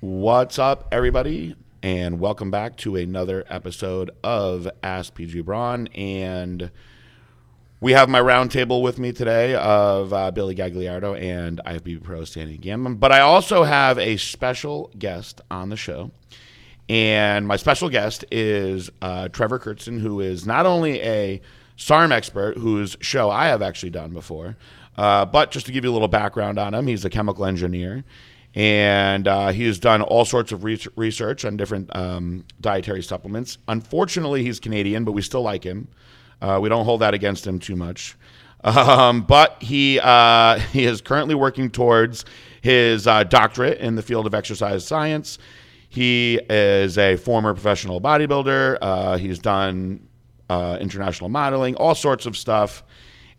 What's 0.00 0.60
up, 0.60 0.86
everybody? 0.92 1.56
And 1.82 2.20
welcome 2.20 2.52
back 2.52 2.76
to 2.76 2.94
another 2.94 3.44
episode 3.48 4.12
of 4.22 4.70
Ask 4.80 5.12
PG 5.16 5.40
Braun. 5.40 5.88
And 5.88 6.70
we 7.80 7.94
have 7.94 8.08
my 8.08 8.20
roundtable 8.20 8.80
with 8.80 9.00
me 9.00 9.10
today 9.10 9.56
of 9.56 10.12
uh, 10.12 10.30
Billy 10.30 10.54
Gagliardo 10.54 11.20
and 11.20 11.60
IFBB 11.66 12.04
Pro 12.04 12.24
Sandy 12.24 12.56
Gambon. 12.58 13.00
But 13.00 13.10
I 13.10 13.18
also 13.18 13.64
have 13.64 13.98
a 13.98 14.18
special 14.18 14.92
guest 14.96 15.40
on 15.50 15.68
the 15.68 15.76
show. 15.76 16.12
And 16.88 17.48
my 17.48 17.56
special 17.56 17.88
guest 17.88 18.24
is 18.30 18.90
uh, 19.02 19.30
Trevor 19.30 19.58
Kurtzen, 19.58 19.98
who 19.98 20.20
is 20.20 20.46
not 20.46 20.64
only 20.64 21.02
a 21.02 21.40
SARM 21.76 22.12
expert, 22.12 22.56
whose 22.56 22.96
show 23.00 23.30
I 23.30 23.48
have 23.48 23.62
actually 23.62 23.90
done 23.90 24.12
before, 24.12 24.56
uh, 24.96 25.24
but 25.24 25.50
just 25.50 25.66
to 25.66 25.72
give 25.72 25.82
you 25.82 25.90
a 25.90 25.92
little 25.92 26.06
background 26.06 26.56
on 26.56 26.72
him, 26.72 26.86
he's 26.86 27.04
a 27.04 27.10
chemical 27.10 27.44
engineer 27.44 28.04
and 28.54 29.28
uh, 29.28 29.48
he 29.48 29.64
has 29.66 29.78
done 29.78 30.02
all 30.02 30.24
sorts 30.24 30.52
of 30.52 30.64
re- 30.64 30.80
research 30.96 31.44
on 31.44 31.56
different 31.56 31.94
um, 31.94 32.44
dietary 32.60 33.02
supplements. 33.02 33.58
Unfortunately, 33.68 34.42
he's 34.42 34.58
Canadian, 34.58 35.04
but 35.04 35.12
we 35.12 35.22
still 35.22 35.42
like 35.42 35.62
him. 35.62 35.88
Uh, 36.40 36.58
we 36.60 36.68
don't 36.68 36.84
hold 36.84 37.00
that 37.00 37.14
against 37.14 37.46
him 37.46 37.58
too 37.58 37.76
much. 37.76 38.16
Um, 38.64 39.20
but 39.20 39.62
he 39.62 40.00
uh, 40.00 40.58
he 40.58 40.84
is 40.84 41.00
currently 41.00 41.36
working 41.36 41.70
towards 41.70 42.24
his 42.60 43.06
uh, 43.06 43.22
doctorate 43.22 43.78
in 43.78 43.94
the 43.94 44.02
field 44.02 44.26
of 44.26 44.34
exercise 44.34 44.84
science. 44.84 45.38
He 45.88 46.40
is 46.50 46.98
a 46.98 47.14
former 47.18 47.54
professional 47.54 48.00
bodybuilder. 48.00 48.78
Uh, 48.82 49.16
he's 49.16 49.38
done 49.38 50.08
uh, 50.50 50.76
international 50.80 51.28
modeling, 51.28 51.76
all 51.76 51.94
sorts 51.94 52.26
of 52.26 52.36
stuff. 52.36 52.82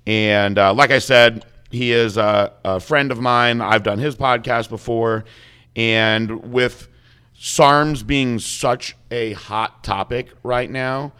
And 0.07 0.55
like 0.55 0.91
I 0.91 0.99
said, 0.99 1.45
he 1.69 1.91
is 1.91 2.17
a, 2.17 2.53
a 2.63 2.79
friend 2.79 3.11
of 3.11 3.19
mine. 3.19 3.61
I've 3.61 3.83
done 3.83 3.99
his 3.99 4.15
podcast 4.15 4.69
before. 4.69 5.25
And 5.75 6.51
with 6.51 6.87
SARMs 7.39 8.05
being 8.05 8.39
such 8.39 8.95
a 9.11 9.33
hot 9.33 9.83
topic 9.83 10.29
right 10.43 10.69
now, 10.69 11.13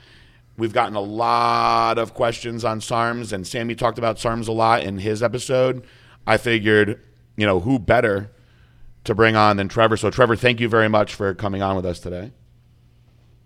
we've 0.58 0.74
gotten 0.74 0.96
a 0.96 1.02
lot 1.02 1.98
of 1.98 2.14
questions 2.14 2.66
on 2.66 2.80
SARMs. 2.80 3.32
And 3.32 3.46
Sammy 3.46 3.76
talked 3.76 3.98
about 3.98 4.18
SARMs 4.18 4.48
a 4.48 4.52
lot 4.52 4.84
in 4.84 5.00
his 5.00 5.22
episode. 5.22 5.86
I 6.26 6.38
figured, 6.38 7.00
you 7.38 7.46
know, 7.46 7.60
who 7.60 7.80
better 7.80 8.32
to 9.04 9.16
bring 9.16 9.36
on 9.36 9.58
than 9.58 9.70
Trevor? 9.70 9.98
So, 9.98 10.10
Trevor, 10.10 10.36
thank 10.36 10.60
you 10.60 10.68
very 10.68 10.90
much 10.90 11.14
for 11.14 11.34
coming 11.34 11.62
on 11.62 11.76
with 11.76 11.86
us 11.86 12.00
today. 12.00 12.32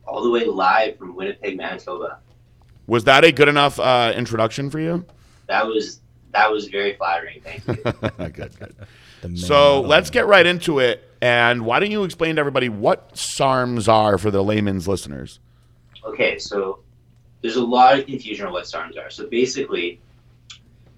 All 0.07 0.23
the 0.23 0.29
way 0.29 0.45
live 0.45 0.97
from 0.97 1.15
Winnipeg, 1.15 1.57
Manitoba. 1.57 2.19
Was 2.87 3.05
that 3.05 3.23
a 3.23 3.31
good 3.31 3.47
enough 3.47 3.79
uh, 3.79 4.13
introduction 4.15 4.69
for 4.69 4.79
you? 4.79 5.05
That 5.47 5.65
was 5.65 6.01
that 6.33 6.51
was 6.51 6.67
very 6.67 6.93
flattering. 6.95 7.41
Thank 7.41 7.67
you. 7.67 7.75
good, 8.29 8.51
good. 8.59 9.37
So 9.37 9.81
let's 9.81 10.09
get 10.09 10.27
right 10.27 10.45
into 10.45 10.79
it. 10.79 11.09
And 11.21 11.65
why 11.65 11.79
don't 11.79 11.91
you 11.91 12.03
explain 12.03 12.35
to 12.35 12.39
everybody 12.39 12.67
what 12.67 13.13
SARMs 13.15 13.87
are 13.87 14.17
for 14.17 14.29
the 14.29 14.43
layman's 14.43 14.87
listeners? 14.87 15.39
Okay, 16.03 16.37
so 16.37 16.79
there's 17.41 17.55
a 17.55 17.63
lot 17.63 17.97
of 17.97 18.05
confusion 18.05 18.45
on 18.45 18.51
what 18.51 18.65
SARMs 18.65 18.97
are. 18.97 19.09
So 19.09 19.27
basically, 19.27 20.01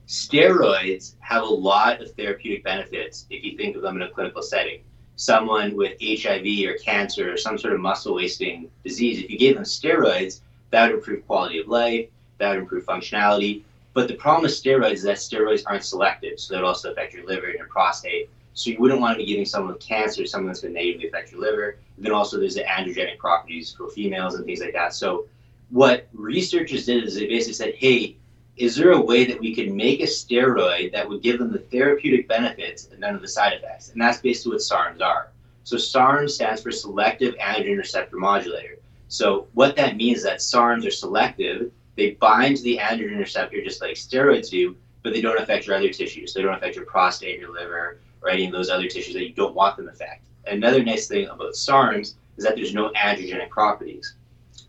steroids 0.08 1.16
have 1.20 1.44
a 1.44 1.46
lot 1.46 2.02
of 2.02 2.12
therapeutic 2.14 2.64
benefits 2.64 3.28
if 3.30 3.44
you 3.44 3.56
think 3.58 3.76
of 3.76 3.84
them 3.84 3.98
in 3.98 4.02
a 4.02 4.10
clinical 4.10 4.42
setting. 4.42 4.82
Someone 5.16 5.76
with 5.76 5.94
HIV 6.02 6.68
or 6.68 6.78
cancer 6.78 7.32
or 7.32 7.38
some 7.38 7.58
sort 7.58 7.74
of 7.74 7.80
muscle 7.80 8.16
wasting 8.16 8.70
disease, 8.84 9.24
if 9.24 9.30
you 9.30 9.38
gave 9.38 9.56
them 9.56 9.64
steroids, 9.64 10.42
that 10.72 10.88
would 10.88 10.98
improve 10.98 11.26
quality 11.28 11.60
of 11.60 11.68
life, 11.68 12.10
that 12.40 12.50
would 12.50 12.60
improve 12.60 12.86
functionality, 12.86 13.64
but 13.96 14.10
the 14.10 14.14
problem 14.16 14.44
with 14.44 14.52
steroids 14.52 14.96
is 14.96 15.04
that 15.04 15.16
steroids 15.16 15.64
aren't 15.66 15.86
selective, 15.86 16.38
so 16.38 16.54
that 16.54 16.66
also 16.66 16.92
affect 16.92 17.14
your 17.14 17.26
liver 17.26 17.48
and 17.48 17.58
your 17.58 17.68
prostate. 17.68 18.30
So 18.54 18.70
you 18.70 18.78
wouldn't 18.78 19.00
want 19.00 19.18
to 19.18 19.24
be 19.24 19.26
giving 19.26 19.46
someone 19.46 19.72
with 19.72 19.82
cancer 19.82 20.26
something 20.26 20.48
that's 20.48 20.60
going 20.60 20.74
to 20.74 20.80
negatively 20.80 21.08
affect 21.08 21.32
your 21.32 21.40
liver. 21.40 21.78
And 21.96 22.06
then 22.06 22.12
also 22.12 22.38
there's 22.38 22.56
the 22.56 22.64
androgenic 22.64 23.18
properties 23.18 23.72
for 23.72 23.88
females 23.88 24.36
and 24.36 24.46
things 24.46 24.60
like 24.60 24.74
that. 24.74 24.94
So 24.94 25.28
what 25.70 26.10
researchers 26.14 26.86
did 26.86 27.06
is 27.06 27.16
they 27.16 27.26
basically 27.26 27.54
said, 27.54 27.76
hey, 27.76 28.18
is 28.58 28.76
there 28.76 28.92
a 28.92 29.02
way 29.02 29.24
that 29.26 29.40
we 29.40 29.56
could 29.56 29.72
make 29.72 30.02
a 30.02 30.06
steroid 30.06 30.92
that 30.92 31.08
would 31.08 31.22
give 31.22 31.40
them 31.40 31.54
the 31.54 31.60
therapeutic 31.60 32.28
benefits 32.28 32.90
and 32.92 33.00
none 33.00 33.16
of 33.16 33.22
the 33.22 33.30
side 33.30 33.54
effects? 33.54 33.92
And 33.92 34.02
that's 34.02 34.20
basically 34.20 34.54
what 34.54 34.62
SARMs 34.62 35.02
are. 35.02 35.30
So 35.64 35.78
SARM 35.78 36.28
stands 36.28 36.62
for 36.62 36.72
selective 36.72 37.34
androgen 37.36 37.78
receptor 37.78 38.18
modulator. 38.18 38.78
So 39.08 39.48
what 39.54 39.78
that 39.78 39.96
means 39.96 40.20
is 40.20 40.24
that 40.26 40.40
SARMs 40.40 40.86
are 40.86 40.92
selective 40.92 41.72
they 41.96 42.12
bind 42.12 42.58
to 42.58 42.64
the 42.64 42.78
androgen 42.78 43.20
receptor 43.20 43.64
just 43.64 43.82
like 43.82 43.96
steroids 43.96 44.50
do, 44.50 44.76
but 45.04 45.14
they 45.14 45.22
don't 45.22 45.40
affect 45.40 45.68
your 45.68 45.76
other 45.76 45.90
tissues. 45.90 46.34
They 46.34 46.42
don't 46.42 46.56
affect 46.56 46.76
your 46.76 46.86
prostate, 46.86 47.40
your 47.40 47.54
liver, 47.54 48.00
or 48.22 48.30
any 48.30 48.46
of 48.46 48.52
those 48.52 48.70
other 48.70 48.88
tissues 48.88 49.14
that 49.14 49.28
you 49.28 49.34
don't 49.34 49.56
want 49.56 49.78
them 49.78 49.86
to 49.86 49.92
affect. 49.92 50.26
Another 50.48 50.84
nice 50.84 51.08
thing 51.08 51.28
about 51.28 51.54
SARMs 51.54 52.16
is 52.38 52.44
that 52.44 52.56
there's 52.56 52.74
no 52.74 52.92
androgenic 52.92 53.50
properties. 53.50 54.16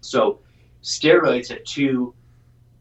So 0.00 0.41
steroids 0.82 1.48
have 1.48 1.64
two 1.64 2.14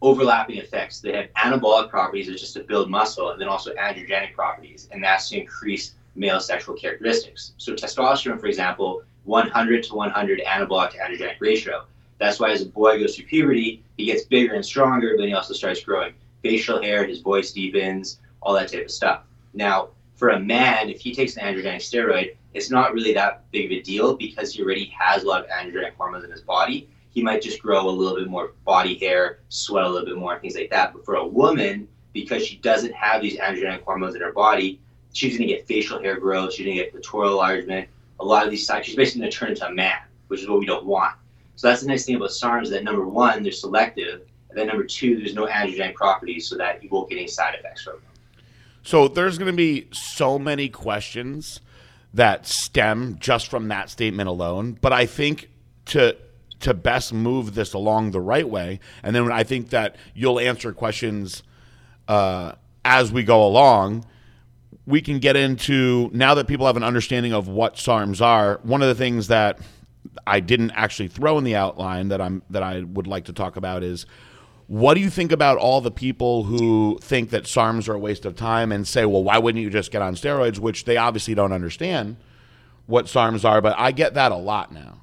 overlapping 0.02 0.58
effects. 0.58 1.00
They 1.00 1.14
have 1.14 1.34
anabolic 1.34 1.90
properties, 1.90 2.28
which 2.28 2.36
is 2.36 2.42
just 2.42 2.54
to 2.54 2.64
build 2.64 2.90
muscle, 2.90 3.32
and 3.32 3.42
then 3.42 3.48
also 3.48 3.74
androgenic 3.74 4.34
properties, 4.34 4.88
and 4.92 5.04
that's 5.04 5.30
to 5.30 5.40
increase 5.40 5.96
male 6.16 6.40
sexual 6.40 6.76
characteristics. 6.76 7.54
So 7.58 7.74
testosterone, 7.74 8.40
for 8.40 8.48
example, 8.48 9.04
100 9.24 9.84
to 9.86 9.96
100 9.96 10.42
anabolic 10.46 10.92
to 10.92 10.98
androgenic 10.98 11.36
ratio. 11.40 11.86
That's 12.18 12.40
why 12.40 12.52
as 12.52 12.62
a 12.62 12.68
boy 12.68 13.00
goes 13.00 13.16
through 13.16 13.26
puberty, 13.26 13.84
he 13.98 14.06
gets 14.06 14.24
bigger 14.24 14.54
and 14.54 14.66
stronger, 14.66 15.12
but 15.12 15.22
then 15.22 15.28
he 15.28 15.34
also 15.34 15.54
starts 15.54 15.84
growing 15.84 16.14
facial 16.42 16.82
hair, 16.82 17.06
his 17.06 17.22
voice 17.22 17.52
deepens, 17.52 18.20
all 18.42 18.54
that 18.54 18.72
type 18.72 18.86
of 18.86 18.92
stuff. 18.92 19.24
Now, 19.54 19.90
for 20.16 20.30
a 20.30 20.40
man, 20.40 20.90
if 20.90 21.02
he 21.02 21.14
takes 21.14 21.36
an 21.36 21.44
androgenic 21.44 21.78
steroid, 21.78 22.36
it's 22.54 22.72
not 22.72 22.94
really 22.94 23.14
that 23.14 23.50
big 23.52 23.66
of 23.66 23.72
a 23.72 23.82
deal 23.82 24.16
because 24.16 24.54
he 24.54 24.64
already 24.64 24.86
has 24.98 25.24
a 25.24 25.28
lot 25.28 25.44
of 25.44 25.50
androgenic 25.50 25.94
hormones 25.96 26.24
in 26.24 26.32
his 26.32 26.42
body. 26.42 26.88
He 27.10 27.22
might 27.22 27.42
just 27.42 27.62
grow 27.62 27.88
a 27.88 27.90
little 27.90 28.18
bit 28.18 28.30
more 28.30 28.54
body 28.64 28.98
hair, 28.98 29.40
sweat 29.50 29.84
a 29.84 29.90
little 29.90 30.06
bit 30.06 30.18
more, 30.18 30.40
things 30.40 30.56
like 30.56 30.70
that. 30.70 30.94
But 30.94 31.04
for 31.04 31.16
a 31.16 31.28
woman, 31.28 31.88
because 32.14 32.46
she 32.46 32.58
doesn't 32.58 32.94
have 32.94 33.22
these 33.22 33.38
androgenic 33.38 33.84
hormones 33.84 34.16
in 34.16 34.22
her 34.22 34.32
body, 34.32 34.80
she's 35.14 35.38
going 35.38 35.48
to 35.50 35.54
get 35.54 35.68
facial 35.68 36.00
hair 36.00 36.20
growth, 36.20 36.54
she's 36.54 36.66
going 36.66 36.78
to 36.78 36.84
get 36.84 36.94
clitoral 36.94 37.32
enlargement, 37.32 37.90
a 38.20 38.26
lot 38.26 38.46
of 38.46 38.52
these 38.52 38.66
sides. 38.66 38.86
She's 38.86 38.96
basically 38.96 39.22
going 39.22 39.32
to 39.32 39.38
turn 39.38 39.50
into 39.50 39.68
a 39.68 39.74
man, 39.74 39.98
which 40.28 40.42
is 40.42 40.48
what 40.48 40.60
we 40.60 40.66
don't 40.66 40.86
want. 40.86 41.16
So 41.56 41.68
that's 41.68 41.82
the 41.82 41.88
nice 41.88 42.06
thing 42.06 42.16
about 42.16 42.30
SARMs 42.30 42.70
that 42.72 42.84
number 42.84 43.08
one, 43.08 43.44
they're 43.44 43.52
selective, 43.52 44.22
and 44.50 44.58
then 44.58 44.68
number 44.68 44.84
two, 44.84 45.18
there's 45.18 45.34
no 45.34 45.48
androgenic 45.48 45.96
properties 45.96 46.48
so 46.48 46.58
that 46.58 46.84
you 46.84 46.90
won't 46.90 47.10
get 47.10 47.18
any 47.18 47.28
side 47.28 47.56
effects 47.56 47.84
from 47.84 47.94
them. 47.94 48.02
So 48.84 49.08
there's 49.08 49.38
going 49.38 49.52
to 49.52 49.58
be 49.58 49.88
so 49.92 50.38
many 50.38 50.70
questions 50.70 51.60
that 52.14 52.46
stem 52.46 53.18
just 53.20 53.48
from 53.48 53.68
that 53.70 53.90
statement 53.90 54.30
alone, 54.30 54.78
but 54.80 54.94
I 54.94 55.06
think 55.06 55.50
to 55.88 56.16
to 56.62 56.74
best 56.74 57.14
move 57.14 57.54
this 57.54 57.74
along 57.74 58.12
the 58.12 58.22
right 58.22 58.48
way, 58.48 58.80
and 59.04 59.16
then 59.16 59.32
I 59.32 59.44
think 59.44 59.70
that 59.72 59.98
you'll 60.14 60.40
answer 60.40 60.72
questions 60.72 61.44
uh, 62.08 62.54
as 62.84 63.12
we 63.12 63.24
go 63.24 63.46
along. 63.46 64.06
We 64.88 65.02
can 65.02 65.20
get 65.20 65.36
into 65.36 66.10
now 66.14 66.36
that 66.36 66.48
people 66.48 66.66
have 66.68 66.78
an 66.78 66.84
understanding 66.84 67.34
of 67.34 67.48
what 67.48 67.76
SARMs 67.76 68.22
are. 68.22 68.60
One 68.64 68.82
of 68.82 68.88
the 68.88 68.96
things 68.96 69.28
that 69.28 69.60
I 70.26 70.40
didn't 70.40 70.72
actually 70.72 71.08
throw 71.08 71.38
in 71.38 71.44
the 71.44 71.56
outline 71.56 72.10
that 72.10 72.22
I'm 72.22 72.42
that 72.50 72.64
I 72.64 72.82
would 72.82 73.08
like 73.08 73.26
to 73.26 73.34
talk 73.34 73.56
about 73.56 73.84
is 73.84 74.06
what 74.68 74.96
do 74.96 75.00
you 75.00 75.10
think 75.10 75.32
about 75.32 75.58
all 75.58 75.82
the 75.82 75.92
people 75.92 76.44
who 76.44 76.98
think 77.02 77.30
that 77.30 77.44
SARMs 77.44 77.88
are 77.88 77.94
a 77.94 78.00
waste 78.00 78.26
of 78.26 78.36
time 78.36 78.72
and 78.72 78.88
say, 78.88 79.06
well, 79.06 79.24
why 79.24 79.38
wouldn't 79.38 79.64
you 79.64 79.70
just 79.70 79.92
get 79.92 80.02
on 80.02 80.16
steroids? 80.16 80.58
Which 80.58 80.86
they 80.86 80.98
obviously 80.98 81.36
don't 81.36 81.52
understand 81.52 82.18
what 82.88 83.06
SARMs 83.06 83.46
are, 83.46 83.62
but 83.62 83.76
I 83.78 83.92
get 83.92 84.16
that 84.16 84.32
a 84.32 84.36
lot 84.36 84.72
now. 84.72 85.02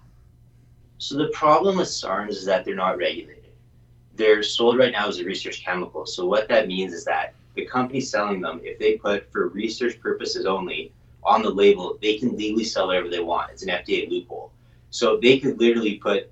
So 0.98 1.16
the 1.16 1.28
problem 1.28 1.78
with 1.78 1.88
SARMs 1.88 2.30
is 2.30 2.44
that 2.44 2.64
they're 2.64 2.74
not 2.74 2.96
regulated. 2.96 3.50
They're 4.14 4.42
sold 4.42 4.78
right 4.78 4.92
now 4.92 5.08
as 5.08 5.18
a 5.18 5.24
research 5.24 5.64
chemical. 5.64 6.06
So 6.06 6.26
what 6.26 6.48
that 6.48 6.68
means 6.68 6.92
is 6.92 7.04
that 7.04 7.34
the 7.54 7.66
company 7.66 8.00
selling 8.00 8.40
them, 8.40 8.60
if 8.62 8.78
they 8.78 8.96
put 8.96 9.30
for 9.32 9.48
research 9.48 10.00
purposes 10.00 10.46
only 10.46 10.92
on 11.24 11.42
the 11.42 11.50
label, 11.50 11.98
they 12.00 12.18
can 12.18 12.36
legally 12.36 12.64
sell 12.64 12.88
whatever 12.88 13.08
they 13.08 13.20
want. 13.20 13.50
It's 13.52 13.62
an 13.62 13.68
FDA 13.68 14.08
loophole. 14.08 14.52
So 14.92 15.16
they 15.16 15.40
could 15.40 15.58
literally 15.58 15.94
put 15.94 16.30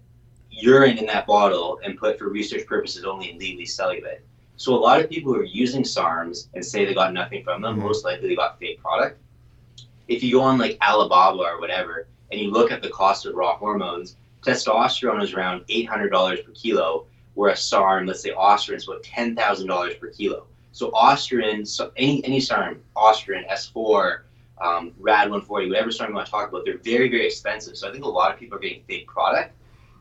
urine 0.51 0.99
in 0.99 1.07
that 1.07 1.27
bottle 1.27 1.81
and 1.83 1.97
put 1.97 2.19
for 2.19 2.29
research 2.29 2.67
purposes 2.67 3.05
only 3.05 3.31
and 3.31 3.39
legally 3.39 3.65
sell 3.65 3.89
it. 3.89 4.23
So 4.57 4.75
a 4.75 4.77
lot 4.77 5.01
of 5.01 5.09
people 5.09 5.33
who 5.33 5.41
are 5.41 5.45
using 5.45 5.83
SARMs 5.83 6.49
and 6.53 6.63
say 6.63 6.85
they 6.85 6.93
got 6.93 7.15
nothing 7.15 7.43
from 7.43 7.63
them, 7.63 7.77
mm-hmm. 7.77 7.87
most 7.87 8.05
likely 8.05 8.29
they 8.29 8.37
got 8.37 8.59
fake 8.59 8.83
product. 8.83 9.19
If 10.09 10.23
you 10.23 10.33
go 10.33 10.43
on 10.43 10.59
like 10.59 10.77
Alibaba 10.87 11.39
or 11.39 11.59
whatever 11.59 12.07
and 12.31 12.39
you 12.39 12.51
look 12.51 12.71
at 12.71 12.83
the 12.83 12.91
cost 12.91 13.25
of 13.25 13.35
raw 13.35 13.57
hormones, 13.57 14.17
testosterone 14.43 15.23
is 15.23 15.33
around 15.33 15.63
$800 15.69 16.45
per 16.45 16.53
kilo, 16.53 17.07
where 17.33 17.53
a 17.53 17.57
SARM, 17.57 18.07
let's 18.07 18.21
say 18.21 18.33
Ostarine, 18.33 18.77
is 18.77 18.87
about 18.87 19.03
$10,000 19.03 19.99
per 19.99 20.09
kilo. 20.09 20.47
So 20.73 20.91
Ostarine, 20.91 21.67
so 21.67 21.93
any 21.97 22.23
any 22.27 22.41
SARM, 22.41 22.83
Ostarine, 22.95 23.49
S4, 23.51 24.21
um, 24.61 24.93
Rad 24.99 25.31
140, 25.31 25.69
whatever 25.69 25.91
SARM 25.91 26.11
you 26.11 26.17
want 26.17 26.27
to 26.27 26.31
talk 26.31 26.49
about, 26.49 26.65
they're 26.65 26.79
very, 26.79 27.09
very 27.09 27.27
expensive. 27.27 27.77
So 27.77 27.89
I 27.89 27.93
think 27.93 28.05
a 28.05 28.09
lot 28.09 28.33
of 28.33 28.39
people 28.39 28.59
are 28.59 28.61
getting 28.61 28.83
fake 28.85 29.07
product. 29.07 29.55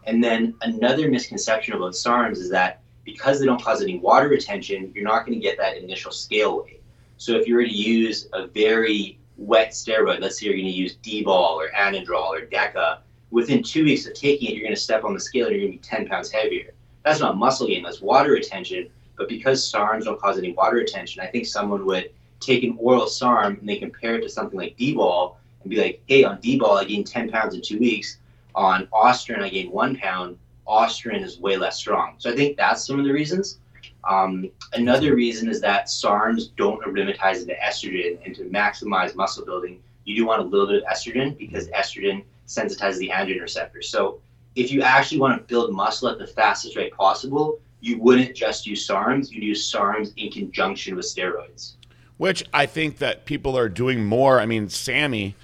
And 0.06 0.23
then 0.23 0.56
another 0.61 1.09
misconception 1.09 1.73
about 1.73 1.94
SARMs 1.94 2.38
is 2.38 2.50
that 2.50 2.81
because 3.03 3.39
they 3.39 3.45
don't 3.45 3.61
cause 3.61 3.81
any 3.81 3.97
water 4.00 4.27
retention, 4.27 4.91
you're 4.94 5.03
not 5.03 5.25
going 5.25 5.38
to 5.38 5.41
get 5.41 5.57
that 5.57 5.77
initial 5.77 6.11
scale 6.11 6.63
weight. 6.63 6.81
So 7.17 7.33
if 7.33 7.47
you 7.47 7.56
were 7.56 7.63
to 7.63 7.73
use 7.73 8.27
a 8.33 8.47
very 8.47 9.19
wet 9.38 9.71
steroid, 9.71 10.19
let's 10.19 10.39
say 10.39 10.47
you're 10.47 10.56
going 10.56 10.65
to 10.65 10.71
use 10.71 10.95
D-ball 10.95 11.59
or 11.59 11.69
Anadrol 11.69 12.29
or 12.29 12.45
Deca, 12.45 13.00
within 13.31 13.63
two 13.63 13.83
weeks 13.83 14.05
of 14.05 14.13
taking 14.13 14.50
it, 14.50 14.53
you're 14.53 14.63
going 14.63 14.75
to 14.75 14.81
step 14.81 15.03
on 15.03 15.13
the 15.13 15.19
scale 15.19 15.47
and 15.47 15.55
you're 15.55 15.67
going 15.67 15.79
to 15.79 15.89
be 15.89 15.97
10 15.97 16.07
pounds 16.07 16.31
heavier. 16.31 16.73
That's 17.03 17.19
not 17.19 17.38
muscle 17.38 17.67
gain, 17.67 17.83
that's 17.83 18.01
water 18.01 18.31
retention. 18.31 18.89
But 19.17 19.27
because 19.27 19.69
SARMs 19.69 20.05
don't 20.05 20.19
cause 20.19 20.38
any 20.38 20.53
water 20.53 20.77
retention, 20.77 21.21
I 21.21 21.27
think 21.27 21.45
someone 21.45 21.85
would 21.85 22.12
take 22.39 22.63
an 22.63 22.77
oral 22.80 23.07
SARM 23.07 23.57
and 23.59 23.68
they 23.68 23.77
compare 23.77 24.15
it 24.15 24.21
to 24.21 24.30
something 24.30 24.57
like 24.57 24.77
D-bol 24.77 25.38
and 25.62 25.69
be 25.69 25.77
like, 25.77 26.01
hey, 26.07 26.24
on 26.24 26.39
D-bol, 26.39 26.77
I 26.77 26.86
gained 26.86 27.07
10 27.07 27.30
pounds 27.30 27.53
in 27.56 27.62
two 27.62 27.80
weeks. 27.80 28.18
On 28.56 28.88
Ostrin, 28.88 29.41
I 29.41 29.50
gained 29.50 29.71
one 29.71 29.95
pound. 29.95 30.38
Ostrin 30.68 31.24
is 31.24 31.39
way 31.39 31.57
less 31.57 31.77
strong. 31.77 32.15
So 32.18 32.31
I 32.31 32.36
think 32.36 32.57
that's 32.57 32.86
some 32.86 33.00
of 33.00 33.06
the 33.06 33.13
reasons. 33.13 33.59
Um, 34.03 34.50
another 34.74 35.15
reason 35.15 35.50
is 35.50 35.62
that 35.62 35.86
SARMs 35.86 36.56
don't 36.56 36.81
aromatize 36.86 37.41
into 37.41 37.56
estrogen, 37.56 38.19
and 38.25 38.36
to 38.36 38.44
maximize 38.44 39.15
muscle 39.15 39.45
building, 39.45 39.81
you 40.06 40.15
do 40.15 40.25
want 40.25 40.41
a 40.41 40.45
little 40.45 40.68
bit 40.68 40.83
of 40.83 40.89
estrogen 40.89 41.38
because 41.38 41.68
estrogen 41.69 42.24
sensitizes 42.47 42.97
the 42.97 43.09
androgen 43.09 43.41
receptor. 43.41 43.81
So 43.81 44.21
if 44.56 44.71
you 44.71 44.81
actually 44.81 45.19
want 45.19 45.38
to 45.38 45.44
build 45.47 45.74
muscle 45.74 46.09
at 46.09 46.18
the 46.18 46.27
fastest 46.27 46.75
rate 46.75 46.94
possible, 46.94 47.59
you 47.81 48.00
wouldn't 48.00 48.36
just 48.36 48.65
use 48.65 48.86
SARMs. 48.88 49.31
You'd 49.31 49.44
use 49.44 49.71
SARMs 49.71 50.13
in 50.18 50.31
conjunction 50.31 50.95
with 50.95 51.06
steroids. 51.06 51.75
Which 52.19 52.44
I 52.54 52.66
think 52.66 52.98
that 52.98 53.24
people 53.24 53.57
are 53.57 53.69
doing 53.69 54.04
more. 54.04 54.42
I 54.42 54.45
mean, 54.45 54.68
Sammy 54.68 55.36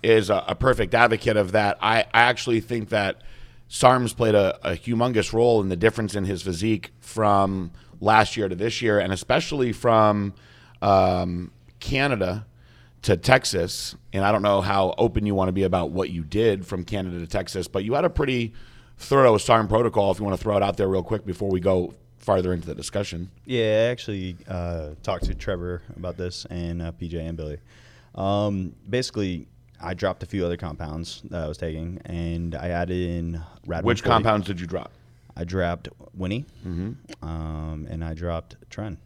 is 0.00 0.30
a, 0.30 0.44
a 0.46 0.54
perfect 0.54 0.94
advocate 0.94 1.36
of 1.36 1.50
that. 1.52 1.76
I, 1.82 2.02
I 2.14 2.20
actually 2.22 2.60
think 2.60 2.90
that 2.90 3.20
SARMs 3.68 4.16
played 4.16 4.36
a, 4.36 4.56
a 4.62 4.76
humongous 4.76 5.32
role 5.32 5.60
in 5.60 5.70
the 5.70 5.76
difference 5.76 6.14
in 6.14 6.24
his 6.24 6.40
physique 6.40 6.92
from 7.00 7.72
last 8.00 8.36
year 8.36 8.48
to 8.48 8.54
this 8.54 8.80
year, 8.80 9.00
and 9.00 9.12
especially 9.12 9.72
from 9.72 10.32
um, 10.80 11.50
Canada 11.80 12.46
to 13.02 13.16
Texas. 13.16 13.96
And 14.12 14.24
I 14.24 14.30
don't 14.30 14.42
know 14.42 14.60
how 14.60 14.94
open 14.98 15.26
you 15.26 15.34
want 15.34 15.48
to 15.48 15.52
be 15.52 15.64
about 15.64 15.90
what 15.90 16.10
you 16.10 16.22
did 16.22 16.64
from 16.64 16.84
Canada 16.84 17.18
to 17.18 17.26
Texas, 17.26 17.66
but 17.66 17.82
you 17.82 17.94
had 17.94 18.04
a 18.04 18.10
pretty 18.10 18.52
thorough 18.98 19.36
SARM 19.36 19.66
protocol. 19.66 20.12
If 20.12 20.20
you 20.20 20.24
want 20.24 20.38
to 20.38 20.42
throw 20.42 20.56
it 20.56 20.62
out 20.62 20.76
there 20.76 20.86
real 20.86 21.02
quick 21.02 21.26
before 21.26 21.50
we 21.50 21.58
go 21.58 21.94
farther 22.20 22.52
into 22.52 22.66
the 22.66 22.74
discussion. 22.74 23.30
Yeah, 23.44 23.86
I 23.88 23.90
actually 23.90 24.36
uh, 24.48 24.90
talked 25.02 25.24
to 25.24 25.34
Trevor 25.34 25.82
about 25.96 26.16
this 26.16 26.44
and 26.46 26.80
uh, 26.80 26.92
PJ 26.92 27.14
and 27.14 27.36
Billy. 27.36 27.58
Um, 28.14 28.74
basically, 28.88 29.48
I 29.80 29.94
dropped 29.94 30.22
a 30.22 30.26
few 30.26 30.44
other 30.44 30.56
compounds 30.56 31.22
that 31.30 31.42
I 31.44 31.48
was 31.48 31.56
taking, 31.58 32.00
and 32.04 32.54
I 32.54 32.68
added 32.68 32.96
in 33.08 33.40
Rad. 33.66 33.84
Which 33.84 34.02
compounds 34.04 34.46
did 34.46 34.60
you 34.60 34.66
drop? 34.66 34.92
I 35.36 35.44
dropped 35.44 35.88
Winnie, 36.14 36.44
um, 37.22 37.86
and 37.90 38.04
I 38.04 38.14
dropped 38.14 38.56
Tren. 38.70 38.98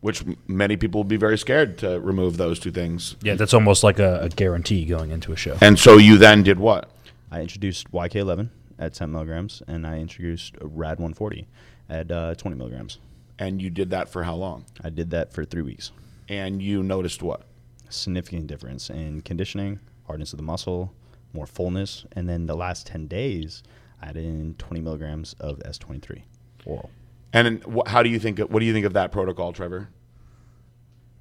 Which 0.00 0.22
m- 0.22 0.36
many 0.46 0.76
people 0.76 1.00
would 1.00 1.08
be 1.08 1.16
very 1.16 1.38
scared 1.38 1.78
to 1.78 1.98
remove 2.00 2.36
those 2.36 2.60
two 2.60 2.70
things. 2.70 3.16
Yeah, 3.22 3.34
that's 3.34 3.54
almost 3.54 3.82
like 3.82 3.98
a, 3.98 4.20
a 4.22 4.28
guarantee 4.28 4.84
going 4.84 5.10
into 5.10 5.32
a 5.32 5.36
show. 5.36 5.56
And 5.60 5.78
so 5.78 5.96
you 5.96 6.18
then 6.18 6.42
did 6.42 6.58
what? 6.60 6.90
I 7.32 7.40
introduced 7.40 7.90
YK11 7.90 8.48
at 8.78 8.94
10 8.94 9.10
milligrams, 9.10 9.62
and 9.66 9.86
I 9.86 9.98
introduced 9.98 10.54
Rad 10.60 10.98
140 10.98 11.46
at 11.88 12.10
uh, 12.10 12.34
20 12.34 12.56
milligrams. 12.56 12.98
And 13.38 13.62
you 13.62 13.70
did 13.70 13.90
that 13.90 14.08
for 14.08 14.24
how 14.24 14.34
long? 14.34 14.64
I 14.82 14.90
did 14.90 15.10
that 15.10 15.32
for 15.32 15.44
three 15.44 15.62
weeks. 15.62 15.92
And 16.28 16.60
you 16.60 16.82
noticed 16.82 17.22
what? 17.22 17.42
Significant 17.88 18.46
difference 18.48 18.90
in 18.90 19.22
conditioning, 19.22 19.80
hardness 20.06 20.32
of 20.32 20.36
the 20.38 20.42
muscle, 20.42 20.92
more 21.32 21.46
fullness, 21.46 22.04
and 22.12 22.28
then 22.28 22.46
the 22.46 22.56
last 22.56 22.86
10 22.86 23.06
days, 23.06 23.62
I 24.02 24.08
added 24.08 24.24
in 24.24 24.54
20 24.58 24.80
milligrams 24.82 25.34
of 25.40 25.58
S23 25.60 26.22
oral. 26.66 26.90
And 27.32 27.62
wh- 27.64 27.88
how 27.88 28.02
do 28.02 28.08
you 28.08 28.18
think? 28.18 28.38
What 28.38 28.60
do 28.60 28.64
you 28.66 28.72
think 28.72 28.86
of 28.86 28.94
that 28.94 29.12
protocol, 29.12 29.52
Trevor? 29.52 29.88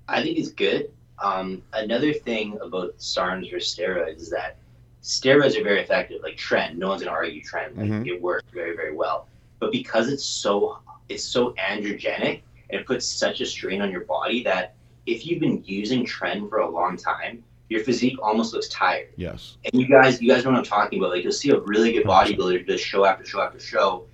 I 0.07 0.21
think 0.23 0.37
it's 0.37 0.49
good. 0.51 0.89
Um, 1.21 1.61
another 1.73 2.13
thing 2.13 2.57
about 2.61 2.97
SARMs 2.97 3.51
or 3.51 3.57
steroids 3.57 4.17
is 4.17 4.29
that 4.29 4.57
steroids 5.03 5.59
are 5.59 5.63
very 5.63 5.81
effective, 5.81 6.21
like 6.23 6.37
trend. 6.37 6.77
No 6.79 6.89
one's 6.89 7.03
gonna 7.03 7.15
argue 7.15 7.41
trend. 7.43 7.75
Like 7.77 7.89
Mhm. 7.89 8.07
it 8.07 8.21
works 8.21 8.45
very, 8.53 8.75
very 8.75 8.95
well. 8.95 9.27
But 9.59 9.71
because 9.71 10.09
it's 10.09 10.24
so 10.24 10.80
it's 11.09 11.24
so 11.24 11.54
androgenic 11.54 12.42
and 12.69 12.81
it 12.81 12.86
puts 12.86 13.06
such 13.06 13.42
a 13.42 13.45
strain 13.45 13.81
on 13.81 13.92
your 13.92 14.01
body 14.01 14.44
that 14.44 14.75
if 15.06 15.25
you've 15.25 15.39
been 15.39 15.63
using 15.65 16.06
trend 16.06 16.50
for 16.50 16.59
a 16.59 16.69
long 16.69 16.98
time, 16.98 17.44
your 17.69 17.83
physique 17.83 18.18
almost 18.21 18.54
looks 18.54 18.68
tired. 18.69 19.09
Yes. 19.15 19.57
And 19.65 19.81
you 19.81 19.88
guys, 19.88 20.21
you 20.21 20.30
guys 20.30 20.44
know 20.44 20.51
what 20.51 20.59
I'm 20.59 20.65
talking 20.65 21.00
about. 21.00 21.12
Like 21.12 21.24
you'll 21.24 21.31
see 21.31 21.50
a 21.50 21.59
really 21.59 21.94
good 21.94 22.06
bodybuilder 22.06 22.65
do 22.65 22.77
show 22.77 23.06
after 23.06 23.25
show 23.25 23.42
after 23.42 23.59
show, 23.59 24.06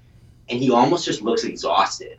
and 0.50 0.60
he 0.60 0.72
almost 0.72 1.06
just 1.06 1.22
looks 1.22 1.44
exhausted. 1.44 2.18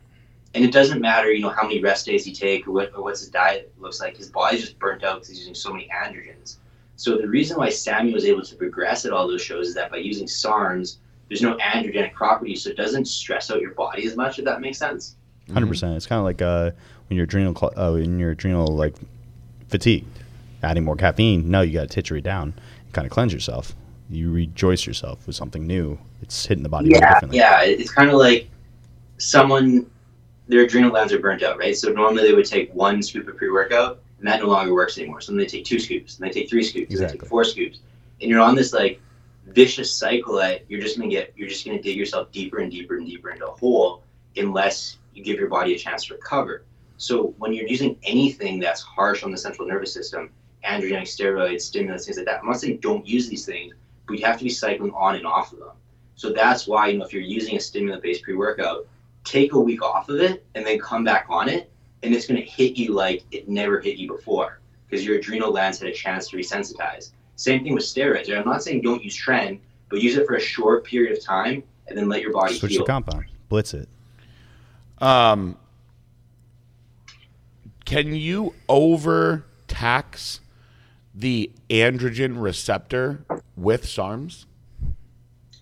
And 0.54 0.64
it 0.64 0.72
doesn't 0.72 1.00
matter, 1.00 1.32
you 1.32 1.40
know, 1.40 1.48
how 1.48 1.64
many 1.64 1.80
rest 1.80 2.06
days 2.06 2.24
he 2.24 2.32
take 2.32 2.68
or 2.68 2.72
what 2.72 2.92
or 2.94 3.02
what's 3.02 3.20
his 3.20 3.30
diet 3.30 3.72
looks 3.78 4.00
like. 4.00 4.16
His 4.16 4.30
body's 4.30 4.60
just 4.60 4.78
burnt 4.78 5.02
out 5.02 5.16
because 5.16 5.28
he's 5.28 5.38
using 5.38 5.54
so 5.54 5.72
many 5.72 5.88
androgens. 5.88 6.58
So 6.96 7.18
the 7.18 7.26
reason 7.26 7.56
why 7.56 7.70
Sammy 7.70 8.12
was 8.12 8.24
able 8.24 8.42
to 8.42 8.54
progress 8.54 9.04
at 9.04 9.12
all 9.12 9.26
those 9.26 9.42
shows 9.42 9.68
is 9.68 9.74
that 9.74 9.90
by 9.90 9.96
using 9.96 10.28
SARMs, 10.28 10.98
there's 11.34 11.42
no 11.42 11.56
androgenic 11.56 12.12
properties, 12.12 12.62
so 12.62 12.70
it 12.70 12.76
doesn't 12.76 13.06
stress 13.06 13.50
out 13.50 13.60
your 13.60 13.72
body 13.74 14.06
as 14.06 14.14
much. 14.14 14.38
If 14.38 14.44
that 14.44 14.60
makes 14.60 14.78
sense. 14.78 15.16
100 15.46 15.66
percent. 15.66 15.96
It's 15.96 16.06
kind 16.06 16.20
of 16.20 16.24
like 16.24 16.40
uh, 16.40 16.70
when 17.08 17.16
your 17.16 17.24
adrenal 17.24 17.54
cl- 17.56 17.72
uh, 17.76 17.92
when 17.92 18.20
your 18.20 18.30
adrenal 18.30 18.68
like 18.68 18.94
fatigued, 19.68 20.20
adding 20.62 20.84
more 20.84 20.94
caffeine. 20.94 21.50
No, 21.50 21.60
you 21.62 21.72
got 21.72 21.90
to 21.90 22.02
titrate 22.02 22.22
down, 22.22 22.54
and 22.84 22.92
kind 22.92 23.04
of 23.04 23.10
cleanse 23.10 23.32
yourself. 23.32 23.74
You 24.08 24.30
rejoice 24.30 24.86
yourself 24.86 25.26
with 25.26 25.34
something 25.34 25.66
new. 25.66 25.98
It's 26.22 26.46
hitting 26.46 26.62
the 26.62 26.68
body 26.68 26.90
Yeah, 26.90 27.14
differently. 27.14 27.38
yeah. 27.38 27.62
It's 27.62 27.90
kind 27.90 28.08
of 28.10 28.16
like 28.16 28.48
someone 29.18 29.90
their 30.46 30.60
adrenal 30.60 30.90
glands 30.90 31.12
are 31.12 31.18
burnt 31.18 31.42
out, 31.42 31.58
right? 31.58 31.76
So 31.76 31.90
normally 31.90 32.22
they 32.22 32.34
would 32.34 32.44
take 32.46 32.72
one 32.74 33.02
scoop 33.02 33.26
of 33.26 33.36
pre-workout, 33.36 34.00
and 34.18 34.28
that 34.28 34.40
no 34.40 34.46
longer 34.46 34.72
works 34.72 34.98
anymore. 34.98 35.20
So 35.20 35.32
then 35.32 35.38
they 35.38 35.46
take 35.46 35.64
two 35.64 35.80
scoops, 35.80 36.16
and 36.18 36.28
they 36.28 36.32
take 36.32 36.48
three 36.48 36.62
scoops, 36.62 36.94
and 36.94 37.02
they 37.08 37.12
take 37.12 37.26
four 37.26 37.42
scoops, 37.42 37.80
and 38.20 38.30
you're 38.30 38.40
on 38.40 38.54
this 38.54 38.72
like 38.72 39.00
vicious 39.54 39.92
cycle 39.92 40.34
that 40.34 40.68
you're 40.68 40.80
just 40.80 40.98
gonna 40.98 41.10
get, 41.10 41.32
you're 41.36 41.48
just 41.48 41.64
gonna 41.64 41.80
dig 41.80 41.96
yourself 41.96 42.30
deeper 42.32 42.58
and 42.58 42.70
deeper 42.70 42.96
and 42.96 43.06
deeper 43.06 43.30
into 43.30 43.46
a 43.46 43.52
hole 43.52 44.02
unless 44.36 44.98
you 45.14 45.22
give 45.22 45.38
your 45.38 45.48
body 45.48 45.74
a 45.74 45.78
chance 45.78 46.06
to 46.06 46.14
recover. 46.14 46.64
So 46.96 47.34
when 47.38 47.52
you're 47.52 47.66
using 47.66 47.96
anything 48.02 48.60
that's 48.60 48.82
harsh 48.82 49.22
on 49.22 49.30
the 49.30 49.38
central 49.38 49.66
nervous 49.66 49.92
system, 49.92 50.30
androgenic 50.64 51.02
steroids, 51.02 51.62
stimulants, 51.62 52.06
things 52.06 52.16
like 52.16 52.26
that, 52.26 52.40
I'm 52.40 52.46
not 52.46 52.60
saying 52.60 52.78
don't 52.80 53.06
use 53.06 53.28
these 53.28 53.46
things, 53.46 53.74
but 54.06 54.18
you 54.18 54.24
have 54.26 54.38
to 54.38 54.44
be 54.44 54.50
cycling 54.50 54.92
on 54.92 55.16
and 55.16 55.26
off 55.26 55.52
of 55.52 55.58
them. 55.58 55.70
So 56.16 56.32
that's 56.32 56.66
why, 56.66 56.88
you 56.88 56.98
know, 56.98 57.04
if 57.04 57.12
you're 57.12 57.22
using 57.22 57.56
a 57.56 57.60
stimulant-based 57.60 58.22
pre-workout, 58.22 58.86
take 59.24 59.52
a 59.52 59.60
week 59.60 59.82
off 59.82 60.08
of 60.08 60.20
it 60.20 60.44
and 60.54 60.64
then 60.64 60.78
come 60.78 61.04
back 61.04 61.26
on 61.28 61.48
it, 61.48 61.70
and 62.02 62.14
it's 62.14 62.26
going 62.26 62.40
to 62.40 62.46
hit 62.46 62.76
you 62.76 62.92
like 62.92 63.24
it 63.30 63.48
never 63.48 63.80
hit 63.80 63.96
you 63.96 64.08
before 64.08 64.60
because 64.86 65.04
your 65.04 65.16
adrenal 65.16 65.50
glands 65.50 65.78
had 65.78 65.88
a 65.88 65.92
chance 65.92 66.28
to 66.28 66.36
resensitize. 66.36 67.12
Same 67.36 67.64
thing 67.64 67.74
with 67.74 67.84
steroids. 67.84 68.28
right? 68.28 68.38
I'm 68.38 68.44
not 68.44 68.62
saying 68.62 68.82
don't 68.82 69.02
use 69.02 69.16
tren, 69.16 69.58
but 69.90 70.00
use 70.00 70.16
it 70.16 70.26
for 70.26 70.34
a 70.36 70.40
short 70.40 70.84
period 70.84 71.16
of 71.16 71.22
time 71.24 71.62
and 71.88 71.96
then 71.98 72.08
let 72.08 72.20
your 72.22 72.32
body 72.32 72.54
Switch 72.56 72.72
heal. 72.72 72.82
the 72.82 72.86
compound, 72.86 73.24
blitz 73.48 73.74
it. 73.74 73.88
Um, 74.98 75.56
can 77.84 78.14
you 78.14 78.54
overtax 78.68 80.40
the 81.14 81.50
androgen 81.68 82.40
receptor 82.40 83.24
with 83.56 83.84
SARMs? 83.84 84.46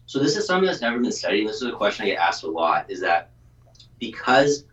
So 0.06 0.18
this 0.18 0.36
is 0.36 0.46
something 0.46 0.66
that's 0.66 0.80
never 0.82 0.98
been 0.98 1.10
studied. 1.10 1.48
This 1.48 1.56
is 1.56 1.62
a 1.68 1.72
question 1.72 2.04
I 2.04 2.10
get 2.10 2.18
asked 2.18 2.42
a 2.44 2.50
lot. 2.50 2.90
Is 2.90 3.00
that 3.00 3.30
because 3.98 4.64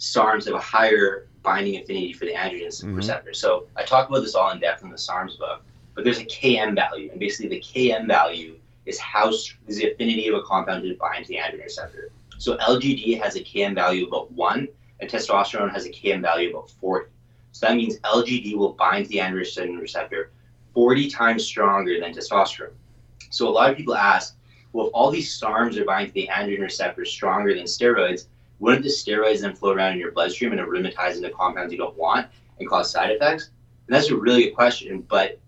SARMs 0.00 0.44
have 0.46 0.54
a 0.54 0.58
higher 0.60 1.28
binding 1.42 1.76
affinity 1.80 2.12
for 2.12 2.24
the 2.24 2.32
androgen 2.34 2.84
Mhm. 2.84 2.96
receptor? 2.96 3.32
So 3.32 3.66
I 3.76 3.84
talk 3.84 4.08
about 4.08 4.20
this 4.20 4.34
all 4.34 4.50
in 4.50 4.58
depth 4.58 4.82
in 4.82 4.90
the 4.90 4.96
SARMs 4.98 5.38
book. 5.38 5.62
But 5.96 6.04
there's 6.04 6.18
a 6.18 6.26
Km 6.26 6.74
value, 6.74 7.10
and 7.10 7.18
basically 7.18 7.48
the 7.48 7.60
Km 7.60 8.06
value 8.06 8.58
is 8.84 9.00
how 9.00 9.30
is 9.30 9.56
the 9.66 9.90
affinity 9.90 10.28
of 10.28 10.34
a 10.34 10.42
compound 10.42 10.84
to 10.84 10.94
bind 10.94 11.24
to 11.24 11.28
the 11.28 11.38
androgen 11.38 11.64
receptor. 11.64 12.12
So 12.38 12.56
LGD 12.58 13.20
has 13.20 13.34
a 13.34 13.40
Km 13.40 13.74
value 13.74 14.04
of 14.04 14.08
about 14.08 14.30
one, 14.32 14.68
and 15.00 15.10
testosterone 15.10 15.72
has 15.72 15.86
a 15.86 15.90
Km 15.90 16.20
value 16.20 16.50
of 16.50 16.54
about 16.54 16.70
40. 16.70 17.10
So 17.52 17.66
that 17.66 17.76
means 17.76 17.98
LGD 18.00 18.56
will 18.56 18.74
bind 18.74 19.06
to 19.06 19.10
the 19.10 19.18
androgen 19.18 19.80
receptor 19.80 20.32
40 20.74 21.08
times 21.10 21.44
stronger 21.44 21.98
than 21.98 22.12
testosterone. 22.12 22.74
So 23.30 23.48
a 23.48 23.50
lot 23.50 23.70
of 23.70 23.76
people 23.78 23.96
ask, 23.96 24.36
well, 24.74 24.88
if 24.88 24.92
all 24.92 25.10
these 25.10 25.40
SARMs 25.40 25.78
are 25.78 25.86
binding 25.86 26.08
to 26.08 26.12
the 26.12 26.28
androgen 26.28 26.60
receptor 26.60 27.06
stronger 27.06 27.54
than 27.54 27.64
steroids, 27.64 28.26
wouldn't 28.58 28.84
the 28.84 28.90
steroids 28.90 29.40
then 29.40 29.56
flow 29.56 29.72
around 29.72 29.94
in 29.94 29.98
your 29.98 30.12
bloodstream 30.12 30.52
and 30.52 30.60
aromatize 30.60 31.16
into 31.16 31.30
compounds 31.30 31.72
you 31.72 31.78
don't 31.78 31.96
want 31.96 32.26
and 32.60 32.68
cause 32.68 32.90
side 32.90 33.10
effects? 33.10 33.50
And 33.86 33.96
that's 33.96 34.10
a 34.10 34.16
really 34.16 34.44
good 34.44 34.54
question, 34.54 35.00
but 35.08 35.40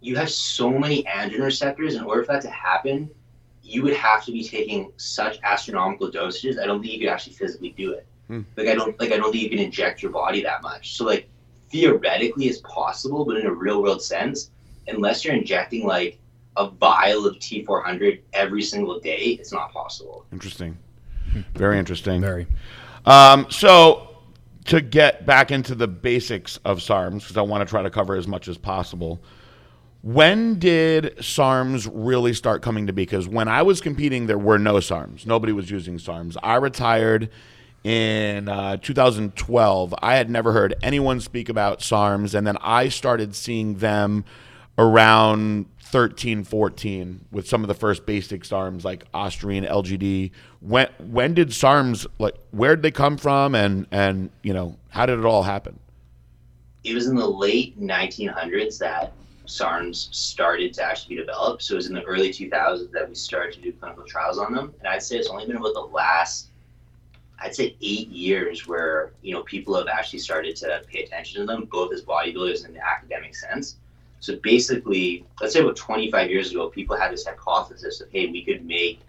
you 0.00 0.16
have 0.16 0.30
so 0.30 0.70
many 0.70 1.02
androgen 1.04 1.40
receptors. 1.40 1.94
In 1.94 2.04
order 2.04 2.24
for 2.24 2.32
that 2.32 2.42
to 2.42 2.50
happen, 2.50 3.10
you 3.62 3.82
would 3.82 3.94
have 3.94 4.24
to 4.24 4.32
be 4.32 4.42
taking 4.42 4.92
such 4.96 5.38
astronomical 5.42 6.10
dosages. 6.10 6.58
I 6.58 6.66
don't 6.66 6.80
think 6.80 6.94
you 6.94 7.00
could 7.00 7.08
actually 7.08 7.34
physically 7.34 7.74
do 7.76 7.92
it. 7.92 8.06
Hmm. 8.28 8.40
Like 8.56 8.68
I 8.68 8.74
don't 8.74 8.98
like 9.00 9.12
I 9.12 9.16
don't 9.16 9.32
think 9.32 9.44
you 9.44 9.50
can 9.50 9.58
inject 9.58 10.02
your 10.02 10.12
body 10.12 10.42
that 10.42 10.62
much. 10.62 10.96
So 10.96 11.04
like 11.04 11.28
theoretically 11.70 12.46
it's 12.46 12.60
possible, 12.60 13.24
but 13.24 13.36
in 13.36 13.46
a 13.46 13.52
real 13.52 13.82
world 13.82 14.02
sense, 14.02 14.50
unless 14.88 15.24
you're 15.24 15.34
injecting 15.34 15.86
like 15.86 16.18
a 16.56 16.68
vial 16.68 17.26
of 17.26 17.36
T400 17.36 18.20
every 18.32 18.62
single 18.62 18.98
day, 19.00 19.38
it's 19.38 19.52
not 19.52 19.72
possible. 19.72 20.26
Interesting. 20.32 20.76
Very 21.54 21.78
interesting. 21.78 22.20
Very. 22.20 22.46
Um, 23.06 23.46
so 23.50 24.10
to 24.66 24.80
get 24.80 25.26
back 25.26 25.50
into 25.50 25.74
the 25.74 25.88
basics 25.88 26.58
of 26.64 26.78
SARMs, 26.78 27.20
because 27.20 27.36
I 27.36 27.42
want 27.42 27.66
to 27.66 27.70
try 27.70 27.82
to 27.82 27.90
cover 27.90 28.16
as 28.16 28.26
much 28.26 28.48
as 28.48 28.58
possible. 28.58 29.20
When 30.02 30.58
did 30.58 31.16
SARMs 31.18 31.88
really 31.92 32.32
start 32.32 32.62
coming 32.62 32.86
to 32.86 32.92
be? 32.92 33.02
Because 33.02 33.28
when 33.28 33.48
I 33.48 33.62
was 33.62 33.82
competing, 33.82 34.26
there 34.26 34.38
were 34.38 34.58
no 34.58 34.74
SARMs. 34.76 35.26
Nobody 35.26 35.52
was 35.52 35.70
using 35.70 35.98
SARMs. 35.98 36.36
I 36.42 36.56
retired 36.56 37.28
in 37.84 38.48
uh, 38.48 38.78
2012. 38.78 39.94
I 40.00 40.16
had 40.16 40.30
never 40.30 40.52
heard 40.52 40.74
anyone 40.82 41.20
speak 41.20 41.50
about 41.50 41.80
SARMs, 41.80 42.34
and 42.34 42.46
then 42.46 42.56
I 42.62 42.88
started 42.88 43.34
seeing 43.34 43.76
them 43.76 44.24
around 44.78 45.66
13, 45.80 46.44
14 46.44 47.26
with 47.30 47.46
some 47.46 47.62
of 47.62 47.68
the 47.68 47.74
first 47.74 48.06
basic 48.06 48.44
SARMs 48.44 48.84
like 48.84 49.04
Austrian 49.12 49.64
LGD. 49.64 50.30
When 50.60 50.88
when 50.98 51.34
did 51.34 51.48
SARMs 51.50 52.06
like 52.18 52.36
where 52.52 52.74
did 52.74 52.82
they 52.82 52.90
come 52.90 53.18
from, 53.18 53.54
and 53.54 53.86
and 53.90 54.30
you 54.42 54.54
know 54.54 54.78
how 54.88 55.04
did 55.04 55.18
it 55.18 55.26
all 55.26 55.42
happen? 55.42 55.78
It 56.84 56.94
was 56.94 57.08
in 57.08 57.16
the 57.16 57.28
late 57.28 57.78
1900s 57.78 58.78
that 58.78 59.12
SARMs 59.50 60.14
started 60.14 60.72
to 60.74 60.82
actually 60.82 61.16
be 61.16 61.22
developed. 61.22 61.62
So 61.62 61.74
it 61.74 61.76
was 61.76 61.86
in 61.88 61.94
the 61.94 62.04
early 62.04 62.30
2000s 62.30 62.90
that 62.92 63.08
we 63.08 63.14
started 63.14 63.54
to 63.54 63.60
do 63.60 63.72
clinical 63.72 64.04
trials 64.04 64.38
on 64.38 64.52
them. 64.52 64.72
And 64.78 64.88
I'd 64.88 65.02
say 65.02 65.16
it's 65.16 65.28
only 65.28 65.46
been 65.46 65.56
about 65.56 65.74
the 65.74 65.80
last, 65.80 66.48
I'd 67.38 67.54
say 67.54 67.76
eight 67.82 68.08
years 68.08 68.68
where, 68.68 69.12
you 69.22 69.34
know, 69.34 69.42
people 69.42 69.76
have 69.76 69.88
actually 69.88 70.20
started 70.20 70.54
to 70.56 70.82
pay 70.86 71.02
attention 71.02 71.40
to 71.40 71.46
them, 71.46 71.64
both 71.64 71.92
as 71.92 72.02
bodybuilders 72.02 72.64
and 72.64 72.68
in 72.68 72.74
the 72.74 72.86
academic 72.86 73.34
sense. 73.34 73.76
So 74.20 74.36
basically, 74.36 75.26
let's 75.40 75.54
say 75.54 75.60
about 75.60 75.76
25 75.76 76.30
years 76.30 76.52
ago, 76.52 76.68
people 76.68 76.96
had 76.96 77.12
this 77.12 77.26
hypothesis 77.26 78.00
of, 78.00 78.10
hey, 78.10 78.26
we 78.26 78.44
could 78.44 78.64
make 78.64 79.00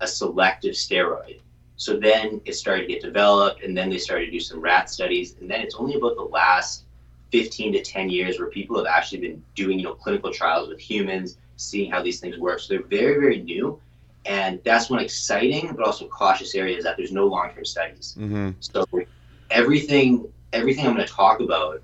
a 0.00 0.08
selective 0.08 0.74
steroid. 0.74 1.40
So 1.76 1.98
then 1.98 2.40
it 2.44 2.54
started 2.54 2.82
to 2.82 2.88
get 2.88 3.02
developed, 3.02 3.62
and 3.62 3.76
then 3.76 3.90
they 3.90 3.98
started 3.98 4.26
to 4.26 4.32
do 4.32 4.40
some 4.40 4.60
rat 4.60 4.90
studies. 4.90 5.36
And 5.40 5.50
then 5.50 5.60
it's 5.60 5.74
only 5.74 5.94
about 5.94 6.16
the 6.16 6.22
last 6.22 6.84
15 7.34 7.72
to 7.72 7.82
10 7.82 8.10
years 8.10 8.38
where 8.38 8.48
people 8.48 8.76
have 8.76 8.86
actually 8.86 9.20
been 9.26 9.42
doing 9.56 9.76
you 9.80 9.86
know 9.86 9.94
clinical 9.94 10.30
trials 10.32 10.68
with 10.68 10.78
humans 10.78 11.38
seeing 11.56 11.90
how 11.90 12.00
these 12.00 12.20
things 12.20 12.38
work. 12.38 12.60
So 12.60 12.66
they're 12.70 12.86
very 13.00 13.18
very 13.24 13.40
new. 13.42 13.80
And 14.24 14.60
that's 14.64 14.88
one 14.88 15.00
exciting 15.00 15.64
but 15.74 15.84
also 15.84 16.06
cautious 16.06 16.54
area 16.54 16.76
is 16.78 16.84
that 16.84 16.96
there's 16.96 17.10
no 17.20 17.26
long-term 17.26 17.64
studies. 17.64 18.06
Mm-hmm. 18.16 18.50
so 18.60 18.86
everything 19.50 20.08
everything 20.52 20.86
i'm 20.86 20.94
going 20.94 21.06
to 21.06 21.12
talk 21.12 21.40
about 21.40 21.82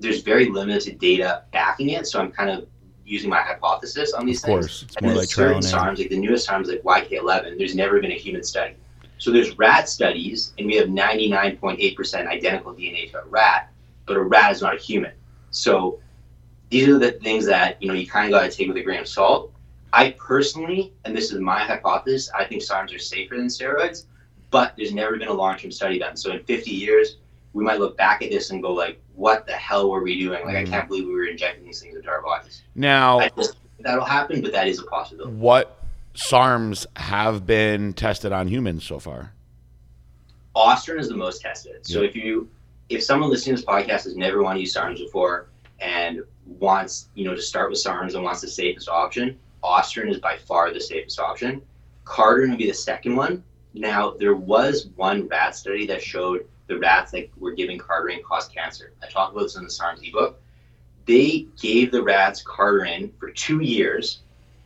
there's 0.00 0.22
very 0.32 0.46
limited 0.60 0.98
data 0.98 1.30
backing 1.52 1.90
it. 1.90 2.06
So 2.06 2.14
i'm 2.20 2.32
kind 2.32 2.50
of 2.54 2.66
using 3.04 3.28
my 3.28 3.42
hypothesis 3.42 4.14
on 4.14 4.24
these 4.24 4.42
Of 4.42 4.46
things. 4.46 4.66
Course, 4.66 4.82
it's 4.84 4.96
and 4.96 5.06
more 5.06 5.16
like 5.16 5.28
certain. 5.28 5.60
SARMs, 5.60 5.98
like 5.98 6.08
the 6.08 6.18
newest 6.26 6.48
SARMs, 6.48 6.68
like 6.68 6.82
YK11, 6.82 7.58
there's 7.58 7.74
never 7.74 8.00
been 8.00 8.12
a 8.12 8.20
human 8.26 8.42
study. 8.42 8.74
So 9.18 9.30
there's 9.30 9.56
rat 9.58 9.88
studies, 9.88 10.52
and 10.56 10.66
we 10.66 10.74
have 10.76 10.88
99.8% 10.88 12.26
identical 12.26 12.74
DNA 12.74 13.10
to 13.12 13.22
a 13.22 13.26
rat, 13.26 13.70
but 14.06 14.16
a 14.16 14.20
rat 14.22 14.52
is 14.52 14.62
not 14.62 14.74
a 14.74 14.78
human. 14.78 15.12
So 15.50 16.00
these 16.70 16.88
are 16.88 16.98
the 16.98 17.12
things 17.12 17.44
that 17.46 17.80
you 17.82 17.88
know 17.88 17.94
you 17.94 18.06
kind 18.06 18.26
of 18.26 18.32
got 18.32 18.50
to 18.50 18.56
take 18.56 18.68
with 18.68 18.76
a 18.76 18.82
grain 18.82 19.00
of 19.00 19.08
salt. 19.08 19.52
I 19.92 20.12
personally, 20.12 20.92
and 21.04 21.14
this 21.14 21.32
is 21.32 21.40
my 21.40 21.58
hypothesis, 21.60 22.30
I 22.34 22.44
think 22.44 22.62
SARMs 22.62 22.94
are 22.94 22.98
safer 22.98 23.36
than 23.36 23.46
steroids, 23.46 24.06
but 24.50 24.74
there's 24.76 24.94
never 24.94 25.18
been 25.18 25.28
a 25.28 25.32
long-term 25.32 25.70
study 25.70 25.98
done. 25.98 26.16
So 26.16 26.30
in 26.30 26.42
50 26.44 26.70
years, 26.70 27.18
we 27.52 27.62
might 27.62 27.78
look 27.78 27.98
back 27.98 28.22
at 28.22 28.30
this 28.30 28.50
and 28.50 28.62
go 28.62 28.72
like, 28.72 28.98
"What 29.14 29.46
the 29.46 29.52
hell 29.52 29.90
were 29.90 30.02
we 30.02 30.18
doing? 30.18 30.46
Like, 30.46 30.54
Mhm. 30.54 30.60
I 30.60 30.64
can't 30.64 30.88
believe 30.88 31.06
we 31.06 31.12
were 31.12 31.26
injecting 31.26 31.66
these 31.66 31.80
things 31.82 31.94
into 31.94 32.08
our 32.08 32.22
bodies." 32.22 32.62
Now, 32.74 33.20
that'll 33.80 34.04
happen, 34.04 34.40
but 34.40 34.52
that 34.52 34.66
is 34.66 34.78
a 34.78 34.84
possibility. 34.84 35.34
what 35.36 35.78
SARMs 36.14 36.86
have 36.96 37.46
been 37.46 37.92
tested 37.92 38.32
on 38.32 38.48
humans 38.48 38.84
so 38.84 38.98
far? 38.98 39.32
Austrian 40.54 41.00
is 41.00 41.08
the 41.08 41.16
most 41.16 41.40
tested. 41.42 41.86
So 41.86 42.02
if 42.02 42.14
you 42.14 42.48
if 42.88 43.02
someone 43.02 43.30
listening 43.30 43.56
to 43.56 43.62
this 43.62 43.68
podcast 43.68 44.04
has 44.04 44.16
never 44.16 44.42
wanted 44.42 44.56
to 44.56 44.60
use 44.62 44.74
SARMs 44.74 44.98
before 44.98 45.48
and 45.80 46.22
wants, 46.46 47.08
you 47.14 47.24
know, 47.24 47.34
to 47.34 47.42
start 47.42 47.70
with 47.70 47.82
SARMs 47.82 48.14
and 48.14 48.22
wants 48.22 48.40
the 48.40 48.48
safest 48.48 48.88
option, 48.88 49.38
Austrian 49.62 50.08
is 50.08 50.18
by 50.18 50.36
far 50.36 50.72
the 50.72 50.80
safest 50.80 51.18
option. 51.18 51.62
Carterin 52.04 52.50
would 52.50 52.58
be 52.58 52.66
the 52.66 52.74
second 52.74 53.16
one. 53.16 53.42
Now 53.74 54.10
there 54.10 54.34
was 54.34 54.88
one 54.96 55.28
rat 55.28 55.56
study 55.56 55.86
that 55.86 56.02
showed 56.02 56.46
the 56.66 56.78
rats 56.78 57.12
that 57.12 57.30
were 57.38 57.52
giving 57.52 57.78
Carterin 57.78 58.22
caused 58.22 58.54
cancer. 58.54 58.92
I 59.02 59.06
talk 59.08 59.32
about 59.32 59.42
this 59.42 59.56
in 59.56 59.64
the 59.64 59.70
SARMs 59.70 60.06
ebook. 60.06 60.40
They 61.06 61.46
gave 61.60 61.90
the 61.90 62.02
rats 62.02 62.42
Carterin 62.42 63.12
for 63.18 63.30
two 63.30 63.60
years. 63.60 64.20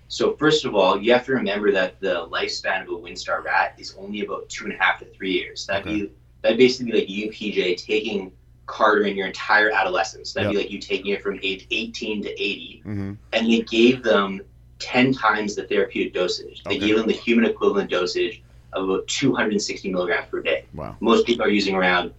So 0.08 0.36
first 0.36 0.64
of 0.64 0.74
all, 0.74 1.00
you 1.00 1.12
have 1.12 1.24
to 1.26 1.32
remember 1.32 1.72
that 1.72 2.00
the 2.00 2.28
lifespan 2.28 2.82
of 2.82 2.88
a 2.88 2.92
Windstar 2.92 3.42
rat 3.42 3.74
is 3.78 3.96
only 3.98 4.20
about 4.20 4.48
two 4.48 4.64
and 4.64 4.74
a 4.74 4.76
half 4.76 5.00
to 5.00 5.06
three 5.06 5.32
years. 5.32 5.66
That'd 5.66 5.84
be 5.84 6.12
that'd 6.46 6.58
basically 6.58 6.92
be 6.92 6.98
like 7.00 7.08
you, 7.08 7.28
PJ, 7.30 7.84
taking 7.84 8.30
Carter 8.66 9.02
in 9.02 9.16
your 9.16 9.26
entire 9.26 9.70
adolescence. 9.72 10.32
That'd 10.32 10.52
be 10.52 10.58
like 10.58 10.70
you 10.70 10.78
taking 10.80 11.12
it 11.12 11.22
from 11.22 11.40
age 11.42 11.66
18 11.70 12.22
to 12.22 12.30
80, 12.30 12.82
Mm-hmm. 12.86 13.12
and 13.32 13.46
they 13.50 13.60
gave 13.62 14.02
them 14.04 14.40
10 14.78 15.12
times 15.12 15.56
the 15.56 15.64
therapeutic 15.64 16.14
dosage. 16.14 16.62
They 16.64 16.76
Okay. 16.76 16.86
gave 16.86 16.96
them 16.98 17.06
the 17.08 17.12
human 17.14 17.46
equivalent 17.46 17.90
dosage 17.90 18.42
of 18.74 18.88
about 18.88 19.06
260 19.08 19.90
milligrams 19.90 20.26
per 20.30 20.40
day. 20.40 20.66
Wow. 20.74 20.96
Most 21.00 21.26
people 21.26 21.44
are 21.44 21.48
using 21.48 21.74
around 21.74 22.12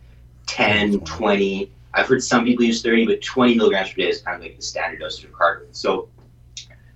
10, 0.47 0.99
20. 1.01 1.71
I've 1.93 2.07
heard 2.07 2.21
some 2.23 2.43
people 2.45 2.65
use 2.65 2.81
30, 2.81 3.05
but 3.05 3.21
20 3.21 3.55
milligrams 3.55 3.89
per 3.91 3.95
day 4.01 4.09
is 4.09 4.21
kind 4.21 4.35
of 4.35 4.41
like 4.41 4.57
the 4.57 4.61
standard 4.61 4.99
dosage 4.99 5.23
of 5.25 5.31
Carter. 5.33 5.67
So 5.71 6.09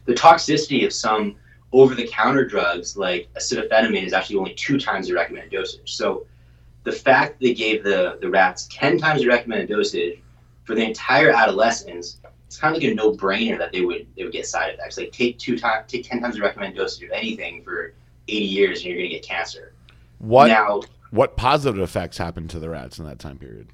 the 0.06 0.14
toxicity 0.14 0.86
of 0.86 0.92
some 0.92 1.36
over-the-counter 1.74 2.46
drugs 2.46 2.98
like 2.98 3.30
acetaminophen 3.38 4.04
is 4.04 4.12
actually 4.14 4.38
only 4.38 4.54
two 4.56 4.78
times 4.80 5.08
the 5.08 5.14
recommended 5.14 5.52
dosage. 5.52 5.94
So 5.96 6.26
the 6.84 6.92
fact 6.92 7.40
that 7.40 7.46
they 7.46 7.54
gave 7.54 7.84
the, 7.84 8.18
the 8.22 8.30
rats 8.30 8.68
10 8.72 8.98
times 8.98 9.22
the 9.22 9.28
recommended 9.28 9.70
dosage 9.70 10.20
for 10.64 10.76
the 10.76 10.84
entire 10.84 11.30
adolescence, 11.30 12.18
it's 12.48 12.58
kind 12.58 12.76
of 12.76 12.82
like 12.82 12.92
a 12.92 12.96
no-brainer 12.96 13.58
that 13.58 13.72
they 13.72 13.82
would 13.82 14.08
they 14.18 14.24
would 14.24 14.34
get 14.34 14.46
side 14.46 14.74
effects. 14.74 14.98
Like 14.98 15.12
take 15.12 15.38
two 15.38 15.58
times, 15.58 15.92
take 15.92 16.08
10 16.08 16.22
times 16.22 16.36
the 16.36 16.42
recommended 16.42 16.78
dosage 16.78 17.04
of 17.04 17.12
anything 17.12 17.64
for 17.64 17.94
80 18.28 18.46
years, 18.46 18.80
and 18.80 18.88
you're 18.88 18.98
going 18.98 19.10
to 19.10 19.16
get 19.16 19.24
cancer. 19.24 19.74
What 20.20 20.48
Now 20.48 20.82
what 21.12 21.38
positive 21.38 21.82
effects 21.82 22.18
happened 22.18 22.50
to 22.52 22.60
the 22.60 22.70
rats 22.70 23.00
in 23.00 23.06
that 23.06 23.20
time 23.20 23.38
period? 23.38 23.70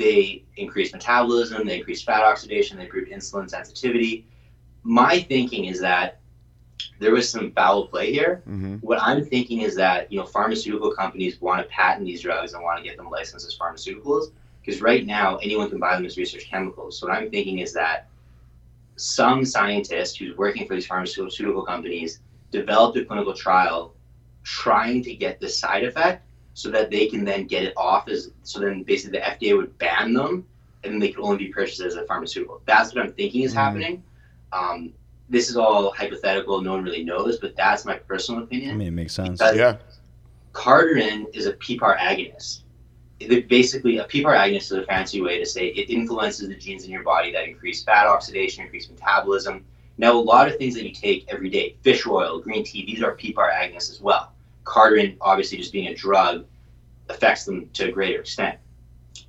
they 0.00 0.42
increased 0.56 0.94
metabolism, 0.94 1.66
they 1.66 1.78
increased 1.78 2.06
fat 2.06 2.22
oxidation, 2.22 2.78
they 2.78 2.84
improved 2.84 3.10
insulin 3.10 3.48
sensitivity. 3.48 4.26
My 4.82 5.20
thinking 5.20 5.66
is 5.66 5.78
that 5.80 6.19
there 6.98 7.12
was 7.12 7.28
some 7.28 7.50
foul 7.52 7.86
play 7.86 8.12
here. 8.12 8.42
Mm-hmm. 8.48 8.76
What 8.76 9.00
I'm 9.02 9.24
thinking 9.24 9.60
is 9.62 9.74
that 9.76 10.10
you 10.10 10.18
know 10.18 10.26
pharmaceutical 10.26 10.92
companies 10.92 11.40
want 11.40 11.62
to 11.62 11.68
patent 11.68 12.06
these 12.06 12.22
drugs 12.22 12.52
and 12.54 12.62
want 12.62 12.78
to 12.78 12.84
get 12.84 12.96
them 12.96 13.10
licensed 13.10 13.46
as 13.46 13.56
pharmaceuticals 13.56 14.32
because 14.60 14.80
right 14.80 15.04
now 15.06 15.36
anyone 15.38 15.68
can 15.70 15.78
buy 15.78 15.94
them 15.96 16.04
as 16.04 16.16
research 16.16 16.46
chemicals. 16.50 16.98
So 16.98 17.06
what 17.08 17.16
I'm 17.16 17.30
thinking 17.30 17.58
is 17.58 17.72
that 17.74 18.08
some 18.96 19.44
scientist 19.44 20.18
who's 20.18 20.36
working 20.36 20.66
for 20.66 20.74
these 20.74 20.86
pharmaceutical 20.86 21.62
companies 21.62 22.20
developed 22.50 22.96
a 22.98 23.04
clinical 23.04 23.32
trial 23.32 23.94
trying 24.42 25.02
to 25.04 25.14
get 25.14 25.40
this 25.40 25.58
side 25.58 25.84
effect 25.84 26.26
so 26.54 26.70
that 26.70 26.90
they 26.90 27.06
can 27.06 27.24
then 27.24 27.46
get 27.46 27.62
it 27.62 27.72
off 27.76 28.08
as 28.08 28.30
so 28.42 28.58
then 28.60 28.82
basically 28.82 29.18
the 29.18 29.24
FDA 29.24 29.56
would 29.56 29.76
ban 29.78 30.12
them 30.12 30.46
and 30.84 31.00
they 31.00 31.10
could 31.10 31.22
only 31.22 31.38
be 31.38 31.48
purchased 31.48 31.80
as 31.80 31.94
a 31.94 32.04
pharmaceutical. 32.04 32.60
That's 32.64 32.94
what 32.94 33.04
I'm 33.04 33.12
thinking 33.12 33.42
is 33.42 33.52
Mhm. 33.52 33.56
happening. 33.56 34.02
Um, 34.52 34.92
this 35.30 35.48
is 35.48 35.56
all 35.56 35.92
hypothetical, 35.92 36.60
no 36.60 36.72
one 36.72 36.84
really 36.84 37.04
knows, 37.04 37.38
but 37.38 37.56
that's 37.56 37.84
my 37.84 37.94
personal 37.94 38.42
opinion. 38.42 38.72
I 38.72 38.74
mean, 38.74 38.88
it 38.88 38.90
makes 38.90 39.14
sense. 39.14 39.38
Because- 39.38 39.56
Yeah. 39.56 39.76
Carterin 40.52 41.26
is 41.32 41.46
a 41.46 41.52
PPAR 41.54 41.96
agonist. 41.96 42.62
It- 43.20 43.48
basically, 43.48 43.98
a 43.98 44.04
PPAR 44.04 44.34
agonist 44.34 44.56
is 44.62 44.72
a 44.72 44.82
fancy 44.84 45.20
way 45.20 45.38
to 45.38 45.46
say 45.46 45.68
it 45.68 45.88
influences 45.88 46.48
the 46.48 46.56
genes 46.56 46.84
in 46.84 46.90
your 46.90 47.04
body 47.04 47.30
that 47.32 47.44
increase 47.44 47.84
fat 47.84 48.06
oxidation, 48.06 48.64
increase 48.64 48.90
metabolism. 48.90 49.64
Now, 49.98 50.12
a 50.12 50.18
lot 50.18 50.48
of 50.48 50.56
things 50.56 50.74
that 50.74 50.84
you 50.84 50.92
take 50.92 51.26
every 51.28 51.50
day, 51.50 51.76
fish 51.82 52.06
oil, 52.06 52.40
green 52.40 52.64
tea, 52.64 52.84
these 52.84 53.02
are 53.02 53.14
PPAR 53.16 53.52
agonists 53.52 53.90
as 53.92 54.00
well. 54.00 54.32
Carterin, 54.64 55.16
obviously, 55.20 55.58
just 55.58 55.72
being 55.72 55.86
a 55.88 55.94
drug, 55.94 56.44
affects 57.08 57.44
them 57.44 57.68
to 57.74 57.88
a 57.88 57.92
greater 57.92 58.20
extent. 58.20 58.58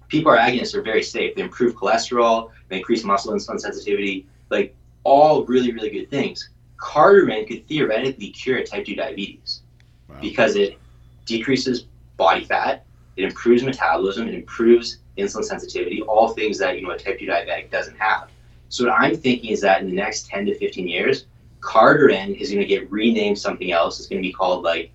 PPAR 0.10 0.38
agonists 0.38 0.74
are 0.74 0.82
very 0.82 1.04
safe. 1.04 1.36
They 1.36 1.42
improve 1.42 1.76
cholesterol, 1.76 2.50
they 2.70 2.78
increase 2.78 3.04
muscle 3.04 3.34
insulin 3.34 3.60
sensitivity, 3.60 4.28
like 4.50 4.76
all 5.04 5.46
really, 5.46 5.72
really 5.72 5.90
good 5.90 6.10
things. 6.10 6.50
Carterin 6.78 7.46
could 7.46 7.68
theoretically 7.68 8.30
cure 8.30 8.64
type 8.64 8.86
2 8.86 8.96
diabetes 8.96 9.62
Wow. 10.10 10.18
because 10.20 10.56
it 10.56 10.78
decreases 11.26 11.86
body 12.18 12.44
fat, 12.44 12.86
it 13.16 13.24
improves 13.24 13.64
metabolism, 13.64 14.28
it 14.28 14.34
improves 14.34 14.98
insulin 15.18 15.44
sensitivity, 15.44 16.02
all 16.02 16.30
things 16.30 16.58
that 16.58 16.78
you 16.78 16.86
know 16.86 16.92
a 16.92 16.98
type 16.98 17.20
2 17.20 17.26
diabetic 17.26 17.70
doesn't 17.70 17.98
have. 17.98 18.30
So 18.70 18.86
what 18.86 18.94
I'm 18.94 19.16
thinking 19.16 19.52
is 19.52 19.62
that 19.62 19.82
in 19.82 19.88
the 19.88 19.96
next 19.96 20.28
10 20.28 20.46
to 20.46 20.58
15 20.58 20.88
years, 20.88 21.26
Carterin 21.60 22.34
is 22.34 22.50
going 22.50 22.62
to 22.62 22.68
get 22.68 22.90
renamed 22.92 23.38
something 23.38 23.72
else. 23.72 24.00
It's 24.00 24.08
going 24.08 24.22
to 24.22 24.28
be 24.28 24.34
called 24.34 24.64
like 24.64 24.92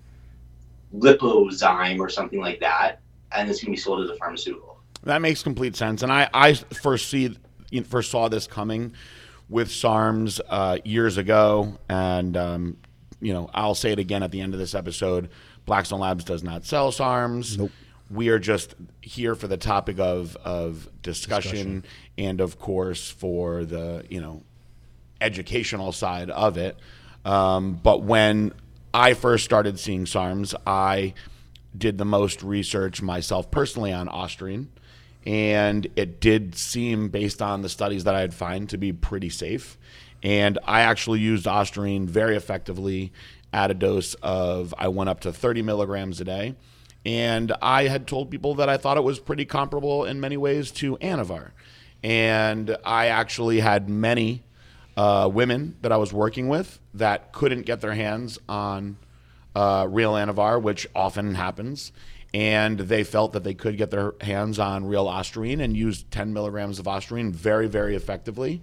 Lipozyme 0.95 1.99
or 1.99 2.09
something 2.09 2.39
like 2.39 2.59
that, 2.59 2.99
and 3.31 3.49
it's 3.49 3.59
going 3.59 3.73
to 3.73 3.77
be 3.77 3.81
sold 3.81 4.03
as 4.03 4.09
a 4.09 4.15
pharmaceutical. 4.15 4.77
That 5.03 5.21
makes 5.21 5.43
complete 5.43 5.75
sense. 5.75 6.03
And 6.03 6.11
I, 6.11 6.29
I 6.33 6.53
first 6.53 7.09
see 7.09 7.37
you 7.69 7.81
know, 7.81 7.85
first 7.85 8.11
saw 8.11 8.27
this 8.27 8.47
coming 8.47 8.93
with 9.49 9.69
SARMs 9.69 10.39
uh, 10.49 10.77
years 10.83 11.17
ago, 11.17 11.77
and 11.89 12.35
um, 12.37 12.77
you 13.21 13.33
know 13.33 13.49
I'll 13.53 13.75
say 13.75 13.91
it 13.91 13.99
again 13.99 14.23
at 14.23 14.31
the 14.31 14.41
end 14.41 14.53
of 14.53 14.59
this 14.59 14.75
episode. 14.75 15.29
Blackstone 15.65 15.99
Labs 15.99 16.23
does 16.23 16.43
not 16.43 16.63
sell 16.65 16.91
SARMs. 16.91 17.57
Nope. 17.57 17.71
we 18.09 18.29
are 18.29 18.39
just 18.39 18.75
here 19.01 19.35
for 19.35 19.47
the 19.47 19.57
topic 19.57 19.99
of 19.99 20.35
of 20.37 20.89
discussion, 21.01 21.81
Discussion. 21.81 21.83
and 22.17 22.41
of 22.41 22.57
course 22.59 23.09
for 23.09 23.65
the 23.65 24.05
you 24.09 24.21
know 24.21 24.43
educational 25.19 25.91
side 25.91 26.29
of 26.29 26.57
it. 26.57 26.77
Um, 27.25 27.73
but 27.81 28.03
when 28.03 28.53
I 28.93 29.13
first 29.13 29.43
started 29.43 29.79
seeing 29.79 30.05
SARMs, 30.05 30.55
I 30.65 31.13
did 31.77 31.97
the 31.97 32.05
most 32.05 32.41
research 32.43 33.01
myself 33.01 33.51
personally 33.51 33.91
on 33.91 34.07
Austrian, 34.07 34.69
and 35.27 35.87
it 35.97 36.21
did 36.21 36.55
seem, 36.55 37.09
based 37.09 37.41
on 37.41 37.61
the 37.61 37.67
studies 37.67 38.05
that 38.05 38.15
I 38.15 38.21
had 38.21 38.33
found, 38.33 38.69
to 38.69 38.77
be 38.77 38.93
pretty 38.93 39.29
safe. 39.29 39.77
And 40.23 40.57
I 40.63 40.81
actually 40.81 41.19
used 41.19 41.45
Austrian 41.45 42.07
very 42.07 42.37
effectively 42.37 43.11
at 43.51 43.69
a 43.69 43.73
dose 43.73 44.13
of, 44.23 44.73
I 44.77 44.87
went 44.87 45.09
up 45.09 45.19
to 45.21 45.33
30 45.33 45.63
milligrams 45.63 46.21
a 46.21 46.23
day. 46.23 46.55
And 47.05 47.51
I 47.61 47.87
had 47.87 48.07
told 48.07 48.31
people 48.31 48.55
that 48.55 48.69
I 48.69 48.77
thought 48.77 48.95
it 48.95 49.03
was 49.03 49.19
pretty 49.19 49.43
comparable 49.43 50.05
in 50.05 50.21
many 50.21 50.37
ways 50.37 50.71
to 50.71 50.95
Anavar. 50.97 51.51
And 52.01 52.77
I 52.85 53.07
actually 53.07 53.59
had 53.59 53.89
many 53.89 54.43
uh, 54.95 55.29
women 55.31 55.75
that 55.81 55.91
I 55.91 55.97
was 55.97 56.13
working 56.13 56.47
with 56.47 56.79
that 56.93 57.33
couldn't 57.33 57.65
get 57.65 57.81
their 57.81 57.93
hands 57.93 58.39
on 58.47 58.97
uh, 59.53 59.87
real 59.89 60.13
Anavar, 60.13 60.61
which 60.61 60.87
often 60.95 61.35
happens. 61.35 61.91
And 62.33 62.79
they 62.79 63.03
felt 63.03 63.33
that 63.33 63.43
they 63.43 63.53
could 63.53 63.77
get 63.77 63.89
their 63.89 64.13
hands 64.21 64.59
on 64.59 64.85
real 64.85 65.07
Osterine 65.07 65.61
and 65.61 65.75
used 65.75 66.11
10 66.11 66.33
milligrams 66.33 66.77
of 66.77 66.87
Osterine 66.87 67.31
very, 67.31 67.67
very 67.67 67.95
effectively. 67.95 68.61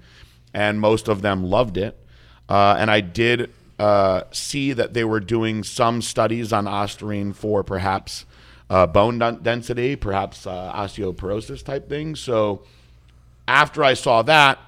And 0.52 0.80
most 0.80 1.08
of 1.08 1.22
them 1.22 1.44
loved 1.44 1.76
it. 1.76 1.98
Uh, 2.48 2.76
and 2.78 2.90
I 2.90 3.00
did 3.00 3.50
uh, 3.78 4.22
see 4.32 4.72
that 4.72 4.94
they 4.94 5.04
were 5.04 5.20
doing 5.20 5.64
some 5.64 6.02
studies 6.02 6.52
on 6.52 6.66
Osterine 6.66 7.32
for 7.32 7.64
perhaps 7.64 8.26
uh, 8.70 8.86
bone 8.86 9.18
density, 9.18 9.96
perhaps 9.96 10.46
uh, 10.46 10.72
osteoporosis 10.74 11.62
type 11.62 11.88
things. 11.88 12.20
So 12.20 12.64
after 13.46 13.84
I 13.84 13.94
saw 13.94 14.22
that, 14.22 14.58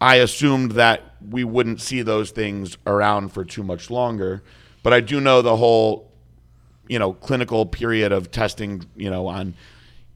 I 0.00 0.16
assumed 0.16 0.72
that 0.72 1.14
we 1.26 1.44
wouldn't 1.44 1.80
see 1.80 2.02
those 2.02 2.30
things 2.30 2.76
around 2.86 3.28
for 3.28 3.44
too 3.44 3.62
much 3.62 3.90
longer. 3.90 4.42
But 4.82 4.92
I 4.92 5.00
do 5.00 5.20
know 5.20 5.42
the 5.42 5.56
whole, 5.56 6.11
you 6.92 6.98
know, 6.98 7.14
clinical 7.14 7.64
period 7.64 8.12
of 8.12 8.30
testing, 8.30 8.84
you 8.94 9.08
know, 9.08 9.26
on 9.26 9.54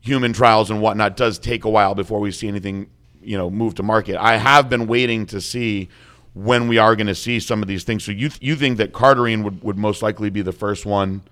human 0.01 0.35
trials 0.35 0.71
and 0.71 0.83
whatnot 0.83 1.17
does 1.17 1.39
take 1.39 1.65
a 1.65 1.71
while 1.71 1.95
before 1.95 2.21
we 2.21 2.31
see 2.31 2.47
anything, 2.49 2.91
you 3.23 3.39
know, 3.39 3.49
move 3.49 3.75
to 3.77 3.83
market. 3.83 4.23
I 4.23 4.37
have 4.37 4.69
been 4.69 4.87
waiting 4.87 5.25
to 5.29 5.41
see 5.41 5.89
when 6.35 6.69
we 6.69 6.77
are 6.77 6.95
going 6.95 7.07
to 7.07 7.15
see 7.15 7.41
some 7.41 7.63
of 7.63 7.69
these 7.69 7.83
things. 7.85 8.05
So 8.05 8.13
you 8.13 8.29
you 8.43 8.57
think 8.57 8.77
that 8.77 8.93
Cardarine 8.93 9.43
would, 9.43 9.63
would 9.63 9.79
most 9.79 10.03
likely 10.03 10.29
be 10.29 10.43
the 10.43 10.53
first 10.53 10.85
one 10.85 11.23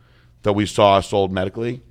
that 0.45 0.55
we 0.55 0.65
saw 0.65 0.99
sold 1.01 1.31
medically? 1.31 1.83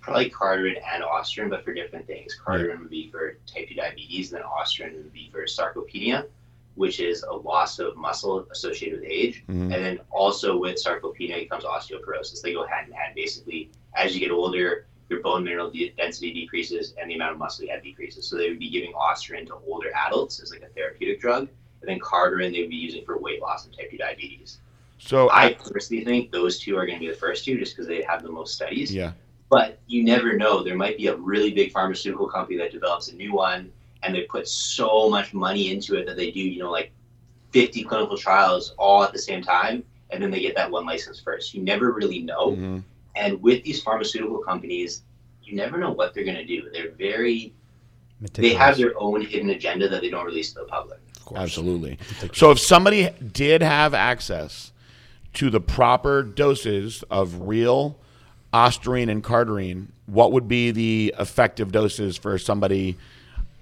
Probably 0.00 0.30
Cardarin 0.30 0.76
and 0.94 1.02
Austrian, 1.02 1.50
but 1.50 1.64
for 1.64 1.74
different 1.74 2.06
things. 2.06 2.38
Cardarin 2.40 2.78
would 2.78 2.90
be 2.90 3.10
for 3.10 3.36
type 3.52 3.68
2 3.68 3.74
diabetes, 3.74 4.32
and 4.32 4.40
then 4.40 4.46
Austrian 4.46 4.94
would 4.94 5.12
be 5.12 5.28
for 5.32 5.42
sarcopenia, 5.44 6.26
which 6.74 7.00
is 7.00 7.22
a 7.22 7.32
loss 7.32 7.78
of 7.78 7.96
muscle 7.96 8.46
associated 8.50 9.00
with 9.00 9.08
age. 9.08 9.44
Mhm. 9.48 9.72
And 9.72 9.72
then 9.72 10.00
also 10.10 10.56
with 10.56 10.76
sarcopenia 10.82 11.48
comes 11.48 11.64
osteoporosis. 11.64 12.42
They 12.42 12.52
go 12.52 12.66
hand 12.66 12.88
in 12.88 12.94
hand. 12.94 13.14
Basically, 13.14 13.70
as 13.94 14.14
you 14.14 14.20
get 14.20 14.32
older, 14.32 14.86
your 15.08 15.20
bone 15.20 15.44
mineral 15.44 15.70
de- 15.70 15.90
density 15.96 16.32
decreases 16.32 16.94
and 17.00 17.10
the 17.10 17.14
amount 17.14 17.32
of 17.32 17.38
muscle 17.38 17.64
you 17.64 17.70
have 17.70 17.82
decreases. 17.82 18.26
So 18.26 18.36
they 18.36 18.48
would 18.48 18.58
be 18.58 18.70
giving 18.70 18.92
Austrian 18.94 19.46
to 19.46 19.54
older 19.66 19.92
adults 19.94 20.40
as 20.40 20.50
like 20.50 20.62
a 20.62 20.68
therapeutic 20.68 21.20
drug. 21.20 21.48
And 21.80 21.88
then 21.88 22.00
Cardarin 22.00 22.52
they 22.52 22.60
would 22.60 22.70
be 22.70 22.76
using 22.76 23.04
for 23.04 23.18
weight 23.18 23.40
loss 23.40 23.66
and 23.66 23.76
type 23.76 23.90
2 23.90 23.98
diabetes. 23.98 24.58
So 24.98 25.30
I 25.30 25.52
personally 25.52 26.04
think 26.04 26.32
those 26.32 26.58
two 26.58 26.76
are 26.76 26.86
going 26.86 26.98
to 26.98 27.04
be 27.04 27.10
the 27.10 27.16
first 27.16 27.44
two 27.44 27.58
just 27.58 27.76
because 27.76 27.86
they 27.86 28.02
have 28.02 28.22
the 28.22 28.30
most 28.30 28.54
studies 28.54 28.94
yeah. 28.94 29.12
but 29.50 29.78
you 29.86 30.02
never 30.02 30.34
know. 30.34 30.62
There 30.62 30.76
might 30.76 30.96
be 30.96 31.08
a 31.08 31.16
really 31.16 31.52
big 31.52 31.72
pharmaceutical 31.72 32.26
company 32.26 32.56
that 32.58 32.72
develops 32.72 33.08
a 33.08 33.14
new 33.14 33.34
one 33.34 33.70
and 34.04 34.14
they 34.14 34.22
put 34.22 34.46
so 34.48 35.08
much 35.08 35.32
money 35.32 35.70
into 35.70 35.96
it 35.96 36.06
that 36.06 36.16
they 36.16 36.30
do, 36.30 36.40
you 36.40 36.58
know, 36.62 36.70
like 36.70 36.92
50 37.52 37.84
clinical 37.84 38.16
trials 38.16 38.74
all 38.78 39.02
at 39.02 39.12
the 39.12 39.18
same 39.18 39.42
time, 39.42 39.82
and 40.10 40.22
then 40.22 40.30
they 40.30 40.40
get 40.40 40.54
that 40.56 40.70
one 40.70 40.84
license 40.84 41.20
first. 41.20 41.54
You 41.54 41.62
never 41.62 41.92
really 41.92 42.20
know. 42.20 42.52
Mhm. 42.52 42.82
And 43.16 43.40
with 43.42 43.62
these 43.64 43.82
pharmaceutical 43.82 44.38
companies, 44.38 45.02
you 45.42 45.54
never 45.54 45.78
know 45.78 45.92
what 45.92 46.14
they're 46.14 46.24
going 46.24 46.36
to 46.36 46.44
do. 46.44 46.68
They're 46.72 46.90
very, 46.92 47.52
they 48.32 48.54
have 48.54 48.76
their 48.76 48.92
own 49.00 49.22
hidden 49.22 49.50
agenda 49.50 49.88
that 49.88 50.00
they 50.00 50.10
don't 50.10 50.24
release 50.24 50.52
to 50.52 50.60
the 50.60 50.66
public. 50.66 50.98
Absolutely. 51.34 51.98
So 52.34 52.50
if 52.50 52.58
somebody 52.58 53.10
did 53.32 53.62
have 53.62 53.94
access 53.94 54.72
to 55.34 55.50
the 55.50 55.60
proper 55.60 56.22
doses 56.22 57.02
of 57.10 57.48
real 57.48 57.98
Osterine 58.52 59.08
and 59.08 59.22
Cardarine, 59.22 59.88
what 60.06 60.32
would 60.32 60.48
be 60.48 60.70
the 60.70 61.14
effective 61.18 61.72
doses 61.72 62.16
for 62.16 62.38
somebody, 62.38 62.96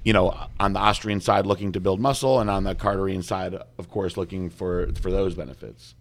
you 0.05 0.13
know, 0.13 0.35
on 0.59 0.73
the 0.73 0.81
Austrian 0.81 1.21
side 1.21 1.47
looking 1.47 1.73
to 1.73 1.81
build 1.81 2.01
muscle 2.01 2.41
and 2.41 2.51
on 2.51 2.65
the 2.65 2.75
Cardarine 2.75 3.23
side, 3.23 3.55
of 3.55 3.91
course, 3.91 4.17
looking 4.17 4.51
for 4.51 4.89
for 5.01 5.11
those 5.11 5.35
benefits? 5.35 5.95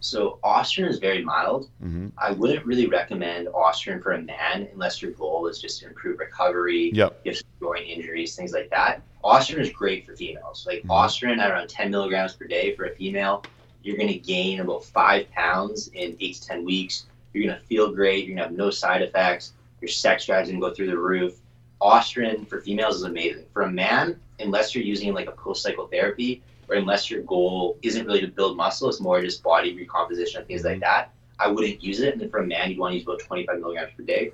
So 0.00 0.38
Austrian 0.44 0.88
is 0.88 0.98
very 0.98 1.24
mild. 1.24 1.68
Mhm. 1.82 2.12
I 2.18 2.30
wouldn't 2.32 2.64
really 2.64 2.86
recommend 2.86 3.48
Austrian 3.48 4.00
for 4.00 4.12
a 4.12 4.22
man 4.22 4.68
unless 4.72 5.02
your 5.02 5.10
goal 5.12 5.46
is 5.48 5.58
just 5.60 5.80
to 5.80 5.86
improve 5.86 6.18
recovery, 6.18 6.90
Yep. 6.94 7.22
some 7.34 7.48
groin 7.58 7.82
injuries, 7.82 8.36
things 8.36 8.52
like 8.52 8.70
that. 8.70 9.02
Austrian 9.24 9.62
is 9.62 9.72
great 9.72 10.06
for 10.06 10.14
females. 10.14 10.64
Like 10.66 10.82
Mhm. 10.84 10.90
Austrian 10.90 11.40
at 11.40 11.50
around 11.50 11.68
10 11.68 11.90
milligrams 11.90 12.34
per 12.34 12.46
day 12.46 12.74
for 12.76 12.84
a 12.84 12.90
female, 12.94 13.42
you're 13.82 13.96
going 13.96 14.08
to 14.08 14.18
gain 14.18 14.60
about 14.60 14.84
five 14.84 15.28
pounds 15.32 15.88
in 15.88 16.16
eight 16.20 16.34
to 16.36 16.46
10 16.46 16.64
weeks. 16.64 17.06
You're 17.32 17.44
going 17.46 17.58
to 17.58 17.64
feel 17.66 17.90
great. 17.92 18.26
You're 18.26 18.36
going 18.36 18.48
to 18.48 18.50
have 18.50 18.52
no 18.56 18.70
side 18.70 19.02
effects. 19.02 19.52
Your 19.80 19.88
sex 19.88 20.26
drive's 20.26 20.48
going 20.50 20.60
to 20.60 20.68
go 20.68 20.74
through 20.74 20.88
the 20.90 20.98
roof. 20.98 21.40
Austrian 21.80 22.44
for 22.46 22.60
females 22.60 22.96
is 22.96 23.02
amazing. 23.02 23.44
For 23.52 23.62
a 23.62 23.70
man, 23.70 24.18
unless 24.40 24.74
you're 24.74 24.84
using 24.84 25.12
like 25.14 25.28
a 25.28 25.32
post 25.32 25.62
cycle 25.62 25.86
therapy, 25.86 26.42
or 26.68 26.76
unless 26.76 27.10
your 27.10 27.22
goal 27.22 27.78
isn't 27.82 28.06
really 28.06 28.20
to 28.20 28.28
build 28.28 28.56
muscle, 28.56 28.88
it's 28.88 29.00
more 29.00 29.20
just 29.22 29.42
body 29.42 29.74
recomposition 29.74 30.40
and 30.40 30.48
things 30.48 30.64
like 30.64 30.74
mm-hmm. 30.74 30.80
that, 30.80 31.12
I 31.38 31.48
wouldn't 31.48 31.82
use 31.82 32.00
it. 32.00 32.12
And 32.12 32.20
then 32.20 32.30
for 32.30 32.38
a 32.38 32.46
man, 32.46 32.70
you'd 32.70 32.78
want 32.78 32.92
to 32.92 32.96
use 32.96 33.04
about 33.04 33.20
25 33.20 33.60
milligrams 33.60 33.92
per 33.96 34.02
day. 34.02 34.32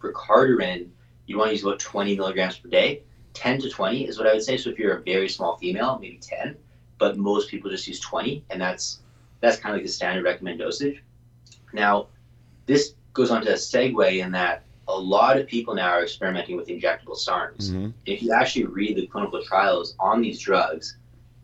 For 0.00 0.12
Cardarin, 0.12 0.88
you 1.26 1.38
want 1.38 1.48
to 1.48 1.52
use 1.52 1.62
about 1.62 1.78
20 1.78 2.16
milligrams 2.16 2.56
per 2.56 2.68
day. 2.68 3.02
10 3.34 3.60
to 3.60 3.70
20 3.70 4.08
is 4.08 4.18
what 4.18 4.26
I 4.26 4.32
would 4.32 4.42
say. 4.42 4.56
So 4.56 4.70
if 4.70 4.78
you're 4.78 4.96
a 4.96 5.02
very 5.02 5.28
small 5.28 5.56
female, 5.56 5.98
maybe 6.00 6.18
10, 6.20 6.56
but 6.98 7.16
most 7.16 7.48
people 7.48 7.70
just 7.70 7.86
use 7.86 8.00
20, 8.00 8.44
and 8.50 8.60
that's 8.60 9.00
that's 9.40 9.56
kind 9.56 9.74
of 9.74 9.78
like 9.78 9.86
the 9.86 9.92
standard 9.92 10.24
recommended 10.24 10.62
dosage. 10.62 11.02
Now, 11.72 12.08
this 12.66 12.94
goes 13.14 13.30
on 13.30 13.42
to 13.42 13.52
a 13.52 13.54
segue 13.54 14.22
in 14.22 14.32
that 14.32 14.64
a 14.96 15.00
lot 15.00 15.38
of 15.38 15.46
people 15.46 15.74
now 15.74 15.90
are 15.90 16.02
experimenting 16.02 16.56
with 16.56 16.68
injectable 16.68 17.16
SARMs. 17.16 17.70
Mhm. 17.70 17.92
If 18.06 18.22
you 18.22 18.32
actually 18.32 18.64
read 18.64 18.96
the 18.96 19.06
clinical 19.06 19.42
trials 19.42 19.94
on 19.98 20.20
these 20.22 20.38
drugs, 20.40 20.96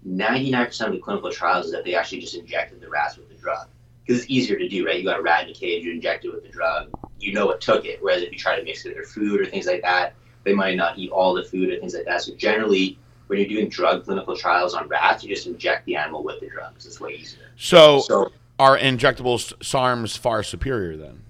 99% 0.05 0.89
of 0.89 0.95
the 0.95 1.01
clinical 1.01 1.31
trials 1.31 1.67
is 1.67 1.73
that 1.73 1.85
they 1.85 1.95
actually 1.95 2.21
just 2.21 2.35
injected 2.35 2.81
the 2.81 2.89
rats 2.89 3.17
with 3.17 3.29
the 3.29 3.35
drug. 3.35 3.69
Because 4.05 4.23
it's 4.23 4.31
easier 4.31 4.57
to 4.57 4.69
do, 4.69 4.87
right? 4.87 4.99
You 4.99 5.05
got 5.05 5.19
a 5.19 5.23
rat 5.23 5.45
in 5.45 5.51
a 5.51 5.55
cage, 5.55 5.85
you 5.85 5.93
inject 5.93 6.25
it 6.25 6.33
with 6.33 6.45
the 6.45 6.49
drug, 6.49 6.91
you 7.19 7.33
know 7.33 7.47
what 7.47 7.61
took 7.61 7.85
it. 7.85 7.99
Whereas 8.01 8.23
if 8.23 8.31
you 8.31 8.39
try 8.39 8.57
to 8.57 8.63
mix 8.63 8.85
it 8.85 8.91
with 8.91 8.97
their 8.97 9.05
food 9.05 9.41
or 9.41 9.47
things 9.47 9.67
like 9.67 9.83
that, 9.83 10.15
they 10.45 10.55
might 10.55 10.77
not 10.77 10.97
eat 10.97 11.11
all 11.11 11.35
the 11.35 11.43
food 11.43 11.71
or 11.73 11.81
things 11.81 11.95
like 11.95 12.05
that. 12.05 12.23
So 12.23 12.33
generally, 12.37 12.99
when 13.27 13.41
you're 13.41 13.49
doing 13.49 13.69
drug 13.69 14.05
clinical 14.05 14.37
trials 14.37 14.75
on 14.75 14.87
rats, 14.87 15.25
you 15.25 15.35
just 15.35 15.49
inject 15.49 15.87
the 15.87 15.97
animal 15.97 16.23
with 16.23 16.39
the 16.39 16.49
drugs. 16.49 16.87
it's 16.87 17.01
way 17.01 17.15
easier. 17.15 17.51
So 17.57 18.01
So, 18.01 18.31
are 18.61 18.79
injectable 18.79 19.39
SARMs 19.61 20.17
far 20.17 20.45
superior 20.45 20.97
then? 20.97 21.23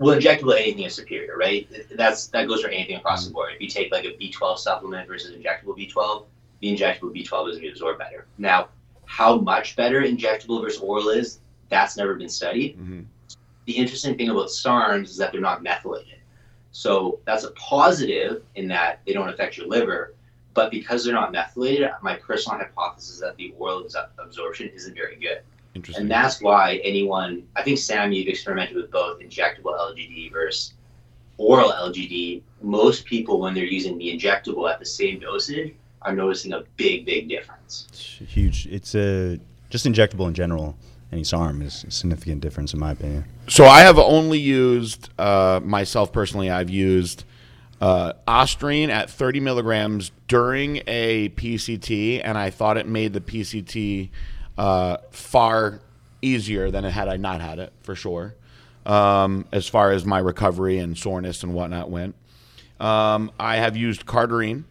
Well, 0.00 0.18
injectable 0.18 0.58
anything 0.58 0.84
is 0.84 0.94
superior, 0.94 1.36
right? 1.36 1.68
That's 1.94 2.28
that 2.28 2.48
goes 2.48 2.62
for 2.62 2.68
anything 2.68 2.96
across 2.96 3.26
the 3.26 3.32
board. 3.32 3.52
If 3.54 3.60
you 3.60 3.68
take 3.68 3.92
like 3.92 4.06
a 4.06 4.12
B12 4.14 4.58
supplement 4.58 5.06
versus 5.06 5.36
injectable 5.36 5.76
B12, 5.76 6.24
the 6.60 6.74
injectable 6.74 7.14
B12 7.14 7.50
is 7.50 7.56
going 7.56 7.62
to 7.62 7.68
absorb 7.68 7.98
better. 7.98 8.26
Now, 8.38 8.70
how 9.04 9.38
much 9.38 9.76
better 9.76 10.00
injectable 10.00 10.62
versus 10.62 10.80
oral 10.80 11.10
is, 11.10 11.40
that's 11.68 11.98
never 11.98 12.14
been 12.14 12.30
studied. 12.30 12.78
Mhm. 12.78 13.04
The 13.66 13.72
interesting 13.72 14.16
thing 14.16 14.30
about 14.30 14.48
SARMs 14.48 15.10
is 15.10 15.16
that 15.18 15.32
they're 15.32 15.40
not 15.40 15.62
methylated. 15.62 16.18
So 16.72 17.20
that's 17.26 17.44
a 17.44 17.50
positive 17.50 18.42
in 18.54 18.68
that 18.68 19.00
they 19.06 19.12
don't 19.12 19.28
affect 19.28 19.58
your 19.58 19.66
liver. 19.66 20.14
But 20.54 20.70
because 20.70 21.04
they're 21.04 21.14
not 21.14 21.30
methylated, 21.30 21.90
my 22.02 22.16
personal 22.16 22.58
hypothesis 22.58 23.14
is 23.14 23.20
that 23.20 23.36
the 23.36 23.54
oral 23.58 23.86
absorption 24.18 24.68
isn't 24.68 24.94
very 24.94 25.16
good. 25.16 25.42
Interesting. 25.74 26.02
And 26.02 26.10
that's 26.10 26.42
why 26.42 26.80
anyone, 26.82 27.44
I 27.56 27.62
think 27.62 27.78
Sam, 27.78 28.12
you've 28.12 28.28
experimented 28.28 28.76
with 28.76 28.90
both 28.90 29.20
injectable 29.20 29.78
LGD 29.78 30.32
versus 30.32 30.74
oral 31.36 31.70
LGD. 31.70 32.42
Most 32.60 33.04
people, 33.04 33.40
when 33.40 33.54
they're 33.54 33.64
using 33.64 33.96
the 33.98 34.12
injectable 34.12 34.70
at 34.70 34.78
the 34.78 34.86
same 34.86 35.20
dosage, 35.20 35.74
are 36.02 36.14
noticing 36.14 36.52
a 36.52 36.62
big, 36.76 37.06
big 37.06 37.28
difference. 37.28 37.86
It's 37.90 38.32
huge. 38.32 38.66
It's 38.66 38.94
a 38.94 39.38
just 39.68 39.86
injectable 39.86 40.26
in 40.26 40.34
general. 40.34 40.76
Any 41.12 41.24
SARM 41.24 41.62
is 41.62 41.84
a 41.84 41.90
significant 41.90 42.40
difference 42.40 42.72
in 42.72 42.78
my 42.78 42.92
opinion. 42.92 43.24
So 43.48 43.64
I 43.64 43.80
have 43.80 43.98
only 43.98 44.38
used 44.38 45.10
uh, 45.18 45.60
myself 45.62 46.12
personally. 46.12 46.50
I've 46.50 46.70
used 46.70 47.24
uh, 47.80 48.12
Ostrine 48.28 48.90
at 48.90 49.10
30 49.10 49.40
milligrams 49.40 50.12
during 50.28 50.82
a 50.86 51.30
PCT, 51.30 52.20
and 52.22 52.38
I 52.38 52.50
thought 52.50 52.76
it 52.76 52.86
made 52.86 53.12
the 53.12 53.20
PCT 53.20 54.10
uh, 54.58 54.98
far 55.10 55.80
easier 56.22 56.70
than 56.70 56.84
it 56.84 56.90
had 56.90 57.08
I 57.08 57.16
not 57.16 57.40
had 57.40 57.58
it 57.58 57.72
for 57.82 57.94
sure. 57.94 58.34
um, 58.86 59.46
as 59.52 59.68
far 59.68 59.92
as 59.92 60.04
my 60.06 60.18
recovery 60.18 60.78
and 60.78 60.96
soreness 60.96 61.42
and 61.42 61.52
whatnot 61.54 61.90
went. 61.90 62.14
Um, 62.80 63.30
I 63.38 63.56
have 63.56 63.76
used 63.76 64.06
Cardarine 64.06 64.64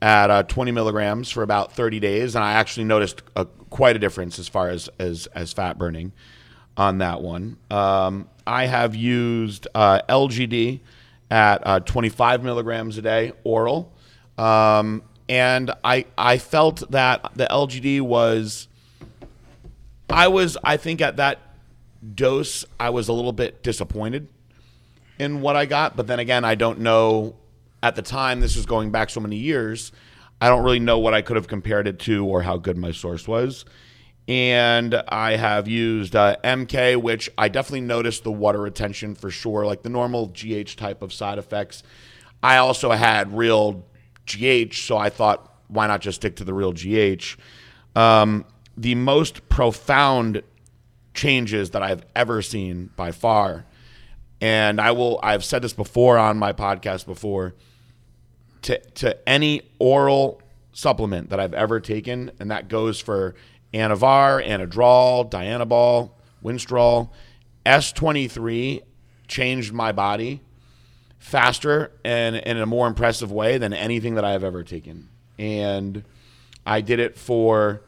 at 0.00 0.30
uh, 0.30 0.42
20 0.44 0.70
milligrams 0.70 1.30
for 1.30 1.42
about 1.42 1.72
30 1.72 1.98
days, 2.00 2.36
and 2.36 2.44
I 2.44 2.52
actually 2.52 2.84
noticed 2.84 3.22
a, 3.34 3.44
quite 3.70 3.96
a 3.96 3.98
difference 3.98 4.38
as 4.38 4.46
far 4.48 4.68
as, 4.70 4.88
as, 5.00 5.26
as 5.34 5.52
fat 5.52 5.78
burning 5.78 6.12
on 6.76 6.98
that 6.98 7.22
one. 7.22 7.56
Um, 7.70 8.28
I 8.46 8.66
have 8.66 8.94
used 8.94 9.66
uh, 9.74 10.00
LGD 10.08 10.80
at 11.30 11.66
uh, 11.66 11.80
25 11.80 12.44
milligrams 12.44 12.98
a 12.98 13.02
day 13.02 13.32
oral, 13.42 13.92
um, 14.38 15.02
and 15.28 15.72
I 15.82 16.04
I 16.16 16.38
felt 16.38 16.88
that 16.92 17.32
the 17.34 17.46
LGD 17.50 18.00
was. 18.00 18.68
I 20.08 20.28
was 20.28 20.56
I 20.62 20.76
think 20.76 21.00
at 21.00 21.16
that 21.16 21.40
dose 22.14 22.64
I 22.78 22.90
was 22.90 23.08
a 23.08 23.12
little 23.12 23.32
bit 23.32 23.62
disappointed 23.62 24.28
in 25.18 25.40
what 25.40 25.56
I 25.56 25.66
got, 25.66 25.96
but 25.96 26.06
then 26.06 26.18
again 26.18 26.44
I 26.44 26.54
don't 26.54 26.80
know 26.80 27.36
at 27.82 27.96
the 27.96 28.02
time 28.02 28.40
this 28.40 28.56
is 28.56 28.66
going 28.66 28.90
back 28.90 29.10
so 29.10 29.20
many 29.20 29.36
years. 29.36 29.92
I 30.40 30.48
don't 30.48 30.64
really 30.64 30.80
know 30.80 30.98
what 30.98 31.14
I 31.14 31.22
could 31.22 31.36
have 31.36 31.48
compared 31.48 31.88
it 31.88 31.98
to 32.00 32.26
or 32.26 32.42
how 32.42 32.58
good 32.58 32.76
my 32.76 32.92
source 32.92 33.26
was 33.26 33.64
and 34.28 35.02
I 35.08 35.36
have 35.36 35.68
used 35.68 36.16
uh, 36.16 36.36
MK, 36.42 37.00
which 37.00 37.30
I 37.38 37.48
definitely 37.48 37.82
noticed 37.82 38.24
the 38.24 38.32
water 38.32 38.60
retention 38.60 39.14
for 39.14 39.30
sure, 39.30 39.64
like 39.64 39.82
the 39.82 39.88
normal 39.88 40.26
GH 40.28 40.76
type 40.76 41.02
of 41.02 41.12
side 41.12 41.38
effects. 41.38 41.82
I 42.42 42.56
also 42.56 42.90
had 42.90 43.36
real 43.36 43.84
GH, 44.26 44.74
so 44.74 44.96
I 44.96 45.10
thought, 45.10 45.52
why 45.68 45.86
not 45.86 46.00
just 46.00 46.16
stick 46.16 46.36
to 46.36 46.44
the 46.44 46.54
real 46.54 46.72
GH? 46.72 47.36
Um, 47.94 48.44
the 48.76 48.94
most 48.94 49.48
profound 49.48 50.42
changes 51.14 51.70
that 51.70 51.82
I've 51.82 52.04
ever 52.14 52.42
seen 52.42 52.90
by 52.96 53.10
far, 53.10 53.64
and 54.40 54.80
I 54.80 54.92
will, 54.92 55.18
I've 55.22 55.44
said 55.44 55.62
this 55.62 55.72
before 55.72 56.18
on 56.18 56.38
my 56.38 56.52
podcast 56.52 57.06
before, 57.06 57.54
to, 58.62 58.78
to 58.78 59.28
any 59.28 59.62
oral 59.78 60.42
supplement 60.72 61.30
that 61.30 61.40
I've 61.40 61.54
ever 61.54 61.80
taken, 61.80 62.30
and 62.38 62.50
that 62.50 62.68
goes 62.68 63.00
for 63.00 63.34
Anavar, 63.72 64.46
Anadrol, 64.46 65.30
Dianabol, 65.30 66.10
Winstrol. 66.44 67.10
S23 67.64 68.82
changed 69.26 69.72
my 69.72 69.90
body 69.92 70.40
faster 71.18 71.90
and, 72.04 72.36
in 72.36 72.58
a 72.58 72.66
more 72.66 72.86
impressive 72.86 73.32
way 73.32 73.58
than 73.58 73.72
anything 73.72 74.14
that 74.14 74.24
I 74.24 74.32
have 74.32 74.44
ever 74.44 74.62
taken. 74.62 75.08
And 75.38 76.04
I 76.64 76.80
did 76.80 77.00
it 77.00 77.16
for 77.18 77.82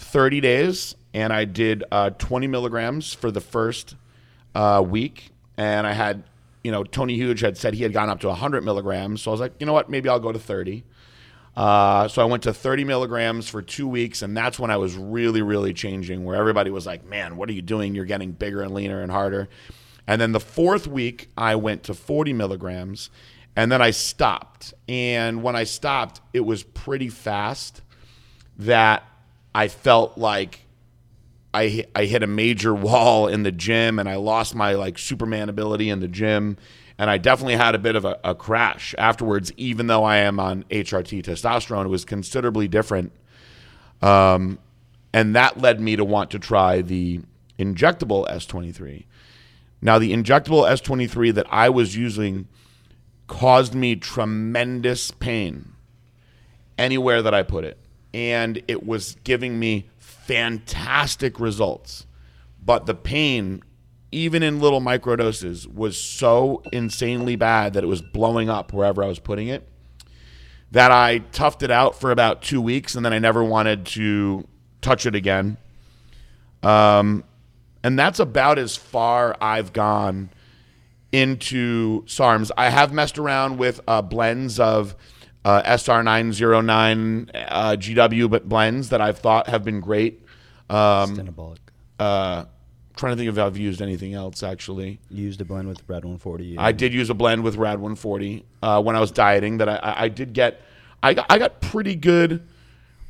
30 0.00 0.40
days, 0.40 0.96
and 1.12 1.32
I 1.32 1.44
did 1.44 1.84
uh, 1.92 2.10
20 2.10 2.46
milligrams 2.46 3.12
for 3.12 3.30
the 3.30 3.40
first 3.40 3.94
uh, 4.54 4.82
week. 4.84 5.30
And 5.56 5.86
I 5.86 5.92
had, 5.92 6.24
you 6.64 6.72
know, 6.72 6.84
Tony 6.84 7.14
Huge 7.14 7.40
had 7.40 7.58
said 7.58 7.74
he 7.74 7.82
had 7.82 7.92
gone 7.92 8.08
up 8.08 8.20
to 8.20 8.28
100 8.28 8.64
milligrams. 8.64 9.22
So 9.22 9.30
I 9.30 9.32
was 9.32 9.40
like, 9.40 9.52
you 9.60 9.66
know 9.66 9.72
what, 9.72 9.90
maybe 9.90 10.08
I'll 10.08 10.18
go 10.18 10.32
to 10.32 10.38
30. 10.38 10.84
Uh, 11.56 12.08
so 12.08 12.22
I 12.22 12.24
went 12.24 12.44
to 12.44 12.54
30 12.54 12.84
milligrams 12.84 13.48
for 13.48 13.60
two 13.60 13.86
weeks, 13.86 14.22
and 14.22 14.36
that's 14.36 14.58
when 14.58 14.70
I 14.70 14.76
was 14.78 14.94
really, 14.96 15.42
really 15.42 15.74
changing. 15.74 16.24
Where 16.24 16.36
everybody 16.36 16.70
was 16.70 16.86
like, 16.86 17.04
"Man, 17.04 17.36
what 17.36 17.48
are 17.48 17.52
you 17.52 17.60
doing? 17.60 17.94
You're 17.94 18.04
getting 18.04 18.30
bigger 18.30 18.62
and 18.62 18.72
leaner 18.72 19.02
and 19.02 19.10
harder." 19.10 19.48
And 20.06 20.20
then 20.20 20.30
the 20.30 20.40
fourth 20.40 20.86
week, 20.86 21.28
I 21.36 21.56
went 21.56 21.82
to 21.84 21.94
40 21.94 22.32
milligrams, 22.32 23.10
and 23.56 23.70
then 23.70 23.82
I 23.82 23.90
stopped. 23.90 24.72
And 24.88 25.42
when 25.42 25.56
I 25.56 25.64
stopped, 25.64 26.20
it 26.32 26.46
was 26.46 26.62
pretty 26.62 27.08
fast 27.08 27.82
that 28.56 29.02
I 29.54 29.68
felt 29.68 30.16
like 30.16 30.60
I 31.52 31.86
I 31.94 32.04
hit 32.04 32.22
a 32.22 32.26
major 32.26 32.74
wall 32.74 33.28
in 33.28 33.42
the 33.42 33.52
gym, 33.52 33.98
and 33.98 34.08
I 34.08 34.16
lost 34.16 34.54
my 34.54 34.74
like 34.74 34.98
Superman 34.98 35.48
ability 35.48 35.90
in 35.90 36.00
the 36.00 36.08
gym 36.08 36.56
and 37.00 37.08
I 37.08 37.16
definitely 37.16 37.56
had 37.56 37.74
a 37.74 37.78
bit 37.78 37.96
of 37.96 38.04
a, 38.04 38.20
a, 38.22 38.34
crash 38.34 38.94
afterwards. 38.98 39.50
Even 39.56 39.86
though 39.86 40.04
I 40.04 40.18
am 40.18 40.38
on 40.38 40.64
HRT 40.64 41.24
testosterone, 41.24 41.86
it 41.86 41.88
was 41.88 42.04
considerably 42.04 42.68
different, 42.68 43.12
um, 44.02 44.58
and 45.10 45.34
that 45.34 45.58
led 45.58 45.80
me 45.80 45.96
to 45.96 46.04
want 46.04 46.30
to 46.32 46.38
try 46.38 46.82
the 46.82 47.22
injectable 47.58 48.28
S23. 48.28 49.06
Now, 49.80 49.98
the 49.98 50.12
injectable 50.12 50.68
S23 50.70 51.32
that 51.32 51.46
I 51.50 51.70
was 51.70 51.96
using 51.96 52.48
caused 53.28 53.74
me 53.74 53.96
tremendous 53.96 55.10
pain 55.10 55.72
anywhere 56.76 57.22
that 57.22 57.32
I 57.32 57.42
put 57.42 57.64
it, 57.64 57.78
and 58.12 58.62
it 58.68 58.86
was 58.86 59.16
giving 59.24 59.58
me 59.58 59.88
fantastic 59.98 61.38
results, 61.40 62.06
but 62.64 62.86
the 62.86 62.94
pain 62.94 63.62
even 64.12 64.42
in 64.42 64.60
little 64.60 64.80
microdoses, 64.80 65.72
was 65.72 65.96
so 65.96 66.62
insanely 66.72 67.36
bad 67.36 67.74
that 67.74 67.84
it 67.84 67.86
was 67.86 68.02
blowing 68.02 68.50
up 68.50 68.72
wherever 68.72 69.04
I 69.04 69.06
was 69.06 69.18
putting 69.18 69.48
it 69.48 69.66
that 70.72 70.92
I 70.92 71.20
toughed 71.32 71.62
it 71.62 71.70
out 71.70 71.98
for 71.98 72.10
about 72.10 72.42
two 72.42 72.60
weeks 72.60 72.94
and 72.94 73.04
then 73.04 73.12
I 73.12 73.18
never 73.18 73.42
wanted 73.42 73.86
to 73.86 74.46
touch 74.80 75.04
it 75.04 75.14
again. 75.16 75.56
Um, 76.62 77.24
and 77.82 77.98
that's 77.98 78.20
about 78.20 78.58
as 78.58 78.76
far 78.76 79.36
I've 79.40 79.72
gone 79.72 80.30
into 81.10 82.02
SARMs. 82.04 82.52
I 82.56 82.68
have 82.68 82.92
messed 82.92 83.18
around 83.18 83.58
with 83.58 83.80
uh, 83.88 84.02
blends 84.02 84.60
of 84.60 84.94
uh, 85.44 85.62
SR909 85.62 87.30
uh, 87.34 87.76
GW, 87.76 88.30
but 88.30 88.48
blends 88.48 88.90
that 88.90 89.00
I've 89.00 89.18
thought 89.18 89.48
have 89.48 89.64
been 89.64 89.80
great. 89.80 90.22
Um, 90.68 91.58
uh, 91.98 92.44
trying 92.96 93.12
to 93.12 93.16
think 93.16 93.28
if 93.28 93.38
I've 93.38 93.56
used 93.56 93.82
anything 93.82 94.14
else 94.14 94.42
actually. 94.42 95.00
You 95.10 95.24
used 95.24 95.40
a 95.40 95.44
blend 95.44 95.68
with 95.68 95.82
Rad 95.88 96.04
140. 96.04 96.58
I 96.58 96.72
did 96.72 96.92
use 96.92 97.10
a 97.10 97.14
blend 97.14 97.42
with 97.42 97.56
Rad 97.56 97.74
140 97.80 98.44
uh, 98.62 98.82
when 98.82 98.94
I 98.94 99.00
was 99.00 99.10
dieting. 99.10 99.58
That 99.58 99.68
I, 99.68 99.94
I 100.04 100.08
did 100.08 100.32
get, 100.32 100.60
I 101.02 101.14
got, 101.14 101.26
I 101.28 101.38
got 101.38 101.60
pretty 101.60 101.96
good 101.96 102.46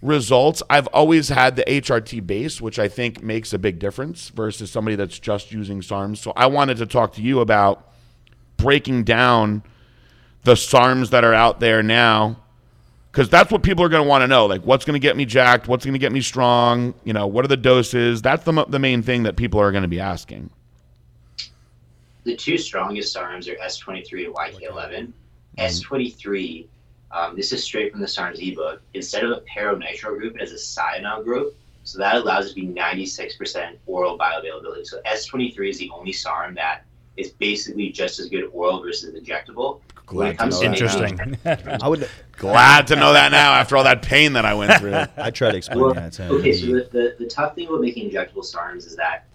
results. 0.01 0.63
I've 0.71 0.87
always 0.89 1.29
had 1.29 1.57
the 1.57 1.65
HRT 1.65 2.27
base, 2.27 2.61
which 2.61 2.79
I 2.79 2.89
think 2.89 3.23
makes 3.23 3.53
a 3.53 3.59
big 3.59 3.79
difference 3.79 4.29
versus 4.31 4.71
somebody 4.71 4.97
that's 4.97 5.19
just 5.19 5.53
using 5.53 5.81
SARMs. 5.81 6.19
So 6.19 6.33
I 6.37 6.47
wanted 6.47 6.79
to 6.79 6.87
talk 6.87 7.13
to 7.15 7.23
you 7.23 7.41
about 7.41 7.91
breaking 8.57 9.05
down 9.05 9.63
the 10.45 10.55
SARMs 10.55 11.11
that 11.11 11.25
are 11.25 11.35
out 11.35 11.61
there 11.61 11.83
now 11.83 12.37
because 13.11 13.29
that's 13.29 13.51
what 13.51 13.63
people 13.63 13.85
are 13.85 13.89
going 13.89 14.03
to 14.03 14.09
want 14.09 14.23
to 14.23 14.29
know. 14.29 14.47
Like, 14.47 14.63
what's 14.63 14.85
going 14.85 14.95
to 14.95 15.01
get 15.01 15.17
me 15.17 15.25
jacked? 15.25 15.67
What's 15.67 15.85
going 15.85 15.95
to 15.95 15.99
get 15.99 16.13
me 16.13 16.21
strong? 16.21 16.95
You 17.05 17.13
know, 17.13 17.27
what 17.27 17.45
are 17.45 17.49
the 17.49 17.57
doses? 17.57 18.23
That's 18.23 18.45
the, 18.45 18.65
the 18.67 18.79
main 18.79 19.03
thing 19.03 19.25
that 19.25 19.37
people 19.37 19.61
are 19.61 19.73
going 19.73 19.83
to 19.83 19.89
be 19.89 20.01
asking. 20.01 20.51
The 22.25 22.37
two 22.37 22.59
strongest 22.59 23.15
SARMs 23.15 23.49
are 23.49 23.57
S23 23.57 24.27
and 24.27 24.35
YK11. 24.35 25.13
Mm-hmm. 25.59 25.61
S23, 25.61 26.67
um, 27.11 27.35
this 27.35 27.53
is 27.53 27.65
straight 27.65 27.91
from 27.91 28.01
the 28.01 28.07
SARMs 28.07 28.39
ebook. 28.41 28.81
Instead 28.95 29.25
of 29.25 29.31
a 29.33 29.41
paronitro 29.41 30.17
group, 30.19 30.37
it 30.37 30.41
has 30.41 30.53
a 30.53 30.59
cyanide 30.59 31.25
group. 31.25 31.57
So 31.83 31.99
that 31.99 32.17
allows 32.17 32.47
it 32.47 32.49
to 32.51 32.55
be 32.55 32.69
96% 32.69 33.77
oral 33.87 34.19
bioavailability. 34.19 34.87
So 34.87 35.01
S23 35.03 35.71
is 35.71 35.79
the 35.79 35.91
only 35.93 36.13
SARM 36.13 36.55
that 36.55 36.85
is 37.17 37.31
basically 37.31 37.91
just 37.91 38.21
as 38.21 38.29
good 38.29 38.45
oral 38.53 38.81
versus 38.83 39.19
injectable. 39.19 39.81
Glad 40.11 40.41
to 40.41 40.47
know 40.47 40.63
Interesting. 40.65 41.39
I 41.45 41.87
would 41.87 42.09
glad 42.33 42.89
to 42.89 42.97
know 42.97 43.13
that 43.13 43.31
now 43.31 43.53
after 43.53 43.77
all 43.77 43.85
that 43.85 44.03
pain 44.03 44.33
that 44.33 44.45
I 44.45 44.55
went 44.55 44.81
through. 44.81 44.93
I 45.17 45.31
try 45.31 45.53
to 45.53 45.57
explain 45.57 45.81
well, 45.81 45.95
that 45.95 46.13
to. 46.15 46.29
Okay, 46.31 46.53
so 46.53 46.67
the, 46.67 46.89
the, 46.91 47.17
the 47.21 47.27
tough 47.27 47.55
thing 47.55 47.69
about 47.69 47.81
making 47.81 48.11
injectable 48.11 48.45
SARMs 48.45 48.87
is 48.87 48.97
that 48.97 49.29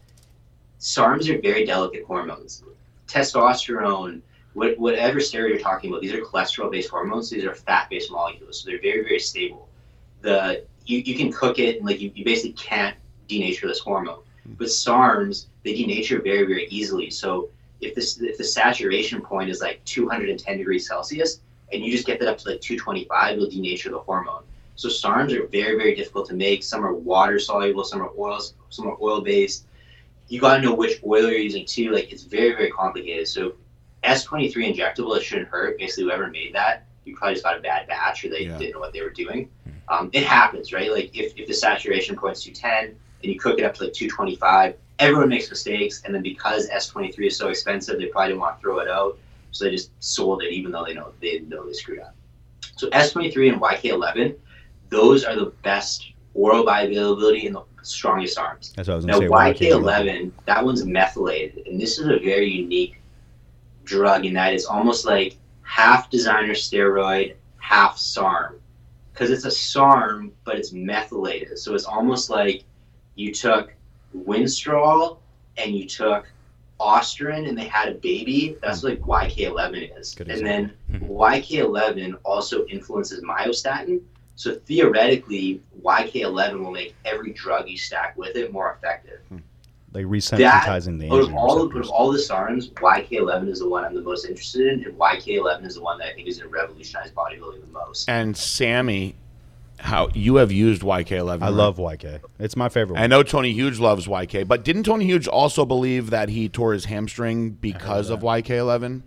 SARMs 0.82 1.30
are 1.30 1.42
very 1.42 1.66
delicate 1.66 2.04
hormones. 2.04 2.62
Testosterone, 3.08 4.20
what, 4.54 4.78
whatever 4.78 5.20
steroid 5.20 5.50
you're 5.50 5.60
talking 5.60 5.92
about, 5.92 6.02
these 6.02 6.14
are 6.14 6.20
cholesterol-based 6.20 6.90
hormones. 6.90 7.30
These 7.30 7.46
are 7.46 7.56
fat-based 7.56 8.12
molecules, 8.12 8.60
so 8.60 8.70
they're 8.70 8.82
very, 8.82 9.02
very 9.02 9.20
stable. 9.20 9.70
The 10.24 10.66
you, 10.86 11.00
you 11.00 11.16
can 11.16 11.32
cook 11.32 11.58
it, 11.58 11.78
and 11.78 11.86
like 11.86 12.02
you, 12.02 12.12
you 12.14 12.26
basically 12.26 12.52
can't 12.54 12.98
denature 13.30 13.68
this 13.68 13.80
hormone. 13.80 14.24
Hmm. 14.44 14.54
But 14.58 14.68
SARMs, 14.68 15.46
they 15.64 15.74
denature 15.74 16.22
very, 16.22 16.46
very 16.46 16.68
easily. 16.68 17.10
So 17.12 17.50
if 17.82 17.96
this 17.96 18.20
if 18.22 18.38
the 18.38 18.44
saturation 18.44 19.22
point 19.22 19.50
is 19.50 19.62
like 19.62 19.84
210 19.86 20.58
degrees 20.58 20.88
Celsius 20.88 21.42
and 21.72 21.84
you 21.84 21.92
just 21.92 22.06
get 22.06 22.20
that 22.20 22.30
up 22.30 22.38
to 22.40 22.50
like 22.50 22.62
225, 22.62 23.38
you'll 23.38 23.50
denature 23.50 23.92
the 23.92 24.00
hormone. 24.00 24.44
So 24.76 24.90
SARMs 24.90 25.34
are 25.34 25.48
very 25.48 25.78
very 25.78 25.96
difficult 25.96 26.28
to 26.30 26.36
make. 26.36 26.64
Some 26.64 26.86
are 26.86 26.94
water 26.94 27.40
soluble, 27.40 27.84
some 27.84 28.02
are 28.02 28.12
oils, 28.18 28.54
some 28.70 28.88
are 28.88 28.98
oil 29.02 29.22
based. 29.22 29.66
You 30.28 30.42
got 30.42 30.58
to 30.58 30.62
know 30.62 30.74
which 30.74 31.02
oil 31.06 31.30
you're 31.30 31.40
using 31.40 31.66
too. 31.66 31.92
Like 31.92 32.12
it's 32.12 32.24
very 32.24 32.56
very 32.56 32.72
complicated. 32.72 33.28
So 33.28 33.54
S23 34.04 34.76
injectable, 34.76 35.18
it 35.18 35.24
shouldn't 35.24 35.48
hurt. 35.48 35.78
Basically, 35.78 36.04
whoever 36.06 36.28
made 36.28 36.54
that, 36.54 36.86
you 37.06 37.16
probably 37.16 37.36
just 37.36 37.44
got 37.44 37.58
a 37.58 37.62
bad 37.62 37.88
batch 37.88 38.24
or 38.24 38.30
they 38.30 38.46
yeah. 38.46 38.58
didn't 38.58 38.74
know 38.74 38.80
what 38.80 38.94
they 38.94 39.02
were 39.02 39.10
doing. 39.10 39.50
Um, 39.88 40.10
it 40.14 40.24
happens, 40.24 40.74
right? 40.74 40.92
Like 40.92 41.16
if, 41.16 41.34
if 41.38 41.48
the 41.48 41.54
saturation 41.54 42.16
point's 42.16 42.44
210 42.44 42.96
and 43.24 43.32
you 43.32 43.40
cook 43.40 43.60
it 43.60 43.64
up 43.64 43.76
to 43.76 43.84
like 43.86 43.94
225, 43.94 44.76
everyone 45.00 45.30
makes 45.30 45.50
mistakes, 45.50 46.02
and 46.06 46.14
then 46.14 46.24
because 46.24 46.70
S23 46.70 47.28
is 47.28 47.38
so 47.38 47.50
expensive, 47.50 48.00
they 48.00 48.08
probably 48.08 48.30
didn't 48.30 48.42
want 48.42 48.58
to 48.58 48.62
throw 48.62 48.80
it 48.80 48.90
out, 48.90 49.18
so 49.52 49.66
they 49.66 49.72
just 49.72 49.92
sold 50.00 50.44
it, 50.44 50.52
even 50.52 50.72
though 50.72 50.86
they 50.86 50.94
know 50.94 51.12
they 51.22 51.40
know 51.40 51.66
they 51.66 51.74
screwed 51.74 52.00
up. 52.00 52.16
So 52.76 52.90
S23 52.90 53.54
and 53.54 53.62
YK11, 53.62 54.36
those 54.90 55.24
are 55.24 55.36
the 55.36 55.54
best 55.64 56.12
oral 56.34 56.66
bioavailability 56.66 57.46
and 57.46 57.56
the 57.56 57.64
strongest 57.82 58.38
arms. 58.38 58.74
That's 58.76 58.88
what 58.88 58.94
I 58.94 58.98
was 58.98 59.06
Now, 59.06 59.20
gonna 59.20 59.56
say. 59.56 59.70
YK11, 59.70 60.32
that 60.46 60.64
one's 60.64 60.86
methylated, 60.86 61.68
and 61.68 61.80
this 61.80 62.00
is 62.00 62.08
a 62.08 62.20
very 62.20 62.50
unique 62.50 63.02
drug 63.84 64.26
in 64.26 64.34
that 64.34 64.54
it's 64.54 64.66
almost 64.66 65.06
like 65.06 65.38
half 65.62 66.10
designer 66.10 66.54
steroid, 66.54 67.36
half 67.58 67.98
SARM, 67.98 68.60
because 69.14 69.30
it's 69.30 69.46
a 69.46 69.52
SARM, 69.52 70.32
but 70.44 70.58
it's 70.58 70.74
methylated. 70.74 71.58
So 71.58 71.74
it's 71.74 71.86
almost 71.86 72.30
like 72.30 72.64
you 73.16 73.34
took 73.34 73.74
Winstrol 74.16 75.18
and 75.58 75.76
you 75.76 75.86
took 75.86 76.26
Ostrin 76.80 77.48
and 77.48 77.58
they 77.58 77.66
had 77.66 77.90
a 77.90 77.96
baby. 77.96 78.58
That's 78.62 78.84
like 78.84 79.00
YK11 79.02 79.98
is. 79.98 80.14
Good 80.16 80.30
and 80.30 80.46
then 80.46 80.74
Mhm. 80.92 81.08
YK11 81.10 82.16
also 82.24 82.66
influences 82.68 83.24
myostatin. 83.24 84.02
So 84.36 84.56
theoretically, 84.56 85.62
YK11 85.82 86.62
will 86.62 86.72
make 86.72 86.94
every 87.06 87.32
drug 87.32 87.70
you 87.70 87.78
stack 87.78 88.18
with 88.18 88.36
it 88.36 88.52
more 88.52 88.74
effective. 88.78 89.20
Like 89.94 90.06
resensitizing 90.08 91.00
the 91.00 91.10
Out 91.10 91.22
of 91.22 91.34
all 91.34 91.62
of, 91.62 91.74
of 91.74 91.90
all 91.90 92.12
the 92.12 92.18
SARMs, 92.20 92.70
YK11 92.72 93.48
is 93.48 93.60
the 93.60 93.70
one 93.70 93.86
I'm 93.86 93.96
the 93.96 94.02
most 94.02 94.26
interested 94.26 94.68
in, 94.68 94.84
and 94.84 94.94
YK11 95.00 95.64
is 95.66 95.76
the 95.76 95.82
one 95.82 95.98
that 96.00 96.08
I 96.10 96.14
think 96.14 96.28
is 96.28 96.38
going 96.38 96.52
to 96.52 96.54
revolutionize 96.54 97.12
bodybuilding 97.12 97.62
the 97.62 97.72
most. 97.72 98.10
And 98.10 98.36
Sammy, 98.36 99.16
how 99.80 100.10
you 100.14 100.38
have 100.38 100.52
used 100.52 100.82
YK11? 100.82 101.30
I 101.42 101.46
right? 101.46 101.50
love 101.50 101.78
YK. 101.78 102.22
It's 102.40 102.56
my 102.56 102.70
favorite. 102.70 103.00
I 103.00 103.08
know 103.08 103.24
Tony 103.24 103.54
Huge 103.54 103.80
loves 103.80 104.08
YK, 104.08 104.48
but 104.48 104.64
didn't 104.64 104.84
Tony 104.84 105.06
Huge 105.06 105.28
also 105.28 105.66
believe 105.66 106.10
that 106.10 106.30
he 106.30 106.50
tore 106.50 106.74
his 106.74 106.86
hamstring 106.86 107.52
because 107.52 108.10
of 108.10 108.22
YK11? 108.22 109.02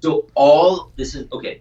So 0.00 0.26
all 0.34 0.92
this 0.96 1.14
is 1.14 1.30
okay. 1.32 1.60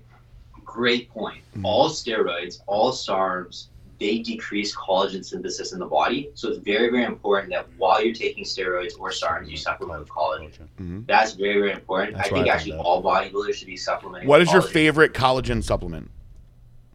Great 0.65 1.09
point. 1.09 1.43
Mhm. 1.57 1.65
All 1.65 1.89
steroids, 1.89 2.61
all 2.65 2.91
SARMs, 2.91 3.67
they 3.99 4.17
decrease 4.19 4.75
collagen 4.75 5.23
synthesis 5.23 5.73
in 5.73 5.79
the 5.79 5.85
body. 5.85 6.29
So 6.33 6.49
it's 6.49 6.57
very, 6.57 6.89
very 6.89 7.03
important 7.03 7.51
that 7.51 7.67
while 7.77 8.03
you're 8.03 8.15
taking 8.15 8.43
steroids 8.43 8.99
or 8.99 9.11
SARMs, 9.11 9.47
you 9.49 9.57
supplement 9.57 9.99
with 9.99 10.09
collagen. 10.09 11.05
That's 11.05 11.33
very, 11.33 11.59
very 11.59 11.73
important. 11.73 12.17
That's 12.17 12.29
I 12.29 12.33
think 12.33 12.47
I 12.47 12.53
actually 12.53 12.71
found 12.71 12.81
out. 12.81 12.85
all 12.87 13.03
bodybuilders 13.03 13.53
should 13.53 13.67
be 13.67 13.77
supplementing. 13.77 14.27
What 14.27 14.41
is 14.41 14.47
with 14.47 14.53
your 14.53 14.61
favorite 14.63 15.13
collagen 15.13 15.63
supplement? 15.63 16.09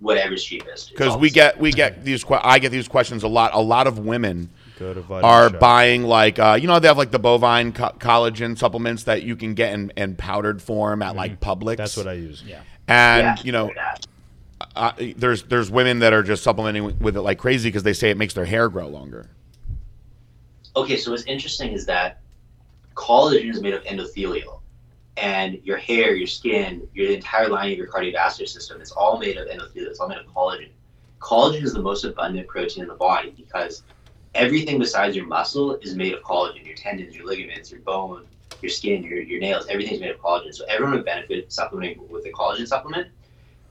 Whatever's 0.00 0.44
cheapest. 0.44 0.90
Because 0.90 1.16
we 1.16 1.30
get 1.30 1.58
we 1.58 1.72
get 1.72 2.04
these 2.04 2.24
I 2.30 2.58
get 2.58 2.70
these 2.70 2.88
questions 2.88 3.22
a 3.22 3.28
lot. 3.28 3.52
A 3.54 3.60
lot 3.60 3.86
of 3.86 3.98
women 3.98 4.50
Go 4.78 4.92
to 4.92 5.00
Vitamin 5.00 5.24
are 5.24 5.50
Shop. 5.50 5.58
buying 5.60 6.02
like 6.02 6.38
uh, 6.38 6.58
you 6.60 6.66
know 6.68 6.78
they 6.78 6.88
have 6.88 6.98
like 6.98 7.10
the 7.10 7.18
bovine 7.18 7.72
co- 7.72 7.94
collagen 7.98 8.58
supplements 8.58 9.04
that 9.04 9.22
you 9.22 9.36
can 9.36 9.54
get 9.54 9.72
in, 9.72 9.90
in 9.96 10.14
powdered 10.16 10.60
form 10.60 11.00
at 11.02 11.16
like 11.16 11.40
Publix. 11.40 11.60
Mm-hmm. 11.60 11.74
That's 11.76 11.96
what 11.96 12.08
I 12.08 12.12
use. 12.12 12.42
Yeah. 12.46 12.60
and 12.88 13.38
Yeah, 13.38 13.42
you 13.42 13.52
know 13.52 13.70
uh, 14.74 14.92
there's 15.16 15.44
there's 15.44 15.70
women 15.70 16.00
that 16.00 16.12
are 16.12 16.22
just 16.22 16.42
supplementing 16.42 16.84
with- 16.84 17.00
with 17.00 17.16
it 17.16 17.22
like 17.22 17.38
crazy 17.38 17.68
because 17.70 17.82
they 17.82 17.94
say 17.94 18.10
it 18.10 18.18
makes 18.18 18.34
their 18.34 18.44
hair 18.44 18.68
grow 18.68 18.88
longer. 18.88 19.30
Okay, 20.76 20.98
so 20.98 21.10
what's 21.10 21.24
interesting 21.24 21.72
is 21.72 21.86
that 21.86 22.20
collagen 22.94 23.48
is 23.50 23.62
made 23.62 23.72
of 23.72 23.82
endothelial, 23.84 24.55
and 25.16 25.58
your 25.64 25.78
hair, 25.78 26.14
your 26.14 26.26
skin, 26.26 26.86
your 26.94 27.10
entire 27.10 27.48
lining 27.48 27.72
of 27.72 27.78
your 27.78 27.88
cardiovascular 27.88 28.48
system, 28.48 28.80
it's 28.80 28.90
all 28.92 29.18
made 29.18 29.36
of 29.36 29.48
endothelial. 29.48 29.88
It's 29.88 29.98
all 29.98 30.08
made 30.08 30.18
of 30.18 30.26
collagen. 30.26 30.68
Collagen 31.20 31.62
is 31.62 31.72
the 31.72 31.82
most 31.82 32.04
abundant 32.04 32.46
protein 32.48 32.82
in 32.82 32.88
the 32.88 32.94
body 32.94 33.32
because 33.36 33.82
everything 34.34 34.78
besides 34.78 35.16
your 35.16 35.26
muscle 35.26 35.76
is 35.76 35.94
made 35.94 36.12
of 36.12 36.22
collagen. 36.22 36.66
Your 36.66 36.76
tendons, 36.76 37.16
your 37.16 37.26
ligaments, 37.26 37.70
your 37.70 37.80
bone, 37.80 38.26
your 38.60 38.70
skin, 38.70 39.02
your, 39.02 39.20
your 39.20 39.40
nails, 39.40 39.66
everything's 39.68 40.00
made 40.00 40.10
of 40.10 40.20
collagen. 40.20 40.54
So 40.54 40.64
everyone 40.68 40.96
would 40.96 41.04
benefit 41.04 41.52
supplementing 41.52 42.06
with 42.08 42.26
a 42.26 42.30
collagen 42.30 42.66
supplement. 42.66 43.08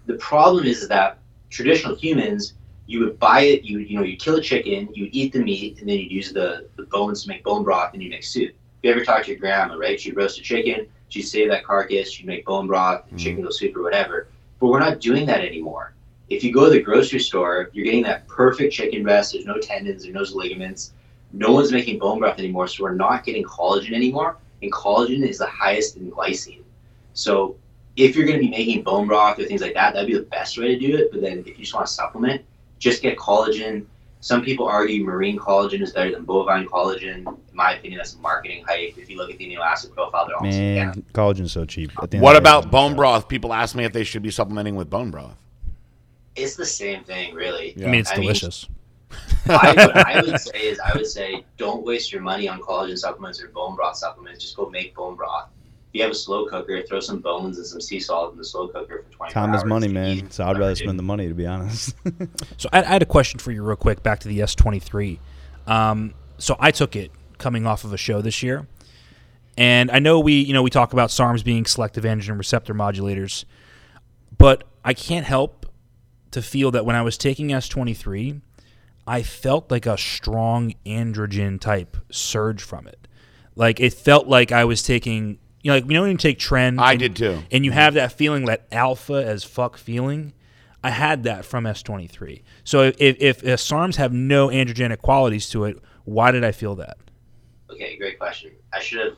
The 0.07 0.15
problem 0.15 0.65
is 0.65 0.87
that 0.87 1.19
traditional 1.49 1.95
humans 1.95 2.53
you 2.87 2.99
would 2.99 3.19
buy 3.19 3.41
it, 3.41 3.63
you 3.63 3.79
you 3.79 3.97
know, 3.97 4.03
you 4.03 4.15
kill 4.17 4.35
a 4.35 4.41
chicken, 4.41 4.89
you 4.93 5.09
eat 5.11 5.33
the 5.33 5.39
meat, 5.39 5.79
and 5.79 5.89
then 5.89 5.97
you'd 5.97 6.11
use 6.11 6.31
the, 6.31 6.67
the 6.75 6.83
bones 6.83 7.23
to 7.23 7.29
make 7.29 7.43
bone 7.43 7.63
broth 7.63 7.93
and 7.93 8.03
you 8.03 8.09
make 8.09 8.23
soup. 8.23 8.49
If 8.49 8.57
you 8.83 8.91
ever 8.91 9.03
talk 9.03 9.23
to 9.23 9.31
your 9.31 9.39
grandma, 9.39 9.75
right? 9.75 9.99
She'd 9.99 10.15
roast 10.15 10.37
a 10.39 10.43
chicken, 10.43 10.87
she'd 11.09 11.23
save 11.23 11.49
that 11.49 11.63
carcass, 11.63 12.11
she'd 12.11 12.25
make 12.25 12.45
bone 12.45 12.67
broth, 12.67 13.03
Mhm. 13.11 13.17
chicken 13.17 13.37
noodle 13.37 13.51
soup 13.51 13.75
or 13.75 13.83
whatever. 13.83 14.27
But 14.59 14.67
we're 14.67 14.79
not 14.79 14.99
doing 14.99 15.25
that 15.27 15.41
anymore. 15.41 15.93
If 16.29 16.43
you 16.43 16.51
go 16.51 16.65
to 16.65 16.71
the 16.71 16.81
grocery 16.81 17.19
store, 17.19 17.69
you're 17.73 17.85
getting 17.85 18.03
that 18.03 18.27
perfect 18.27 18.73
chicken 18.73 19.03
breast, 19.03 19.33
there's 19.33 19.45
no 19.45 19.59
tendons, 19.59 20.03
there's 20.03 20.13
no 20.15 20.37
ligaments. 20.37 20.93
No 21.33 21.51
one's 21.51 21.71
making 21.71 21.99
bone 21.99 22.19
broth 22.19 22.39
anymore, 22.39 22.67
so 22.67 22.83
we're 22.83 22.95
not 22.95 23.25
getting 23.25 23.43
collagen 23.43 23.93
anymore. 23.93 24.37
And 24.61 24.71
collagen 24.71 25.27
is 25.27 25.37
the 25.37 25.45
highest 25.45 25.97
in 25.97 26.09
glycine. 26.11 26.61
So 27.13 27.55
if 27.95 28.15
you're 28.15 28.25
going 28.25 28.39
to 28.39 28.43
be 28.43 28.49
making 28.49 28.83
bone 28.83 29.07
broth 29.07 29.39
or 29.39 29.43
things 29.45 29.61
like 29.61 29.73
that, 29.73 29.93
that'd 29.93 30.07
be 30.07 30.15
the 30.15 30.23
best 30.23 30.57
way 30.57 30.67
to 30.67 30.79
do 30.79 30.95
it. 30.97 31.11
But 31.11 31.21
then 31.21 31.39
if 31.39 31.47
you 31.47 31.53
just 31.55 31.73
want 31.73 31.87
to 31.87 31.93
supplement, 31.93 32.41
just 32.79 33.01
get 33.01 33.17
collagen. 33.17 33.85
Some 34.25 34.41
people 34.43 34.67
argue 34.67 35.03
marine 35.05 35.37
collagen 35.37 35.83
is 35.83 35.91
better 35.91 36.09
than 36.09 36.25
bovine 36.25 36.65
collagen. 36.65 37.27
In 37.27 37.37
my 37.53 37.75
opinion, 37.75 37.99
that's 37.99 38.15
a 38.15 38.17
marketing 38.17 38.63
hype. 38.67 38.97
If 38.97 39.07
you 39.07 39.17
look 39.17 39.29
at 39.29 39.37
the 39.37 39.45
amino 39.45 39.59
acid 39.59 39.93
profile, 39.93 40.25
they're 40.25 40.35
almost 40.35 40.57
Man, 40.57 40.77
identical. 40.89 41.03
collagen's 41.13 41.51
so 41.51 41.63
cheap. 41.63 41.91
At 42.01 42.09
the 42.09 42.17
end 42.17 42.23
What 42.23 42.35
of 42.35 42.41
day, 42.43 42.49
about 42.49 42.71
bone 42.71 42.93
not 42.93 42.97
broth? 42.97 43.27
People 43.27 43.53
ask 43.53 43.75
me 43.75 43.83
if 43.83 43.93
they 43.93 44.03
should 44.03 44.23
be 44.23 44.31
supplementing 44.31 44.75
with 44.75 44.89
bone 44.89 45.11
broth. 45.11 45.37
It's 46.35 46.55
the 46.55 46.65
same 46.65 47.03
thing, 47.03 47.35
really. 47.35 47.75
Yeah. 47.77 47.85
I 47.87 47.91
mean, 47.91 47.99
it's 47.99 48.09
I 48.13 48.15
mean- 48.15 48.23
delicious. 48.23 48.67
I, 49.47 49.73
what 49.75 49.95
I 50.07 50.21
would 50.23 50.41
say 50.41 50.57
is, 50.59 50.79
I 50.79 50.91
would 50.97 51.05
say, 51.05 51.45
don't 51.57 51.85
waste 51.85 52.11
your 52.11 52.23
money 52.23 52.47
on 52.49 52.59
collagen 52.61 52.97
supplements 52.97 53.39
or 53.43 53.49
bone 53.49 53.75
broth 53.75 53.95
supplements. 53.97 54.41
Just 54.41 54.57
go 54.57 54.71
make 54.71 54.95
bone 54.95 55.13
broth. 55.15 55.49
If 55.95 55.99
you 55.99 56.03
have 56.03 56.11
a 56.11 56.15
slow 56.15 56.45
cooker, 56.45 56.81
throw 56.81 56.99
some 56.99 57.21
bones 57.21 57.57
and 57.57 57.65
some 57.65 57.79
sea 57.79 58.01
salt 58.01 58.33
in 58.33 58.37
the 58.37 58.43
slow 58.43 58.67
cooker 58.67 59.05
for 59.09 59.15
24 59.15 59.29
Time 59.29 59.51
hours. 59.51 59.61
is 59.61 59.65
money, 59.65 59.87
man. 59.87 60.29
So 60.29 60.43
I'd 60.43 60.59
rather 60.59 60.75
spend 60.75 60.99
the 60.99 61.03
money, 61.03 61.29
to 61.29 61.33
be 61.33 61.45
honest. 61.45 61.95
So 62.57 62.67
I, 62.73 62.81
I 62.81 62.83
had 62.83 63.01
a 63.01 63.05
question 63.05 63.39
for 63.39 63.53
you, 63.53 63.63
real 63.63 63.77
quick. 63.77 64.03
Back 64.03 64.19
to 64.19 64.27
the 64.27 64.39
S23. 64.39 65.19
Um, 65.67 66.13
so 66.37 66.57
I 66.59 66.71
took 66.71 66.97
it 66.97 67.13
coming 67.37 67.65
off 67.65 67.85
of 67.85 67.93
a 67.93 67.97
show 67.97 68.21
this 68.21 68.43
year, 68.43 68.67
and 69.57 69.89
I 69.89 69.99
know 69.99 70.19
we, 70.19 70.33
you 70.33 70.51
know, 70.51 70.63
we 70.63 70.69
talk 70.69 70.91
about 70.91 71.11
SARMs 71.11 71.45
being 71.45 71.65
selective 71.65 72.03
androgen 72.03 72.37
receptor 72.37 72.73
modulators, 72.73 73.45
but 74.37 74.65
I 74.83 74.93
can't 74.93 75.25
help 75.25 75.65
to 76.31 76.41
feel 76.41 76.71
that 76.71 76.85
when 76.85 76.97
I 76.97 77.03
was 77.03 77.17
taking 77.17 77.51
S23, 77.51 78.41
I 79.07 79.23
felt 79.23 79.71
like 79.71 79.85
a 79.85 79.97
strong 79.97 80.73
androgen 80.85 81.57
type 81.57 81.95
surge 82.11 82.61
from 82.61 82.85
it. 82.85 83.07
Like 83.55 83.79
it 83.79 83.93
felt 83.93 84.27
like 84.27 84.51
I 84.51 84.65
was 84.65 84.83
taking, 84.83 85.39
you 85.65 85.71
know, 85.71 85.77
like 85.77 85.85
you 85.85 85.95
know 85.95 86.01
when 86.03 86.11
you 86.11 86.17
take 86.17 86.37
trend. 86.37 86.79
I 86.79 86.91
and- 86.91 86.99
did 86.99 87.15
too. 87.15 87.41
and 87.51 87.65
you 87.65 87.71
mm-hmm. 87.71 87.79
have 87.79 87.95
that 87.95 88.11
feeling, 88.11 88.45
that 88.45 88.67
alpha 88.71 89.13
as 89.13 89.43
fuck 89.43 89.77
feeling. 89.77 90.31
I 90.83 90.91
had 90.91 91.23
that 91.23 91.43
from 91.43 91.63
S23. 91.63 92.43
So 92.63 92.83
if, 92.83 92.95
if, 92.99 93.43
if 93.43 93.59
SARMs 93.59 93.95
have 93.95 94.13
no 94.13 94.49
androgenic 94.49 94.99
qualities 94.99 95.49
to 95.49 95.63
it, 95.63 95.81
why 96.03 96.29
did 96.29 96.43
I 96.43 96.51
feel 96.51 96.75
that? 96.75 96.97
Okay, 97.71 97.97
great 97.97 98.19
question. 98.19 98.51
I 98.71 98.79
should 98.79 98.99
have 98.99 99.17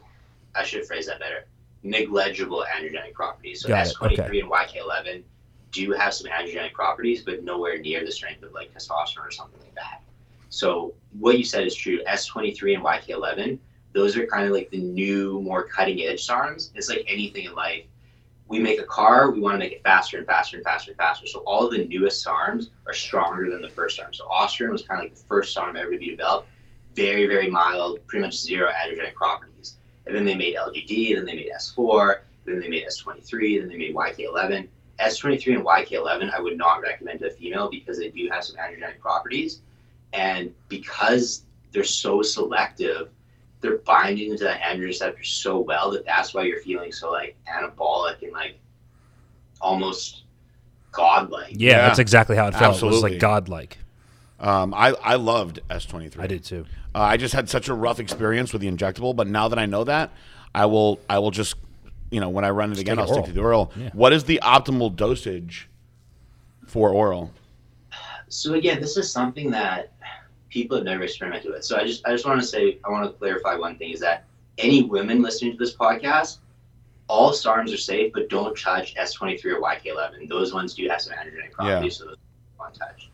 I 0.55 0.63
should 0.63 0.79
have 0.79 0.88
phrased 0.88 1.10
that 1.10 1.19
better. 1.19 1.47
Negligible 1.83 2.65
androgenic 2.73 3.13
properties. 3.13 3.60
So 3.60 3.67
Got 3.67 3.86
S23 3.88 4.13
okay. 4.13 4.39
and 4.39 4.49
YK11 4.49 5.23
do 5.73 5.91
have 5.91 6.13
some 6.13 6.31
androgenic 6.31 6.71
properties, 6.71 7.23
but 7.23 7.43
nowhere 7.43 7.77
near 7.77 8.05
the 8.05 8.12
strength 8.12 8.41
of 8.43 8.53
like 8.53 8.73
testosterone 8.73 9.27
or 9.27 9.31
something 9.31 9.60
like 9.60 9.75
that. 9.75 10.01
So 10.47 10.93
what 11.19 11.38
you 11.38 11.43
said 11.43 11.67
is 11.67 11.75
true. 11.75 12.01
S23 12.05 12.75
and 12.75 12.86
YK11, 12.86 13.60
those 13.97 14.15
are 14.15 14.27
kind 14.27 14.45
of 14.45 14.51
like 14.51 14.69
the 14.69 14.77
new, 14.77 15.41
more 15.41 15.63
cutting 15.63 16.03
edge 16.03 16.25
SARMs. 16.25 16.69
It's 16.75 16.88
like 16.88 17.03
anything 17.07 17.45
in 17.45 17.55
life. 17.55 17.83
We 18.47 18.60
make 18.60 18.79
a 18.79 18.83
car, 18.83 19.31
we 19.31 19.39
want 19.39 19.55
to 19.55 19.57
make 19.57 19.71
it 19.71 19.83
faster 19.83 20.19
and 20.19 20.27
faster 20.27 20.55
and 20.55 20.63
faster 20.63 20.91
and 20.91 20.97
faster. 20.97 21.25
So 21.25 21.39
all 21.39 21.65
of 21.65 21.71
the 21.71 21.83
newest 21.86 22.23
SARMs 22.23 22.69
are 22.86 22.93
stronger 22.93 23.49
than 23.49 23.60
the 23.60 23.69
first 23.69 23.97
SARM. 23.97 24.13
So 24.13 24.25
Austrian 24.29 24.71
was 24.71 24.83
kind 24.83 24.99
of 24.99 25.05
like 25.05 25.15
the 25.15 25.25
first 25.25 25.51
SARM 25.51 25.75
ever 25.75 25.91
to 25.91 25.97
be 25.97 26.12
developed. 26.12 26.47
Very, 26.93 27.25
very 27.25 27.49
mild, 27.49 28.05
pretty 28.05 28.23
much 28.23 28.38
zero 28.38 28.69
androgenic 28.69 29.15
properties. 29.15 29.77
And 30.05 30.15
then 30.15 30.25
they 30.25 30.36
made 30.36 30.55
LGD, 30.55 31.15
then 31.15 31.25
they 31.25 31.36
made 31.36 31.51
S4, 31.57 32.19
then 32.45 32.60
they 32.60 32.69
made 32.69 32.86
S23, 32.86 33.60
then 33.60 33.67
they 33.67 33.77
made 33.77 33.95
YK11. 33.95 34.67
S23 34.99 35.55
and 35.55 35.65
YK11, 35.65 36.31
I 36.31 36.39
would 36.39 36.57
not 36.57 36.81
recommend 36.81 37.19
to 37.19 37.27
a 37.27 37.31
female 37.31 37.67
because 37.69 37.97
they 37.97 38.10
do 38.10 38.29
have 38.31 38.43
some 38.43 38.57
androgenic 38.57 38.99
properties. 38.99 39.62
And 40.13 40.53
because 40.69 41.43
they're 41.71 41.83
so 41.83 42.21
selective, 42.21 43.10
they're 43.62 43.78
binding 43.80 44.32
into 44.32 44.43
that 44.43 44.62
androgen 44.62 44.86
receptor 44.86 45.24
so 45.24 45.60
well 45.60 45.91
that 45.91 46.06
that's 46.06 46.34
why 46.34 46.43
you're 46.43 46.62
feeling 46.62 46.91
so 46.91 47.12
like 47.12 47.36
anabolic 47.48 48.22
and 48.22 48.32
like 48.32 48.60
almost 49.62 50.24
godlike. 50.91 51.52
Yeah, 51.52 51.72
Yeah, 51.72 51.88
that's 51.88 52.00
exactly 52.00 52.36
how 52.36 52.48
it 52.48 52.52
felt. 52.54 52.63
It 52.63 52.67
was 52.67 52.76
absolutely. 52.76 53.12
like 53.12 53.20
godlike. 53.20 53.78
Um, 54.39 54.74
I 54.74 54.89
I 55.04 55.15
loved 55.15 55.62
S23. 55.70 56.20
I 56.20 56.28
did 56.28 56.43
too. 56.43 56.65
Uh, 56.93 57.00
I 57.00 57.17
just 57.17 57.34
had 57.34 57.50
such 57.50 57.70
a 57.70 57.74
rough 57.74 58.00
experience 58.00 58.54
with 58.54 58.62
the 58.62 58.70
injectable, 58.70 59.15
but 59.15 59.28
now 59.28 59.48
that 59.48 59.58
I 59.58 59.65
know 59.65 59.84
that, 59.84 60.12
I 60.54 60.65
will 60.65 61.00
I 61.10 61.20
will 61.20 61.32
just 61.32 61.56
you 62.12 62.20
know 62.20 62.30
when 62.30 62.46
I 62.46 62.50
run 62.52 62.72
it 62.72 62.80
again, 62.80 63.00
I'll 63.00 63.06
it 63.06 63.13
stick 63.13 63.26
to 63.26 63.32
the 63.32 63.41
oral. 63.41 63.72
Yeah. 63.76 63.89
What 63.93 64.13
is 64.13 64.26
the 64.26 64.39
optimal 64.43 64.96
dosage 64.96 65.70
for 66.67 66.91
oral? 66.91 67.32
So 68.30 68.56
again, 68.56 68.82
this 68.82 68.98
is 68.98 69.12
something 69.12 69.50
that 69.52 69.93
people 70.49 70.77
have 70.77 70.86
never 70.86 71.03
experimented 71.03 71.51
with. 71.51 71.63
So 71.63 71.77
I 71.77 71.86
just 71.86 72.05
I 72.05 72.12
just 72.12 72.25
want 72.25 72.41
to 72.41 72.47
say 72.47 72.79
I 72.86 72.89
want 72.89 73.05
to 73.05 73.17
clarify 73.17 73.55
one 73.55 73.77
thing 73.77 73.91
is 73.91 73.99
that 74.01 74.25
any 74.57 74.83
women 74.83 75.21
listening 75.21 75.51
to 75.51 75.57
this 75.57 75.75
podcast, 75.75 76.39
all 77.07 77.31
SARMs 77.31 77.73
are 77.73 77.77
safe, 77.77 78.12
but 78.13 78.29
don't 78.29 78.57
touch 78.57 78.95
S23 78.95 79.45
or 79.45 79.62
YK11. 79.62 80.27
Those 80.29 80.53
ones 80.53 80.73
do 80.73 80.88
have 80.89 81.01
some 81.01 81.13
androgenic 81.13 81.51
properties, 81.51 81.97
so 81.97 82.05
those 82.05 82.17
don't 82.57 82.73
touch. 82.73 83.10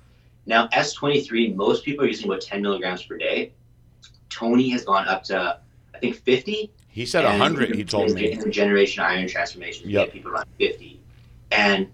Now 0.45 0.67
S23, 0.69 1.55
most 1.55 1.83
people 1.83 2.05
are 2.05 2.07
using 2.07 2.27
about 2.27 2.41
10 2.41 2.61
milligrams 2.61 3.03
per 3.03 3.17
day. 3.17 3.53
Tony 4.29 4.69
has 4.69 4.83
gone 4.83 5.07
up 5.07 5.23
to 5.25 5.59
I 5.93 5.99
think 5.99 6.15
50. 6.15 6.71
He 6.89 7.05
said 7.05 7.25
and 7.25 7.39
100. 7.39 7.75
He 7.75 7.83
told 7.83 8.13
me. 8.13 8.31
in 8.31 8.51
generation 8.51 9.03
iron 9.03 9.27
transformation. 9.27 9.89
Yep. 9.89 10.07
Yeah, 10.07 10.13
people 10.13 10.31
run 10.31 10.45
50, 10.59 10.99
and 11.51 11.87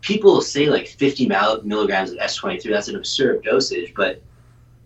people 0.00 0.40
say 0.40 0.68
like 0.68 0.86
50 0.86 1.28
milligrams 1.64 2.12
of 2.12 2.18
S23. 2.18 2.70
That's 2.70 2.88
an 2.88 2.96
absurd 2.96 3.44
dosage, 3.44 3.92
but 3.94 4.22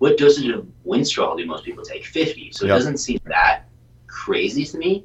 what 0.03 0.19
dosage 0.19 0.49
of 0.49 0.67
Winstrol 0.85 1.39
do 1.39 1.47
most 1.47 1.65
people 1.65 1.85
take? 1.85 2.05
50. 2.05 2.51
So 2.51 2.65
Yep. 2.67 2.73
it 2.73 2.75
doesn't 2.77 2.99
seem 2.99 3.21
that 3.27 3.69
crazy 4.09 4.65
to 4.65 4.77
me. 4.77 5.05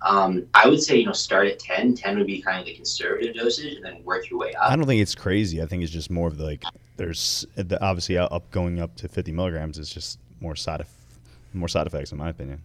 Um, 0.00 0.46
I 0.54 0.66
would 0.66 0.82
say 0.82 0.96
you 0.96 1.04
know 1.04 1.12
start 1.12 1.46
at 1.46 1.58
10. 1.58 1.94
10 1.94 2.16
would 2.16 2.26
be 2.26 2.40
kind 2.40 2.58
of 2.58 2.64
the 2.64 2.74
conservative 2.74 3.34
dosage, 3.34 3.74
and 3.74 3.84
then 3.84 4.02
work 4.02 4.30
your 4.30 4.38
way 4.38 4.54
up. 4.54 4.70
I 4.70 4.76
don't 4.76 4.86
think 4.86 5.02
it's 5.02 5.14
crazy. 5.14 5.60
I 5.60 5.66
think 5.66 5.82
it's 5.82 5.92
just 5.92 6.10
more 6.10 6.26
of 6.26 6.38
the, 6.38 6.44
like 6.44 6.62
there's 6.96 7.46
the, 7.54 7.78
obviously 7.84 8.16
up 8.16 8.50
going 8.50 8.80
up 8.80 8.96
to 8.96 9.08
50 9.08 9.30
milligrams 9.30 9.76
is 9.76 9.92
just 9.92 10.18
more 10.40 10.56
side 10.56 10.86
more 11.52 11.68
side 11.68 11.86
effects 11.86 12.10
in 12.10 12.16
my 12.16 12.30
opinion. 12.30 12.62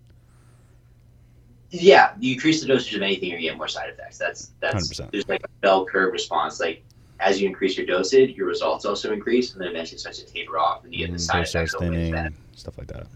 Yeah, 1.72 2.14
you 2.22 2.36
increase 2.36 2.62
the 2.62 2.68
dosage 2.68 2.96
of 2.96 3.02
anything, 3.02 3.28
you're 3.28 3.38
gonna 3.40 3.50
get 3.50 3.58
more 3.58 3.68
side 3.68 3.90
effects. 3.90 4.18
That's 4.18 4.52
that's 4.62 4.94
100%. 4.98 5.12
there's 5.12 5.28
like 5.28 5.44
a 5.44 5.50
bell 5.60 5.86
curve 5.86 6.14
response. 6.14 6.62
Like 6.62 6.86
as 7.20 7.42
you 7.42 7.48
increase 7.48 7.78
your 7.78 7.86
dosage, 7.86 8.36
your 8.36 8.48
results 8.48 8.86
also 8.86 9.14
increase, 9.14 9.54
and 9.54 9.62
then 9.62 9.70
eventually 9.70 9.98
starts 9.98 10.20
to 10.22 10.26
taper 10.32 10.58
off, 10.60 10.84
and 10.84 10.94
you 10.94 11.00
get 11.06 11.12
the 11.12 11.18
Mm, 11.18 11.22
side 11.22 11.36
hair 11.38 11.46
starts 11.46 11.74
effects. 11.74 11.84
thinning, 11.92 12.12
that. 12.14 12.34
stuff 12.56 12.78
like 12.78 12.88
that. 12.88 13.08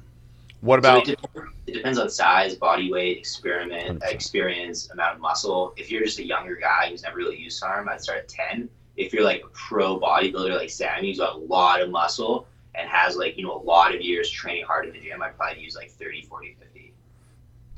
What 0.61 0.75
So 0.83 0.89
about 0.89 1.07
it, 1.09 1.19
dep- 1.21 1.43
it 1.67 1.73
depends 1.73 1.97
on 1.99 2.09
size, 2.09 2.55
body 2.55 2.91
weight, 2.91 3.17
experiment, 3.17 3.99
100%. 4.01 4.11
experience, 4.13 4.89
amount 4.91 5.15
of 5.15 5.21
muscle. 5.21 5.73
If 5.77 5.89
you're 5.91 6.03
just 6.03 6.19
a 6.19 6.25
younger 6.25 6.55
guy 6.55 6.89
who's 6.89 7.03
never 7.03 7.17
really 7.17 7.37
used 7.37 7.59
SARM, 7.59 7.87
I'd 7.89 8.01
start 8.01 8.19
at 8.19 8.27
10. 8.27 8.69
If 8.97 9.13
you're 9.13 9.23
like 9.23 9.41
a 9.45 9.47
pro 9.49 9.97
bodybuilder 9.99 10.57
like 10.57 10.69
Sammy, 10.69 11.07
who's 11.09 11.19
got 11.19 11.35
a 11.35 11.39
lot 11.39 11.81
of 11.81 11.89
muscle 11.89 12.45
and 12.75 12.89
has 12.89 13.15
like, 13.15 13.37
you 13.37 13.43
know, 13.45 13.55
a 13.55 13.63
lot 13.63 13.95
of 13.95 14.01
years 14.01 14.29
training 14.29 14.65
hard 14.65 14.85
in 14.87 14.93
the 14.93 14.99
gym, 14.99 15.21
I'd 15.21 15.37
probably 15.37 15.61
use 15.63 15.75
like 15.75 15.91
30, 15.91 16.23
40, 16.23 16.55
50. 16.59 16.93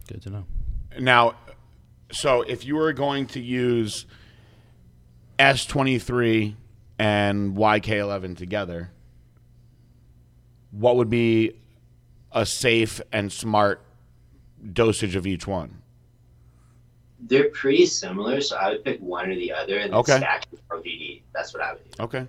Good 0.07 0.21
to 0.23 0.29
know. 0.31 0.45
now? 0.99 1.36
So 2.12 2.41
if 2.41 2.65
you 2.65 2.75
were 2.75 2.91
going 2.93 3.27
to 3.27 3.39
use 3.39 4.05
S23 5.41 6.54
and 6.99 7.56
YK11 7.58 8.38
together, 8.38 8.91
what 10.69 10.95
would 10.97 11.10
be 11.10 11.56
a 12.32 12.45
safe 12.45 13.01
and 13.12 13.32
smart 13.32 13.82
dosage 14.73 15.15
of 15.15 15.25
each 15.25 15.47
one? 15.47 15.82
They're 17.19 17.49
pretty 17.49 17.88
similar, 17.88 18.39
so 18.41 18.56
I 18.56 18.69
would 18.69 18.84
pick 18.84 18.99
one 18.99 19.30
or 19.32 19.36
the 19.36 19.51
other 19.51 19.77
and 19.80 19.91
then 19.91 19.99
Okay. 19.99 20.17
stack 20.17 20.45
with 20.51 20.62
RVD. 20.69 21.23
That's 21.34 21.54
what 21.56 21.63
I 21.63 21.73
would 21.73 21.91
do. 21.91 22.04
Okay. 22.04 22.27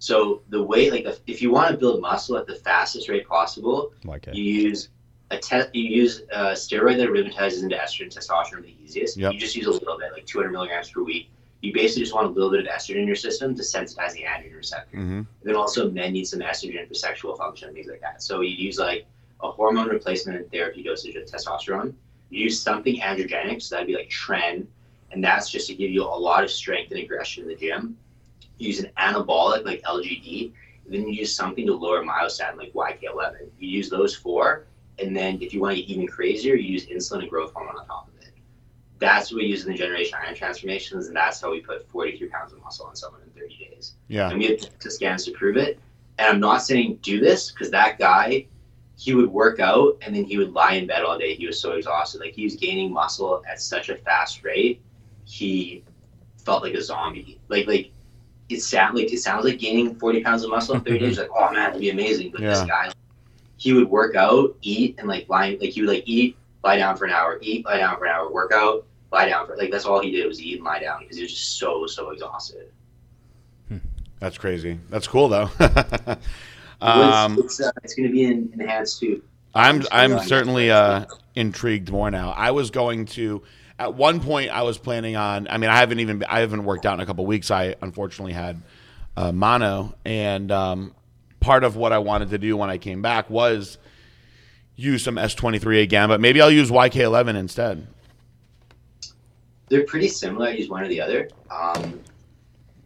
So 0.00 0.42
the 0.48 0.62
way, 0.62 0.90
like, 0.90 1.06
if- 1.28 1.40
you 1.42 1.52
want 1.52 1.70
to 1.70 1.76
build 1.76 2.00
muscle 2.00 2.36
at 2.36 2.46
the 2.48 2.56
fastest 2.56 3.08
rate 3.08 3.26
possible, 3.28 3.92
Like 4.04 4.26
you 4.32 4.42
use 4.42 4.88
a 5.30 5.38
te- 5.38 5.70
you 5.74 5.84
use 5.84 6.22
a 6.32 6.52
steroid 6.54 6.96
that 6.96 7.08
aromatizes 7.08 7.62
into 7.62 7.76
estrogen 7.76 8.12
testosterone 8.12 8.62
the 8.62 8.74
easiest. 8.82 9.16
Yep. 9.16 9.32
You 9.34 9.38
just 9.38 9.54
use 9.54 9.66
a 9.66 9.70
little 9.70 9.96
bit, 9.96 10.10
like 10.12 10.26
200 10.26 10.50
milligrams 10.50 10.90
per 10.90 11.02
week. 11.04 11.30
You 11.62 11.72
basically 11.74 12.02
just 12.02 12.14
want 12.14 12.26
a 12.26 12.30
little 12.30 12.50
bit 12.50 12.60
of 12.60 12.66
estrogen 12.66 13.02
in 13.02 13.06
your 13.06 13.16
system 13.16 13.54
to 13.54 13.62
sensitize 13.62 14.12
the 14.12 14.22
androgen 14.22 14.56
receptor. 14.56 14.96
Mm-hmm. 14.96 15.22
Then 15.42 15.56
also 15.56 15.90
men 15.90 16.12
need 16.12 16.26
some 16.26 16.40
estrogen 16.40 16.88
for 16.88 16.94
sexual 16.94 17.36
function, 17.36 17.68
and 17.68 17.76
things 17.76 17.88
like 17.88 18.00
that. 18.00 18.22
So 18.22 18.40
you 18.40 18.54
use 18.54 18.78
like 18.78 19.06
a 19.42 19.50
hormone 19.50 19.88
replacement 19.88 20.50
therapy 20.50 20.82
dosage 20.82 21.16
of 21.16 21.24
testosterone. 21.24 21.94
You 22.30 22.44
use 22.44 22.60
something 22.60 22.98
androgenic, 23.00 23.60
so 23.60 23.74
that'd 23.74 23.88
be 23.88 23.94
like 23.94 24.08
tren, 24.08 24.66
and 25.10 25.22
that's 25.22 25.50
just 25.50 25.66
to 25.68 25.74
give 25.74 25.90
you 25.90 26.04
a 26.04 26.06
lot 26.06 26.44
of 26.44 26.50
strength 26.50 26.92
and 26.92 27.00
aggression 27.00 27.42
in 27.42 27.48
the 27.48 27.56
gym. 27.56 27.96
You 28.58 28.68
use 28.68 28.80
an 28.80 28.90
anabolic 28.98 29.64
like 29.64 29.82
LGD, 29.82 30.52
and 30.84 30.94
then 30.94 31.08
you 31.08 31.20
use 31.20 31.34
something 31.34 31.66
to 31.66 31.74
lower 31.74 32.02
myostatin 32.04 32.56
like 32.56 32.72
YK11. 32.72 33.48
You 33.58 33.68
use 33.68 33.90
those 33.90 34.14
four, 34.14 34.66
and 34.98 35.16
then 35.16 35.40
if 35.40 35.52
you 35.52 35.60
want 35.60 35.76
to 35.76 35.82
get 35.82 35.90
even 35.90 36.06
crazier, 36.06 36.54
you 36.54 36.72
use 36.72 36.86
insulin 36.86 37.20
and 37.20 37.30
growth 37.30 37.52
hormone 37.52 37.76
on 37.76 37.86
top. 37.86 38.09
That's 39.00 39.32
what 39.32 39.38
we 39.38 39.46
use 39.46 39.64
in 39.64 39.72
the 39.72 39.78
generation 39.78 40.18
iron 40.22 40.34
transformations, 40.34 41.08
and 41.08 41.16
that's 41.16 41.40
how 41.40 41.50
we 41.50 41.60
put 41.60 41.88
43 41.88 42.28
pounds 42.28 42.52
of 42.52 42.62
muscle 42.62 42.86
on 42.86 42.94
someone 42.94 43.22
in 43.22 43.30
30 43.30 43.68
days 43.70 43.94
Yeah. 44.08 44.28
and 44.30 44.38
we 44.38 44.46
have 44.48 44.78
to 44.78 44.90
scans 44.90 45.24
to 45.24 45.32
prove 45.32 45.56
it. 45.56 45.80
And 46.18 46.28
I'm 46.28 46.38
not 46.40 46.58
saying 46.62 46.98
do 47.00 47.18
this 47.18 47.50
because 47.50 47.70
that 47.70 47.98
guy, 47.98 48.46
he 48.98 49.14
would 49.14 49.30
work 49.30 49.58
out 49.58 49.96
and 50.02 50.14
then 50.14 50.24
he 50.24 50.36
would 50.36 50.52
lie 50.52 50.74
in 50.74 50.86
bed 50.86 51.02
all 51.02 51.18
day. 51.18 51.34
He 51.34 51.46
was 51.46 51.58
so 51.58 51.72
exhausted. 51.72 52.20
Like 52.20 52.34
he 52.34 52.44
was 52.44 52.56
gaining 52.56 52.92
muscle 52.92 53.42
at 53.50 53.58
such 53.60 53.88
a 53.88 53.96
fast 53.96 54.44
rate, 54.44 54.82
he 55.24 55.82
felt 56.44 56.62
like 56.62 56.74
a 56.74 56.82
zombie. 56.82 57.40
Like 57.48 57.66
like 57.66 57.90
it 58.50 58.60
sound 58.60 58.96
like 58.98 59.10
it 59.12 59.18
sounds 59.20 59.44
like 59.46 59.58
gaining 59.58 59.94
40 59.94 60.22
pounds 60.22 60.42
of 60.44 60.50
muscle 60.50 60.74
in 60.74 60.82
30 60.82 60.98
days. 60.98 61.18
Like 61.20 61.30
oh 61.34 61.46
man, 61.46 61.54
that'd 61.54 61.80
be 61.80 61.88
amazing. 61.88 62.32
But 62.32 62.42
this 62.42 62.60
guy, 62.68 62.92
he 63.56 63.72
would 63.72 63.88
work 63.88 64.14
out, 64.14 64.54
eat, 64.60 64.96
and 64.98 65.08
like 65.08 65.26
lie. 65.30 65.56
Like 65.58 65.70
he 65.70 65.80
would 65.80 65.88
like 65.90 66.02
eat, 66.06 66.36
lie 66.62 66.76
down 66.76 66.96
for 66.98 67.06
an 67.06 67.12
hour, 67.12 67.38
eat, 67.40 67.64
lie 67.64 67.78
down 67.78 67.96
for 67.96 68.04
an 68.04 68.10
hour, 68.12 68.30
work 68.30 68.52
out, 68.52 68.84
lie 69.12 69.28
down 69.28 69.46
for 69.46 69.56
like 69.56 69.70
that's 69.70 69.84
all 69.84 70.00
he 70.00 70.10
did 70.10 70.26
was 70.26 70.40
eat 70.40 70.56
and 70.56 70.64
lie 70.64 70.80
down 70.80 71.00
because 71.00 71.16
he 71.16 71.22
was 71.22 71.32
just 71.32 71.58
so 71.58 71.86
so 71.86 72.10
exhausted. 72.10 72.70
That's 74.20 74.36
crazy. 74.36 74.78
That's 74.90 75.06
cool 75.06 75.28
though. 75.28 75.50
Um, 76.82 77.38
it's, 77.38 77.60
it's, 77.60 77.60
uh, 77.60 77.72
it's 77.82 77.94
going 77.94 78.08
to 78.08 78.12
be 78.12 78.24
in, 78.24 78.50
enhanced 78.54 79.00
too. 79.00 79.22
I'm 79.54 79.82
I'm 79.92 80.18
certainly 80.20 80.70
uh, 80.70 81.04
intrigued 81.34 81.90
more 81.90 82.10
now. 82.10 82.30
I 82.30 82.52
was 82.52 82.70
going 82.70 83.06
to 83.06 83.42
at 83.78 83.94
one 83.94 84.20
point 84.20 84.50
I 84.50 84.62
was 84.62 84.78
planning 84.78 85.16
on. 85.16 85.48
I 85.50 85.58
mean, 85.58 85.68
I 85.68 85.76
haven't 85.76 86.00
even 86.00 86.24
I 86.28 86.40
haven't 86.40 86.64
worked 86.64 86.86
out 86.86 86.94
in 86.94 87.00
a 87.00 87.06
couple 87.06 87.26
weeks. 87.26 87.50
I 87.50 87.74
unfortunately 87.82 88.32
had 88.32 88.62
uh, 89.16 89.32
mono, 89.32 89.94
and 90.04 90.50
um, 90.52 90.94
part 91.40 91.64
of 91.64 91.76
what 91.76 91.92
I 91.92 91.98
wanted 91.98 92.30
to 92.30 92.38
do 92.38 92.56
when 92.56 92.70
I 92.70 92.78
came 92.78 93.02
back 93.02 93.28
was 93.28 93.76
use 94.76 95.04
some 95.04 95.16
S23 95.16 95.82
again, 95.82 96.08
but 96.08 96.20
maybe 96.20 96.40
I'll 96.40 96.50
use 96.50 96.70
YK11 96.70 97.36
instead. 97.36 97.86
They're 99.70 99.84
pretty 99.84 100.08
similar. 100.08 100.48
I 100.48 100.50
use 100.50 100.68
one 100.68 100.82
or 100.82 100.88
the 100.88 101.00
other. 101.00 101.30
Um, 101.50 102.00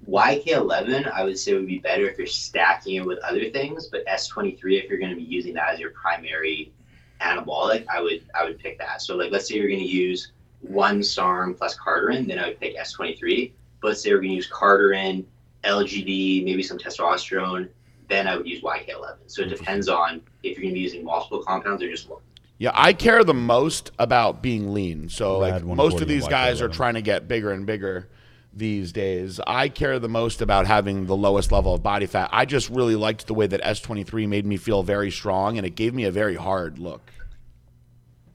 YK11, 0.08 1.10
I 1.10 1.24
would 1.24 1.38
say 1.38 1.54
would 1.54 1.66
be 1.66 1.78
better 1.78 2.08
if 2.08 2.18
you're 2.18 2.26
stacking 2.26 2.96
it 2.96 3.06
with 3.06 3.18
other 3.20 3.50
things, 3.50 3.88
but 3.88 4.06
S23, 4.06 4.84
if 4.84 4.90
you're 4.90 4.98
going 4.98 5.10
to 5.10 5.16
be 5.16 5.22
using 5.22 5.54
that 5.54 5.70
as 5.72 5.80
your 5.80 5.90
primary 5.90 6.72
anabolic, 7.20 7.86
I 7.88 8.02
would 8.02 8.26
I 8.34 8.44
would 8.44 8.58
pick 8.58 8.78
that. 8.78 9.00
So 9.00 9.16
like, 9.16 9.32
let's 9.32 9.48
say 9.48 9.54
you're 9.54 9.68
going 9.68 9.80
to 9.80 9.86
use 9.86 10.32
one 10.60 11.02
SARM 11.02 11.54
plus 11.54 11.74
Carterin, 11.76 12.26
then 12.28 12.38
I 12.38 12.48
would 12.48 12.60
pick 12.60 12.76
S23. 12.76 13.52
But 13.80 13.88
let's 13.88 14.02
say 14.02 14.12
we're 14.12 14.18
going 14.18 14.30
to 14.30 14.36
use 14.36 14.50
Carterin, 14.50 15.24
LGD, 15.64 16.44
maybe 16.44 16.62
some 16.62 16.78
testosterone, 16.78 17.68
then 18.08 18.28
I 18.28 18.36
would 18.36 18.46
use 18.46 18.62
YK11. 18.62 19.16
So 19.26 19.42
it 19.42 19.48
depends 19.48 19.88
on 19.88 20.20
if 20.42 20.58
you're 20.58 20.62
going 20.62 20.74
to 20.74 20.74
be 20.74 20.80
using 20.80 21.04
multiple 21.04 21.42
compounds 21.42 21.82
or 21.82 21.90
just 21.90 22.10
one. 22.10 22.20
Yeah, 22.58 22.70
I 22.74 22.92
care 22.92 23.24
the 23.24 23.34
most 23.34 23.90
about 23.98 24.42
being 24.42 24.72
lean. 24.72 25.08
So 25.08 25.42
Rad 25.42 25.64
like 25.64 25.76
most 25.76 26.00
of 26.00 26.08
these 26.08 26.28
guys 26.28 26.62
are 26.62 26.68
trying 26.68 26.94
to 26.94 27.02
get 27.02 27.26
bigger 27.26 27.50
and 27.50 27.66
bigger 27.66 28.08
these 28.52 28.92
days. 28.92 29.40
I 29.46 29.68
care 29.68 29.98
the 29.98 30.08
most 30.08 30.40
about 30.40 30.66
having 30.66 31.06
the 31.06 31.16
lowest 31.16 31.50
level 31.50 31.74
of 31.74 31.82
body 31.82 32.06
fat. 32.06 32.30
I 32.32 32.44
just 32.44 32.70
really 32.70 32.94
liked 32.94 33.26
the 33.26 33.34
way 33.34 33.46
that 33.48 33.60
S23 33.62 34.28
made 34.28 34.46
me 34.46 34.56
feel 34.56 34.82
very 34.82 35.10
strong 35.10 35.58
and 35.58 35.66
it 35.66 35.70
gave 35.70 35.94
me 35.94 36.04
a 36.04 36.12
very 36.12 36.36
hard 36.36 36.78
look. 36.78 37.10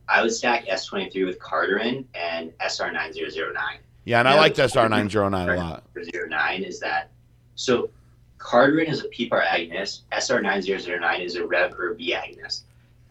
I 0.10 0.21
would 0.21 0.34
stack 0.34 0.65
S23 0.65 1.25
with 1.25 1.39
Carterin 1.39 2.05
and 2.15 2.51
SR9009. 2.60 3.77
Yeah, 4.05 4.19
and 4.19 4.27
I 4.27 4.34
Yeah, 4.34 4.39
liked 4.39 4.58
SR909 4.58 5.53
a 5.53 5.58
lot. 5.58 5.84
For 5.93 6.01
09 6.27 6.63
is 6.63 6.79
that 6.79 7.12
so 7.55 7.89
Carterin 8.38 8.88
is 8.88 9.03
a 9.03 9.10
PPAR 9.10 9.45
agonist, 9.45 10.01
SR9009 10.12 11.23
is 11.23 11.36
a 11.36 11.45
Rev 11.45 11.77
or 11.77 11.93
B 11.93 12.15
agonist. 12.15 12.63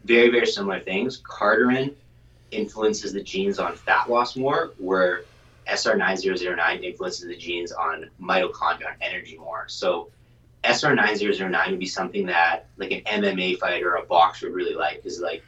Very, 0.05 0.31
very 0.31 0.47
similar 0.47 0.81
things. 0.81 1.19
Carterin 1.19 1.95
influences 2.51 3.13
the 3.13 3.23
genes 3.23 3.59
on 3.59 3.77
fat 3.77 4.09
loss 4.09 4.37
more, 4.37 4.73
where 4.79 5.25
SR9009 5.69 6.83
influences 6.83 7.27
the 7.27 7.37
genes 7.37 7.73
on 7.73 8.09
mitochondria 8.21 8.89
on 8.89 8.97
energy 9.01 9.37
more. 9.37 9.67
So 9.69 10.11
SR9009 10.65 11.71
would 11.71 11.79
be 11.79 11.87
something 11.87 12.27
that 12.27 12.67
like 12.77 12.91
an 12.91 13.23
MMA 13.23 13.59
fighter 13.59 13.95
or 13.95 13.97
a 13.97 14.07
boxer 14.07 14.47
would 14.47 14.57
really 14.57 14.75
like 14.75 14.97
because 14.97 15.21
like 15.21 15.43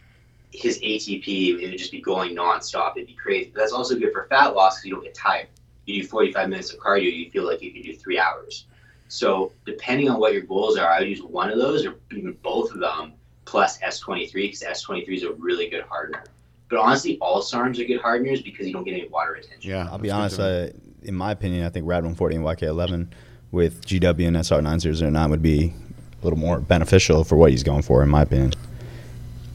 his 0.53 0.79
ATP 0.81 1.61
it 1.61 1.71
would 1.71 1.79
just 1.79 1.93
be 1.93 2.01
going 2.01 2.35
nonstop. 2.35 2.93
It'd 2.97 3.07
be 3.07 3.15
crazy. 3.15 3.51
But 3.53 3.61
that's 3.61 3.73
also 3.73 3.99
good 3.99 4.13
for 4.13 4.27
fat 4.29 4.55
loss 4.55 4.77
because 4.77 4.87
you 4.87 4.95
don't 4.95 5.05
get 5.05 5.15
tired. 5.15 5.49
You 5.87 6.03
do 6.03 6.09
45 6.09 6.49
minutes 6.49 6.73
of 6.73 6.81
cardio, 6.81 7.13
you 7.13 7.31
feel 7.31 7.47
like 7.47 7.63
you 7.63 7.73
could 7.73 7.83
do 7.83 7.97
three 7.97 8.19
hours. 8.19 8.67
So 9.09 9.53
depending 9.65 10.09
on 10.09 10.21
what 10.21 10.33
your 10.33 10.43
goals 10.43 10.77
are, 10.77 10.89
I 10.89 11.01
would 11.01 11.09
use 11.09 11.23
one 11.23 11.51
of 11.51 11.59
those 11.59 11.85
or 11.85 11.97
even 12.13 12.37
both 12.43 12.73
of 12.73 12.79
them 12.79 13.15
plus 13.51 13.79
S23 13.79 14.33
because 14.33 14.63
S23 14.63 15.09
is 15.17 15.23
a 15.25 15.33
really 15.33 15.69
good 15.69 15.83
hardener. 15.83 16.23
But 16.69 16.79
honestly, 16.79 17.19
all 17.21 17.43
SARMs 17.43 17.81
are 17.81 17.85
good 17.85 18.01
hardeners 18.01 18.43
because 18.43 18.65
you 18.67 18.73
don't 18.73 18.85
get 18.85 18.93
any 18.93 19.09
water 19.09 19.33
retention. 19.33 19.69
Yeah. 19.69 19.89
I'll 19.91 19.99
be 19.99 20.09
that's 20.09 20.17
honest. 20.19 20.37
good. 20.37 20.71
Uh, 20.75 21.09
in 21.09 21.15
my 21.17 21.33
opinion, 21.33 21.67
I 21.67 21.69
think 21.71 21.85
Rad 21.87 22.05
140 22.05 22.37
and 22.37 22.45
YK11 22.45 23.09
with 23.51 23.85
GW 23.85 24.29
and 24.29 24.37
SR 24.37 24.63
9009 24.63 25.31
would 25.31 25.43
be 25.43 25.75
a 26.21 26.25
little 26.25 26.39
more 26.39 26.61
beneficial 26.61 27.25
for 27.25 27.35
what 27.35 27.51
he's 27.51 27.65
going 27.65 27.83
for, 27.83 28.05
in 28.05 28.09
my 28.09 28.23
opinion. 28.23 28.53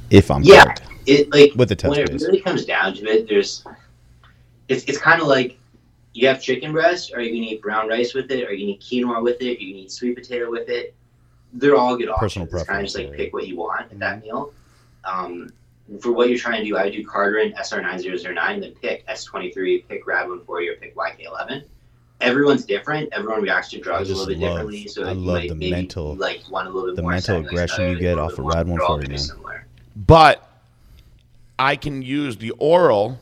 If 0.10 0.30
I'm 0.30 0.44
Yeah. 0.44 0.64
correct. 0.64 0.82
It 1.06 1.32
like 1.32 1.54
With 1.56 1.70
the 1.70 1.76
test 1.76 1.92
when 1.92 2.00
it 2.02 2.12
really 2.22 2.42
comes 2.42 2.66
down 2.66 2.96
to 2.96 3.06
it, 3.06 3.30
there's 3.30 3.64
it's 4.68 4.84
it's 4.86 4.98
kind 4.98 5.22
of 5.22 5.28
like 5.28 5.56
you 6.14 6.28
have 6.28 6.42
chicken 6.42 6.72
breast. 6.72 7.14
Are 7.14 7.22
you 7.22 7.30
gonna 7.30 7.54
eat 7.54 7.62
brown 7.62 7.88
rice 7.88 8.14
with 8.16 8.30
it? 8.32 8.44
Are 8.50 8.52
you 8.52 8.66
gonna 8.66 8.78
eat 8.78 8.82
quinoa 8.82 9.24
with 9.24 9.40
it? 9.42 9.46
Are 9.46 9.62
you 9.62 9.74
gonna 9.74 9.84
eat 9.86 9.92
sweet 9.92 10.16
potato 10.16 10.50
with 10.50 10.68
it? 10.68 10.96
They're 11.56 11.76
all 11.76 11.96
good 11.98 12.10
Personal 12.18 12.46
options. 12.46 12.62
It's 12.62 12.70
kind 12.70 12.80
of 12.82 12.86
just 12.86 12.98
like 12.98 13.10
yeah. 13.10 13.16
pick 13.16 13.34
what 13.34 13.48
you 13.48 13.56
want 13.58 13.92
at 13.92 14.00
that 14.00 14.22
meal. 14.24 14.54
Um, 15.04 15.50
for 16.02 16.12
what 16.12 16.30
you're 16.30 16.38
trying 16.40 16.62
to 16.64 16.66
do, 16.68 16.78
I 16.78 16.90
do 16.90 17.06
Carterin 17.06 17.54
SR9009, 17.56 18.60
then 18.62 18.72
pick 18.82 19.06
S23, 19.08 19.88
pick 19.88 20.06
Rad140, 20.06 20.48
or 20.50 20.76
pick 20.80 20.96
YK11. 20.96 21.64
Everyone's 22.22 22.66
different. 22.66 23.10
Everyone 23.14 23.42
reacts 23.42 23.70
to 23.72 23.80
drugs 23.80 24.10
a 24.10 24.14
little 24.14 24.28
bit 24.28 24.40
love- 24.40 24.52
differently. 24.52 24.88
So 24.88 25.04
I 25.04 25.12
you 25.12 25.20
love 25.20 25.36
might 25.42 25.50
the 25.50 25.56
maybe 25.56 25.72
mental- 25.72 26.16
like 26.16 26.42
one 26.50 26.66
a 26.66 26.70
little 26.70 26.90
bit 26.90 26.96
the 26.96 27.02
more. 27.04 27.12
mental 27.12 27.36
Saturdays, 27.44 27.50
aggression 27.52 27.90
you 27.92 28.00
get 28.00 28.18
off 28.18 28.32
little 28.32 28.50
of 28.52 28.58
bit 28.58 28.68
more. 28.68 28.78
They're 28.80 28.88
all 28.88 28.98
Rad140, 29.00 29.10
man. 29.10 29.18
similar. 29.18 29.66
But 29.96 30.50
I 31.60 31.76
can 31.76 32.02
use 32.02 32.38
the 32.38 32.52
oral 32.52 33.20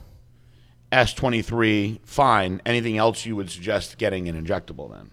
S23 0.92 2.00
fine. 2.06 2.62
Anything 2.66 2.98
else 2.98 3.26
you 3.26 3.36
would 3.36 3.50
suggest 3.50 3.98
getting 3.98 4.30
an 4.30 4.42
injectable 4.42 4.92
then? 4.92 5.10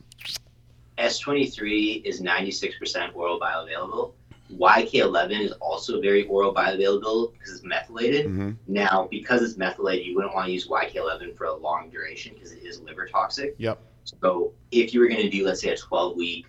S23 1.01 2.05
is 2.05 2.21
96% 2.21 3.15
oral 3.15 3.41
bioavailable. 3.41 4.13
YK11 4.59 5.41
is 5.41 5.53
also 5.53 6.01
very 6.01 6.27
oral 6.27 6.53
bioavailable 6.53 7.33
because 7.33 7.55
it's 7.55 7.63
methylated. 7.65 8.27
Mhm. 8.27 8.57
Now, 8.67 9.07
because 9.11 9.43
it's 9.43 9.57
methylated, 9.57 10.07
you 10.07 10.15
wouldn't 10.17 10.35
want 10.35 10.47
to 10.47 10.53
use 10.53 10.67
YK11 10.69 11.35
for 11.37 11.45
a 11.47 11.55
long 11.55 11.89
duration 11.89 12.35
because 12.35 12.53
it 12.53 12.63
is 12.65 12.81
liver 12.81 13.07
toxic. 13.07 13.55
Yep. 13.59 13.81
So, 14.05 14.53
if 14.73 14.93
you 14.93 15.01
were 15.01 15.09
going 15.09 15.21
to 15.23 15.31
do, 15.31 15.45
let's 15.45 15.61
say, 15.61 15.71
a 15.71 15.77
12 15.77 16.17
week 16.17 16.47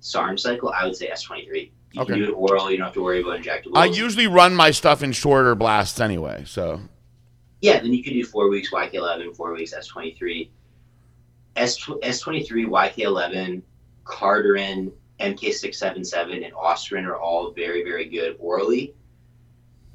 SARM 0.00 0.36
cycle, 0.38 0.70
I 0.70 0.84
would 0.84 0.94
say 0.96 1.08
S23. 1.08 1.72
You 1.92 2.02
Okay. 2.02 2.12
can 2.12 2.18
do 2.22 2.28
it 2.28 2.32
oral, 2.34 2.70
you 2.70 2.76
don't 2.76 2.84
have 2.86 2.94
to 2.94 3.02
worry 3.02 3.22
about 3.22 3.40
injectables. 3.40 3.72
I 3.76 3.86
usually 3.86 4.26
run 4.26 4.54
my 4.54 4.70
stuff 4.70 5.02
in 5.02 5.12
shorter 5.12 5.54
blasts 5.54 6.00
anyway, 6.00 6.44
so 6.46 6.80
Yeah, 7.62 7.80
then 7.80 7.92
you 7.92 8.04
could 8.04 8.12
do 8.12 8.24
four 8.24 8.48
weeks 8.50 8.70
YK11, 8.70 9.32
four 9.34 9.52
weeks 9.54 9.72
S23. 9.74 10.50
S 11.56 11.76
S23, 12.02 12.66
YK11, 12.66 13.62
Carterin, 14.08 14.90
MK677, 15.20 16.44
and 16.44 16.54
Ostrin 16.54 17.04
are 17.04 17.16
all 17.16 17.50
very, 17.52 17.84
very 17.84 18.06
good 18.06 18.36
orally. 18.40 18.94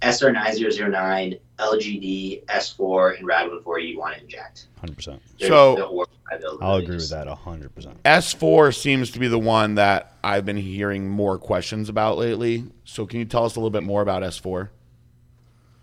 SR9009, 0.01 1.39
LGD, 1.59 2.43
S4, 2.45 3.17
and 3.17 3.27
Rad140 3.27 3.87
you 3.87 3.99
want 3.99 4.15
to 4.15 4.21
inject. 4.21 4.67
100%. 4.81 5.19
They're- 5.39 5.47
So- 5.49 5.75
they're 5.75 5.85
oral 5.85 6.09
bioavailable. 6.29 6.57
I'll 6.61 6.75
agree 6.75 6.95
with 6.95 6.99
just- 6.99 7.11
that 7.11 7.27
100%. 7.27 7.97
S4 8.03 8.71
seems 8.71 9.11
to 9.11 9.19
be 9.19 9.27
the 9.27 9.39
one 9.39 9.75
that 9.75 10.13
I've 10.23 10.45
been 10.45 10.57
hearing 10.57 11.09
more 11.09 11.37
questions 11.37 11.89
about 11.89 12.17
lately. 12.17 12.65
So 12.83 13.05
can 13.05 13.19
you 13.19 13.25
tell 13.25 13.45
us 13.45 13.55
a 13.55 13.59
little 13.59 13.69
bit 13.69 13.83
more 13.83 14.01
about 14.01 14.23
S4? 14.23 14.69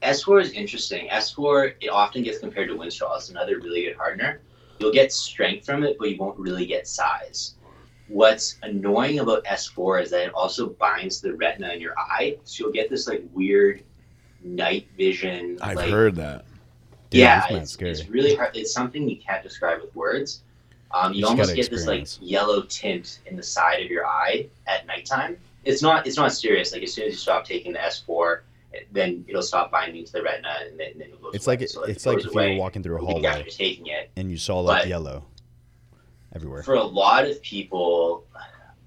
S4 0.02 0.40
is 0.42 0.52
interesting. 0.52 1.08
S4 1.10 1.74
it 1.80 1.88
often 1.88 2.22
gets 2.22 2.38
compared 2.38 2.68
to 2.68 2.74
Winstrol. 2.74 3.16
It's 3.16 3.30
another 3.30 3.58
really 3.58 3.82
good 3.84 3.96
hardener. 3.96 4.40
You'll 4.78 4.92
get 4.92 5.12
strength 5.12 5.66
from 5.66 5.82
it, 5.82 5.96
but 5.98 6.10
you 6.10 6.16
won't 6.18 6.38
really 6.38 6.66
get 6.66 6.86
size. 6.86 7.54
What's 8.10 8.56
annoying 8.64 9.20
about 9.20 9.44
S4 9.44 10.02
is 10.02 10.10
that 10.10 10.26
it 10.26 10.34
also 10.34 10.70
binds 10.70 11.20
the 11.20 11.32
retina 11.34 11.68
in 11.72 11.80
your 11.80 11.96
eye, 11.96 12.38
so 12.42 12.64
you'll 12.64 12.72
get 12.72 12.90
this 12.90 13.06
like 13.06 13.22
weird 13.32 13.84
night 14.42 14.88
vision. 14.96 15.58
I've 15.62 15.76
like, 15.76 15.90
heard 15.90 16.16
that. 16.16 16.44
Dude, 17.10 17.20
yeah, 17.20 17.46
it's, 17.50 17.76
it's 17.76 18.08
really 18.08 18.34
hard. 18.34 18.56
It's 18.56 18.72
something 18.72 19.08
you 19.08 19.16
can't 19.16 19.42
describe 19.42 19.80
with 19.80 19.94
words. 19.94 20.42
Um, 20.92 21.12
you 21.12 21.20
You 21.20 21.26
almost 21.28 21.54
get 21.54 21.70
this 21.70 21.86
like 21.86 22.06
yellow 22.20 22.62
tint 22.62 23.20
in 23.26 23.36
the 23.36 23.42
side 23.44 23.80
of 23.84 23.90
your 23.90 24.06
eye 24.06 24.48
at 24.66 24.86
nighttime. 24.88 25.36
It's 25.64 25.82
not. 25.82 26.04
It's 26.06 26.16
not 26.16 26.32
serious. 26.32 26.72
Like 26.72 26.82
as 26.82 26.92
soon 26.92 27.06
as 27.06 27.12
you 27.12 27.18
stop 27.18 27.44
taking 27.44 27.72
the 27.74 27.78
S4, 27.78 28.40
then 28.90 29.24
it'll 29.28 29.42
stop 29.42 29.70
binding 29.70 30.04
to 30.04 30.12
the 30.12 30.22
retina, 30.22 30.48
and 30.68 30.78
then, 30.80 30.92
then 30.96 31.10
it 31.10 31.22
goes 31.22 31.34
It's 31.34 31.46
away. 31.46 31.56
like 31.58 31.68
So, 31.68 31.82
it's 31.84 32.06
it 32.06 32.08
like 32.08 32.18
if 32.18 32.24
you 32.26 32.32
were 32.32 32.56
walking 32.56 32.82
through 32.82 32.96
a 32.96 33.04
hallway 33.04 33.26
after 33.26 33.50
taking 33.50 33.86
it. 33.86 34.10
and 34.16 34.30
you 34.30 34.36
saw 34.36 34.58
like 34.60 34.82
But- 34.82 34.88
yellow 34.88 35.24
everywhere. 36.34 36.62
For 36.62 36.74
a 36.74 36.82
lot 36.82 37.24
of 37.24 37.40
people, 37.42 38.26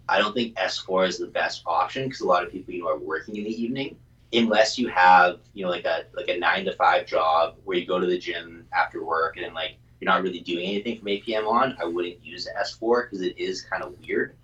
I 0.09 0.17
don't 0.19 0.33
think 0.33 0.55
S4 0.55 1.07
is 1.07 1.17
the 1.17 1.27
best 1.27 1.63
option 1.65 2.05
because 2.05 2.21
a 2.21 2.27
lot 2.27 2.43
of 2.43 2.51
people, 2.51 2.73
you 2.73 2.81
know, 2.81 2.89
are 2.89 2.97
working 2.97 3.35
in 3.35 3.43
the 3.43 3.63
evening. 3.63 3.97
Unless 4.33 4.79
you 4.79 4.87
have, 4.87 5.41
you 5.53 5.63
know, 5.63 5.69
like 5.69 5.85
a 5.85 6.05
like 6.13 6.27
a 6.27 6.37
nine 6.37 6.65
to 6.65 6.73
five 6.73 7.05
job 7.05 7.55
where 7.65 7.77
you 7.77 7.85
go 7.85 7.99
to 7.99 8.07
the 8.07 8.17
gym 8.17 8.65
after 8.73 9.03
work 9.05 9.37
and 9.37 9.53
like 9.53 9.77
you're 9.99 10.11
not 10.11 10.23
really 10.23 10.39
doing 10.39 10.65
anything 10.65 10.97
from 10.97 11.07
8 11.07 11.23
p.m. 11.23 11.47
on, 11.47 11.77
I 11.79 11.85
wouldn't 11.85 12.25
use 12.25 12.47
S4 12.59 13.05
because 13.05 13.21
it 13.21 13.37
is 13.37 13.61
kind 13.61 13.83
of 13.83 13.93
weird. 14.01 14.35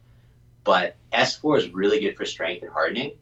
But 0.63 0.95
S4 1.11 1.57
is 1.57 1.69
really 1.71 1.99
good 1.99 2.15
for 2.15 2.25
strength 2.25 2.61
and 2.61 2.71
hardening. 2.71 3.13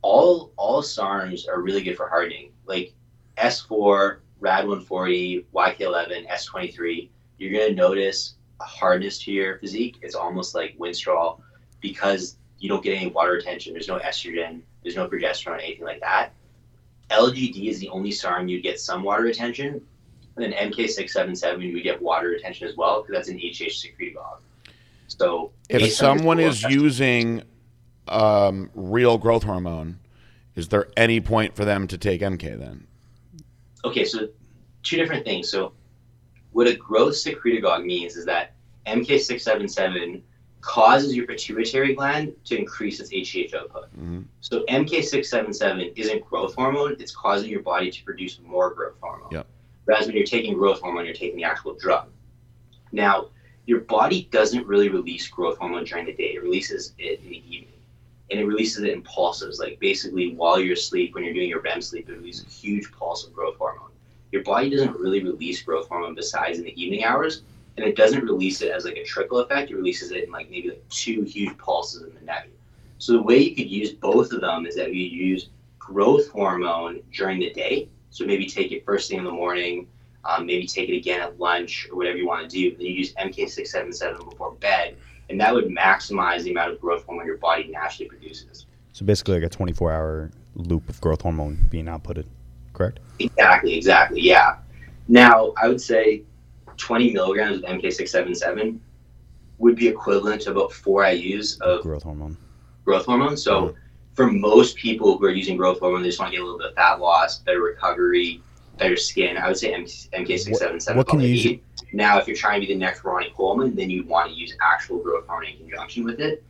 All 0.00 0.52
all 0.56 0.82
SARMs 0.82 1.46
are 1.46 1.60
really 1.60 1.82
good 1.82 1.96
for 1.96 2.08
hardening. 2.08 2.52
Like 2.64 2.94
S4, 3.36 4.18
Rad 4.40 4.66
140, 4.66 5.46
YK11, 5.54 6.28
S23. 6.28 7.10
You're 7.38 7.52
gonna 7.52 7.74
notice 7.74 8.36
hardness 8.60 9.18
to 9.24 9.32
your 9.32 9.58
physique. 9.58 9.96
It's 10.02 10.14
almost 10.14 10.54
like 10.54 10.76
Winstrol 10.78 11.40
because 11.80 12.36
you 12.58 12.68
don't 12.68 12.82
get 12.82 12.96
any 12.96 13.10
water 13.10 13.32
retention. 13.32 13.72
There's 13.72 13.88
no 13.88 13.98
estrogen. 13.98 14.62
There's 14.82 14.96
no 14.96 15.08
progesterone, 15.08 15.62
anything 15.62 15.84
like 15.84 16.00
that. 16.00 16.32
LGD 17.10 17.68
is 17.68 17.78
the 17.78 17.88
only 17.90 18.10
SARM 18.10 18.48
you'd 18.48 18.62
get 18.62 18.80
some 18.80 19.02
water 19.02 19.22
retention. 19.22 19.80
And 20.36 20.44
then 20.44 20.52
MK677, 20.52 21.62
you 21.62 21.74
would 21.74 21.82
get 21.82 22.00
water 22.00 22.28
retention 22.28 22.68
as 22.68 22.76
well 22.76 23.02
because 23.02 23.14
that's 23.14 23.28
an 23.28 23.38
HH 23.38 23.72
secretagogue. 23.72 24.40
So 25.08 25.52
If 25.68 25.92
someone 25.92 26.40
is 26.40 26.62
using 26.62 27.42
um, 28.08 28.70
real 28.74 29.18
growth 29.18 29.44
hormone, 29.44 29.98
is 30.54 30.68
there 30.68 30.88
any 30.96 31.20
point 31.20 31.54
for 31.54 31.64
them 31.64 31.86
to 31.88 31.98
take 31.98 32.20
MK 32.20 32.58
then? 32.58 32.86
okay, 33.84 34.04
so 34.04 34.28
two 34.82 34.96
different 34.96 35.24
things. 35.24 35.48
So, 35.48 35.72
what 36.56 36.66
a 36.66 36.74
growth 36.74 37.12
secretagogue 37.12 37.84
means 37.84 38.16
is 38.16 38.24
that 38.24 38.54
MK677 38.86 40.22
causes 40.62 41.14
your 41.14 41.26
pituitary 41.26 41.94
gland 41.94 42.32
to 42.46 42.56
increase 42.56 42.98
its 42.98 43.12
HGH 43.12 43.52
output. 43.52 43.94
Mhm. 43.94 44.24
So, 44.40 44.64
MK677 44.66 45.92
isn't 45.96 46.24
growth 46.24 46.54
hormone, 46.54 46.96
it's 46.98 47.14
causing 47.14 47.50
your 47.50 47.60
body 47.60 47.90
to 47.90 48.02
produce 48.04 48.40
more 48.42 48.72
growth 48.72 48.94
hormone. 49.02 49.28
Yep. 49.32 49.46
Whereas 49.84 50.06
when 50.06 50.16
you're 50.16 50.24
taking 50.24 50.54
growth 50.54 50.80
hormone, 50.80 51.04
you're 51.04 51.14
taking 51.14 51.36
the 51.36 51.44
actual 51.44 51.74
drug. 51.74 52.08
Now, 52.90 53.28
your 53.66 53.80
body 53.80 54.26
doesn't 54.30 54.66
really 54.66 54.88
release 54.88 55.28
growth 55.28 55.58
hormone 55.58 55.84
during 55.84 56.06
the 56.06 56.14
day, 56.14 56.36
it 56.36 56.42
releases 56.42 56.94
it 56.96 57.20
in 57.22 57.28
the 57.28 57.54
evening. 57.54 57.82
And 58.30 58.40
it 58.40 58.46
releases 58.46 58.82
it 58.82 58.92
in 58.94 59.02
pulses, 59.02 59.58
like 59.58 59.78
basically 59.78 60.32
while 60.34 60.58
you're 60.58 60.72
asleep, 60.72 61.14
when 61.14 61.22
you're 61.22 61.34
doing 61.34 61.50
your 61.50 61.60
REM 61.60 61.82
sleep, 61.82 62.08
it 62.08 62.14
releases 62.14 62.46
a 62.46 62.48
huge 62.48 62.90
pulse 62.92 63.26
of 63.26 63.34
growth 63.34 63.58
hormone. 63.58 63.90
Your 64.36 64.44
body 64.44 64.68
doesn't 64.68 64.94
really 64.98 65.24
release 65.24 65.62
growth 65.62 65.88
hormone 65.88 66.14
besides 66.14 66.58
in 66.58 66.64
the 66.64 66.78
evening 66.78 67.04
hours, 67.04 67.40
and 67.78 67.86
it 67.86 67.96
doesn't 67.96 68.22
release 68.22 68.60
it 68.60 68.70
as 68.70 68.84
like 68.84 68.98
a 68.98 69.02
trickle 69.02 69.38
effect. 69.38 69.70
It 69.70 69.76
releases 69.76 70.10
it 70.10 70.24
in 70.24 70.30
like 70.30 70.50
maybe 70.50 70.68
like 70.68 70.86
two 70.90 71.22
huge 71.22 71.56
pulses 71.56 72.02
in 72.02 72.14
the 72.14 72.20
neck. 72.20 72.50
So 72.98 73.14
the 73.14 73.22
way 73.22 73.38
you 73.38 73.56
could 73.56 73.70
use 73.70 73.92
both 73.94 74.32
of 74.32 74.42
them 74.42 74.66
is 74.66 74.76
that 74.76 74.92
you 74.92 75.04
use 75.04 75.48
growth 75.78 76.28
hormone 76.28 77.00
during 77.14 77.40
the 77.40 77.50
day. 77.50 77.88
So 78.10 78.26
maybe 78.26 78.44
take 78.44 78.72
it 78.72 78.84
first 78.84 79.08
thing 79.08 79.20
in 79.20 79.24
the 79.24 79.30
morning, 79.30 79.88
um, 80.26 80.44
maybe 80.44 80.66
take 80.66 80.90
it 80.90 80.96
again 80.98 81.22
at 81.22 81.40
lunch 81.40 81.88
or 81.90 81.96
whatever 81.96 82.18
you 82.18 82.26
want 82.26 82.42
to 82.42 82.54
do. 82.54 82.76
Then 82.76 82.84
you 82.84 82.92
use 82.92 83.14
MK677 83.14 84.28
before 84.32 84.52
bed, 84.56 84.98
and 85.30 85.40
that 85.40 85.54
would 85.54 85.68
maximize 85.68 86.42
the 86.42 86.50
amount 86.50 86.72
of 86.72 86.80
growth 86.82 87.06
hormone 87.06 87.24
your 87.24 87.38
body 87.38 87.68
naturally 87.68 88.10
produces. 88.10 88.66
So 88.92 89.06
basically, 89.06 89.40
like 89.40 89.44
a 89.44 89.48
24 89.48 89.92
hour 89.92 90.30
loop 90.56 90.90
of 90.90 91.00
growth 91.00 91.22
hormone 91.22 91.68
being 91.70 91.86
outputted, 91.86 92.26
correct? 92.76 93.00
Exactly, 93.18 93.74
exactly, 93.74 94.20
yeah. 94.20 94.56
Now, 95.08 95.52
I 95.60 95.68
would 95.68 95.80
say 95.80 96.22
20 96.76 97.12
milligrams 97.12 97.58
of 97.58 97.62
MK677 97.64 98.78
would 99.58 99.76
be 99.76 99.88
equivalent 99.88 100.42
to 100.42 100.50
about 100.50 100.72
four 100.72 101.02
IUs 101.02 101.60
of 101.62 101.82
growth 101.82 102.02
hormone. 102.02 102.36
growth 102.84 103.06
hormone. 103.06 103.36
So, 103.36 103.74
for 104.14 104.26
most 104.30 104.76
people 104.76 105.16
who 105.18 105.24
are 105.26 105.30
using 105.30 105.56
growth 105.56 105.78
hormone, 105.80 106.02
they 106.02 106.08
just 106.08 106.18
want 106.20 106.32
to 106.32 106.36
get 106.36 106.42
a 106.42 106.44
little 106.44 106.58
bit 106.58 106.68
of 106.68 106.74
fat 106.74 107.00
loss, 107.00 107.38
better 107.38 107.60
recovery, 107.62 108.42
better 108.78 108.96
skin. 108.96 109.36
I 109.38 109.48
would 109.48 109.56
say 109.56 109.72
MK677 110.12 110.96
What- 110.96 110.96
what 110.98 111.08
can 111.08 111.20
you 111.20 111.28
use- 111.28 111.60
Now, 111.92 112.18
if 112.18 112.26
you're 112.26 112.36
trying 112.36 112.60
to 112.60 112.66
be 112.66 112.72
the 112.74 112.78
next 112.78 113.04
Ronnie 113.04 113.32
Coleman, 113.36 113.74
then 113.74 113.88
you'd 113.90 114.06
want 114.08 114.28
to 114.30 114.34
use 114.36 114.54
actual 114.60 114.98
growth 114.98 115.26
hormone 115.26 115.50
in 115.52 115.56
conjunction 115.58 116.04
with 116.04 116.20
it. 116.20 116.42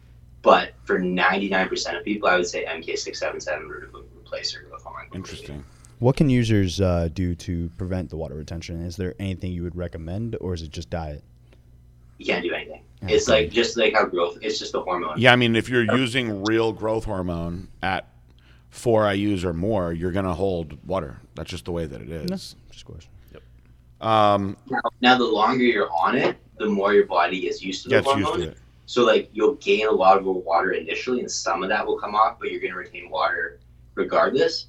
But 0.42 0.74
for 0.84 0.98
99% 0.98 1.96
of 1.96 2.04
people, 2.04 2.28
I 2.28 2.36
would 2.36 2.46
say 2.46 2.64
MK677 2.64 3.68
would 3.68 3.94
re- 3.94 4.02
replace 4.18 4.52
their 4.52 4.62
growth 4.62 4.82
hormone. 4.82 5.06
Interesting. 5.14 5.64
What 5.98 6.16
can 6.16 6.28
users 6.28 6.80
uh, 6.80 7.08
do 7.12 7.34
to 7.36 7.70
prevent 7.78 8.10
the 8.10 8.16
water 8.16 8.34
retention? 8.34 8.82
Is 8.84 8.96
there 8.96 9.14
anything 9.18 9.52
you 9.52 9.62
would 9.62 9.76
recommend, 9.76 10.36
or 10.40 10.52
is 10.54 10.62
it 10.62 10.70
just 10.70 10.90
diet? 10.90 11.24
You 12.18 12.26
can't 12.26 12.42
do 12.42 12.52
anything. 12.52 12.82
Yeah, 13.02 13.14
It's 13.14 13.28
like 13.28 13.50
just 13.50 13.76
like 13.76 13.94
how 13.94 14.06
growth. 14.06 14.38
It's 14.42 14.58
just 14.58 14.74
a 14.74 14.80
hormone. 14.80 15.18
Yeah, 15.18 15.32
I 15.32 15.36
mean, 15.36 15.56
if 15.56 15.68
you're 15.68 15.84
using 15.96 16.44
real 16.44 16.72
growth 16.72 17.04
hormone 17.04 17.68
at 17.82 18.08
four 18.70 19.10
IU's 19.12 19.44
or 19.44 19.52
more, 19.52 19.92
you're 19.92 20.12
going 20.12 20.24
to 20.26 20.34
hold 20.34 20.78
water. 20.86 21.18
That's 21.34 21.50
just 21.50 21.64
the 21.64 21.72
way 21.72 21.86
that 21.86 22.00
it 22.00 22.10
is. 22.10 22.56
Just 22.70 22.82
a 22.82 22.84
question. 22.84 23.10
Um, 24.00 24.58
Now, 24.68 24.80
now, 25.00 25.18
the 25.18 25.24
longer 25.24 25.64
you're 25.64 25.90
on 25.90 26.16
it, 26.16 26.36
the 26.58 26.66
more 26.66 26.92
your 26.92 27.06
body 27.06 27.40
gets 27.40 27.62
used 27.62 27.84
to 27.84 27.88
the 27.88 27.96
gets 27.96 28.06
used 28.08 28.28
hormone. 28.28 28.46
to 28.46 28.52
it. 28.52 28.58
So 28.84 29.04
like 29.04 29.30
you'll 29.32 29.54
gain 29.54 29.86
a 29.86 29.90
lot 29.90 30.18
of 30.18 30.24
water 30.26 30.72
initially, 30.72 31.20
and 31.20 31.30
some 31.30 31.62
of 31.62 31.70
that 31.70 31.84
will 31.86 31.98
come 31.98 32.14
off, 32.14 32.38
but 32.38 32.50
you're 32.50 32.60
going 32.60 32.72
to 32.72 32.78
retain 32.78 33.10
water 33.10 33.58
regardless. 33.94 34.66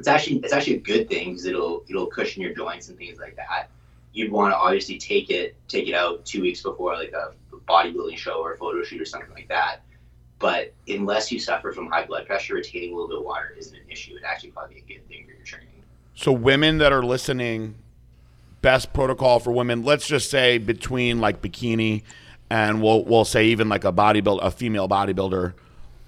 It's 0.00 0.08
actually 0.08 0.38
it's 0.38 0.54
actually 0.54 0.76
a 0.76 0.80
good 0.80 1.10
thing 1.10 1.28
because 1.28 1.44
it'll 1.44 1.84
it'll 1.86 2.06
cushion 2.06 2.40
your 2.42 2.54
joints 2.54 2.88
and 2.88 2.96
things 2.96 3.18
like 3.18 3.36
that. 3.36 3.68
You'd 4.14 4.32
want 4.32 4.52
to 4.52 4.56
obviously 4.56 4.96
take 4.96 5.28
it 5.28 5.54
take 5.68 5.88
it 5.88 5.94
out 5.94 6.24
two 6.24 6.40
weeks 6.40 6.62
before 6.62 6.94
like 6.94 7.12
a 7.12 7.32
bodybuilding 7.68 8.16
show 8.16 8.42
or 8.42 8.54
a 8.54 8.56
photo 8.56 8.82
shoot 8.82 9.00
or 9.00 9.04
something 9.04 9.30
like 9.34 9.48
that. 9.48 9.82
But 10.38 10.72
unless 10.88 11.30
you 11.30 11.38
suffer 11.38 11.70
from 11.70 11.90
high 11.90 12.06
blood 12.06 12.26
pressure, 12.26 12.54
retaining 12.54 12.92
a 12.92 12.94
little 12.94 13.08
bit 13.08 13.18
of 13.18 13.24
water 13.24 13.54
isn't 13.58 13.76
an 13.76 13.82
issue. 13.90 14.16
It 14.16 14.22
actually 14.24 14.52
probably 14.52 14.78
a 14.78 14.80
good 14.80 15.06
thing 15.06 15.26
for 15.26 15.32
your 15.32 15.44
training. 15.44 15.68
So 16.14 16.32
women 16.32 16.78
that 16.78 16.92
are 16.92 17.04
listening, 17.04 17.74
best 18.62 18.94
protocol 18.94 19.38
for 19.38 19.52
women. 19.52 19.84
Let's 19.84 20.06
just 20.06 20.30
say 20.30 20.56
between 20.56 21.20
like 21.20 21.42
bikini 21.42 22.04
and 22.48 22.82
we'll 22.82 23.04
we'll 23.04 23.26
say 23.26 23.46
even 23.48 23.68
like 23.68 23.84
a 23.84 23.92
bodybuilder, 23.92 24.42
a 24.42 24.50
female 24.50 24.88
bodybuilder. 24.88 25.52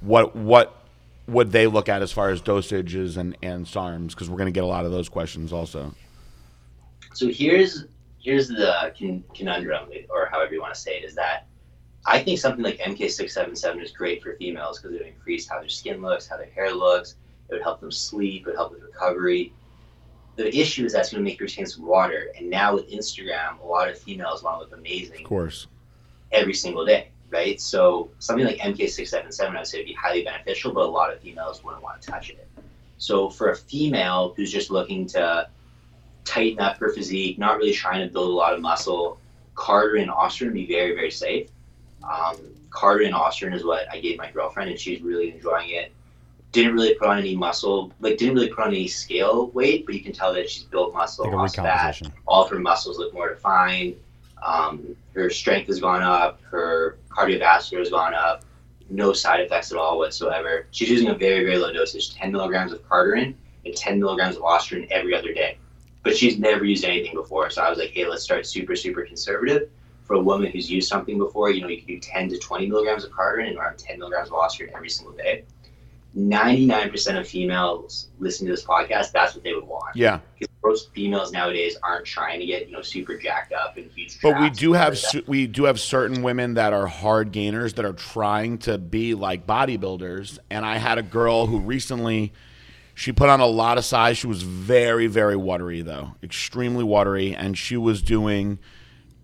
What 0.00 0.34
what 0.34 0.81
would 1.26 1.52
they 1.52 1.66
look 1.66 1.88
at 1.88 2.02
as 2.02 2.12
far 2.12 2.30
as 2.30 2.40
dosages 2.42 3.16
and 3.16 3.36
and 3.42 3.66
SARMs? 3.66 4.10
Because 4.10 4.28
we're 4.28 4.36
going 4.38 4.46
to 4.46 4.52
get 4.52 4.64
a 4.64 4.66
lot 4.66 4.84
of 4.84 4.90
those 4.92 5.08
questions 5.08 5.52
also. 5.52 5.94
So 7.14 7.28
here's 7.28 7.84
here's 8.20 8.48
the 8.48 8.92
con- 8.98 9.24
conundrum, 9.34 9.88
or 10.10 10.28
however 10.30 10.54
you 10.54 10.60
want 10.60 10.74
to 10.74 10.80
say 10.80 10.98
it, 10.98 11.04
is 11.04 11.14
that 11.14 11.46
I 12.06 12.22
think 12.22 12.38
something 12.38 12.64
like 12.64 12.78
MK677 12.78 13.82
is 13.82 13.92
great 13.92 14.22
for 14.22 14.34
females 14.34 14.78
because 14.80 14.94
it 14.94 14.98
would 14.98 15.08
increase 15.08 15.48
how 15.48 15.60
their 15.60 15.68
skin 15.68 16.00
looks, 16.02 16.26
how 16.26 16.36
their 16.36 16.50
hair 16.50 16.74
looks. 16.74 17.16
It 17.48 17.54
would 17.54 17.62
help 17.62 17.80
them 17.80 17.92
sleep. 17.92 18.42
It 18.42 18.46
would 18.46 18.56
help 18.56 18.72
with 18.72 18.82
recovery. 18.82 19.52
The 20.36 20.48
issue 20.56 20.86
is 20.86 20.92
that's 20.92 21.10
going 21.12 21.22
to 21.22 21.30
make 21.30 21.38
you 21.38 21.44
retain 21.44 21.66
some 21.66 21.84
water. 21.86 22.28
And 22.38 22.48
now 22.48 22.74
with 22.74 22.90
Instagram, 22.90 23.60
a 23.60 23.66
lot 23.66 23.88
of 23.90 23.98
females 23.98 24.42
want 24.42 24.56
to 24.56 24.60
look 24.60 24.76
amazing 24.78 25.18
Of 25.18 25.24
course. 25.24 25.66
every 26.32 26.54
single 26.54 26.86
day, 26.86 27.08
right? 27.32 27.60
So 27.60 28.10
something 28.18 28.46
like 28.46 28.58
MK677, 28.58 29.40
I 29.40 29.58
would 29.58 29.66
say 29.66 29.78
would 29.78 29.86
be 29.86 29.94
highly 29.94 30.22
beneficial, 30.22 30.72
but 30.72 30.84
a 30.84 30.90
lot 30.90 31.12
of 31.12 31.20
females 31.20 31.64
wouldn't 31.64 31.82
want 31.82 32.00
to 32.02 32.10
touch 32.10 32.30
it. 32.30 32.46
So 32.98 33.28
for 33.28 33.50
a 33.50 33.56
female 33.56 34.34
who's 34.36 34.52
just 34.52 34.70
looking 34.70 35.06
to 35.08 35.48
tighten 36.24 36.60
up 36.60 36.76
her 36.78 36.90
physique, 36.90 37.38
not 37.38 37.56
really 37.56 37.72
trying 37.72 38.06
to 38.06 38.12
build 38.12 38.28
a 38.28 38.32
lot 38.32 38.54
of 38.54 38.60
muscle, 38.60 39.18
Carter 39.54 39.96
and 39.96 40.10
Austrian 40.10 40.52
would 40.52 40.58
be 40.58 40.66
very, 40.66 40.94
very 40.94 41.10
safe. 41.10 41.48
Um, 42.08 42.36
Carter 42.70 43.04
and 43.04 43.14
Austrian 43.14 43.54
is 43.54 43.64
what 43.64 43.86
I 43.90 44.00
gave 44.00 44.18
my 44.18 44.30
girlfriend, 44.30 44.70
and 44.70 44.78
she's 44.78 45.02
really 45.02 45.30
enjoying 45.32 45.70
it. 45.70 45.92
Didn't 46.52 46.74
really 46.74 46.94
put 46.94 47.08
on 47.08 47.18
any 47.18 47.34
muscle, 47.34 47.92
like 48.00 48.18
didn't 48.18 48.34
really 48.34 48.48
put 48.48 48.60
on 48.60 48.68
any 48.68 48.86
scale 48.88 49.48
weight, 49.48 49.86
but 49.86 49.94
you 49.94 50.02
can 50.02 50.12
tell 50.12 50.32
that 50.34 50.48
she's 50.50 50.64
built 50.64 50.92
muscle, 50.92 51.24
Like 51.24 51.34
lost 51.34 51.56
fat. 51.56 52.00
All 52.26 52.44
of 52.44 52.50
her 52.50 52.58
muscles 52.58 52.98
look 52.98 53.12
more 53.14 53.30
defined. 53.30 53.96
Um, 54.44 54.96
her 55.14 55.30
strength 55.30 55.68
has 55.68 55.80
gone 55.80 56.02
up. 56.02 56.40
Her 56.42 56.98
cardiovascular 57.08 57.78
has 57.78 57.90
gone 57.90 58.14
up. 58.14 58.44
No 58.90 59.12
side 59.12 59.40
effects 59.40 59.72
at 59.72 59.78
all 59.78 59.98
whatsoever. 59.98 60.66
She's 60.70 60.90
using 60.90 61.08
a 61.08 61.14
very, 61.14 61.44
very 61.44 61.56
low 61.58 61.72
dosage 61.72 62.14
10 62.14 62.32
milligrams 62.32 62.72
of 62.72 62.86
Carterin 62.88 63.34
and 63.64 63.74
10 63.74 64.00
milligrams 64.00 64.36
of 64.36 64.42
Austrian 64.42 64.86
every 64.90 65.14
other 65.14 65.32
day. 65.32 65.58
But 66.02 66.16
she's 66.16 66.38
never 66.38 66.64
used 66.64 66.84
anything 66.84 67.14
before. 67.14 67.48
So 67.50 67.62
I 67.62 67.70
was 67.70 67.78
like, 67.78 67.90
hey, 67.90 68.06
let's 68.06 68.24
start 68.24 68.46
super, 68.46 68.74
super 68.74 69.02
conservative. 69.02 69.70
For 70.04 70.14
a 70.14 70.20
woman 70.20 70.50
who's 70.50 70.68
used 70.70 70.88
something 70.88 71.16
before, 71.16 71.50
you 71.50 71.60
know, 71.60 71.68
you 71.68 71.78
can 71.78 71.86
do 71.86 72.00
10 72.00 72.28
to 72.30 72.38
20 72.38 72.66
milligrams 72.66 73.04
of 73.04 73.12
Carterin 73.12 73.48
and 73.48 73.56
around 73.56 73.78
10 73.78 74.00
milligrams 74.00 74.28
of 74.28 74.34
Austrian 74.34 74.74
every 74.74 74.90
single 74.90 75.14
day. 75.14 75.44
99% 76.16 77.18
of 77.18 77.26
females 77.26 78.08
listening 78.18 78.48
to 78.48 78.52
this 78.52 78.64
podcast, 78.64 79.12
that's 79.12 79.34
what 79.34 79.42
they 79.44 79.54
would 79.54 79.64
want 79.64 79.96
Yeah. 80.38 80.46
Most 80.64 80.92
females 80.92 81.32
nowadays 81.32 81.76
aren't 81.82 82.06
trying 82.06 82.40
to 82.40 82.46
get 82.46 82.66
you 82.66 82.72
know 82.72 82.82
super 82.82 83.16
jacked 83.16 83.52
up 83.52 83.76
and 83.76 83.90
huge. 83.90 84.20
But 84.20 84.40
we 84.40 84.50
do 84.50 84.72
have 84.72 84.98
like 85.14 85.26
we 85.26 85.46
do 85.46 85.64
have 85.64 85.80
certain 85.80 86.22
women 86.22 86.54
that 86.54 86.72
are 86.72 86.86
hard 86.86 87.32
gainers 87.32 87.74
that 87.74 87.84
are 87.84 87.92
trying 87.92 88.58
to 88.58 88.78
be 88.78 89.14
like 89.14 89.46
bodybuilders. 89.46 90.38
And 90.50 90.64
I 90.64 90.76
had 90.76 90.98
a 90.98 91.02
girl 91.02 91.46
who 91.46 91.58
recently 91.60 92.32
she 92.94 93.12
put 93.12 93.28
on 93.28 93.40
a 93.40 93.46
lot 93.46 93.78
of 93.78 93.84
size. 93.84 94.18
She 94.18 94.26
was 94.26 94.42
very 94.42 95.06
very 95.06 95.36
watery 95.36 95.82
though, 95.82 96.14
extremely 96.22 96.84
watery, 96.84 97.34
and 97.34 97.56
she 97.58 97.76
was 97.76 98.02
doing 98.02 98.58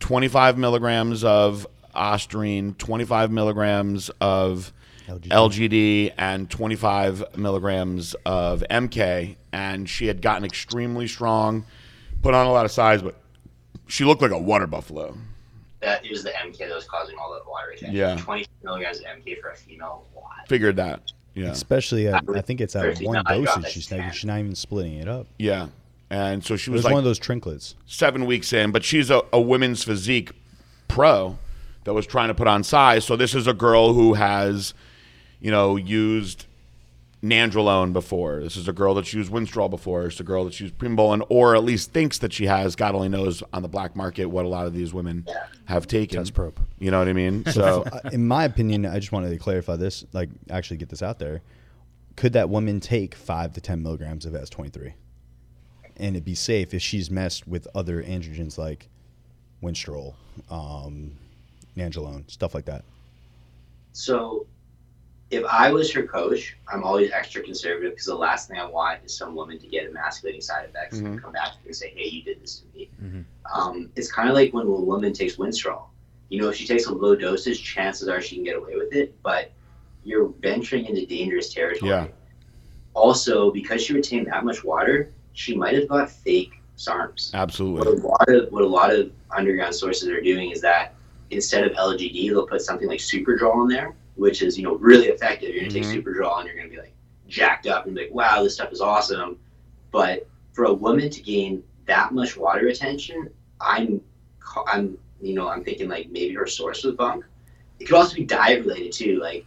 25 0.01 0.59
milligrams 0.59 1.25
of 1.25 1.67
Ostrine, 1.95 2.75
25 2.75 3.31
milligrams 3.31 4.11
of 4.21 4.73
LGD. 5.09 5.29
LGD 5.29 6.13
and 6.19 6.49
25 6.51 7.37
milligrams 7.37 8.15
of 8.27 8.63
MK, 8.71 9.37
and 9.53 9.89
she 9.89 10.07
had 10.07 10.21
gotten 10.23 10.45
extremely 10.45 11.09
strong, 11.09 11.65
put 12.23 12.35
on 12.35 12.47
a 12.47 12.53
lot 12.53 12.65
of 12.65 12.71
size, 12.71 13.03
but 13.03 13.15
she 13.87 14.05
looked 14.05 14.23
like 14.23 14.31
a 14.33 14.39
water 14.39 14.67
buffalo. 14.67 15.17
That 15.81 16.05
is 16.05 16.23
the 16.25 16.31
MK 16.31 16.59
that 16.59 16.75
was 16.75 16.85
causing 16.87 17.17
all 17.19 17.33
that 17.35 17.49
water 17.49 17.69
retention. 17.71 17.97
Yeah. 17.97 18.17
twenty 18.17 18.47
milligrams 18.63 18.99
of 18.99 19.05
MK 19.07 19.41
for 19.41 19.51
a 19.51 19.57
female. 19.57 20.05
is 20.11 20.17
lot. 20.17 20.49
Figured 20.49 20.77
that. 20.77 21.01
Yeah. 21.35 21.51
Especially, 21.51 22.09
uh, 22.09 22.17
at, 22.17 22.25
I 22.35 22.41
think 22.41 22.61
it's 22.61 22.75
at 22.75 22.83
Thirty 22.83 23.07
one 23.07 23.23
nine 23.29 23.45
dosage. 23.45 23.69
She's 23.73 23.91
not, 23.91 24.13
she's 24.15 24.25
not 24.25 24.41
even 24.41 24.55
splitting 24.57 24.95
it 24.95 25.07
up. 25.09 25.29
Yeah. 25.39 25.69
And 26.11 26.43
so 26.45 26.57
she 26.57 26.71
It 26.71 26.73
was 26.73 26.79
was 26.79 26.85
like 26.87 26.93
one 26.95 26.99
of 26.99 27.05
those 27.05 27.19
trinklets. 27.21 27.75
seven 27.87 28.27
weeks 28.27 28.53
in, 28.53 28.73
but 28.73 28.83
she's 28.83 29.09
a, 29.11 29.23
a 29.33 29.41
women's 29.41 29.85
physique 29.85 30.33
pro 30.89 31.39
that 31.85 31.95
was 31.95 32.07
trying 32.07 32.29
to 32.29 32.35
put 32.35 32.49
on 32.49 32.65
size. 32.65 33.05
So 33.05 33.15
this 33.15 33.35
is 33.35 33.47
a 33.47 33.53
girl 33.53 33.93
who 33.93 34.15
has, 34.15 34.75
you 35.41 35.51
know, 35.51 35.77
used 35.77 36.47
Nandrolone 37.23 37.93
before. 37.93 38.41
This 38.41 38.57
is 38.57 38.69
a 38.69 38.73
girl 38.73 38.95
that's 38.95 39.13
used 39.13 39.33
Winstrol 39.33 39.69
before. 39.69 40.07
It's 40.07 40.21
a 40.21 40.25
girl 40.25 40.45
that's 40.45 40.61
used 40.61 40.79
Primbolin, 40.79 41.25
or 41.29 41.57
at 41.57 41.65
least 41.65 41.93
thinks 41.93 42.19
that 42.19 42.33
she 42.33 42.47
has. 42.47 42.77
God 42.77 42.95
only 42.95 43.09
knows 43.09 43.43
on 43.53 43.63
the 43.63 43.69
black 43.69 43.97
market 43.97 44.27
what 44.27 44.45
a 44.45 44.49
lot 44.49 44.67
of 44.67 44.73
these 44.73 44.95
women 44.95 45.27
have 45.65 45.87
taken. 45.89 46.19
Test 46.19 46.35
probe. 46.35 46.61
You 46.79 46.91
know 46.91 46.99
what 46.99 47.09
I 47.09 47.13
mean? 47.13 47.45
So 47.59 47.85
in 48.13 48.29
my 48.29 48.45
opinion, 48.45 48.87
I 48.87 49.01
just 49.01 49.11
wanted 49.11 49.31
to 49.31 49.39
clarify 49.39 49.75
this, 49.75 50.05
like 50.13 50.29
actually 50.49 50.77
get 50.77 50.91
this 50.91 51.03
out 51.03 51.19
there. 51.19 51.41
Could 52.15 52.35
that 52.35 52.49
woman 52.49 52.79
take 52.79 53.15
five 53.17 53.53
to 53.55 53.61
ten 53.61 53.83
milligrams 53.83 54.27
of 54.27 54.35
S23, 54.35 54.93
and 55.97 56.17
it 56.17 56.25
be 56.25 56.35
safe 56.37 56.73
if 56.73 56.83
she's 56.83 57.11
messed 57.11 57.49
with 57.49 57.67
other 57.75 58.03
androgens 58.03 58.59
like 58.59 58.89
Winstrol, 59.63 60.15
um, 60.51 61.13
Nandrolone, 61.77 62.31
stuff 62.31 62.55
like 62.55 62.67
that? 62.67 62.85
So, 63.93 64.47
if 65.31 65.45
I 65.45 65.71
was 65.71 65.93
her 65.93 66.05
coach, 66.05 66.57
I'm 66.69 66.83
always 66.83 67.11
extra 67.13 67.43
conservative 67.43 67.93
because 67.93 68.07
the 68.07 68.15
last 68.15 68.49
thing 68.49 68.59
I 68.59 68.65
want 68.65 69.01
is 69.05 69.15
some 69.15 69.35
woman 69.35 69.59
to 69.59 69.67
get 69.67 69.87
emasculating 69.87 70.41
side 70.41 70.65
effects 70.69 70.99
and 70.99 71.19
Mhm. 71.19 71.23
come 71.23 71.33
back 71.33 71.53
to 71.53 71.59
me 71.59 71.67
and 71.67 71.77
say, 71.77 71.93
"Hey, 71.95 72.09
you 72.09 72.23
did 72.23 72.43
this 72.43 72.61
to 72.61 72.79
me." 72.79 72.91
Mhm. 73.03 73.25
Um, 73.53 73.91
it's 73.95 74.11
kind 74.11 74.29
of 74.29 74.35
like 74.35 74.55
when 74.55 74.67
a 74.67 74.71
woman 74.71 75.13
takes 75.13 75.37
Winstrol. 75.37 75.85
You 76.31 76.41
know, 76.41 76.49
if 76.49 76.57
she 76.57 76.67
takes 76.67 76.87
a 76.87 76.93
low 76.93 77.15
dosage, 77.15 77.63
chances 77.63 78.09
are 78.09 78.21
she 78.21 78.37
can 78.37 78.45
get 78.45 78.57
away 78.57 78.77
with 78.77 78.95
it, 78.95 79.15
but 79.23 79.51
you're 80.05 80.29
venturing 80.41 80.87
into 80.87 81.05
dangerous 81.07 81.53
territory. 81.53 81.91
Yeah. 81.91 82.07
Also, 82.95 83.51
because 83.51 83.83
she 83.83 83.93
retained 83.93 84.27
that 84.29 84.45
much 84.45 84.65
water, 84.65 85.13
she 85.33 85.55
might 85.55 85.75
have 85.75 85.89
got 85.89 86.11
fake 86.11 86.53
SARMs. 86.77 87.33
What 87.33 87.41
absolutely. 87.41 87.93
a 87.93 88.07
lot 88.07 88.29
of 88.29 88.53
what 88.53 88.63
a 88.63 88.67
lot 88.67 88.93
of 88.95 89.11
underground 89.37 89.75
sources 89.75 90.09
are 90.09 90.21
doing 90.21 90.51
is 90.51 90.61
that 90.63 90.95
instead 91.31 91.65
of 91.65 91.73
LGD, 91.77 92.31
they'll 92.31 92.47
put 92.47 92.63
something 92.63 92.89
like 92.89 93.01
Superdrol 93.01 93.63
in 93.63 93.69
there, 93.69 93.95
which 94.19 94.43
is 94.43 94.59
you 94.59 94.65
know 94.65 94.77
really 94.77 95.09
effective. 95.09 95.51
You're 95.51 95.61
gonna 95.65 95.71
Mhm. 95.71 95.73
take 95.73 95.85
Superdrol 95.85 96.39
and 96.41 96.47
you're 96.49 96.57
gonna 96.57 96.69
be 96.71 96.79
like 96.79 96.95
jacked 97.29 97.67
up 97.67 97.87
and 97.87 97.95
be 97.95 98.03
like, 98.03 98.15
wow, 98.15 98.43
this 98.43 98.55
stuff 98.55 98.73
is 98.73 98.81
awesome. 98.83 99.39
But 99.93 100.29
for 100.53 100.65
a 100.67 100.75
woman 100.75 101.11
to 101.11 101.23
gain 101.23 101.65
that 101.87 102.13
much 102.13 102.37
water 102.37 102.65
retention, 102.67 103.31
I'm 103.61 104.03
I'm 104.67 104.99
you 105.21 105.35
know 105.35 105.49
I'm 105.49 105.65
thinking 105.65 105.89
like 105.89 106.11
maybe 106.11 106.35
her 106.35 106.47
source 106.47 106.85
was 106.85 106.95
bunk. 106.97 107.25
It 107.81 107.87
could 107.87 107.97
also 107.97 108.17
be 108.17 108.25
diet 108.25 108.65
related 108.65 108.93
too. 108.93 109.21
Like 109.21 109.47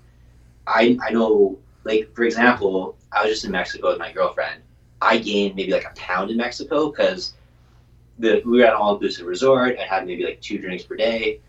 I 0.67 0.97
I 1.07 1.11
know 1.11 1.59
like 1.85 2.11
for 2.15 2.23
example, 2.23 2.97
I 3.11 3.23
was 3.23 3.31
just 3.31 3.45
in 3.45 3.51
Mexico 3.51 3.89
with 3.89 3.99
my 3.99 4.11
girlfriend. 4.11 4.61
I 5.01 5.17
gained 5.17 5.55
maybe 5.55 5.71
like 5.71 5.85
a 5.85 5.93
pound 5.95 6.31
in 6.31 6.37
Mexico 6.37 6.91
because 6.91 7.35
the 8.19 8.41
we 8.45 8.59
were 8.59 8.65
at 8.65 8.73
an 8.73 8.79
all 8.79 8.93
inclusive 8.93 9.27
resort. 9.27 9.77
I 9.79 9.83
had 9.85 10.05
maybe 10.05 10.25
like 10.25 10.41
two 10.41 10.59
drinks 10.59 10.83
per 10.83 10.95
day. 10.95 11.39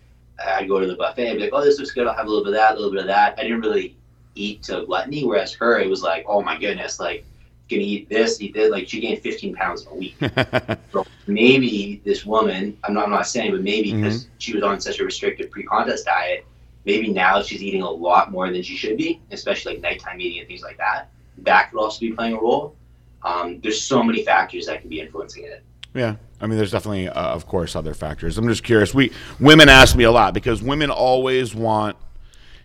I'd 0.45 0.68
go 0.68 0.80
to 0.80 0.87
the 0.87 0.97
buffet. 0.97 1.30
I'd 1.30 1.37
be 1.37 1.43
like, 1.45 1.51
oh, 1.53 1.64
this 1.64 1.78
looks 1.78 1.93
good. 1.93 2.07
I'll 2.07 2.14
have 2.14 2.26
a 2.26 2.28
little 2.28 2.45
bit 2.45 2.55
of 2.55 2.59
that, 2.59 2.72
a 2.72 2.74
little 2.76 2.91
bit 2.91 3.01
of 3.01 3.07
that. 3.07 3.39
I 3.39 3.43
didn't 3.43 3.61
really 3.61 3.97
eat 4.35 4.62
to 4.64 4.85
gluttony. 4.87 5.24
Whereas 5.24 5.53
her, 5.55 5.78
it 5.78 5.89
was 5.89 6.03
like, 6.03 6.24
oh 6.26 6.43
my 6.43 6.59
goodness, 6.59 6.99
like 6.99 7.24
gonna 7.70 7.83
eat 7.83 8.09
this, 8.09 8.41
eat 8.41 8.55
this. 8.55 8.70
Like 8.70 8.89
she 8.89 9.01
gained 9.01 9.22
15 9.22 9.55
pounds 9.55 9.87
a 9.91 9.95
week. 9.95 10.16
So 10.93 11.07
maybe 11.26 12.03
this 12.05 12.26
woman, 12.26 12.76
I'm 12.85 12.93
not, 12.93 13.05
I'm 13.05 13.11
not 13.11 13.26
saying, 13.26 13.53
but 13.53 13.62
maybe 13.62 13.95
because 13.95 14.28
she 14.39 14.55
was 14.55 14.62
on 14.62 14.80
such 14.80 15.01
a 15.01 15.05
restrictive 15.05 15.51
pre-contest 15.51 16.05
diet, 16.05 16.45
maybe 16.85 17.09
now 17.11 17.43
she's 17.43 17.62
eating 17.62 17.80
a 17.80 17.91
lot 17.91 18.30
more 18.30 18.51
than 18.51 18.62
she 18.62 18.76
should 18.76 18.99
be, 18.99 19.20
especially 19.30 19.74
like 19.74 19.83
nighttime 19.83 20.20
eating 20.20 20.41
and 20.41 20.49
things 20.49 20.62
like 20.62 20.76
that. 20.78 21.09
That 21.39 21.70
could 21.70 21.80
also 21.80 22.01
be 22.01 22.12
playing 22.12 22.35
a 22.35 22.41
role. 22.41 22.76
Um, 23.22 23.61
there's 23.61 23.83
so 23.83 24.03
many 24.03 24.24
factors 24.24 24.66
that 24.66 24.80
can 24.80 24.91
be 24.91 25.01
influencing 25.01 25.45
it. 25.45 25.62
Yeah, 25.95 26.16
I 26.40 26.47
mean, 26.47 26.57
there's 26.57 26.70
definitely, 26.70 27.09
uh, 27.09 27.34
of 27.34 27.47
course, 27.47 27.76
other 27.76 27.95
factors. 27.95 28.38
I'm 28.38 28.49
just 28.49 28.64
curious. 28.64 28.95
We 28.95 29.12
women 29.38 29.68
ask 29.68 29.95
me 29.95 30.05
a 30.05 30.11
lot 30.11 30.32
because 30.32 30.62
women 30.62 30.90
always 30.90 31.55
want 31.55 31.97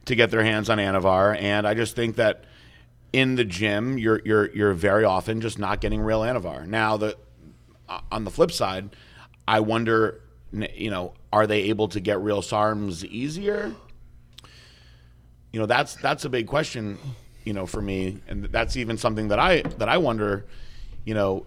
to 0.06 0.16
get 0.16 0.32
their 0.32 0.44
hands 0.44 0.70
on 0.70 0.78
Anavar, 0.78 1.40
and 1.40 1.68
I 1.68 1.74
just 1.74 1.96
think 1.96 2.16
that 2.16 2.46
in 3.12 3.36
the 3.36 3.44
gym, 3.44 3.98
you're 3.98 4.22
you're 4.24 4.50
you're 4.56 4.74
very 4.74 5.04
often 5.04 5.42
just 5.42 5.60
not 5.60 5.82
getting 5.82 6.02
real 6.02 6.22
Anavar. 6.22 6.66
Now, 6.66 6.98
the 6.98 7.18
on 8.12 8.24
the 8.24 8.32
flip 8.32 8.52
side, 8.52 8.96
I 9.48 9.60
wonder, 9.60 10.22
you 10.52 10.90
know, 10.90 11.14
are 11.32 11.48
they 11.48 11.64
able 11.64 11.88
to 11.90 12.00
get 12.00 12.20
real 12.22 12.42
SARMs 12.42 13.04
easier? 13.04 13.74
You 15.52 15.60
know, 15.60 15.66
that's 15.66 15.96
that's 15.96 16.26
a 16.26 16.30
big 16.30 16.48
question, 16.48 16.98
you 17.44 17.54
know, 17.54 17.66
for 17.66 17.82
me, 17.82 18.22
and 18.28 18.46
that's 18.46 18.78
even 18.78 18.98
something 18.98 19.30
that 19.30 19.40
I 19.40 19.62
that 19.62 19.90
I 19.90 19.98
wonder, 19.98 20.46
you 21.06 21.14
know, 21.14 21.46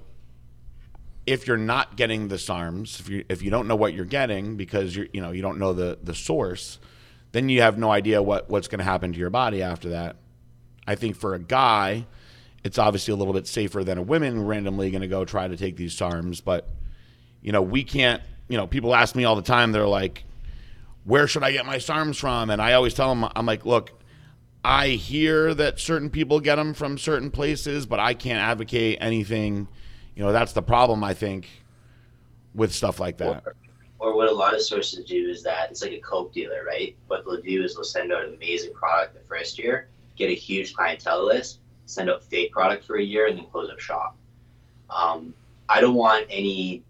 if 1.27 1.47
you're 1.47 1.57
not 1.57 1.97
getting 1.97 2.29
the 2.29 2.37
SARMs, 2.37 3.01
if 3.01 3.09
you 3.09 3.25
if 3.29 3.43
you 3.43 3.51
don't 3.51 3.69
know 3.69 3.77
what 3.77 3.95
you're 3.95 4.05
getting 4.05 4.57
because 4.57 4.97
you're 4.97 5.07
you 5.13 5.21
know 5.21 5.31
you 5.31 5.43
don't 5.43 5.59
know 5.59 5.73
the 5.73 5.99
the 6.03 6.15
source, 6.15 6.79
then 7.33 7.49
you 7.49 7.63
have 7.63 7.79
no 7.79 7.91
idea 7.91 8.23
what, 8.23 8.51
what's 8.51 8.69
going 8.69 8.79
to 8.79 8.85
happen 8.85 9.13
to 9.13 9.19
your 9.19 9.31
body 9.31 9.63
after 9.63 9.91
that. 9.91 10.17
I 10.87 10.95
think 10.95 11.17
for 11.17 11.35
a 11.35 11.39
guy, 11.39 12.07
it's 12.65 12.79
obviously 12.79 13.13
a 13.13 13.17
little 13.17 13.33
bit 13.33 13.47
safer 13.47 13.85
than 13.85 13.99
a 13.99 14.03
woman 14.03 14.47
randomly 14.47 14.91
going 14.91 15.03
to 15.03 15.09
go 15.09 15.25
try 15.25 15.47
to 15.47 15.57
take 15.57 15.77
these 15.77 15.97
SARMs. 15.97 16.43
But, 16.45 16.69
you 17.41 17.53
know, 17.53 17.63
we 17.63 17.85
can't, 17.85 18.23
you 18.49 18.57
know, 18.57 18.67
people 18.67 18.95
ask 18.95 19.15
me 19.15 19.25
all 19.25 19.37
the 19.37 19.43
time, 19.43 19.73
they're 19.73 19.87
like, 19.87 20.25
where 21.05 21.27
should 21.27 21.43
I 21.43 21.53
get 21.53 21.65
my 21.65 21.77
SARMs 21.77 22.17
from? 22.17 22.51
And 22.51 22.61
I 22.61 22.73
always 22.73 22.95
tell 22.95 23.09
them, 23.15 23.31
I'm 23.37 23.47
like, 23.47 23.65
look, 23.65 23.93
I 24.65 24.89
hear 24.89 25.55
that 25.55 25.81
certain 25.81 26.11
people 26.11 26.41
get 26.41 26.57
them 26.57 26.75
from 26.75 26.99
certain 26.99 27.31
places, 27.31 27.87
but 27.87 28.01
I 28.01 28.15
can't 28.15 28.41
advocate 28.41 28.99
anything. 29.01 29.69
You 30.15 30.25
know, 30.25 30.33
that's 30.33 30.53
the 30.53 30.63
problem, 30.63 31.03
I 31.05 31.15
think, 31.15 31.49
with 32.55 32.73
stuff 32.73 33.01
like 33.01 33.17
that. 33.19 33.43
Or, 33.47 33.55
or 33.99 34.17
what 34.17 34.29
a 34.29 34.33
lot 34.33 34.55
of 34.55 34.63
sources 34.63 35.05
do 35.05 35.29
is 35.29 35.43
that 35.43 35.71
it's 35.71 35.83
like 35.83 35.93
a 35.93 36.01
Coke 36.01 36.33
dealer, 36.33 36.65
right? 36.67 36.97
What 37.07 37.25
they'll 37.25 37.41
do 37.41 37.63
is 37.63 37.75
they'll 37.75 37.85
send 37.85 38.13
out 38.13 38.25
an 38.25 38.35
amazing 38.35 38.73
product 38.73 39.15
the 39.15 39.21
first 39.29 39.59
year, 39.59 39.89
get 40.17 40.31
a 40.31 40.35
huge 40.35 40.75
clientele 40.75 41.25
list, 41.25 41.61
send 41.87 42.11
out 42.11 42.23
fake 42.25 42.53
product 42.53 42.85
for 42.85 42.97
a 42.97 43.03
year, 43.03 43.27
and 43.27 43.39
then 43.39 43.47
close 43.47 43.71
up 43.71 43.81
shop. 43.81 44.17
Um, 44.89 45.35
I 45.69 45.81
don't 45.81 45.95
want 45.95 46.27
any 46.31 46.83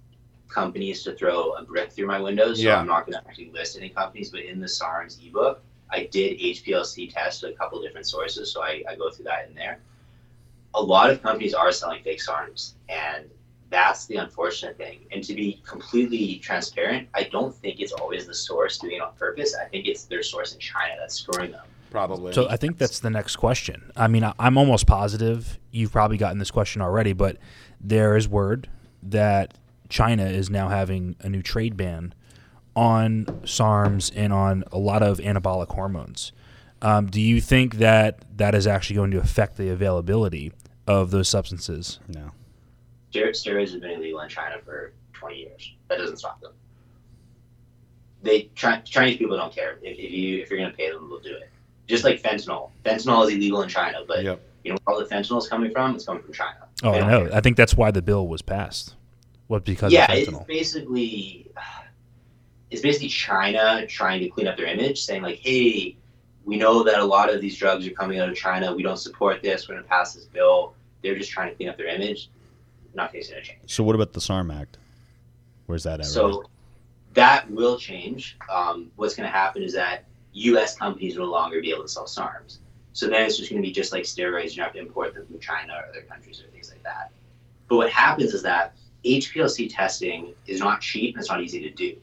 companies 0.49 1.03
to 1.05 1.14
throw 1.14 1.53
a 1.53 1.62
brick 1.62 1.93
through 1.93 2.07
my 2.07 2.21
windows, 2.21 2.59
so 2.59 2.64
Yeah. 2.68 2.81
I'm 2.81 2.87
not 2.87 3.07
going 3.07 3.21
to 3.21 3.29
actually 3.29 3.51
list 3.51 3.77
any 3.77 3.89
companies. 3.89 4.31
But 4.31 4.41
in 4.41 4.61
the 4.61 4.68
SARMS 4.68 5.18
ebook, 5.25 5.62
I 5.91 6.05
did 6.11 6.39
HPLC 6.39 7.12
test 7.12 7.43
with 7.43 7.53
a 7.53 7.55
couple 7.55 7.81
different 7.83 8.07
sources, 8.07 8.53
so 8.53 8.62
I, 8.62 8.83
I 8.89 8.97
go 8.97 9.11
through 9.11 9.27
that 9.27 9.49
in 9.49 9.55
there. 9.55 9.81
A 10.75 10.83
lot 10.83 11.11
of 11.11 11.23
companies 11.23 11.55
are 11.55 11.73
selling 11.73 12.03
fake 12.03 12.21
SARMs, 12.23 12.75
and 12.89 13.29
that's 13.71 14.07
the 14.07 14.16
unfortunate 14.16 14.77
thing. 14.77 15.01
And 15.12 15.23
to 15.25 15.35
be 15.35 15.61
completely 15.66 16.37
transparent, 16.43 17.09
I 17.14 17.25
don't 17.25 17.55
think 17.55 17.81
it's 17.81 17.93
always 17.93 18.27
the 18.27 18.35
source 18.35 18.79
doing 18.79 18.97
it 18.97 19.01
on 19.03 19.14
purpose. 19.14 19.55
I 19.55 19.68
think 19.68 19.87
it's 19.87 20.05
their 20.05 20.23
source 20.23 20.53
in 20.55 20.61
China 20.61 20.95
that's 20.99 21.14
screwing 21.14 21.53
them. 21.53 21.64
Probably. 21.91 22.33
So 22.33 22.49
I 22.49 22.57
think 22.57 22.79
that's 22.79 23.01
the 23.01 23.11
next 23.11 23.37
question. 23.37 23.91
I 23.97 24.07
mean, 24.07 24.23
I- 24.23 24.35
I'm 24.39 24.57
almost 24.57 24.87
positive 24.87 25.59
you've 25.73 25.93
probably 25.93 26.16
gotten 26.16 26.39
this 26.39 26.51
question 26.51 26.83
already, 26.83 27.12
but 27.12 27.37
there 27.81 28.16
is 28.16 28.29
word 28.29 28.68
that 29.03 29.55
China 29.89 30.25
is 30.25 30.51
now 30.51 30.68
having 30.68 31.16
a 31.21 31.29
new 31.29 31.43
trade 31.43 31.77
ban 31.77 32.14
on 32.77 33.25
SARMs 33.45 34.12
and 34.14 34.33
on 34.33 34.62
a 34.71 34.79
lot 34.79 35.03
of 35.03 35.18
anabolic 35.18 35.73
hormones. 35.75 36.33
Um, 36.83 37.07
do 37.07 37.20
you 37.20 37.41
think 37.41 37.74
that 37.76 38.24
that 38.39 38.55
is 38.55 38.66
actually 38.66 38.97
going 38.97 39.11
to 39.11 39.18
affect 39.18 39.57
the 39.57 39.68
availability 39.70 40.53
of 40.87 41.11
those 41.11 41.28
substances? 41.28 41.99
No. 42.09 42.31
Ster- 43.11 43.28
Steroids 43.33 43.72
have 43.72 43.81
been 43.83 43.91
illegal 43.93 44.20
in 44.20 44.28
China 44.28 44.57
for 44.64 44.93
20 45.14 45.37
years. 45.37 45.72
That 45.89 45.99
doesn't 45.99 46.16
stop 46.18 46.41
them. 46.41 46.53
They 48.22 48.51
Chinese 48.55 49.16
people 49.16 49.37
don't 49.37 49.55
care 49.55 49.78
if, 49.83 49.99
if 49.99 50.11
you 50.12 50.43
if 50.43 50.51
you're 50.51 50.59
gonna 50.59 50.72
pay 50.74 50.91
them, 50.91 51.09
they'll 51.09 51.20
do 51.20 51.35
it. 51.37 51.49
Just 51.87 52.05
like 52.05 52.20
fentanyl. 52.22 52.70
Fentanyl 52.85 53.26
is 53.26 53.35
illegal 53.35 53.62
in 53.62 53.68
China, 53.68 54.01
but 54.07 54.22
Yep. 54.22 54.43
you 54.62 54.72
know 54.72 54.78
where 54.85 54.95
all 54.97 55.01
the 55.03 55.09
fentanyl 55.09 55.39
is 55.39 55.49
coming 55.49 55.70
from? 55.70 55.95
It's 55.95 56.05
coming 56.05 56.22
from 56.22 56.33
China. 56.35 56.66
Oh, 56.83 56.93
I 56.93 57.01
know. 57.01 57.26
care. 57.28 57.35
I 57.37 57.41
think 57.41 57.57
that's 57.57 57.74
why 57.74 57.91
the 57.91 58.03
bill 58.03 58.28
was 58.28 58.43
passed. 58.43 58.95
Was 59.49 59.62
because 59.62 59.91
yeah, 59.93 60.11
of 60.12 60.18
it's 60.18 60.39
basically 60.47 61.51
it's 62.70 62.83
basically 62.83 63.09
China 63.09 63.87
trying 63.87 64.20
to 64.20 64.28
clean 64.28 64.47
up 64.47 64.57
their 64.59 64.66
image, 64.66 65.01
saying 65.03 65.22
like, 65.22 65.39
"Hey, 65.39 65.97
we 66.45 66.57
know 66.57 66.82
that 66.82 66.99
a 66.99 67.05
lot 67.05 67.32
of 67.32 67.41
these 67.41 67.57
drugs 67.57 67.86
are 67.86 67.93
coming 67.93 68.18
out 68.18 68.28
of 68.28 68.36
China. 68.36 68.74
We 68.74 68.82
don't 68.82 68.97
support 68.97 69.43
this. 69.43 69.68
We're 69.68 69.74
going 69.74 69.84
to 69.84 69.88
pass 69.88 70.14
this 70.14 70.24
bill." 70.24 70.74
They're 71.03 71.16
just 71.16 71.30
trying 71.30 71.51
to 71.51 71.55
clean 71.55 71.68
up 71.68 71.76
their 71.76 71.86
image. 71.86 72.28
Nothing's 72.95 73.30
going 73.30 73.43
to 73.43 73.49
change. 73.49 73.61
So 73.66 73.82
what 73.82 73.95
about 73.95 74.12
the 74.12 74.20
SARM 74.20 74.51
Act? 74.51 74.76
Where's 75.66 75.84
that 75.84 75.95
at? 75.95 75.99
right 76.01 76.07
So 76.07 76.45
that 77.14 77.51
will 77.51 77.78
change. 77.78 78.36
Um, 78.51 78.91
what's 78.97 79.14
going 79.14 79.28
to 79.28 79.32
happen 79.32 79.62
is 79.62 79.72
that 79.74 80.05
U.S. 80.32 80.76
companies 80.76 81.16
will 81.16 81.26
no 81.26 81.32
longer 81.32 81.61
be 81.61 81.70
able 81.70 81.82
to 81.82 81.88
sell 81.88 82.07
SARMs. 82.07 82.59
So 82.93 83.09
then 83.09 83.22
it's 83.22 83.36
just 83.36 83.51
going 83.51 83.62
to 83.62 83.66
be 83.66 83.72
just 83.72 83.93
like 83.93 84.05
steroids. 84.05 84.57
You 84.57 84.62
have 84.62 84.72
to 84.72 84.78
import 84.78 85.14
them 85.14 85.26
from 85.26 85.38
China 85.38 85.74
or 85.74 85.88
other 85.88 86.03
countries 86.03 86.43
or 86.43 86.51
things 86.51 86.70
like 86.70 86.82
that. 86.82 87.12
But 87.68 87.76
what 87.76 87.91
happens 87.91 88.34
is 88.34 88.43
that 88.43 88.74
HPLC 89.05 89.72
testing 89.74 90.34
is 90.47 90.61
not 90.61 90.80
cheap 90.80 91.14
and 91.14 91.22
it's 91.22 91.30
not 91.30 91.43
easy 91.43 91.61
to 91.61 91.70
do. 91.70 91.97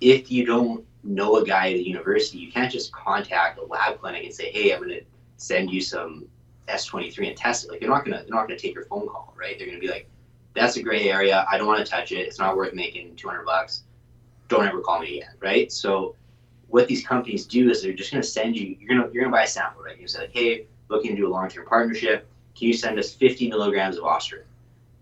If 0.00 0.30
you 0.30 0.44
don't 0.44 0.84
know 1.04 1.36
a 1.36 1.44
guy 1.44 1.70
at 1.70 1.76
a 1.76 1.86
university, 1.86 2.38
you 2.38 2.50
can't 2.50 2.72
just 2.72 2.92
contact 2.92 3.58
a 3.58 3.64
lab 3.64 4.00
clinic 4.00 4.24
and 4.24 4.34
say, 4.34 4.50
"Hey, 4.50 4.72
I'm 4.72 4.80
going 4.80 4.90
to 4.90 5.04
send 5.36 5.70
you 5.70 5.80
some 5.80 6.26
S23 6.68 7.28
and 7.28 7.36
test 7.36 7.64
it." 7.64 7.70
Like 7.70 7.80
they're 7.80 7.88
not 7.88 8.04
going 8.04 8.16
to 8.16 8.24
they're 8.24 8.34
not 8.34 8.46
going 8.46 8.58
to 8.58 8.62
take 8.62 8.74
your 8.74 8.86
phone 8.86 9.06
call, 9.06 9.34
right? 9.36 9.56
They're 9.58 9.66
going 9.66 9.80
to 9.80 9.86
be 9.86 9.92
like, 9.92 10.08
"That's 10.54 10.76
a 10.76 10.82
gray 10.82 11.10
area. 11.10 11.46
I 11.50 11.58
don't 11.58 11.66
want 11.66 11.84
to 11.84 11.90
touch 11.90 12.12
it. 12.12 12.20
It's 12.20 12.38
not 12.38 12.56
worth 12.56 12.74
making 12.74 13.16
200 13.16 13.44
bucks. 13.44 13.84
Don't 14.48 14.66
ever 14.66 14.80
call 14.80 15.00
me 15.00 15.18
again." 15.18 15.34
Right? 15.40 15.70
So 15.70 16.16
what 16.68 16.88
these 16.88 17.06
companies 17.06 17.46
do 17.46 17.70
is 17.70 17.82
they're 17.82 17.92
just 17.92 18.10
going 18.10 18.22
to 18.22 18.28
send 18.28 18.56
you 18.56 18.76
you're 18.80 18.88
going 18.88 19.00
to 19.00 19.14
you're 19.14 19.22
going 19.22 19.32
to 19.32 19.36
buy 19.36 19.44
a 19.44 19.48
sample, 19.48 19.82
right? 19.82 20.00
You 20.00 20.08
say 20.08 20.20
like, 20.20 20.32
"Hey, 20.32 20.66
looking 20.88 21.10
to 21.10 21.16
do 21.16 21.28
a 21.28 21.30
long-term 21.30 21.66
partnership. 21.66 22.26
Can 22.56 22.68
you 22.68 22.74
send 22.74 22.98
us 22.98 23.12
50 23.12 23.48
milligrams 23.48 23.96
of 23.96 24.04
Ostrin?" 24.04 24.44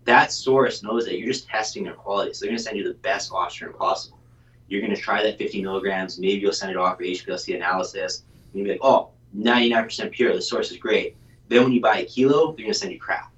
That 0.05 0.33
source 0.33 0.83
knows 0.83 1.05
that 1.05 1.17
you're 1.17 1.27
just 1.27 1.47
testing 1.47 1.85
their 1.85 1.93
quality, 1.93 2.33
so 2.33 2.41
they're 2.41 2.49
going 2.49 2.57
to 2.57 2.63
send 2.63 2.77
you 2.77 2.83
the 2.83 2.95
best 2.95 3.31
Ostrin 3.31 3.77
possible. 3.77 4.19
You're 4.67 4.81
going 4.81 4.95
to 4.95 5.01
try 5.01 5.23
that 5.23 5.37
50 5.37 5.61
milligrams. 5.61 6.19
Maybe 6.19 6.39
you'll 6.41 6.53
send 6.53 6.71
it 6.71 6.77
off 6.77 6.97
for 6.97 7.03
HPLC 7.03 7.55
analysis. 7.55 8.23
And 8.51 8.59
you'll 8.59 8.65
be 8.65 8.71
like, 8.71 8.79
oh, 8.81 9.09
99% 9.37 10.11
pure. 10.11 10.33
The 10.33 10.41
source 10.41 10.71
is 10.71 10.77
great. 10.77 11.15
Then 11.49 11.63
when 11.63 11.73
you 11.73 11.81
buy 11.81 11.99
a 11.99 12.05
kilo, 12.05 12.47
they're 12.47 12.63
going 12.63 12.73
to 12.73 12.73
send 12.73 12.91
you 12.91 12.99
crap. 12.99 13.33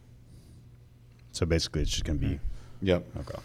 So 1.36 1.46
basically, 1.46 1.82
it's 1.82 1.92
just 1.92 2.06
gonna 2.06 2.18
be 2.18 2.28
mm-hmm. 2.28 2.86
Yep. 2.86 3.06
okay. 3.20 3.40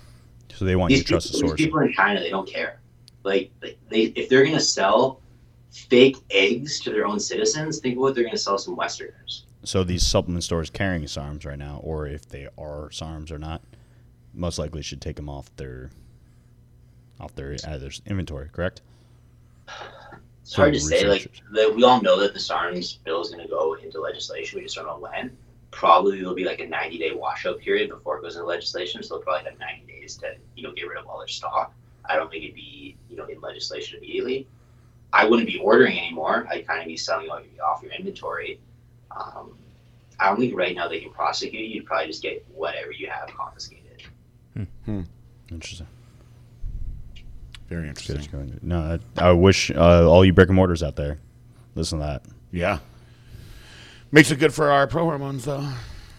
So 0.54 0.64
they 0.64 0.76
want 0.76 0.92
you 0.92 0.98
These 0.98 1.06
to 1.06 1.12
trust 1.12 1.32
the 1.32 1.38
source. 1.38 1.52
these 1.56 1.66
people 1.66 1.80
in 1.80 1.92
China, 1.92 2.20
they 2.20 2.30
don't 2.30 2.48
care. 2.48 2.78
Like, 3.24 3.50
like 3.62 3.78
they, 3.88 4.02
if 4.02 4.28
they're 4.28 4.44
going 4.44 4.54
to 4.54 4.60
sell 4.60 5.20
fake 5.70 6.16
eggs 6.30 6.80
to 6.80 6.90
their 6.90 7.06
own 7.06 7.18
citizens, 7.18 7.80
think 7.80 7.96
of 7.96 8.02
what 8.02 8.14
they're 8.14 8.24
going 8.24 8.36
to 8.36 8.40
sell 8.40 8.58
some 8.58 8.76
Westerners. 8.76 9.44
So 9.64 9.82
these 9.82 10.06
supplement 10.06 10.44
stores 10.44 10.70
carrying 10.70 11.02
SARMs 11.02 11.44
right 11.44 11.58
now, 11.58 11.80
or 11.82 12.06
if 12.06 12.28
they 12.28 12.46
are 12.56 12.90
SARMs 12.90 13.30
or 13.30 13.38
not, 13.38 13.62
most 14.32 14.58
likely 14.58 14.82
should 14.82 15.00
take 15.00 15.16
them 15.16 15.28
off 15.28 15.54
their 15.56 15.90
off 17.20 17.34
their 17.34 17.52
out 17.64 17.74
of 17.74 17.80
their 17.80 17.90
inventory. 18.06 18.48
Correct? 18.52 18.80
It's 20.42 20.54
hard 20.54 20.74
to 20.74 20.80
say. 20.80 21.06
Like 21.06 21.30
the, 21.52 21.72
we 21.74 21.84
all 21.84 22.02
know 22.02 22.18
that 22.18 22.34
the 22.34 22.40
SARMS 22.40 22.98
bill 23.04 23.20
is 23.20 23.30
going 23.30 23.42
to 23.42 23.48
go 23.48 23.74
into 23.74 24.00
legislation. 24.00 24.58
We 24.58 24.64
just 24.64 24.74
don't 24.74 24.86
know 24.86 24.98
when. 24.98 25.36
Probably 25.70 26.18
there'll 26.18 26.34
be 26.34 26.44
like 26.44 26.58
a 26.58 26.66
90 26.66 26.98
day 26.98 27.12
washout 27.12 27.60
period 27.60 27.90
before 27.90 28.18
it 28.18 28.22
goes 28.22 28.34
into 28.34 28.46
legislation. 28.46 29.02
So 29.02 29.14
they'll 29.14 29.22
probably 29.22 29.48
have 29.48 29.58
90 29.60 29.86
days 29.86 30.16
to 30.16 30.34
you 30.56 30.64
know 30.64 30.72
get 30.72 30.88
rid 30.88 30.98
of 30.98 31.06
all 31.06 31.18
their 31.18 31.28
stock. 31.28 31.72
I 32.06 32.16
don't 32.16 32.30
think 32.30 32.44
it'd 32.44 32.56
be 32.56 32.96
you 33.08 33.16
know 33.16 33.26
in 33.26 33.40
legislation 33.40 33.98
immediately. 33.98 34.46
I 35.12 35.24
wouldn't 35.26 35.48
be 35.48 35.58
ordering 35.58 35.98
anymore. 35.98 36.46
I'd 36.50 36.66
kind 36.66 36.80
of 36.80 36.86
be 36.86 36.96
selling 36.96 37.30
all 37.30 37.40
your, 37.40 37.64
off 37.64 37.82
your 37.82 37.92
inventory. 37.92 38.60
Um, 39.10 39.56
I 40.20 40.28
don't 40.28 40.38
think 40.38 40.56
right 40.56 40.74
now 40.74 40.88
they 40.88 41.00
can 41.00 41.10
prosecute 41.10 41.54
you. 41.54 41.66
You'd 41.76 41.86
probably 41.86 42.06
just 42.06 42.22
get 42.22 42.44
whatever 42.54 42.92
you 42.92 43.08
have 43.08 43.28
confiscated. 43.34 44.02
Hmm. 44.84 45.02
Interesting. 45.50 45.86
Very 47.70 47.88
interesting. 47.88 48.28
Good. 48.30 48.62
No, 48.62 48.98
I, 49.16 49.28
I 49.28 49.32
wish 49.32 49.70
uh, 49.70 50.06
all 50.10 50.24
you 50.24 50.32
brick 50.34 50.48
and 50.48 50.56
mortars 50.56 50.82
out 50.82 50.96
there 50.96 51.18
listen 51.76 52.00
to 52.00 52.04
that. 52.04 52.22
Yeah. 52.50 52.80
Makes 54.12 54.30
it 54.32 54.40
good 54.40 54.52
for 54.52 54.70
our 54.70 54.86
pro 54.88 55.04
hormones, 55.04 55.44
though. 55.46 55.66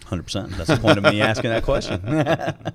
Hundred 0.06 0.24
percent. 0.24 0.50
That's 0.52 0.68
the 0.68 0.78
point 0.78 0.98
of 0.98 1.04
me 1.04 1.20
asking 1.20 1.50
that 1.50 1.62
question. 1.62 2.00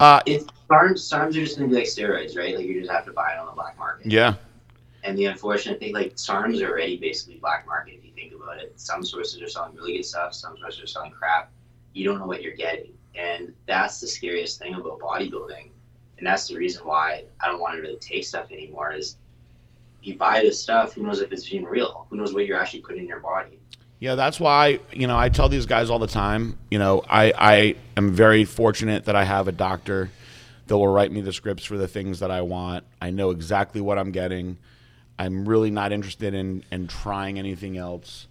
Uh, 0.00 0.20
It's 0.26 0.44
SARMs. 0.68 0.98
SARMs 1.08 1.28
are 1.28 1.32
just 1.44 1.56
going 1.56 1.70
to 1.70 1.74
be 1.74 1.80
like 1.80 1.88
steroids, 1.88 2.36
right? 2.36 2.56
Like 2.56 2.66
you 2.66 2.80
just 2.80 2.90
have 2.90 3.04
to 3.04 3.12
buy 3.12 3.32
it 3.34 3.38
on 3.38 3.46
the 3.46 3.52
black 3.52 3.78
market. 3.78 4.10
yeah. 4.10 4.34
And 5.04 5.16
the 5.16 5.26
unfortunate 5.26 5.78
thing, 5.78 5.92
like 5.94 6.16
SARMs 6.16 6.60
are 6.62 6.68
already 6.70 6.96
basically 6.96 7.36
black 7.36 7.64
market 7.64 7.94
if 7.94 8.04
you 8.04 8.10
think 8.12 8.32
about 8.34 8.58
it. 8.58 8.72
Some 8.74 9.04
sources 9.04 9.40
are 9.40 9.48
selling 9.48 9.74
really 9.76 9.96
good 9.96 10.04
stuff, 10.04 10.34
some 10.34 10.56
sources 10.58 10.82
are 10.82 10.86
selling 10.88 11.12
crap. 11.12 11.52
You 11.92 12.04
don't 12.06 12.18
know 12.18 12.26
what 12.26 12.42
you're 12.42 12.56
getting. 12.56 12.92
And 13.14 13.52
that's 13.66 14.00
the 14.00 14.08
scariest 14.08 14.58
thing 14.58 14.74
about 14.74 14.98
bodybuilding. 14.98 15.70
And 16.18 16.26
that's 16.26 16.48
the 16.48 16.56
reason 16.56 16.86
why 16.86 17.24
I 17.40 17.46
don't 17.46 17.60
want 17.60 17.76
to 17.76 17.82
really 17.82 17.96
take 17.96 18.24
stuff 18.24 18.52
anymore 18.52 18.92
is 18.92 19.16
you 20.02 20.16
buy 20.16 20.40
this 20.40 20.60
stuff, 20.60 20.94
who 20.94 21.02
knows 21.02 21.20
if 21.20 21.32
it's 21.32 21.50
even 21.52 21.66
real? 21.66 22.06
Who 22.10 22.16
knows 22.16 22.32
what 22.32 22.46
you're 22.46 22.60
actually 22.60 22.80
putting 22.80 23.02
in 23.02 23.08
your 23.08 23.20
body? 23.20 23.58
Yeah, 23.98 24.16
that's 24.16 24.38
why, 24.38 24.80
you 24.92 25.06
know, 25.06 25.16
I 25.16 25.28
tell 25.28 25.48
these 25.48 25.66
guys 25.66 25.88
all 25.88 25.98
the 25.98 26.06
time, 26.06 26.58
you 26.70 26.78
know, 26.78 27.02
I, 27.08 27.32
I 27.36 27.76
am 27.96 28.12
very 28.12 28.44
fortunate 28.44 29.06
that 29.06 29.16
I 29.16 29.24
have 29.24 29.48
a 29.48 29.52
doctor 29.52 30.10
that 30.66 30.76
will 30.76 30.88
write 30.88 31.10
me 31.10 31.20
the 31.20 31.32
scripts 31.32 31.64
for 31.64 31.78
the 31.78 31.88
things 31.88 32.20
that 32.20 32.30
I 32.30 32.42
want. 32.42 32.84
I 33.00 33.10
know 33.10 33.30
exactly 33.30 33.80
what 33.80 33.98
I'm 33.98 34.12
getting. 34.12 34.58
I'm 35.18 35.48
really 35.48 35.70
not 35.70 35.92
interested 35.92 36.34
in, 36.34 36.64
in 36.70 36.86
trying 36.88 37.38
anything 37.38 37.78
else. 37.78 38.26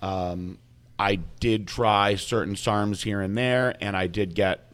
Um, 0.00 0.58
I 0.98 1.16
did 1.40 1.66
try 1.66 2.14
certain 2.14 2.54
SARMs 2.54 3.02
here 3.02 3.20
and 3.20 3.36
there, 3.36 3.76
and 3.80 3.96
I 3.96 4.06
did 4.06 4.34
get 4.34 4.67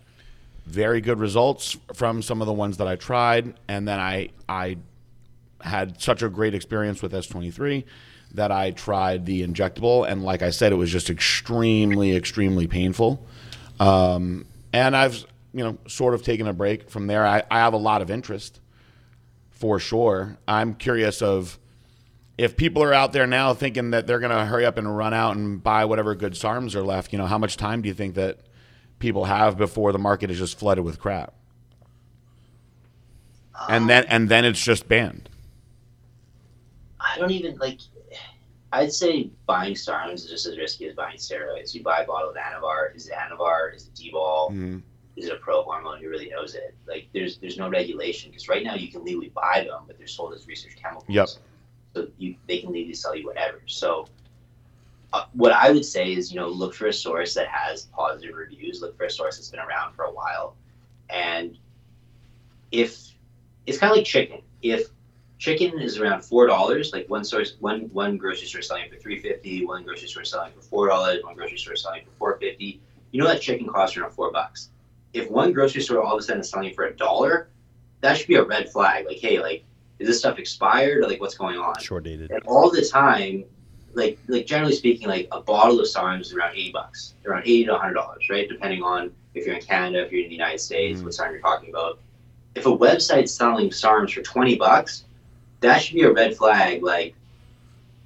very 0.67 1.01
good 1.01 1.19
results 1.19 1.77
from 1.95 2.23
some 2.23 2.41
of 2.41 2.47
the 2.47 2.53
ones 2.53 2.79
that 2.79 2.89
I 2.89 2.97
tried. 2.97 3.55
And 3.69 3.87
then 3.87 4.01
I, 4.01 4.31
I 4.49 4.79
had 5.61 6.01
such 6.01 6.23
a 6.23 6.29
great 6.29 6.55
experience 6.55 7.03
with 7.03 7.13
S23 7.13 7.85
that 8.35 8.51
I 8.51 8.73
tried 8.73 9.27
the 9.27 9.47
injectable, 9.47 10.09
and 10.09 10.25
like 10.25 10.43
I 10.43 10.51
said, 10.51 10.73
it 10.73 10.75
was 10.75 10.91
just 10.91 11.09
extremely, 11.09 12.17
extremely 12.17 12.67
painful. 12.67 13.25
Um, 13.79 14.47
and 14.73 14.97
I've, 14.97 15.25
you 15.53 15.63
know, 15.63 15.79
sort 15.87 16.15
of 16.15 16.23
taken 16.23 16.49
a 16.49 16.53
break 16.53 16.91
from 16.91 17.07
there. 17.07 17.25
I, 17.25 17.45
I 17.49 17.61
have 17.61 17.75
a 17.75 17.79
lot 17.79 18.03
of 18.03 18.11
interest, 18.11 18.61
for 19.53 19.79
sure. 19.79 20.37
I'm 20.49 20.75
curious 20.75 21.23
of, 21.23 21.59
if 22.37 22.57
people 22.57 22.83
are 22.83 22.93
out 22.93 23.13
there 23.13 23.29
now 23.29 23.55
thinking 23.55 23.93
that 23.93 24.09
they're 24.09 24.19
going 24.19 24.37
to 24.37 24.45
hurry 24.45 24.67
up 24.67 24.79
and 24.79 24.97
run 24.97 25.15
out 25.15 25.37
and 25.37 25.63
buy 25.63 25.85
whatever 25.85 26.17
good 26.17 26.33
SARMs 26.33 26.75
are 26.75 26.83
left, 26.83 27.13
you 27.13 27.19
know, 27.19 27.27
how 27.27 27.39
much 27.39 27.57
time 27.57 27.83
do 27.83 27.89
you 27.89 27.95
think 27.95 28.17
that 28.17 28.41
people 29.05 29.27
have 29.27 29.59
before 29.59 29.93
the 29.93 29.99
market 29.99 30.31
is 30.31 30.39
just 30.39 30.59
flooded 30.59 30.83
with 30.83 30.99
crap? 30.99 31.35
and 33.69 33.89
then 33.89 34.05
and 34.09 34.29
then 34.31 34.45
it's 34.47 34.63
just 34.63 34.89
banned. 34.89 35.29
I 36.99 37.19
don't 37.19 37.31
even 37.31 37.57
like. 37.59 37.81
I'd 38.73 38.93
say 38.93 39.31
buying 39.47 39.75
SARMs 39.75 40.15
is 40.15 40.27
just 40.27 40.47
as 40.47 40.57
risky 40.57 40.89
as 40.89 40.95
buying 40.95 41.19
steroids. 41.19 41.75
You 41.75 41.83
buy 41.83 42.01
a 42.01 42.07
bottle 42.07 42.31
of 42.31 42.37
Anavar. 42.37 42.97
Is 42.97 43.07
it 43.07 43.13
Anavar? 43.15 43.77
Is 43.77 43.87
it 43.87 43.95
D-ball? 43.95 44.51
Mhm. 44.51 44.83
Is 45.17 45.27
it 45.27 45.33
a 45.33 45.37
pro 45.37 45.63
hormone? 45.63 46.01
Who 46.01 46.09
really 46.09 46.31
knows 46.31 46.55
it? 46.55 46.75
Like, 46.87 47.07
there's 47.13 47.37
there's 47.39 47.59
no 47.59 47.69
regulation 47.69 48.31
because 48.31 48.49
right 48.49 48.65
now 48.65 48.75
you 48.75 48.91
can 48.91 49.05
legally 49.05 49.29
buy 49.29 49.65
them, 49.69 49.83
but 49.87 49.99
they're 49.99 50.09
sold 50.09 50.33
as 50.35 50.49
research 50.49 50.77
chemicals. 50.83 51.05
Yep. 51.09 51.29
So 51.95 52.09
you 52.19 52.35
they 52.49 52.59
can 52.59 52.73
legally 52.73 52.95
sell 52.95 53.15
you 53.15 53.27
whatever. 53.27 53.61
So. 53.67 54.09
Uh, 55.15 55.27
what 55.33 55.53
I 55.53 55.71
would 55.71 55.85
say 55.85 56.13
is, 56.13 56.33
you 56.33 56.41
know, 56.41 56.49
look 56.49 56.75
for 56.75 56.87
a 56.89 56.93
source 56.93 57.35
that 57.35 57.47
has 57.47 57.85
positive 57.85 58.35
reviews. 58.35 58.81
Look 58.83 58.97
for 58.97 59.05
a 59.05 59.11
source 59.11 59.37
that's 59.37 59.49
been 59.49 59.61
around 59.61 59.95
for 59.95 60.07
a 60.07 60.13
while, 60.13 60.57
and 61.09 61.57
if 62.73 63.15
it's 63.65 63.79
kind 63.79 63.93
of 63.93 63.97
like 63.99 64.07
chicken, 64.07 64.43
if 64.61 64.89
chicken 65.39 65.79
is 65.79 65.99
around 65.99 66.23
four 66.25 66.47
dollars. 66.47 66.93
Like 66.93 67.09
one 67.09 67.25
source, 67.25 67.55
one 67.61 67.83
one 67.93 68.17
grocery 68.17 68.49
store 68.49 68.63
selling 68.63 68.91
for 68.91 68.97
three 68.97 69.21
fifty, 69.21 69.65
one 69.65 69.85
grocery 69.85 70.09
store 70.09 70.25
selling 70.25 70.53
for 70.53 70.63
four 70.63 70.89
dollars, 70.89 71.23
one 71.23 71.37
grocery 71.37 71.59
store 71.59 71.77
selling 71.77 72.05
for 72.05 72.11
four 72.19 72.39
fifty. 72.39 72.81
You 73.13 73.21
know 73.21 73.29
that 73.29 73.41
chicken 73.41 73.69
costs 73.69 73.97
around 73.97 74.11
four 74.11 74.33
bucks. 74.33 74.71
If 75.13 75.31
one 75.31 75.53
grocery 75.53 75.83
store 75.83 76.03
all 76.03 76.15
of 76.15 76.19
a 76.19 76.23
sudden 76.23 76.41
is 76.41 76.51
selling 76.51 76.75
for 76.75 76.87
a 76.87 76.97
dollar, 76.97 77.49
that 78.01 78.17
should 78.17 78.27
be 78.27 78.35
a 78.35 78.43
red 78.43 78.69
flag. 78.69 79.07
Like, 79.07 79.19
hey, 79.19 79.41
like, 79.41 79.65
is 80.01 80.09
this 80.09 80.19
stuff 80.19 80.41
expired 80.41 80.99
or 80.99 81.09
like 81.09 81.21
what's 81.21 81.37
going 81.37 81.57
on? 81.57 81.79
Short 81.81 82.03
dated. 82.03 82.33
And 82.33 82.43
all 82.47 82.71
the 82.71 82.85
time, 82.85 83.45
like 83.95 84.19
like 84.29 84.47
generally 84.47 84.75
speaking, 84.75 85.09
like 85.09 85.29
a 85.33 85.41
bottle 85.41 85.81
of 85.81 85.87
SARMs 85.87 86.21
is 86.23 86.33
around 86.35 86.53
eighty 86.53 86.73
bucks, 86.73 87.15
around 87.27 87.43
eighty 87.43 87.65
to 87.65 87.77
hundred 87.77 87.95
dollars, 87.95 88.27
right? 88.31 88.49
Depending 88.49 88.83
on 88.83 89.13
if 89.35 89.47
you're 89.47 89.57
in 89.57 89.63
Canada, 89.63 90.05
if 90.05 90.13
you're 90.13 90.23
in 90.23 90.29
the 90.29 90.35
United 90.35 90.61
States, 90.61 91.01
Mhm. 91.01 91.05
what 91.05 91.15
SARM 91.15 91.33
you're 91.33 91.41
talking 91.41 91.71
about. 91.71 91.99
If 92.55 92.67
a 92.67 92.77
website's 92.77 93.33
selling 93.33 93.71
SARMs 93.71 94.13
for 94.13 94.23
twenty 94.23 94.57
bucks, 94.57 95.05
that 95.61 95.79
should 95.79 95.95
be 95.95 96.03
a 96.03 96.13
red 96.13 96.37
flag. 96.37 96.83
Like 96.83 97.15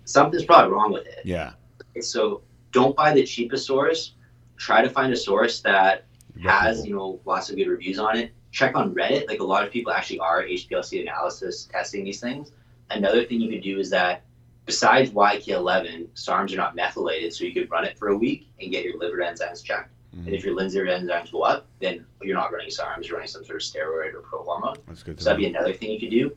something's 0.05 0.45
probably 0.45 0.73
wrong 0.73 0.93
with 0.93 1.07
it. 1.07 1.21
Yeah. 1.25 1.53
So 2.01 2.43
don't 2.73 2.97
buy 2.97 3.13
the 3.13 3.25
cheapest 3.25 3.67
source. 3.67 4.13
Try 4.57 4.83
to 4.83 4.91
find 4.91 5.13
a 5.13 5.17
source 5.17 5.61
that 5.61 6.05
has 6.43 6.87
you 6.87 6.95
know 6.95 7.21
lots 7.25 7.51
of 7.51 7.57
good 7.57 7.67
reviews 7.69 7.99
on 7.99 8.17
it. 8.17 8.33
Check 8.53 8.77
on 8.77 8.95
Reddit. 8.95 9.29
Like 9.29 9.41
a 9.41 9.45
lot 9.45 9.65
of 9.65 9.71
people 9.73 9.93
actually 9.93 10.21
are 10.21 10.43
HPLC 10.45 11.03
analysis 11.03 11.65
testing 11.65 12.05
these 12.05 12.21
things. 12.21 12.53
Another 12.91 13.25
thing 13.25 13.41
you 13.41 13.51
could 13.51 13.63
do 13.63 13.79
is 13.79 13.91
that 13.91 14.23
besides 14.69 15.11
YK11, 15.13 16.09
SARMs 16.15 16.53
are 16.53 16.57
not 16.57 16.77
methylated, 16.77 17.33
so 17.33 17.43
you 17.45 17.55
could 17.55 17.71
run 17.71 17.87
it 17.87 17.99
for 17.99 18.09
a 18.09 18.17
week 18.17 18.49
and 18.61 18.71
get 18.71 18.85
your 18.85 18.99
liver 18.99 19.17
enzymes 19.17 19.65
checked. 19.65 19.91
Mhm. 20.15 20.27
And 20.27 20.35
if 20.35 20.45
your 20.45 20.55
liver 20.55 20.85
enzymes 20.85 21.33
go 21.33 21.41
up, 21.41 21.67
then 21.81 22.05
you're 22.21 22.37
not 22.37 22.53
running 22.53 22.69
SARMs. 22.69 23.07
You're 23.09 23.17
running 23.17 23.31
some 23.31 23.47
sort 23.47 23.63
of 23.63 23.67
steroid 23.67 24.13
or 24.13 24.21
pro 24.21 24.45
hormone. 24.45 24.77
That's 24.87 25.03
good. 25.03 25.19
So 25.19 25.25
that'd 25.25 25.39
be 25.41 25.47
another 25.47 25.73
thing 25.73 25.91
you 25.91 25.99
could 25.99 26.11
do. 26.11 26.37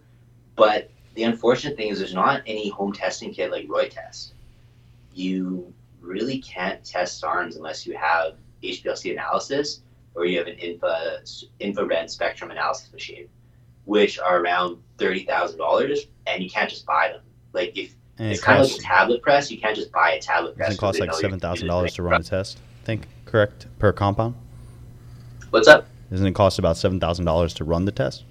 But 0.56 0.90
the 1.16 1.24
unfortunate 1.24 1.76
thing 1.76 1.90
is 1.90 2.00
there's 2.00 2.14
not 2.14 2.42
any 2.46 2.70
home 2.70 2.94
testing 2.94 3.34
kit 3.34 3.52
like 3.52 3.66
Roy 3.68 3.90
Test. 3.90 4.34
You 5.14 5.74
really 6.00 6.40
can't 6.40 6.82
test 6.86 7.22
SARMs 7.22 7.58
unless 7.58 7.86
you 7.86 7.98
have 7.98 8.38
HPLC 8.64 9.12
analysis 9.12 9.82
or 10.16 10.26
you 10.26 10.38
have 10.38 10.48
an 10.48 10.56
infra, 10.56 11.20
infrared 11.60 12.10
spectrum 12.10 12.50
analysis 12.50 12.94
machine, 12.94 13.28
which 13.84 14.20
are 14.20 14.40
around 14.42 14.82
thirty 14.98 15.26
thousand 15.26 15.58
dollars, 15.58 16.08
and 16.28 16.42
you 16.42 16.50
can't 16.50 16.70
just 16.70 16.86
buy 16.86 17.10
them. 17.10 17.24
Like 17.52 17.78
if 17.78 17.94
And 18.22 18.30
it 18.30 18.34
it's 18.36 18.44
kind 18.44 18.62
of 18.62 18.70
like 18.70 18.78
a 18.80 18.82
tablet 18.84 19.22
press, 19.24 19.50
you 19.50 19.58
can't 19.60 19.76
just 19.76 19.92
buy 19.92 20.12
a 20.12 20.22
tablet 20.22 20.56
press. 20.56 20.68
doesn't 20.70 20.78
it 20.78 20.80
cost 20.80 20.94
'cause 20.94 20.94
they 20.98 21.00
like 21.02 21.08
know 21.10 21.14
you're 21.14 21.22
seven 21.22 21.40
gonna 21.40 21.52
thousand 21.54 21.66
do 21.66 21.70
dollars 21.72 21.94
to 21.96 22.04
run 22.04 22.22
a 22.22 22.24
test. 22.24 22.60
I 22.84 22.86
think 22.86 23.08
correct 23.26 23.66
per 23.80 23.92
compound. 23.92 24.36
What's 25.50 25.68
up? 25.68 25.88
Doesn't 26.12 26.28
it 26.28 26.36
cost 26.36 26.60
about 26.60 26.78
seven 26.78 27.00
thousand 27.00 27.26
dollars 27.26 27.54
to 27.56 27.64
run 27.64 27.86
the 27.86 27.92
test 27.92 28.24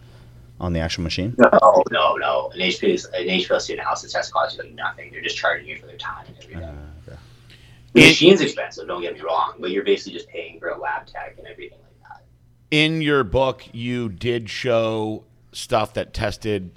on 0.61 0.72
the 0.74 0.78
actual 0.80 1.03
machine? 1.03 1.34
No, 1.38 1.82
no, 1.91 2.14
no. 2.16 2.51
An 2.55 2.61
HPLC, 2.61 3.07
an 3.14 3.26
HPLC 3.28 3.72
analysis 3.74 4.12
test 4.12 4.32
costs 4.32 4.57
you 4.57 4.62
like 4.62 4.74
nothing. 4.74 5.11
They're 5.11 5.22
just 5.22 5.36
charging 5.36 5.66
you 5.66 5.76
for 5.78 5.86
their 5.86 5.97
time 5.97 6.24
and 6.28 6.36
everything. 6.38 6.62
Uh, 6.62 6.72
okay. 7.09 7.18
The 7.95 8.01
And- 8.03 8.11
machine's 8.11 8.41
expensive, 8.43 8.86
don't 8.86 9.03
get 9.03 9.14
me 9.14 9.20
wrong, 9.22 9.55
but 9.59 9.70
you're 9.72 9.82
basically 9.84 10.12
just 10.12 10.28
paying 10.28 10.61
for 10.61 10.68
a 10.68 10.78
lab 10.78 11.07
tech 11.07 11.34
and 11.38 11.47
everything 11.49 11.78
like 11.82 12.09
that. 12.09 12.22
In 12.70 13.03
your 13.03 13.24
book, 13.24 13.64
you 13.72 14.09
did 14.09 14.49
show 14.51 15.24
stuff 15.53 15.95
that 15.95 16.14
tested 16.14 16.70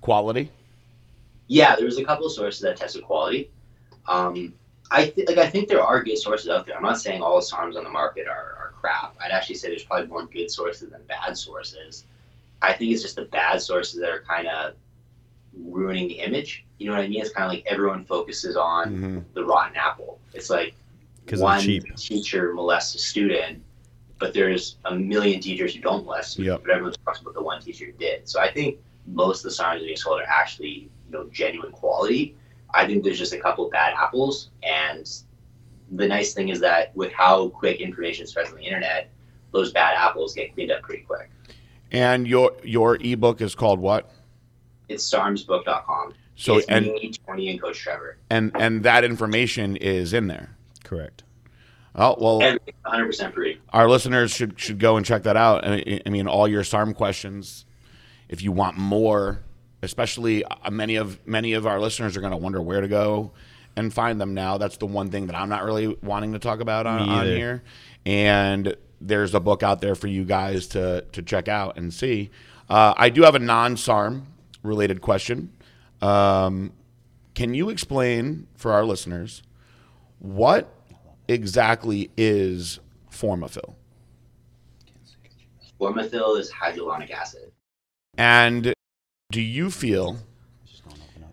quality. 0.00 0.50
Yeah, 1.48 1.76
there 1.76 1.84
was 1.84 1.98
a 1.98 2.04
couple 2.04 2.26
of 2.26 2.32
sources 2.32 2.60
that 2.62 2.76
tested 2.76 3.04
quality. 3.04 3.50
Um, 4.08 4.54
I 4.90 5.06
th- 5.06 5.26
like 5.28 5.38
I 5.38 5.48
think 5.48 5.68
there 5.68 5.82
are 5.82 6.02
good 6.02 6.18
sources 6.18 6.48
out 6.48 6.66
there. 6.66 6.76
I'm 6.76 6.82
not 6.82 6.98
saying 7.00 7.22
all 7.22 7.36
the 7.36 7.42
SARMs 7.46 7.76
on 7.76 7.84
the 7.84 7.90
market 7.90 8.26
are, 8.26 8.56
are 8.58 8.74
crap. 8.80 9.14
I'd 9.24 9.30
actually 9.30 9.54
say 9.56 9.68
there's 9.68 9.84
probably 9.84 10.06
more 10.08 10.26
good 10.26 10.50
sources 10.50 10.90
than 10.90 11.02
bad 11.08 11.36
sources. 11.36 12.04
I 12.60 12.72
think 12.72 12.92
it's 12.92 13.02
just 13.02 13.16
the 13.16 13.24
bad 13.24 13.60
sources 13.60 14.00
that 14.00 14.10
are 14.10 14.20
kind 14.22 14.46
of 14.48 14.74
ruining 15.56 16.08
the 16.08 16.14
image. 16.20 16.64
You 16.78 16.86
know 16.86 16.92
what 16.96 17.02
I 17.04 17.08
mean? 17.08 17.20
It's 17.20 17.32
kind 17.32 17.46
of 17.46 17.52
like 17.52 17.64
everyone 17.66 18.04
focuses 18.04 18.56
on 18.56 18.88
Mm-hmm. 18.92 19.18
the 19.34 19.44
rotten 19.44 19.76
apple. 19.76 20.20
It's 20.34 20.50
like 20.50 20.74
one 21.36 21.60
teacher 21.96 22.52
molests 22.52 22.94
a 22.94 22.98
student, 22.98 23.62
but 24.18 24.34
there's 24.34 24.76
a 24.84 24.94
million 24.94 25.40
teachers 25.40 25.74
who 25.74 25.80
don't 25.80 26.04
molest 26.04 26.38
Yep. 26.38 26.62
but 26.62 26.70
everyone 26.70 26.92
talks 27.04 27.20
about 27.20 27.34
the 27.34 27.42
one 27.42 27.60
teacher 27.62 27.86
who 27.86 27.92
did. 27.92 28.28
So 28.28 28.40
I 28.40 28.50
think 28.52 28.78
most 29.06 29.44
of 29.44 29.50
the 29.56 29.62
SARMs 29.62 29.80
being 29.80 29.96
sold 29.96 30.20
are 30.20 30.24
actually, 30.24 30.90
you 31.12 31.18
know, 31.18 31.28
genuine 31.30 31.72
quality. 31.72 32.36
I 32.74 32.86
think 32.86 33.04
there's 33.04 33.18
just 33.18 33.32
a 33.32 33.38
couple 33.38 33.68
bad 33.68 33.94
apples, 33.96 34.50
and 34.62 35.08
the 35.90 36.08
nice 36.08 36.32
thing 36.32 36.48
is 36.48 36.60
that 36.60 36.96
with 36.96 37.12
how 37.12 37.48
quick 37.50 37.80
information 37.80 38.26
spreads 38.26 38.50
on 38.50 38.56
the 38.56 38.64
internet, 38.64 39.10
those 39.52 39.72
bad 39.72 39.94
apples 39.94 40.34
get 40.34 40.54
cleaned 40.54 40.72
up 40.72 40.82
pretty 40.82 41.02
quick. 41.02 41.30
And 41.90 42.26
your 42.26 42.52
your 42.64 42.96
ebook 42.96 43.42
is 43.42 43.54
called 43.54 43.78
what? 43.78 44.10
It's 44.88 45.08
sarmsbook.com. 45.08 46.14
So 46.34 46.56
it's 46.56 46.66
and 46.68 46.86
me, 46.86 47.12
Tony, 47.26 47.50
and 47.50 47.60
Coach 47.60 47.78
Trevor. 47.78 48.16
and 48.30 48.50
and 48.54 48.82
that 48.84 49.04
information 49.04 49.76
is 49.76 50.14
in 50.14 50.28
there. 50.28 50.56
Correct. 50.82 51.24
Oh 51.94 52.16
well, 52.18 52.58
100% 52.86 53.34
free. 53.34 53.60
our 53.70 53.86
listeners 53.86 54.30
should 54.30 54.58
should 54.58 54.78
go 54.78 54.96
and 54.96 55.04
check 55.04 55.24
that 55.24 55.36
out. 55.36 55.66
I, 55.66 56.00
I 56.06 56.08
mean, 56.08 56.26
all 56.26 56.48
your 56.48 56.64
SARM 56.64 56.94
questions. 56.94 57.66
If 58.30 58.42
you 58.42 58.50
want 58.50 58.78
more, 58.78 59.42
especially 59.82 60.44
uh, 60.44 60.70
many 60.70 60.96
of 60.96 61.24
many 61.26 61.52
of 61.52 61.66
our 61.66 61.80
listeners 61.80 62.16
are 62.16 62.20
going 62.20 62.32
to 62.32 62.36
wonder 62.36 62.62
where 62.62 62.80
to 62.80 62.88
go 62.88 63.32
and 63.76 63.92
find 63.92 64.20
them 64.20 64.34
now. 64.34 64.58
That's 64.58 64.76
the 64.76 64.86
one 64.86 65.10
thing 65.10 65.26
that 65.26 65.36
I'm 65.36 65.48
not 65.48 65.64
really 65.64 65.96
wanting 66.02 66.32
to 66.32 66.38
talk 66.38 66.60
about 66.60 66.86
on, 66.86 67.08
on 67.08 67.26
here. 67.26 67.62
And 68.04 68.76
there's 69.00 69.34
a 69.34 69.40
book 69.40 69.62
out 69.62 69.80
there 69.80 69.94
for 69.94 70.06
you 70.06 70.24
guys 70.24 70.66
to 70.68 71.02
to 71.12 71.22
check 71.22 71.48
out 71.48 71.76
and 71.76 71.92
see. 71.92 72.30
Uh, 72.68 72.94
I 72.96 73.10
do 73.10 73.22
have 73.22 73.34
a 73.34 73.40
non-SARM 73.40 74.26
related 74.62 75.02
question. 75.02 75.52
Um, 76.00 76.72
can 77.34 77.54
you 77.54 77.70
explain 77.70 78.46
for 78.56 78.72
our 78.72 78.84
listeners 78.84 79.42
what 80.18 80.72
exactly 81.28 82.10
is 82.16 82.78
Formafil? 83.10 83.74
Formothil 85.80 86.38
is 86.38 86.50
hydrolonic 86.50 87.10
acid. 87.10 87.50
And 88.16 88.72
do 89.32 89.40
you 89.40 89.70
feel 89.70 90.18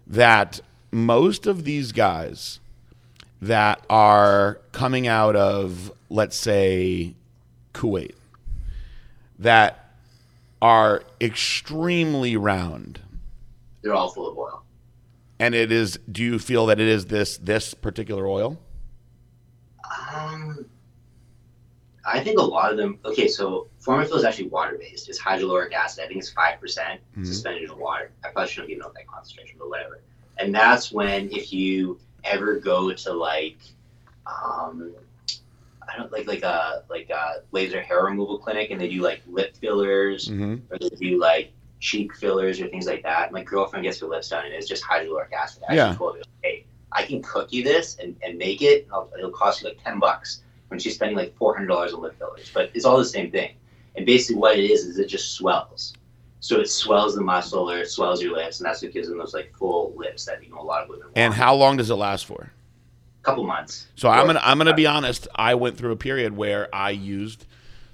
that 0.07 0.61
most 0.91 1.45
of 1.45 1.65
these 1.65 1.91
guys 1.91 2.59
that 3.41 3.85
are 3.89 4.59
coming 4.71 5.05
out 5.05 5.35
of, 5.35 5.91
let's 6.09 6.35
say, 6.37 7.13
Kuwait, 7.73 8.13
that 9.37 9.93
are 10.61 11.03
extremely 11.21 12.35
round, 12.37 12.99
They're 13.81 13.93
all 13.93 14.09
full 14.09 14.31
of 14.31 14.37
oil. 14.37 14.63
and 15.39 15.53
it 15.53 15.71
is, 15.71 15.99
do 16.11 16.23
you 16.23 16.39
feel 16.39 16.65
that 16.67 16.79
it 16.79 16.87
is 16.87 17.05
this 17.07 17.37
this 17.37 17.73
particular 17.73 18.27
oil? 18.27 18.57
Um, 20.13 20.58
I 22.05 22.19
think 22.21 22.39
a 22.39 22.43
lot 22.43 22.71
of 22.71 22.77
them. 22.77 22.97
Okay, 23.05 23.27
so 23.27 23.67
Formothil 23.81 24.15
is 24.15 24.23
actually 24.23 24.47
water 24.49 24.77
based. 24.79 25.09
It's 25.09 25.19
hydroloric 25.19 25.73
acid. 25.73 26.03
I 26.05 26.07
think 26.07 26.19
it's 26.19 26.29
five 26.31 26.59
percent 26.59 27.01
Mhm. 27.17 27.25
suspended 27.25 27.69
in 27.69 27.77
water. 27.77 28.11
I 28.23 28.29
probably 28.29 28.49
shouldn't 28.49 28.71
even 28.71 28.81
know 28.81 28.91
that 28.95 29.07
concentration, 29.07 29.57
but 29.59 29.69
whatever. 29.69 30.01
And 30.37 30.55
that's 30.55 30.91
when 30.91 31.29
if 31.31 31.51
you 31.51 31.99
ever 32.23 32.55
go 32.59 32.91
to 32.93 33.13
like, 33.13 33.57
um, 34.25 34.93
I 35.87 35.97
don't 35.97 36.11
like 36.11 36.27
like 36.27 36.43
a 36.43 36.83
like 36.89 37.09
a 37.09 37.43
laser 37.51 37.81
hair 37.81 38.03
removal 38.05 38.37
clinic, 38.37 38.71
and 38.71 38.79
they 38.79 38.89
do 38.89 39.01
like 39.01 39.21
lip 39.27 39.55
fillers 39.57 40.29
Mm-hmm. 40.29 40.71
or 40.73 40.77
they 40.79 40.89
do 40.89 41.19
like 41.19 41.51
cheek 41.79 42.15
fillers 42.15 42.59
or 42.61 42.67
things 42.67 42.87
like 42.87 43.03
that. 43.03 43.31
My 43.31 43.43
girlfriend 43.43 43.83
gets 43.83 43.99
her 43.99 44.07
lips 44.07 44.29
done, 44.29 44.45
and 44.45 44.53
it's 44.53 44.67
just 44.67 44.83
hydroloric 44.83 45.31
acid. 45.33 45.63
I 45.67 45.75
Yeah. 45.75 45.95
told 45.95 46.17
her, 46.17 46.23
hey, 46.43 46.65
I 46.91 47.03
can 47.03 47.21
cook 47.21 47.51
you 47.53 47.63
this 47.63 47.97
and, 47.97 48.15
and 48.23 48.37
make 48.37 48.61
it. 48.61 48.83
And 48.83 48.93
I'll, 48.93 49.09
it'll 49.17 49.31
cost 49.31 49.61
you 49.63 49.69
like 49.69 49.83
ten 49.83 49.99
bucks. 49.99 50.43
When 50.69 50.79
she's 50.79 50.95
spending 50.95 51.17
like 51.17 51.35
four 51.35 51.55
hundred 51.55 51.67
dollars 51.67 51.93
on 51.93 52.01
lip 52.01 52.17
fillers, 52.17 52.49
but 52.53 52.71
it's 52.73 52.85
all 52.85 52.97
the 52.97 53.05
same 53.05 53.31
thing. 53.31 53.55
And 53.95 54.05
basically, 54.05 54.39
what 54.39 54.57
it 54.57 54.69
is 54.69 54.85
is 54.85 54.97
it 54.97 55.07
just 55.07 55.33
swells. 55.33 55.93
So 56.39 56.59
it 56.59 56.69
swells 56.69 57.15
the 57.15 57.21
muscle 57.21 57.69
or 57.69 57.79
it 57.79 57.89
swells 57.89 58.21
your 58.21 58.35
lips, 58.35 58.59
and 58.59 58.65
that's 58.67 58.81
what 58.81 58.93
gives 58.93 59.09
them 59.09 59.17
those 59.17 59.33
like 59.33 59.53
full 59.57 59.93
lips 59.97 60.25
that 60.25 60.43
you 60.43 60.49
know 60.49 60.59
a 60.59 60.63
lot 60.63 60.83
of 60.83 60.89
women 60.89 61.05
want. 61.05 61.17
And 61.17 61.33
how 61.33 61.55
long 61.55 61.77
does 61.77 61.89
it 61.89 61.95
last 61.95 62.25
for? 62.25 62.51
a 63.21 63.25
couple 63.25 63.43
months. 63.43 63.87
So 63.95 64.09
I'm 64.09 64.25
gonna 64.25 64.41
I'm 64.43 64.57
gonna 64.57 64.73
be 64.73 64.87
honest. 64.87 65.27
I 65.35 65.55
went 65.55 65.77
through 65.77 65.91
a 65.91 65.97
period 65.97 66.35
where 66.35 66.73
I 66.73 66.91
used 66.91 67.45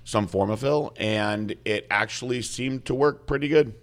some 0.03 0.27
Formafil, 0.27 0.93
and 0.97 1.55
it 1.65 1.87
actually 1.89 2.41
seemed 2.41 2.85
to 2.85 2.95
work 2.95 3.25
pretty 3.25 3.47
good. 3.47 3.73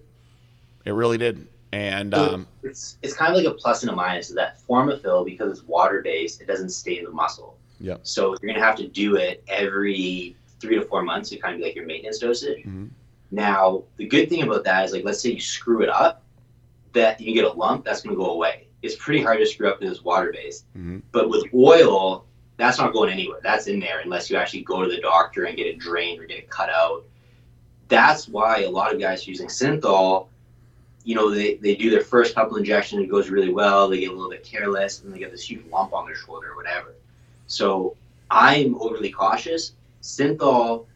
It 0.84 0.92
really 0.92 1.18
did. 1.18 1.48
And 1.72 2.12
So 2.14 2.34
um, 2.34 2.46
it's 2.62 2.96
it's 3.02 3.14
kind 3.14 3.34
of 3.34 3.36
like 3.36 3.46
a 3.46 3.56
plus 3.56 3.82
and 3.82 3.90
a 3.90 3.96
minus. 3.96 4.28
Is 4.28 4.36
that 4.36 4.58
Formafill 4.68 5.24
because 5.24 5.58
it's 5.58 5.66
water 5.66 6.00
based, 6.02 6.40
it 6.40 6.46
doesn't 6.46 6.70
stay 6.70 6.98
in 6.98 7.04
the 7.04 7.10
muscle. 7.10 7.56
Yep. 7.82 8.00
So 8.04 8.34
you're 8.40 8.52
gonna 8.54 8.64
have 8.64 8.76
to 8.76 8.88
do 8.88 9.16
it 9.16 9.42
every 9.48 10.36
three 10.60 10.76
to 10.76 10.82
four 10.82 11.02
months 11.02 11.28
to 11.30 11.36
kind 11.36 11.54
of 11.54 11.60
be 11.60 11.64
like 11.66 11.74
your 11.74 11.84
maintenance 11.84 12.18
dosage. 12.18 12.64
Mhm. 12.64 12.90
Now 13.30 13.82
the 13.96 14.06
good 14.06 14.28
thing 14.28 14.42
about 14.42 14.64
that 14.64 14.84
is 14.84 14.92
like 14.92 15.04
let's 15.04 15.20
say 15.20 15.30
you 15.30 15.40
screw 15.40 15.82
it 15.82 15.88
up, 15.88 16.22
that 16.92 17.20
you 17.20 17.34
get 17.34 17.44
a 17.44 17.52
lump, 17.52 17.84
that's 17.84 18.02
gonna 18.02 18.16
go 18.16 18.30
away. 18.30 18.68
It's 18.82 18.96
pretty 18.96 19.22
hard 19.22 19.38
to 19.38 19.46
screw 19.46 19.68
up 19.68 19.80
because 19.80 19.96
it's 19.96 20.04
water 20.04 20.32
based. 20.32 20.64
Mhm. 20.76 21.02
But 21.12 21.28
with 21.28 21.44
oil, 21.52 22.24
that's 22.56 22.78
not 22.78 22.92
going 22.92 23.10
anywhere. 23.10 23.40
That's 23.42 23.66
in 23.66 23.80
there 23.80 23.98
unless 24.00 24.30
you 24.30 24.36
actually 24.36 24.62
go 24.62 24.82
to 24.82 24.88
the 24.88 25.00
doctor 25.00 25.44
and 25.44 25.56
get 25.56 25.66
it 25.66 25.78
drained 25.78 26.20
or 26.20 26.24
get 26.26 26.38
it 26.38 26.50
cut 26.50 26.70
out. 26.70 27.04
That's 27.88 28.28
why 28.28 28.60
a 28.60 28.70
lot 28.70 28.94
of 28.94 29.00
guys 29.00 29.26
using 29.26 29.48
synthol, 29.48 30.28
you 31.04 31.14
know, 31.14 31.30
they, 31.30 31.56
they 31.56 31.74
do 31.74 31.90
their 31.90 32.00
first 32.02 32.34
couple 32.34 32.56
injections, 32.56 33.02
it 33.02 33.08
goes 33.10 33.28
really 33.28 33.52
well, 33.52 33.88
they 33.88 34.00
get 34.00 34.10
a 34.10 34.14
little 34.14 34.30
bit 34.30 34.44
careless, 34.44 35.02
and 35.02 35.12
they 35.12 35.18
get 35.18 35.30
this 35.32 35.42
huge 35.50 35.64
lump 35.70 35.92
on 35.92 36.06
their 36.06 36.14
shoulder 36.14 36.52
or 36.52 36.56
whatever. 36.56 36.94
So 37.52 37.96
I'm 38.30 38.74
overly 38.80 39.10
cautious. 39.10 39.72
Synthol, 40.02 40.86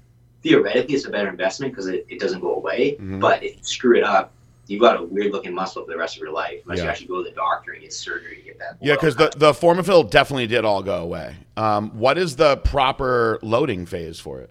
theoretically, 0.42 0.94
is 0.94 1.06
a 1.06 1.10
better 1.10 1.28
investment 1.28 1.72
because 1.72 1.86
it, 1.86 2.06
it 2.08 2.18
doesn't 2.18 2.40
go 2.40 2.54
away. 2.54 2.96
Mhm. 3.00 3.20
But 3.20 3.42
if 3.44 3.56
you 3.56 3.62
screw 3.62 3.96
it 3.96 4.04
up, 4.04 4.32
you've 4.66 4.80
got 4.80 4.98
a 4.98 5.02
weird 5.04 5.32
looking 5.32 5.54
muscle 5.54 5.84
for 5.84 5.90
the 5.92 5.96
rest 5.98 6.16
of 6.16 6.22
your 6.22 6.32
life 6.32 6.60
unless 6.64 6.78
you 6.78 6.88
actually 6.88 7.06
go 7.06 7.22
to 7.22 7.28
the 7.30 7.34
doctor 7.36 7.72
and 7.72 7.82
get 7.82 7.92
surgery 7.92 8.36
to 8.36 8.42
get 8.42 8.58
that. 8.58 8.76
yeah, 8.80 8.94
because 8.94 9.14
the 9.16 9.32
the 9.36 9.52
Formafil 9.52 10.10
definitely 10.10 10.46
did 10.46 10.64
all 10.64 10.82
go 10.82 11.02
away. 11.02 11.36
Um, 11.56 11.90
what 11.90 12.18
is 12.18 12.36
the 12.36 12.56
proper 12.58 13.38
loading 13.42 13.86
phase 13.86 14.18
for 14.18 14.40
it? 14.40 14.50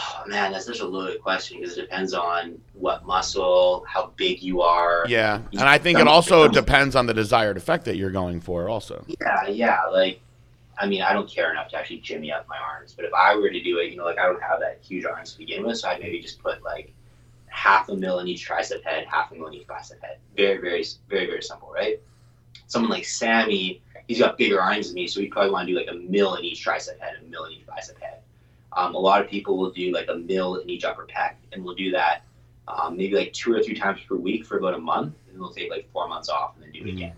Oh 0.00 0.22
man, 0.28 0.52
that's 0.52 0.66
such 0.66 0.78
a 0.78 0.86
loaded 0.86 1.20
question 1.20 1.58
because 1.58 1.76
it 1.76 1.80
depends 1.80 2.14
on 2.14 2.60
what 2.74 3.04
muscle, 3.04 3.84
how 3.88 4.12
big 4.16 4.40
you 4.42 4.62
are. 4.62 5.04
Yeah, 5.08 5.42
and 5.52 5.62
I 5.62 5.78
think 5.78 5.98
it 5.98 6.06
also 6.06 6.46
depends 6.46 6.94
on 6.94 7.06
the 7.06 7.14
desired 7.14 7.56
effect 7.56 7.84
that 7.86 7.96
you're 7.96 8.12
going 8.12 8.40
for. 8.40 8.68
Also, 8.68 9.04
Yeah, 9.20 9.48
yeah. 9.48 9.84
Like, 9.86 10.20
I 10.78 10.86
mean, 10.86 11.02
I 11.02 11.12
don't 11.12 11.28
care 11.28 11.50
enough 11.50 11.68
to 11.70 11.76
actually 11.76 11.98
jimmy 11.98 12.30
up 12.30 12.46
my 12.48 12.58
arms, 12.58 12.94
but 12.94 13.06
if 13.06 13.12
I 13.12 13.34
were 13.34 13.50
to 13.50 13.60
do 13.60 13.78
it, 13.78 13.90
you 13.90 13.96
know, 13.96 14.04
like 14.04 14.18
I 14.18 14.26
don't 14.26 14.42
have 14.42 14.60
that 14.60 14.78
huge 14.82 15.04
arms 15.04 15.32
to 15.32 15.38
begin 15.38 15.66
with, 15.66 15.78
so 15.78 15.88
I'd 15.88 16.00
maybe 16.00 16.20
just 16.20 16.40
put 16.40 16.62
like 16.62 16.92
half 17.46 17.88
a 17.88 17.96
mil 17.96 18.20
in 18.20 18.28
each 18.28 18.48
tricep 18.48 18.84
head, 18.84 19.06
half 19.10 19.32
a 19.32 19.34
mil 19.34 19.48
in 19.48 19.54
each 19.54 19.66
bicep 19.66 20.00
head. 20.00 20.18
Very, 20.36 20.58
very, 20.58 20.84
very, 21.08 21.26
very 21.26 21.42
simple, 21.42 21.72
right? 21.74 22.00
Someone 22.68 22.90
like 22.90 23.04
Sammy, 23.04 23.82
he's 24.06 24.20
got 24.20 24.38
bigger 24.38 24.60
arms 24.60 24.88
than 24.88 24.94
me, 24.94 25.08
so 25.08 25.20
he 25.20 25.26
probably 25.26 25.50
want 25.50 25.66
to 25.66 25.72
do 25.72 25.78
like 25.78 25.88
a 25.90 25.98
mil 26.08 26.36
in 26.36 26.44
each 26.44 26.64
tricep 26.64 27.00
head, 27.00 27.14
a 27.20 27.28
mil 27.28 27.46
in 27.46 27.52
each 27.52 27.66
bicep 27.66 28.00
head. 28.00 28.20
Um, 28.78 28.94
a 28.94 28.98
lot 28.98 29.20
of 29.20 29.28
people 29.28 29.58
will 29.58 29.70
do 29.70 29.92
like 29.92 30.08
a 30.08 30.14
mil 30.14 30.56
in 30.56 30.70
each 30.70 30.84
upper 30.84 31.04
pec, 31.04 31.34
and 31.52 31.64
we'll 31.64 31.74
do 31.74 31.90
that 31.90 32.22
um, 32.68 32.96
maybe 32.96 33.16
like 33.16 33.32
two 33.32 33.52
or 33.52 33.62
three 33.62 33.74
times 33.74 34.00
per 34.08 34.14
week 34.14 34.44
for 34.46 34.58
about 34.58 34.74
a 34.74 34.78
month, 34.78 35.14
and 35.30 35.40
we'll 35.40 35.52
take 35.52 35.70
like 35.70 35.88
four 35.92 36.08
months 36.08 36.28
off 36.28 36.54
and 36.54 36.64
then 36.64 36.70
do 36.70 36.80
it 36.80 36.92
Mhm. 36.92 36.96
again. 36.96 37.16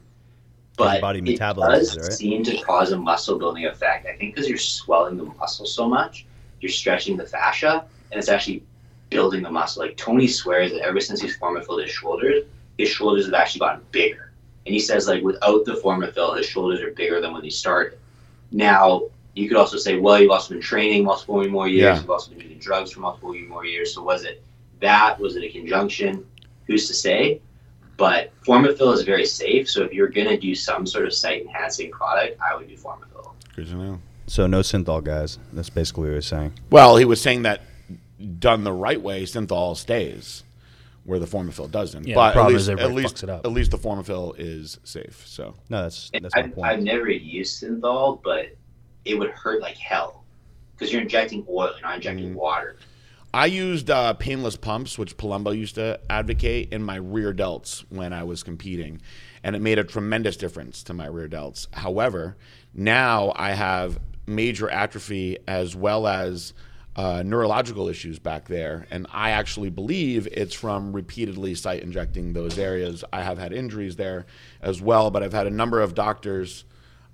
But 0.76 1.00
body 1.02 1.18
it 1.18 1.24
metabolizes 1.24 1.94
does 1.94 1.98
right? 1.98 2.12
seem 2.12 2.42
to 2.44 2.56
cause 2.62 2.92
a 2.92 2.98
muscle 2.98 3.38
building 3.38 3.66
effect. 3.66 4.06
I 4.06 4.16
think 4.16 4.34
because 4.34 4.48
you're 4.48 4.56
swelling 4.58 5.18
the 5.18 5.24
muscle 5.24 5.66
so 5.66 5.86
much, 5.86 6.24
you're 6.60 6.70
stretching 6.70 7.16
the 7.16 7.26
fascia, 7.26 7.84
and 8.10 8.18
it's 8.18 8.30
actually 8.30 8.62
building 9.10 9.42
the 9.42 9.50
muscle. 9.50 9.82
Like 9.82 9.96
Tony 9.98 10.28
swears 10.28 10.72
that 10.72 10.80
ever 10.80 11.00
since 11.00 11.20
he's 11.20 11.36
formafilled 11.38 11.82
his 11.82 11.90
shoulders, 11.90 12.44
his 12.78 12.88
shoulders 12.88 13.26
have 13.26 13.34
actually 13.34 13.60
gotten 13.60 13.82
bigger. 13.90 14.32
And 14.64 14.72
he 14.72 14.80
says 14.80 15.08
like 15.08 15.22
without 15.22 15.64
the 15.66 15.72
formafill, 15.72 16.36
his 16.36 16.46
shoulders 16.46 16.80
are 16.80 16.92
bigger 16.92 17.20
than 17.20 17.32
when 17.34 17.42
he 17.42 17.50
started. 17.50 17.98
Now 18.52 19.10
you 19.34 19.48
could 19.48 19.56
also 19.56 19.76
say, 19.76 19.98
well, 19.98 20.20
you've 20.20 20.30
also 20.30 20.54
been 20.54 20.62
training 20.62 21.04
multiple 21.04 21.42
more 21.48 21.68
years. 21.68 21.82
Yeah. 21.96 22.00
You've 22.00 22.10
also 22.10 22.30
been 22.32 22.40
using 22.40 22.58
drugs 22.58 22.92
for 22.92 23.00
multiple 23.00 23.34
more 23.48 23.64
years. 23.64 23.94
So 23.94 24.02
was 24.02 24.24
it 24.24 24.42
that? 24.80 25.18
Was 25.20 25.36
it 25.36 25.44
a 25.44 25.48
conjunction? 25.50 26.26
Who's 26.66 26.86
to 26.88 26.94
say? 26.94 27.40
But 27.96 28.32
Formafill 28.44 28.94
is 28.94 29.02
very 29.02 29.26
safe. 29.26 29.68
So 29.68 29.82
if 29.82 29.92
you're 29.92 30.08
gonna 30.08 30.38
do 30.38 30.54
some 30.54 30.86
sort 30.86 31.04
of 31.06 31.12
site 31.14 31.42
enhancing 31.42 31.90
product, 31.90 32.38
I 32.40 32.56
would 32.56 32.68
do 32.68 32.76
Formafill. 32.76 33.32
good 33.54 33.66
to 33.68 33.74
know. 33.76 34.00
So 34.26 34.46
no 34.46 34.60
synthol, 34.60 35.02
guys. 35.02 35.38
That's 35.52 35.70
basically 35.70 36.02
what 36.04 36.08
he 36.10 36.14
was 36.16 36.26
saying. 36.26 36.52
Well, 36.70 36.96
he 36.96 37.04
was 37.04 37.20
saying 37.20 37.42
that 37.42 37.62
done 38.38 38.64
the 38.64 38.72
right 38.72 39.00
way, 39.00 39.24
synthol 39.24 39.76
stays 39.76 40.44
where 41.04 41.18
the 41.18 41.26
Formafil 41.26 41.70
doesn't. 41.70 42.06
Yeah, 42.06 42.14
the 42.14 42.18
but 42.18 42.28
at 42.28 42.32
problem 42.34 42.54
least, 42.54 42.62
is 42.62 42.68
everybody 42.68 42.90
at 42.92 42.96
least, 43.02 43.14
fucks 43.16 43.22
it 43.24 43.30
up. 43.30 43.44
at 43.46 43.52
least 43.52 43.70
the 43.72 43.78
Formafil 43.78 44.34
is 44.38 44.78
safe. 44.84 45.22
So 45.26 45.54
No, 45.68 45.82
that's 45.82 46.10
that's 46.20 46.34
my 46.36 46.42
I've, 46.42 46.54
point. 46.54 46.70
I've 46.70 46.82
never 46.82 47.10
used 47.10 47.62
Synthol, 47.62 48.20
but 48.22 48.54
it 49.04 49.18
would 49.18 49.30
hurt 49.30 49.60
like 49.60 49.76
hell 49.76 50.24
because 50.76 50.92
you're 50.92 51.02
injecting 51.02 51.44
oil, 51.48 51.70
you're 51.72 51.82
not 51.86 51.96
injecting 51.96 52.30
Mhm. 52.32 52.34
water. 52.34 52.76
I 53.32 53.46
used 53.46 53.90
uh, 53.90 54.14
painless 54.14 54.56
pumps, 54.56 54.98
which 54.98 55.16
Palumbo 55.16 55.56
used 55.56 55.76
to 55.76 56.00
advocate, 56.10 56.72
in 56.72 56.82
my 56.82 56.96
rear 56.96 57.32
delts 57.32 57.84
when 57.88 58.12
I 58.12 58.24
was 58.24 58.42
competing, 58.42 59.00
and 59.44 59.54
it 59.54 59.60
made 59.62 59.78
a 59.78 59.84
tremendous 59.84 60.36
difference 60.36 60.82
to 60.84 60.94
my 60.94 61.06
rear 61.06 61.28
delts. 61.28 61.72
However, 61.74 62.36
now 62.74 63.32
I 63.36 63.52
have 63.52 64.00
major 64.26 64.68
atrophy 64.68 65.38
as 65.46 65.76
well 65.76 66.06
as 66.08 66.54
uh, 66.96 67.22
neurological 67.24 67.88
issues 67.88 68.18
back 68.18 68.48
there, 68.48 68.86
and 68.90 69.06
I 69.12 69.30
actually 69.30 69.70
believe 69.70 70.26
it's 70.32 70.54
from 70.54 70.92
repeatedly 70.92 71.54
site 71.54 71.82
injecting 71.84 72.32
those 72.32 72.58
areas. 72.58 73.04
I 73.12 73.22
have 73.22 73.38
had 73.38 73.52
injuries 73.52 73.94
there 73.94 74.26
as 74.60 74.82
well, 74.82 75.10
but 75.12 75.22
I've 75.22 75.32
had 75.32 75.46
a 75.46 75.50
number 75.50 75.80
of 75.80 75.94
doctors 75.94 76.64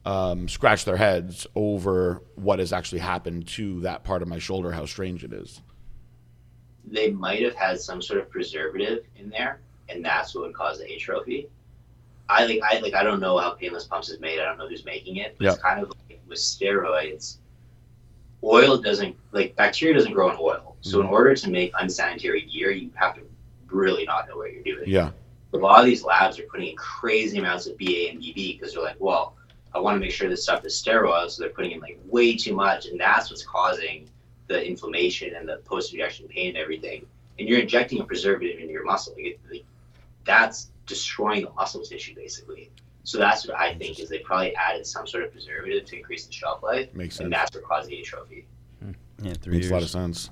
um, 0.06 0.48
scratch 0.48 0.84
their 0.84 0.96
heads 0.96 1.46
over 1.56 2.22
what 2.36 2.60
has 2.60 2.72
actually 2.72 3.00
happened 3.00 3.48
to 3.48 3.80
that 3.80 4.04
part 4.04 4.22
of 4.22 4.28
my 4.28 4.38
shoulder, 4.38 4.70
how 4.70 4.86
strange 4.86 5.24
it 5.24 5.32
is. 5.32 5.60
They 6.86 7.10
might 7.10 7.42
have 7.42 7.56
had 7.56 7.80
some 7.80 8.00
sort 8.00 8.20
of 8.20 8.30
preservative 8.30 9.00
in 9.16 9.28
there, 9.30 9.60
and 9.88 10.04
that's 10.04 10.34
what 10.34 10.44
would 10.44 10.54
cause 10.54 10.78
the 10.78 10.94
atrophy. 10.94 11.48
I 12.28 12.46
like 12.46 12.60
I 12.62 12.78
like 12.78 12.94
I 12.94 13.02
don't 13.02 13.20
know 13.20 13.36
how 13.38 13.50
painless 13.50 13.84
pumps 13.84 14.08
is 14.08 14.20
made. 14.20 14.40
I 14.40 14.44
don't 14.44 14.58
know 14.58 14.68
who's 14.68 14.84
making 14.84 15.16
it. 15.16 15.36
But 15.38 15.46
It's 15.48 15.58
kind 15.62 15.80
of 15.82 15.92
like 16.08 16.20
with 16.28 16.38
steroids. 16.38 17.38
Oil 18.44 18.78
doesn't 18.78 19.16
like 19.32 19.56
bacteria 19.56 19.94
doesn't 19.94 20.12
grow 20.12 20.30
in 20.30 20.36
oil. 20.40 20.76
So 20.80 21.00
in 21.00 21.06
Mhm. 21.08 21.12
order 21.12 21.34
to 21.34 21.50
make 21.50 21.72
unsanitary 21.80 22.42
gear, 22.42 22.70
you 22.70 22.90
have 22.94 23.14
to 23.16 23.22
really 23.68 24.04
not 24.04 24.28
know 24.28 24.36
what 24.36 24.52
you're 24.52 24.62
doing. 24.62 24.84
Yeah. 24.88 25.10
a 25.52 25.56
lot 25.56 25.80
of 25.80 25.86
these 25.86 26.04
labs 26.04 26.38
are 26.38 26.42
putting 26.42 26.68
in 26.68 26.76
crazy 26.76 27.38
amounts 27.38 27.66
of 27.66 27.78
BA 27.78 28.10
and 28.10 28.20
BB 28.20 28.58
because 28.58 28.74
they're 28.74 28.82
like, 28.82 28.96
well, 28.98 29.36
I 29.76 29.80
want 29.80 29.96
to 29.96 30.00
make 30.00 30.10
sure 30.10 30.28
this 30.28 30.42
stuff 30.42 30.64
is 30.64 30.76
sterile, 30.76 31.28
so 31.28 31.42
they're 31.42 31.52
putting 31.52 31.72
in 31.72 31.80
like 31.80 31.98
way 32.06 32.34
too 32.36 32.54
much, 32.54 32.86
and 32.86 32.98
that's 32.98 33.30
what's 33.30 33.44
causing 33.44 34.08
the 34.48 34.64
inflammation 34.64 35.34
and 35.34 35.48
the 35.48 35.56
post-injection 35.64 36.28
pain 36.28 36.48
and 36.50 36.56
everything. 36.56 37.04
And 37.38 37.48
you're 37.48 37.58
injecting 37.60 38.00
a 38.00 38.04
preservative 38.04 38.58
into 38.60 38.72
your 38.72 38.84
muscle. 38.84 39.14
Like, 39.22 39.38
like, 39.50 39.64
that's 40.24 40.70
destroying 40.86 41.44
the 41.44 41.50
muscle 41.50 41.82
tissue 41.82 42.14
basically. 42.14 42.70
So 43.04 43.18
that's 43.18 43.46
what 43.46 43.56
I 43.58 43.74
think 43.74 44.00
is 44.00 44.08
they 44.08 44.18
probably 44.20 44.54
added 44.56 44.86
some 44.86 45.06
sort 45.06 45.24
of 45.24 45.32
preservative 45.32 45.84
to 45.84 45.96
increase 45.96 46.26
the 46.26 46.32
shelf 46.32 46.62
life, 46.62 46.92
Makes 46.94 47.16
sense. 47.16 47.24
and 47.24 47.32
that's 47.32 47.54
what 47.54 47.64
caused 47.64 47.88
the 47.90 48.00
atrophy. 48.00 48.46
Hmm. 48.82 48.92
yeah, 49.22 49.34
three 49.34 49.54
Makes 49.54 49.64
years. 49.64 49.70
a 49.70 49.74
lot 49.74 49.82
of 49.82 49.90
sense. 49.90 50.30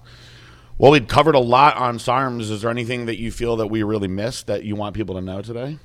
Well, 0.78 0.90
we've 0.90 1.06
covered 1.06 1.36
a 1.36 1.40
lot 1.40 1.76
on 1.76 1.98
SARMs. 1.98 2.50
Is 2.50 2.62
there 2.62 2.70
anything 2.70 3.06
that 3.06 3.16
you 3.20 3.30
feel 3.30 3.54
that 3.56 3.68
we 3.68 3.84
really 3.84 4.08
missed 4.08 4.48
that 4.48 4.64
you 4.64 4.74
want 4.74 4.96
people 4.96 5.14
to 5.14 5.20
know 5.20 5.40
today? 5.40 5.78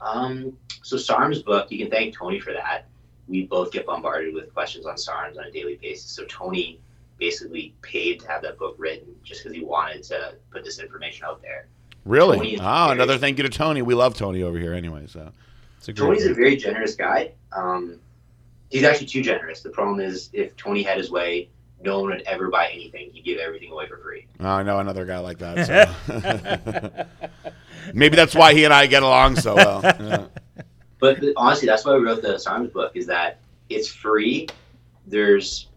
Um, 0.00 0.56
so 0.82 0.96
SARM's 0.96 1.42
book, 1.42 1.70
you 1.70 1.78
can 1.78 1.90
thank 1.90 2.14
Tony 2.14 2.40
for 2.40 2.52
that. 2.52 2.86
We 3.28 3.44
both 3.46 3.72
get 3.72 3.86
bombarded 3.86 4.34
with 4.34 4.52
questions 4.54 4.86
on 4.86 4.94
SARMs 4.96 5.38
on 5.38 5.44
a 5.44 5.50
daily 5.50 5.78
basis. 5.82 6.10
So 6.10 6.24
Tony 6.28 6.78
basically 7.18 7.74
paid 7.82 8.20
to 8.20 8.28
have 8.28 8.42
that 8.42 8.58
book 8.58 8.74
written 8.78 9.14
just 9.24 9.42
because 9.42 9.56
he 9.56 9.64
wanted 9.64 10.02
to 10.04 10.34
put 10.50 10.62
this 10.64 10.78
information 10.78 11.24
out 11.26 11.40
there. 11.42 11.66
Really? 12.04 12.36
Tony 12.36 12.56
Oh, 12.60 12.62
very- 12.62 12.92
another 12.92 13.18
thank 13.18 13.38
you 13.38 13.42
to 13.42 13.48
Tony. 13.48 13.82
We 13.82 13.94
love 13.94 14.14
Tony 14.14 14.42
over 14.42 14.58
here 14.58 14.74
anyway. 14.74 15.06
So 15.08 15.32
It's 15.78 15.88
a 15.88 15.92
great 15.92 16.06
Tony's 16.06 16.26
a 16.26 16.34
very 16.34 16.56
generous 16.56 16.94
guy. 16.94 17.32
Um, 17.52 17.98
he's 18.70 18.84
actually 18.84 19.06
too 19.08 19.22
generous. 19.22 19.60
The 19.62 19.70
problem 19.70 19.98
is 20.00 20.30
if 20.32 20.56
Tony 20.56 20.82
had 20.82 20.98
his 20.98 21.10
way, 21.10 21.48
no 21.82 22.00
one 22.00 22.10
would 22.10 22.22
ever 22.22 22.48
buy 22.48 22.68
anything. 22.72 23.10
He'd 23.12 23.24
give 23.24 23.38
everything 23.38 23.70
away 23.72 23.86
for 23.86 23.98
free. 23.98 24.26
oh, 24.40 24.46
I 24.46 24.62
know 24.62 24.78
another 24.78 25.04
guy 25.04 25.18
like 25.18 25.38
that. 25.38 27.06
So. 27.26 27.50
Maybe 27.94 28.16
that's 28.16 28.34
why 28.34 28.54
he 28.54 28.64
and 28.64 28.74
I 28.74 28.86
get 28.86 29.02
along 29.02 29.36
so 29.36 29.54
well. 29.54 29.80
Yeah. 29.82 30.26
But, 30.98 31.20
but 31.20 31.34
honestly, 31.36 31.66
that's 31.66 31.84
why 31.84 31.94
we 31.94 32.02
wrote 32.02 32.22
the 32.22 32.36
SARMs 32.36 32.72
book 32.72 32.92
is 32.94 33.06
that 33.06 33.40
it's 33.68 33.86
free. 33.86 34.48
There's 35.06 35.68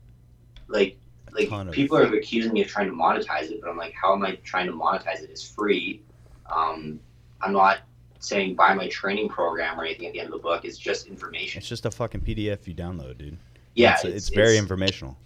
like 0.69 0.97
like 1.33 1.71
people 1.71 1.97
are 1.97 2.03
accusing 2.03 2.53
me 2.53 2.61
of 2.61 2.67
trying 2.67 2.87
to 2.87 2.93
monetize 2.93 3.51
it, 3.51 3.59
but 3.61 3.69
I'm 3.69 3.77
like, 3.77 3.93
how 3.93 4.13
am 4.13 4.23
I 4.23 4.35
trying 4.43 4.67
to 4.67 4.71
monetize 4.71 5.21
it? 5.21 5.29
It's 5.29 5.47
free. 5.47 6.01
Um, 6.49 6.99
I'm 7.41 7.53
not 7.53 7.79
saying 8.19 8.55
buy 8.55 8.73
my 8.73 8.87
training 8.87 9.29
program 9.29 9.79
or 9.79 9.85
anything 9.85 10.07
at 10.07 10.13
the 10.13 10.19
end 10.19 10.27
of 10.27 10.33
the 10.33 10.43
book. 10.43 10.65
It's 10.65 10.77
just 10.77 11.07
information. 11.07 11.59
It's 11.59 11.69
just 11.69 11.85
a 11.85 11.91
fucking 11.91 12.21
PDF 12.21 12.67
you 12.67 12.73
download, 12.73 13.17
dude. 13.17 13.37
yeah, 13.75 13.93
it's, 13.95 14.03
it's, 14.03 14.29
very 14.29 14.57
informational. 14.57 15.17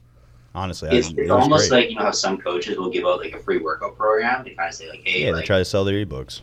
Honestly, 0.56 0.89
I- 0.89 0.93
It's, 0.95 1.10
it 1.10 1.20
it's 1.20 1.32
almost 1.32 1.70
great. 1.70 1.82
like 1.82 1.89
you 1.89 1.95
know 1.97 2.04
how 2.04 2.12
some 2.12 2.38
coaches 2.38 2.78
will 2.78 2.89
give 2.89 3.06
out 3.06 3.20
like 3.20 3.34
a 3.34 3.39
free 3.39 3.58
workout 3.58 3.97
program. 3.97 4.43
They 4.43 4.51
kind 4.51 4.70
of 4.70 4.76
say 4.76 4.89
like, 4.89 5.01
hey, 5.04 5.24
yeah, 5.26 5.32
they 5.32 5.41
try 5.43 5.58
to 5.58 5.66
sell 5.66 5.84
their 5.84 6.06
ebooks. 6.06 6.41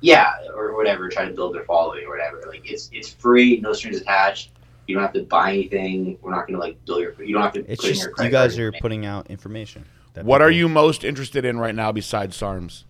yeah, 0.00 0.32
or 0.54 0.76
whatever, 0.76 1.08
try 1.08 1.24
to 1.26 1.32
build 1.34 1.54
their 1.54 1.64
following 1.64 2.04
or 2.04 2.10
whatever. 2.10 2.42
Like 2.48 2.70
it's 2.70 2.88
it's 2.92 3.12
free, 3.12 3.58
no 3.60 3.72
strings 3.72 3.96
attached. 4.00 4.50
You 4.86 4.94
don't 4.96 5.02
have 5.02 5.12
to 5.14 5.22
buy 5.24 5.52
anything. 5.52 6.18
We're 6.22 6.30
not 6.32 6.46
gonna 6.46 6.58
like 6.60 6.82
build 6.84 7.00
your. 7.02 7.20
You 7.22 7.34
don't 7.34 7.42
have 7.42 7.52
to. 7.54 7.60
It's 7.70 7.80
put 7.82 7.90
in 7.90 7.94
just 7.96 8.08
your 8.18 8.24
you 8.26 8.30
guys 8.30 8.58
are 8.58 8.72
putting 8.72 9.06
out 9.06 9.28
information. 9.30 9.84
that 10.14 10.24
What 10.24 10.40
are 10.42 10.48
people- 10.48 10.58
you 10.58 10.68
most 10.68 11.02
interested 11.04 11.44
in 11.44 11.58
right 11.58 11.74
now 11.74 11.90
besides 11.92 12.36
SARMs? 12.36 12.84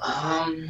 Um, 0.00 0.68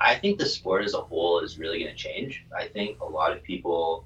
I 0.00 0.14
think 0.16 0.38
the 0.38 0.46
sport 0.46 0.84
as 0.84 0.94
a 0.94 1.00
whole 1.00 1.40
is 1.40 1.58
really 1.58 1.80
going 1.82 1.90
to 1.90 1.96
change. 1.96 2.44
I 2.56 2.66
think 2.68 3.00
a 3.00 3.04
lot 3.04 3.32
of 3.32 3.42
people 3.42 4.04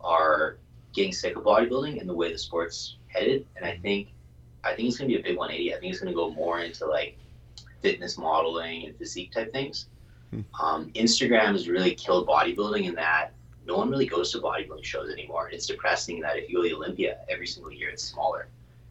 are 0.00 0.56
getting 0.92 1.12
sick 1.12 1.36
of 1.36 1.44
bodybuilding 1.44 2.00
and 2.00 2.08
the 2.08 2.14
way 2.14 2.32
the 2.32 2.38
sport's 2.38 2.96
headed, 3.08 3.46
and 3.56 3.64
I 3.64 3.76
think 3.78 4.08
I 4.62 4.74
think 4.74 4.88
it's 4.88 4.98
going 4.98 5.10
to 5.10 5.16
be 5.16 5.20
a 5.20 5.22
big 5.22 5.36
180. 5.36 5.74
I 5.74 5.78
think 5.78 5.92
it's 5.92 6.00
going 6.00 6.12
to 6.12 6.16
go 6.16 6.30
more 6.30 6.60
into 6.60 6.86
like 6.86 7.16
fitness 7.80 8.18
modeling 8.18 8.86
and 8.86 8.96
physique 8.96 9.32
type 9.32 9.52
things. 9.52 9.86
Hmm. 10.30 10.40
Um, 10.60 10.90
Instagram 10.94 11.52
has 11.52 11.68
really 11.68 11.94
killed 11.94 12.28
bodybuilding 12.28 12.84
in 12.84 12.94
that 12.96 13.32
no 13.66 13.76
one 13.76 13.90
really 13.90 14.06
goes 14.06 14.32
to 14.32 14.38
bodybuilding 14.38 14.84
shows 14.84 15.10
anymore. 15.10 15.46
And 15.46 15.54
it's 15.54 15.66
depressing 15.66 16.20
that 16.20 16.36
if 16.36 16.48
you 16.48 16.56
go 16.56 16.62
to 16.62 16.68
the 16.68 16.74
Olympia 16.74 17.18
every 17.28 17.46
single 17.46 17.72
year, 17.72 17.90
it's 17.90 18.02
smaller. 18.02 18.48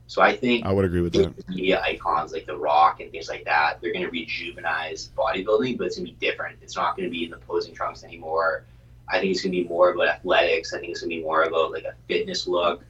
So 0.07 0.21
I 0.21 0.35
think 0.35 0.65
I 0.65 0.71
would 0.71 0.85
agree 0.85 1.01
with 1.01 1.13
that. 1.13 1.49
media 1.49 1.81
icons 1.81 2.31
like 2.31 2.47
The 2.47 2.57
Rock 2.57 2.99
and 2.99 3.11
things 3.11 3.29
like 3.29 3.45
that, 3.45 3.79
they're 3.79 3.93
going 3.93 4.05
to 4.05 4.11
rejuvenize 4.11 5.09
bodybuilding, 5.09 5.77
but 5.77 5.87
it's 5.87 5.97
going 5.97 6.07
to 6.07 6.13
be 6.13 6.17
different. 6.19 6.57
It's 6.61 6.75
not 6.75 6.97
going 6.97 7.07
to 7.07 7.11
be 7.11 7.25
in 7.25 7.31
the 7.31 7.37
posing 7.37 7.75
trunks 7.75 8.03
anymore. 8.03 8.63
I 9.09 9.19
think 9.19 9.31
it's 9.31 9.41
going 9.41 9.53
to 9.53 9.63
be 9.63 9.67
more 9.67 9.91
about 9.91 10.07
athletics. 10.07 10.73
I 10.73 10.79
think 10.79 10.91
it's 10.91 11.01
going 11.01 11.09
to 11.09 11.15
be 11.17 11.23
more 11.23 11.43
about 11.43 11.71
like 11.71 11.83
a 11.83 11.93
fitness 12.07 12.47
look. 12.47 12.83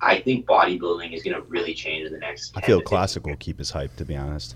I 0.00 0.20
think 0.20 0.46
bodybuilding 0.46 1.14
is 1.14 1.22
going 1.22 1.34
to 1.34 1.42
really 1.42 1.72
change 1.72 2.06
in 2.06 2.12
the 2.12 2.18
next. 2.18 2.52
I 2.56 2.60
feel 2.60 2.78
to 2.78 2.82
15 2.82 2.88
classic 2.88 3.26
will 3.26 3.36
keep 3.36 3.58
his 3.58 3.70
hype, 3.70 3.96
to 3.96 4.04
be 4.04 4.14
honest. 4.16 4.54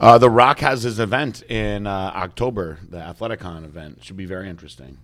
Uh, 0.00 0.18
the 0.18 0.28
Rock 0.28 0.58
has 0.58 0.82
his 0.82 0.98
event 0.98 1.42
in 1.48 1.86
uh, 1.86 2.12
October, 2.14 2.78
the 2.88 2.96
Athleticon 2.96 3.64
event. 3.64 4.02
Should 4.02 4.16
be 4.16 4.24
very 4.24 4.48
interesting. 4.48 4.98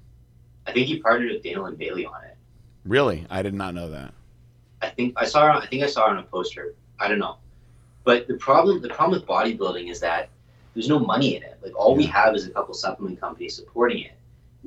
I 0.66 0.72
think 0.72 0.88
he 0.88 0.98
partnered 0.98 1.30
with 1.30 1.42
Daniel 1.44 1.66
and 1.66 1.78
Bailey 1.78 2.04
on 2.04 2.24
it. 2.24 2.36
Really, 2.84 3.24
I 3.30 3.42
did 3.42 3.54
not 3.54 3.74
know 3.74 3.90
that. 3.90 4.12
I 4.82 4.88
think 4.88 5.14
I 5.16 5.24
saw. 5.24 5.58
I 5.58 5.66
think 5.66 5.84
I 5.84 5.86
saw 5.86 6.06
it 6.08 6.10
on 6.10 6.18
a 6.18 6.22
poster. 6.24 6.74
I 6.98 7.06
don't 7.06 7.20
know, 7.20 7.36
but 8.02 8.26
the 8.26 8.34
problem 8.34 8.82
the 8.82 8.88
problem 8.88 9.18
with 9.18 9.28
bodybuilding 9.28 9.88
is 9.88 10.00
that 10.00 10.30
there's 10.74 10.88
no 10.88 10.98
money 10.98 11.36
in 11.36 11.42
it. 11.42 11.58
Like 11.62 11.76
all 11.76 11.94
we 11.94 12.06
have 12.06 12.34
is 12.34 12.46
a 12.46 12.50
couple 12.50 12.74
supplement 12.74 13.20
companies 13.20 13.54
supporting 13.54 14.02
it. 14.02 14.17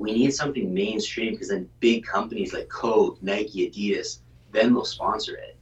We 0.02 0.14
need 0.14 0.34
something 0.34 0.74
mainstream 0.74 1.34
because 1.34 1.50
then 1.50 1.70
big 1.80 2.04
companies 2.06 2.54
like 2.54 2.68
Coke, 2.70 3.22
Nike, 3.22 3.70
Adidas, 3.70 4.18
then 4.52 4.74
they'll 4.74 4.84
sponsor 4.84 5.36
it. 5.36 5.56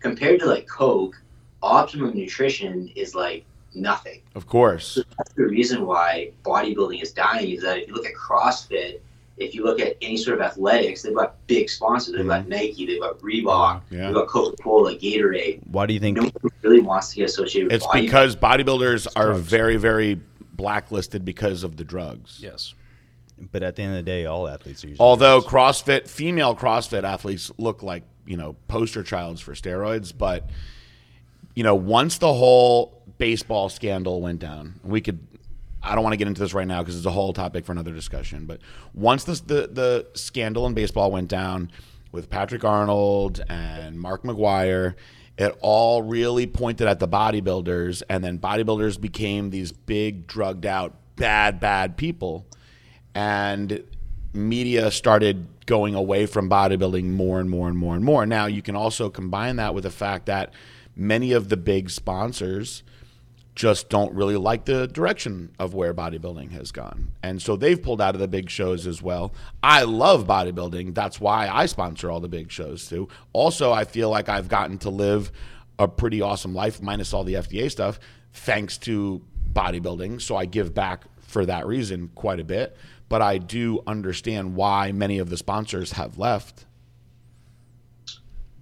Compared 0.00 0.40
to 0.40 0.46
like 0.46 0.66
Coke, 0.66 1.22
Optimum 1.62 2.12
Nutrition 2.12 2.90
is 2.96 3.14
like 3.14 3.44
nothing. 3.72 4.20
Of 4.34 4.48
course. 4.48 4.98
That's 5.16 5.32
the 5.34 5.44
reason 5.44 5.86
why 5.86 6.32
bodybuilding 6.44 7.02
is 7.02 7.12
dying. 7.12 7.52
Is 7.52 7.62
that 7.62 7.78
if 7.78 7.86
you 7.88 7.94
look 7.94 8.04
at 8.04 8.14
CrossFit, 8.14 8.98
if 9.36 9.54
you 9.54 9.62
look 9.62 9.78
at 9.78 9.96
any 10.02 10.16
sort 10.16 10.40
of 10.40 10.44
athletics, 10.44 11.02
they've 11.02 11.14
got 11.14 11.36
big 11.46 11.70
sponsors. 11.70 12.16
They've 12.16 12.26
got 12.26 12.40
mm-hmm. 12.42 12.50
Nike, 12.50 12.86
they've 12.86 13.00
got 13.00 13.20
Reebok, 13.20 13.82
Yeah. 13.90 14.06
they've 14.06 14.14
got 14.14 14.26
Coca 14.26 14.60
Cola, 14.60 14.96
Gatorade. 14.96 15.60
Why 15.68 15.86
do 15.86 15.94
you 15.94 16.00
think? 16.00 16.16
No 16.16 16.24
one 16.24 16.52
really 16.62 16.80
wants 16.80 17.10
to 17.10 17.16
get 17.16 17.26
associated 17.26 17.70
with 17.70 17.76
It's 17.76 17.86
bodybuilding. 17.86 18.02
because 18.02 18.34
bodybuilders 18.34 19.06
are 19.14 19.34
very, 19.34 19.76
very 19.76 20.20
blacklisted 20.56 21.24
because 21.24 21.62
of 21.62 21.76
the 21.76 21.84
drugs. 21.84 22.40
Yes. 22.42 22.74
But 23.38 23.62
at 23.62 23.76
the 23.76 23.82
end 23.82 23.92
of 23.92 23.96
the 23.96 24.10
day, 24.10 24.26
all 24.26 24.46
athletes 24.48 24.84
are. 24.84 24.88
Although 24.98 25.40
drugs. 25.40 25.82
CrossFit, 25.82 26.08
female 26.08 26.54
CrossFit 26.54 27.04
athletes 27.04 27.50
look 27.58 27.82
like, 27.82 28.04
you 28.26 28.36
know, 28.36 28.56
poster 28.68 29.02
childs 29.02 29.40
for 29.40 29.54
steroids. 29.54 30.12
But, 30.16 30.48
you 31.54 31.64
know, 31.64 31.74
once 31.74 32.18
the 32.18 32.32
whole 32.32 33.02
baseball 33.18 33.68
scandal 33.68 34.20
went 34.20 34.38
down, 34.38 34.80
we 34.84 35.00
could, 35.00 35.18
I 35.82 35.94
don't 35.94 36.04
want 36.04 36.12
to 36.12 36.16
get 36.16 36.28
into 36.28 36.40
this 36.40 36.54
right 36.54 36.66
now 36.66 36.82
because 36.82 36.96
it's 36.96 37.06
a 37.06 37.10
whole 37.10 37.32
topic 37.32 37.64
for 37.64 37.72
another 37.72 37.92
discussion. 37.92 38.46
But 38.46 38.60
once 38.94 39.24
this, 39.24 39.40
the, 39.40 39.68
the 39.70 40.06
scandal 40.14 40.66
in 40.66 40.74
baseball 40.74 41.10
went 41.10 41.28
down 41.28 41.72
with 42.12 42.30
Patrick 42.30 42.64
Arnold 42.64 43.42
and 43.48 43.98
Mark 43.98 44.22
McGwire, 44.22 44.94
it 45.36 45.56
all 45.60 46.02
really 46.02 46.46
pointed 46.46 46.86
at 46.86 47.00
the 47.00 47.08
bodybuilders. 47.08 48.04
And 48.08 48.22
then 48.22 48.38
bodybuilders 48.38 49.00
became 49.00 49.50
these 49.50 49.72
big, 49.72 50.28
drugged 50.28 50.64
out, 50.64 50.94
bad, 51.16 51.58
bad 51.58 51.96
people 51.96 52.46
and 53.14 53.82
media 54.32 54.90
started 54.90 55.46
going 55.66 55.94
away 55.94 56.26
from 56.26 56.50
bodybuilding 56.50 57.04
more 57.04 57.40
and 57.40 57.48
more 57.48 57.68
and 57.68 57.78
more 57.78 57.94
and 57.94 58.04
more. 58.04 58.26
Now, 58.26 58.46
you 58.46 58.62
can 58.62 58.76
also 58.76 59.08
combine 59.08 59.56
that 59.56 59.74
with 59.74 59.84
the 59.84 59.90
fact 59.90 60.26
that 60.26 60.52
many 60.96 61.32
of 61.32 61.48
the 61.48 61.56
big 61.56 61.90
sponsors 61.90 62.82
just 63.54 63.88
don't 63.88 64.12
really 64.12 64.36
like 64.36 64.64
the 64.64 64.88
direction 64.88 65.54
of 65.60 65.74
where 65.74 65.94
bodybuilding 65.94 66.50
has 66.50 66.72
gone. 66.72 67.12
And 67.22 67.40
so 67.40 67.54
they've 67.54 67.80
pulled 67.80 68.00
out 68.00 68.14
of 68.14 68.20
the 68.20 68.26
big 68.26 68.50
shows 68.50 68.86
as 68.86 69.00
well. 69.00 69.32
I 69.62 69.84
love 69.84 70.26
bodybuilding. 70.26 70.94
That's 70.94 71.20
why 71.20 71.48
I 71.48 71.66
sponsor 71.66 72.10
all 72.10 72.20
the 72.20 72.28
big 72.28 72.50
shows 72.50 72.88
too. 72.88 73.08
Also, 73.32 73.70
I 73.72 73.84
feel 73.84 74.10
like 74.10 74.28
I've 74.28 74.48
gotten 74.48 74.78
to 74.78 74.90
live 74.90 75.30
a 75.78 75.86
pretty 75.86 76.20
awesome 76.20 76.54
life 76.54 76.82
minus 76.82 77.12
all 77.12 77.24
the 77.24 77.34
FDA 77.34 77.70
stuff 77.70 78.00
thanks 78.32 78.76
to 78.78 79.22
bodybuilding. 79.52 80.20
So 80.20 80.36
I 80.36 80.46
give 80.46 80.74
back 80.74 81.04
for 81.20 81.46
that 81.46 81.66
reason 81.66 82.10
quite 82.14 82.40
a 82.40 82.44
bit. 82.44 82.76
But 83.08 83.22
I 83.22 83.38
do 83.38 83.82
understand 83.86 84.56
why 84.56 84.92
many 84.92 85.18
of 85.18 85.30
the 85.30 85.36
sponsors 85.36 85.92
have 85.92 86.18
left. 86.18 86.64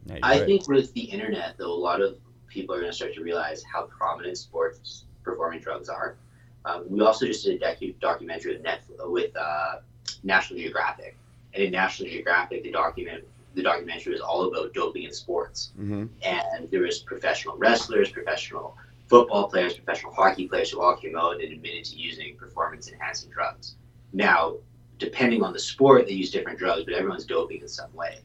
Yeah, 0.06 0.18
I 0.22 0.38
right. 0.38 0.46
think 0.46 0.68
with 0.68 0.92
the 0.94 1.02
internet, 1.02 1.56
though, 1.58 1.72
a 1.72 1.74
lot 1.74 2.00
of 2.00 2.16
people 2.48 2.74
are 2.74 2.80
going 2.80 2.90
to 2.90 2.96
start 2.96 3.14
to 3.14 3.22
realize 3.22 3.62
how 3.62 3.84
prominent 3.84 4.36
sports 4.36 5.04
performing 5.22 5.60
drugs 5.60 5.88
are. 5.88 6.16
Um, 6.64 6.84
we 6.88 7.00
also 7.00 7.26
just 7.26 7.44
did 7.44 7.62
a 7.62 7.64
docu- 7.64 7.98
documentary 8.00 8.56
with, 8.56 8.64
Netflix, 8.64 9.10
with 9.10 9.36
uh, 9.36 9.76
National 10.22 10.58
Geographic, 10.58 11.16
and 11.54 11.62
in 11.64 11.72
National 11.72 12.08
Geographic, 12.08 12.62
the 12.62 12.70
document 12.70 13.24
the 13.54 13.62
documentary 13.62 14.12
was 14.12 14.22
all 14.22 14.44
about 14.44 14.72
doping 14.72 15.02
in 15.02 15.12
sports. 15.12 15.72
Mm-hmm. 15.78 16.06
and 16.22 16.70
there 16.70 16.82
was 16.82 17.00
professional 17.00 17.56
wrestlers, 17.56 18.10
professional 18.10 18.76
football 19.08 19.48
players, 19.48 19.74
professional 19.74 20.12
hockey 20.12 20.48
players 20.48 20.70
who 20.70 20.80
all 20.80 20.96
came 20.96 21.16
out 21.16 21.34
and 21.34 21.52
admitted 21.52 21.84
to 21.84 21.96
using 21.96 22.36
performance 22.36 22.90
enhancing 22.90 23.30
drugs. 23.30 23.74
Now, 24.12 24.56
depending 24.98 25.42
on 25.42 25.52
the 25.52 25.58
sport, 25.58 26.06
they 26.06 26.12
use 26.12 26.30
different 26.30 26.58
drugs, 26.58 26.84
but 26.84 26.94
everyone's 26.94 27.24
doping 27.24 27.60
in 27.60 27.68
some 27.68 27.92
way. 27.94 28.18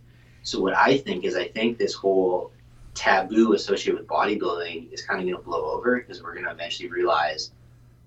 So 0.43 0.61
what 0.61 0.75
I 0.75 0.97
think 0.97 1.25
is 1.25 1.35
I 1.35 1.47
think 1.47 1.77
this 1.77 1.93
whole 1.93 2.51
taboo 2.93 3.53
associated 3.53 3.99
with 3.99 4.07
bodybuilding 4.07 4.91
is 4.91 5.03
kind 5.03 5.19
of 5.19 5.27
going 5.27 5.37
to 5.37 5.43
blow 5.43 5.71
over 5.71 5.99
because 5.99 6.23
we're 6.23 6.33
going 6.33 6.45
to 6.45 6.51
eventually 6.51 6.89
realize 6.89 7.51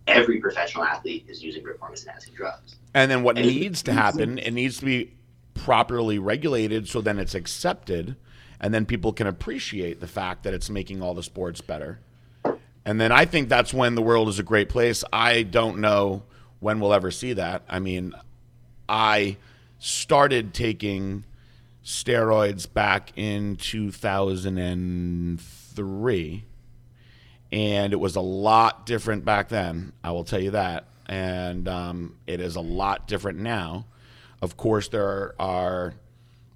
every 0.07 0.41
professional 0.41 0.85
athlete 0.85 1.27
is 1.29 1.43
using 1.43 1.63
performance 1.63 2.05
enhancing 2.05 2.35
drugs. 2.35 2.77
And 2.95 3.11
then 3.11 3.23
what 3.23 3.37
And 3.37 3.47
needs 3.47 3.83
to 3.85 3.93
happen, 3.93 4.39
it 4.39 4.53
needs 4.53 4.79
to 4.79 4.85
be 4.85 5.13
properly 5.55 6.19
regulated 6.19 6.89
so 6.89 7.01
then 7.01 7.19
it's 7.19 7.35
accepted 7.35 8.17
and 8.61 8.75
then 8.75 8.85
people 8.85 9.13
can 9.13 9.27
appreciate 9.27 10.01
the 10.01 10.07
fact 10.07 10.43
that 10.43 10.55
it's 10.55 10.69
making 10.69 11.03
all 11.03 11.15
the 11.15 11.23
sports 11.23 11.61
better. 11.61 12.01
And 12.85 13.01
then 13.01 13.13
I 13.13 13.25
think 13.25 13.49
that's 13.49 13.73
when 13.73 13.95
the 13.95 14.03
world 14.03 14.29
is 14.29 14.39
a 14.39 14.43
great 14.43 14.69
place. 14.69 15.05
I 15.13 15.43
don't 15.43 15.79
know 15.79 16.25
when 16.61 16.81
we'll 16.81 16.95
ever 16.95 17.11
see 17.11 17.33
that. 17.35 17.63
I 17.69 17.79
mean, 17.81 18.15
I 18.89 19.37
started 19.79 20.55
taking 20.55 21.25
steroids 21.85 22.73
back 22.73 23.13
in 23.17 23.57
2003 23.57 26.45
and 27.53 27.93
it 27.93 28.01
was 28.01 28.17
a 28.17 28.21
lot 28.21 28.87
different 28.87 29.25
back 29.25 29.49
then. 29.49 29.93
I 30.05 30.13
will 30.13 30.23
tell 30.25 30.41
you 30.41 30.53
that, 30.53 30.85
and 31.07 31.67
um, 31.67 32.15
it 32.27 32.41
is 32.41 32.55
a 32.57 32.61
lot 32.61 33.09
different 33.09 33.39
now. 33.41 33.87
Of 34.41 34.57
course, 34.57 34.87
there 34.89 35.35
are 35.41 35.95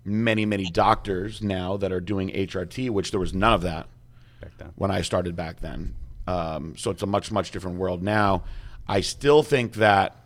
many, 0.04 0.46
many 0.46 0.66
doctors 0.66 1.42
now 1.42 1.76
that 1.78 1.90
are 1.90 2.00
doing 2.00 2.30
HRT, 2.30 2.90
which 2.90 3.10
there 3.10 3.18
was 3.18 3.34
none 3.34 3.52
of 3.52 3.62
that 3.62 3.88
Back 4.40 4.52
then. 4.58 4.70
when 4.76 4.92
I 4.92 5.02
started 5.02 5.34
back 5.34 5.58
then. 5.60 5.96
Um, 6.26 6.74
so 6.76 6.90
it's 6.90 7.02
a 7.02 7.06
much, 7.06 7.32
much 7.32 7.50
different 7.50 7.78
world 7.78 8.02
now. 8.02 8.44
I 8.86 9.00
still 9.00 9.42
think 9.42 9.74
that 9.74 10.16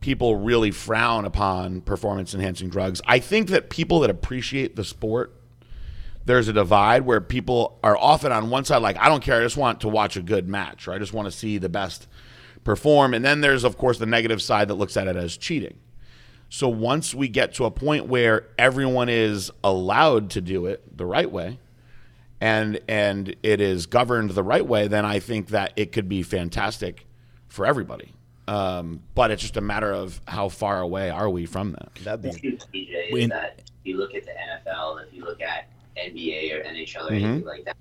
people 0.00 0.36
really 0.36 0.70
frown 0.70 1.24
upon 1.24 1.80
performance 1.80 2.34
enhancing 2.34 2.68
drugs. 2.68 3.00
I 3.06 3.18
think 3.18 3.48
that 3.48 3.70
people 3.70 4.00
that 4.00 4.10
appreciate 4.10 4.76
the 4.76 4.84
sport 4.84 5.34
there's 6.26 6.48
a 6.48 6.52
divide 6.52 7.04
where 7.04 7.20
people 7.20 7.78
are 7.82 7.96
often 7.96 8.32
on 8.32 8.50
one 8.50 8.64
side 8.64 8.78
like 8.78 8.96
I 8.98 9.08
don't 9.08 9.22
care, 9.22 9.40
I 9.40 9.42
just 9.42 9.56
want 9.56 9.80
to 9.82 9.88
watch 9.88 10.16
a 10.16 10.22
good 10.22 10.48
match, 10.48 10.88
or 10.88 10.92
I 10.92 10.98
just 10.98 11.12
want 11.12 11.26
to 11.26 11.32
see 11.32 11.58
the 11.58 11.68
best 11.68 12.08
perform. 12.64 13.14
And 13.14 13.24
then 13.24 13.40
there's 13.40 13.64
of 13.64 13.76
course 13.76 13.98
the 13.98 14.06
negative 14.06 14.40
side 14.40 14.68
that 14.68 14.74
looks 14.74 14.96
at 14.96 15.06
it 15.06 15.16
as 15.16 15.36
cheating. 15.36 15.78
So 16.48 16.68
once 16.68 17.14
we 17.14 17.28
get 17.28 17.54
to 17.54 17.64
a 17.64 17.70
point 17.70 18.06
where 18.06 18.46
everyone 18.58 19.08
is 19.08 19.50
allowed 19.62 20.30
to 20.30 20.40
do 20.40 20.66
it 20.66 20.96
the 20.96 21.06
right 21.06 21.30
way 21.30 21.58
and 22.40 22.80
and 22.88 23.34
it 23.42 23.60
is 23.60 23.86
governed 23.86 24.30
the 24.30 24.42
right 24.42 24.66
way, 24.66 24.88
then 24.88 25.04
I 25.04 25.18
think 25.18 25.48
that 25.48 25.72
it 25.76 25.92
could 25.92 26.08
be 26.08 26.22
fantastic 26.22 27.06
for 27.54 27.64
everybody. 27.66 28.12
Um, 28.48 29.00
but 29.14 29.30
it's 29.30 29.40
just 29.40 29.56
a 29.56 29.60
matter 29.62 29.90
of 29.92 30.20
how 30.26 30.48
far 30.48 30.80
away 30.80 31.08
are 31.08 31.30
we 31.30 31.46
from 31.46 31.72
that. 31.72 31.94
That'd 32.02 32.22
The 32.22 32.38
be 32.40 32.48
issue, 32.48 32.58
TJ, 32.72 33.06
is 33.06 33.12
When- 33.12 33.28
that 33.30 33.60
if 33.64 33.64
you 33.84 33.96
look 33.96 34.14
at 34.14 34.24
the 34.24 34.32
NFL, 34.32 34.98
if 34.98 35.14
you 35.14 35.24
look 35.24 35.40
at 35.40 35.68
NBA 35.96 36.52
or 36.52 36.62
NHL 36.62 37.06
or 37.06 37.12
Mhm. 37.12 37.22
anything 37.22 37.44
like 37.46 37.64
that, 37.64 37.76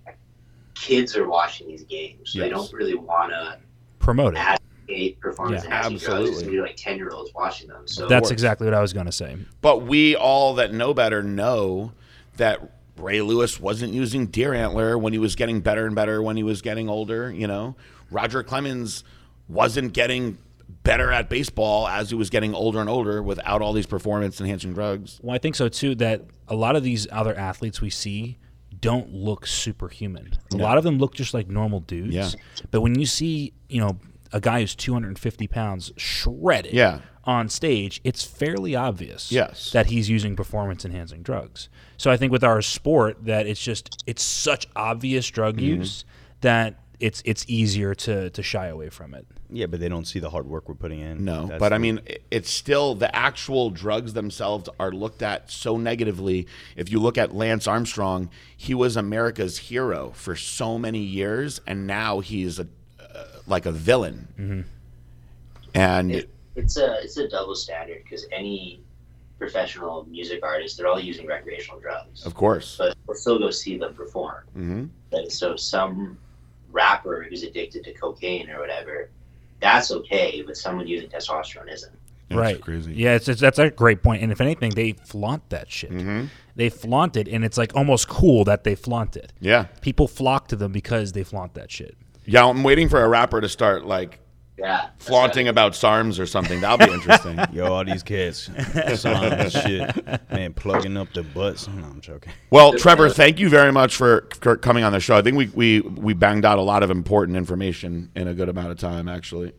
kids 0.75 1.17
are 1.17 1.27
watching 1.27 1.67
these 1.67 1.83
games. 1.83 2.31
So 2.31 2.39
they 2.39 2.49
don't 2.49 2.71
really 2.71 2.93
want 2.93 3.31
to 3.31 3.57
Promote 3.99 4.35
it. 4.35 4.37
advocate 4.37 5.19
performance 5.19 5.63
Yeah, 5.63 5.69
enhancing 5.87 5.97
drugs. 5.97 6.29
Absolutely. 6.29 6.55
gonna 6.57 6.67
like 6.67 6.75
ten 6.77 6.97
year 6.97 7.09
olds 7.09 7.31
watching 7.33 7.67
them. 7.67 7.87
So 7.87 8.07
That's 8.07 8.29
exactly 8.31 8.65
what 8.65 8.73
I 8.75 8.81
was 8.81 8.93
going 8.93 9.05
to 9.07 9.11
say. 9.11 9.35
But 9.61 9.83
we 9.83 10.15
all 10.15 10.53
that 10.55 10.71
know 10.73 10.93
better 10.93 11.23
know 11.23 11.93
that 12.37 12.61
Ray 12.97 13.21
Lewis 13.21 13.59
wasn't 13.59 13.93
using 13.93 14.27
deer 14.27 14.53
antler 14.53 14.97
when 14.97 15.13
he 15.13 15.19
was 15.19 15.35
getting 15.35 15.59
better 15.61 15.85
and 15.87 15.95
better 15.95 16.21
when 16.21 16.37
he 16.37 16.43
was 16.43 16.61
getting 16.61 16.87
older. 16.89 17.31
You 17.31 17.47
know, 17.47 17.75
Roger 18.11 18.43
Clemens 18.43 19.03
wasn't 19.47 19.93
getting 19.93 20.37
better 20.83 21.11
at 21.11 21.29
baseball 21.29 21.87
as 21.87 22.09
he 22.09 22.15
was 22.15 22.29
getting 22.29 22.53
older 22.53 22.79
and 22.79 22.89
older 22.89 23.21
without 23.21 23.61
all 23.61 23.73
these 23.73 23.85
performance 23.85 24.39
enhancing 24.41 24.73
drugs. 24.73 25.19
Well, 25.21 25.35
I 25.35 25.37
think 25.37 25.55
so 25.55 25.69
too. 25.69 25.95
That 25.95 26.23
a 26.47 26.55
lot 26.55 26.75
of 26.75 26.83
these 26.83 27.07
other 27.11 27.35
athletes 27.37 27.79
we 27.81 27.89
see 27.89 28.37
don't 28.79 29.13
look 29.13 29.45
superhuman. 29.47 30.33
A 30.53 30.57
lot 30.57 30.77
of 30.77 30.83
them 30.83 30.97
look 30.97 31.13
just 31.15 31.33
like 31.33 31.47
normal 31.47 31.79
dudes. 31.79 32.13
Yeah. 32.13 32.29
But 32.71 32.81
when 32.81 32.99
you 32.99 33.05
see, 33.05 33.53
you 33.69 33.79
know, 33.79 33.97
a 34.33 34.41
guy 34.41 34.59
who's 34.61 34.75
250 34.75 35.47
pounds 35.47 35.93
shredded 35.95 36.73
Yeah. 36.73 36.99
on 37.23 37.47
stage, 37.49 38.01
it's 38.03 38.25
fairly 38.25 38.75
obvious 38.75 39.31
Yes. 39.31 39.71
that 39.71 39.85
he's 39.85 40.09
using 40.09 40.35
performance 40.35 40.83
enhancing 40.83 41.21
drugs. 41.21 41.69
So 41.97 42.11
I 42.11 42.17
think 42.17 42.31
with 42.31 42.43
our 42.43 42.61
sport 42.61 43.23
that 43.25 43.45
it's 43.47 43.63
just 43.63 44.03
it's 44.07 44.23
such 44.23 44.67
obvious 44.75 45.29
drug 45.29 45.57
Mm-hmm. 45.57 45.65
use 45.81 46.03
that 46.41 46.79
it's 47.03 47.21
it's 47.25 47.43
easier 47.49 47.93
to 47.93 48.29
to 48.29 48.41
shy 48.41 48.67
away 48.67 48.87
from 48.89 49.13
it. 49.13 49.27
Yeah, 49.49 49.65
but 49.67 49.79
they 49.81 49.89
don't 49.89 50.05
see 50.07 50.19
the 50.19 50.29
hard 50.29 50.47
work 50.47 50.69
we're 50.69 50.75
putting 50.75 51.01
in. 51.01 51.25
No, 51.25 51.47
That's 51.47 51.59
but 51.59 51.73
I 51.73 51.77
mean, 51.77 51.99
i- 52.09 52.17
it's 52.31 52.49
still 52.49 52.95
the 52.95 53.13
actual 53.13 53.69
drugs 53.69 54.13
themselves 54.13 54.69
are 54.79 54.91
looked 54.91 55.21
at 55.21 55.51
so 55.51 55.77
negatively. 55.77 56.47
If 56.77 56.89
you 56.91 56.99
look 56.99 57.17
at 57.17 57.35
Lance 57.35 57.67
Armstrong, 57.67 58.29
he 58.55 58.73
was 58.73 58.95
America's 58.95 59.57
hero 59.57 60.11
for 60.15 60.35
so 60.37 60.79
many 60.79 60.99
years, 60.99 61.59
and 61.67 61.85
now 61.85 62.21
he's 62.21 62.57
a 62.57 62.67
uh, 62.99 63.25
like 63.47 63.65
a 63.65 63.71
villain. 63.71 64.63
And 65.75 66.11
it, 66.11 66.29
it's 66.55 66.77
a 66.77 66.97
it's 67.03 67.17
a 67.17 67.27
double 67.27 67.55
standard 67.55 68.01
because 68.03 68.25
any 68.31 68.81
professional 69.39 70.05
music 70.09 70.39
artist 70.43 70.77
they're 70.77 70.87
all 70.87 70.99
using 70.99 71.27
recreational 71.27 71.79
drugs, 71.81 72.25
of 72.25 72.33
course, 72.33 72.77
but 72.77 72.95
we'll 73.07 73.17
still 73.17 73.39
go 73.39 73.49
see 73.51 73.77
them 73.77 73.93
perform. 73.93 74.43
hmm 74.53 74.85
Like, 75.11 75.31
so 75.31 75.55
some 75.57 76.17
rapper 76.73 77.25
who's 77.29 77.43
addicted 77.43 77.83
to 77.85 77.93
cocaine 77.93 78.49
or 78.49 78.59
whatever, 78.59 79.09
that's 79.61 79.91
okay, 79.91 80.43
but 80.45 80.57
someone 80.57 80.87
using 80.87 81.07
testosterone 81.09 81.71
isn't. 81.71 81.93
right. 82.31 82.59
crazy. 82.59 82.93
Yeah, 82.93 83.15
it's, 83.15 83.27
it's 83.29 83.39
that's 83.39 83.59
a 83.59 83.69
great 83.69 84.03
point. 84.03 84.21
And 84.23 84.31
if 84.31 84.41
anything, 84.41 84.71
they 84.71 84.91
flaunt 84.93 85.49
that 85.51 85.71
shit. 85.71 85.91
hmm 85.91 86.25
They 86.55 86.69
flaunt 86.69 87.15
it, 87.15 87.27
and 87.29 87.45
it's 87.45 87.57
like 87.57 87.75
almost 87.75 88.07
cool 88.09 88.43
that 88.45 88.63
they 88.65 88.75
flaunt 88.75 89.15
it. 89.15 89.31
Yeah, 89.39 89.65
People 89.81 90.07
flock 90.07 90.47
to 90.49 90.55
them 90.57 90.71
because 90.71 91.13
they 91.13 91.23
flaunt 91.23 91.53
that 91.53 91.71
shit. 91.71 91.95
yeah. 92.25 92.45
I'm 92.45 92.63
waiting 92.63 92.89
for 92.89 93.01
a 93.03 93.07
rapper 93.07 93.39
to 93.39 93.47
start 93.49 93.85
like 93.85 94.19
Yeah, 94.57 94.81
that's 94.81 95.07
flaunting 95.07 95.47
about 95.47 95.73
SARMs 95.73 96.19
or 96.19 96.27
something. 96.27 96.61
That'll 96.61 96.85
be 96.85 96.93
interesting. 96.93 97.39
Yo, 97.53 97.73
all 97.73 97.83
these 97.83 98.03
kids, 98.03 98.51
slime 98.95 99.33
and 99.33 99.51
shit, 99.51 100.31
man, 100.31 100.53
plugging 100.53 100.95
up 100.95 101.11
the 101.13 101.23
butts. 101.23 101.67
No, 101.67 101.85
I'm 101.85 102.01
joking. 102.01 102.33
Well, 102.51 102.73
Trevor, 102.73 103.09
thank 103.09 103.39
you 103.39 103.49
very 103.49 103.71
much 103.71 103.95
for, 103.95 104.29
for 104.39 104.55
coming 104.55 104.83
on 104.83 104.91
the 104.91 104.99
show. 104.99 105.17
I 105.17 105.23
think 105.23 105.37
we, 105.37 105.47
we 105.47 105.81
we 105.81 106.13
banged 106.13 106.45
out 106.45 106.59
a 106.59 106.61
lot 106.61 106.83
of 106.83 106.91
important 106.91 107.35
information 107.35 108.11
in 108.15 108.27
a 108.27 108.33
good 108.35 108.47
amount 108.47 108.69
of 108.69 108.77
time, 108.77 109.07
actually. 109.07 109.53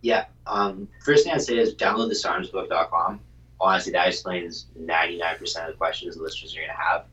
Yeah. 0.00 0.26
Um, 0.46 0.88
first 1.02 1.24
thing 1.24 1.32
I'd 1.32 1.42
say 1.42 1.58
is 1.58 1.74
download 1.74 2.08
the 2.08 2.14
SarmsBook.com. 2.14 3.20
Honestly, 3.60 3.92
that 3.92 4.08
explains 4.08 4.66
99% 4.78 5.40
of 5.40 5.66
the 5.68 5.72
questions 5.78 6.16
the 6.16 6.22
listeners 6.22 6.54
are 6.54 6.58
going 6.60 6.68
to 6.68 6.74
have. 6.74 7.06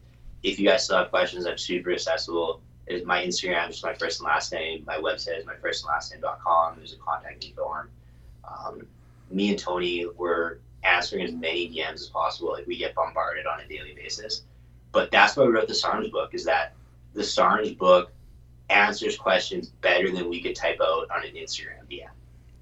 If 0.43 0.59
you 0.59 0.67
guys 0.67 0.83
still 0.83 0.97
have 0.97 1.09
questions, 1.09 1.45
I'm 1.45 1.57
super 1.57 1.91
accessible. 1.93 2.61
There's 2.91 3.05
my 3.05 3.23
Instagram 3.23 3.69
is 3.69 3.81
my 3.81 3.93
first 3.93 4.19
and 4.19 4.27
last 4.27 4.51
name. 4.51 4.83
My 4.85 4.97
website 4.97 5.39
is 5.39 5.45
my 5.45 5.55
first 5.55 5.85
and 5.85 5.89
last 5.89 6.11
name.com. 6.11 6.75
There's 6.75 6.91
a 6.91 6.97
contact 6.97 7.41
me 7.41 7.53
form. 7.55 7.89
Um, 8.43 8.85
me 9.29 9.49
and 9.49 9.57
Tony 9.57 10.05
were 10.17 10.59
answering 10.83 11.23
as 11.23 11.31
many 11.31 11.69
DMs 11.69 11.93
as 11.93 12.07
possible. 12.07 12.51
Like 12.51 12.67
we 12.67 12.77
get 12.77 12.93
bombarded 12.93 13.45
on 13.45 13.61
a 13.61 13.67
daily 13.67 13.93
basis. 13.95 14.43
But 14.91 15.09
that's 15.09 15.37
why 15.37 15.45
we 15.45 15.51
wrote 15.51 15.69
the 15.69 15.73
SARMS 15.73 16.09
book 16.09 16.33
is 16.33 16.43
that 16.43 16.73
the 17.13 17.23
SARMS 17.23 17.71
book 17.77 18.11
answers 18.69 19.17
questions 19.17 19.69
better 19.79 20.11
than 20.11 20.27
we 20.27 20.41
could 20.41 20.57
type 20.57 20.79
out 20.81 21.09
on 21.11 21.23
an 21.23 21.33
Instagram 21.33 21.89
DM. 21.89 22.09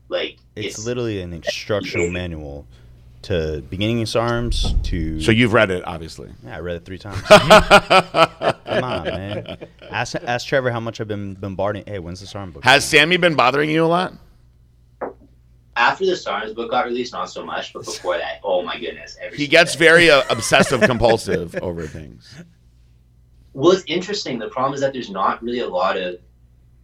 Like 0.09 0.37
It's, 0.55 0.85
literally 0.85 1.21
an 1.21 1.33
instructional 1.33 2.11
manual 2.11 2.67
to 3.23 3.61
beginning 3.69 4.03
SARMs 4.05 4.81
to. 4.83 5.21
So 5.21 5.31
you've 5.31 5.53
read 5.53 5.71
it, 5.71 5.83
obviously. 5.85 6.31
yeah, 6.43 6.57
I 6.57 6.59
read 6.59 6.77
it 6.77 6.85
three 6.85 6.97
times. 6.97 7.21
Come 7.27 8.83
on, 8.83 9.03
man. 9.03 9.57
Ask, 9.89 10.15
ask 10.15 10.47
Trevor 10.47 10.71
how 10.71 10.79
much 10.79 11.01
I've 11.01 11.07
been 11.07 11.33
bombarding. 11.33 11.83
Hey, 11.85 11.99
when's 11.99 12.21
the 12.21 12.27
SARM 12.27 12.51
book? 12.51 12.63
Has 12.63 12.85
Sammy 12.85 13.17
been 13.17 13.35
bothering 13.35 13.69
you 13.69 13.83
a 13.83 13.87
lot? 13.87 14.13
after 15.79 16.05
the 16.05 16.15
SARMS 16.15 16.53
book 16.53 16.69
got 16.71 16.85
released, 16.85 17.13
not 17.13 17.29
so 17.29 17.45
much, 17.45 17.71
but 17.71 17.85
before 17.85 18.17
that, 18.17 18.41
oh 18.43 18.61
my 18.61 18.77
goodness, 18.77 19.17
every 19.21 19.37
He 19.37 19.47
gets 19.47 19.73
day. 19.73 19.79
very 19.85 20.11
uh, 20.11 20.23
obsessive 20.29 20.81
compulsive 20.89 21.55
over 21.55 21.87
things. 21.87 22.35
Well, 23.53 23.71
it's 23.71 23.83
interesting. 23.87 24.39
The 24.39 24.49
problem 24.49 24.73
is 24.73 24.81
that 24.81 24.91
there's 24.91 25.09
not 25.09 25.41
really 25.41 25.59
a 25.59 25.67
lot 25.69 25.95
of 25.97 26.17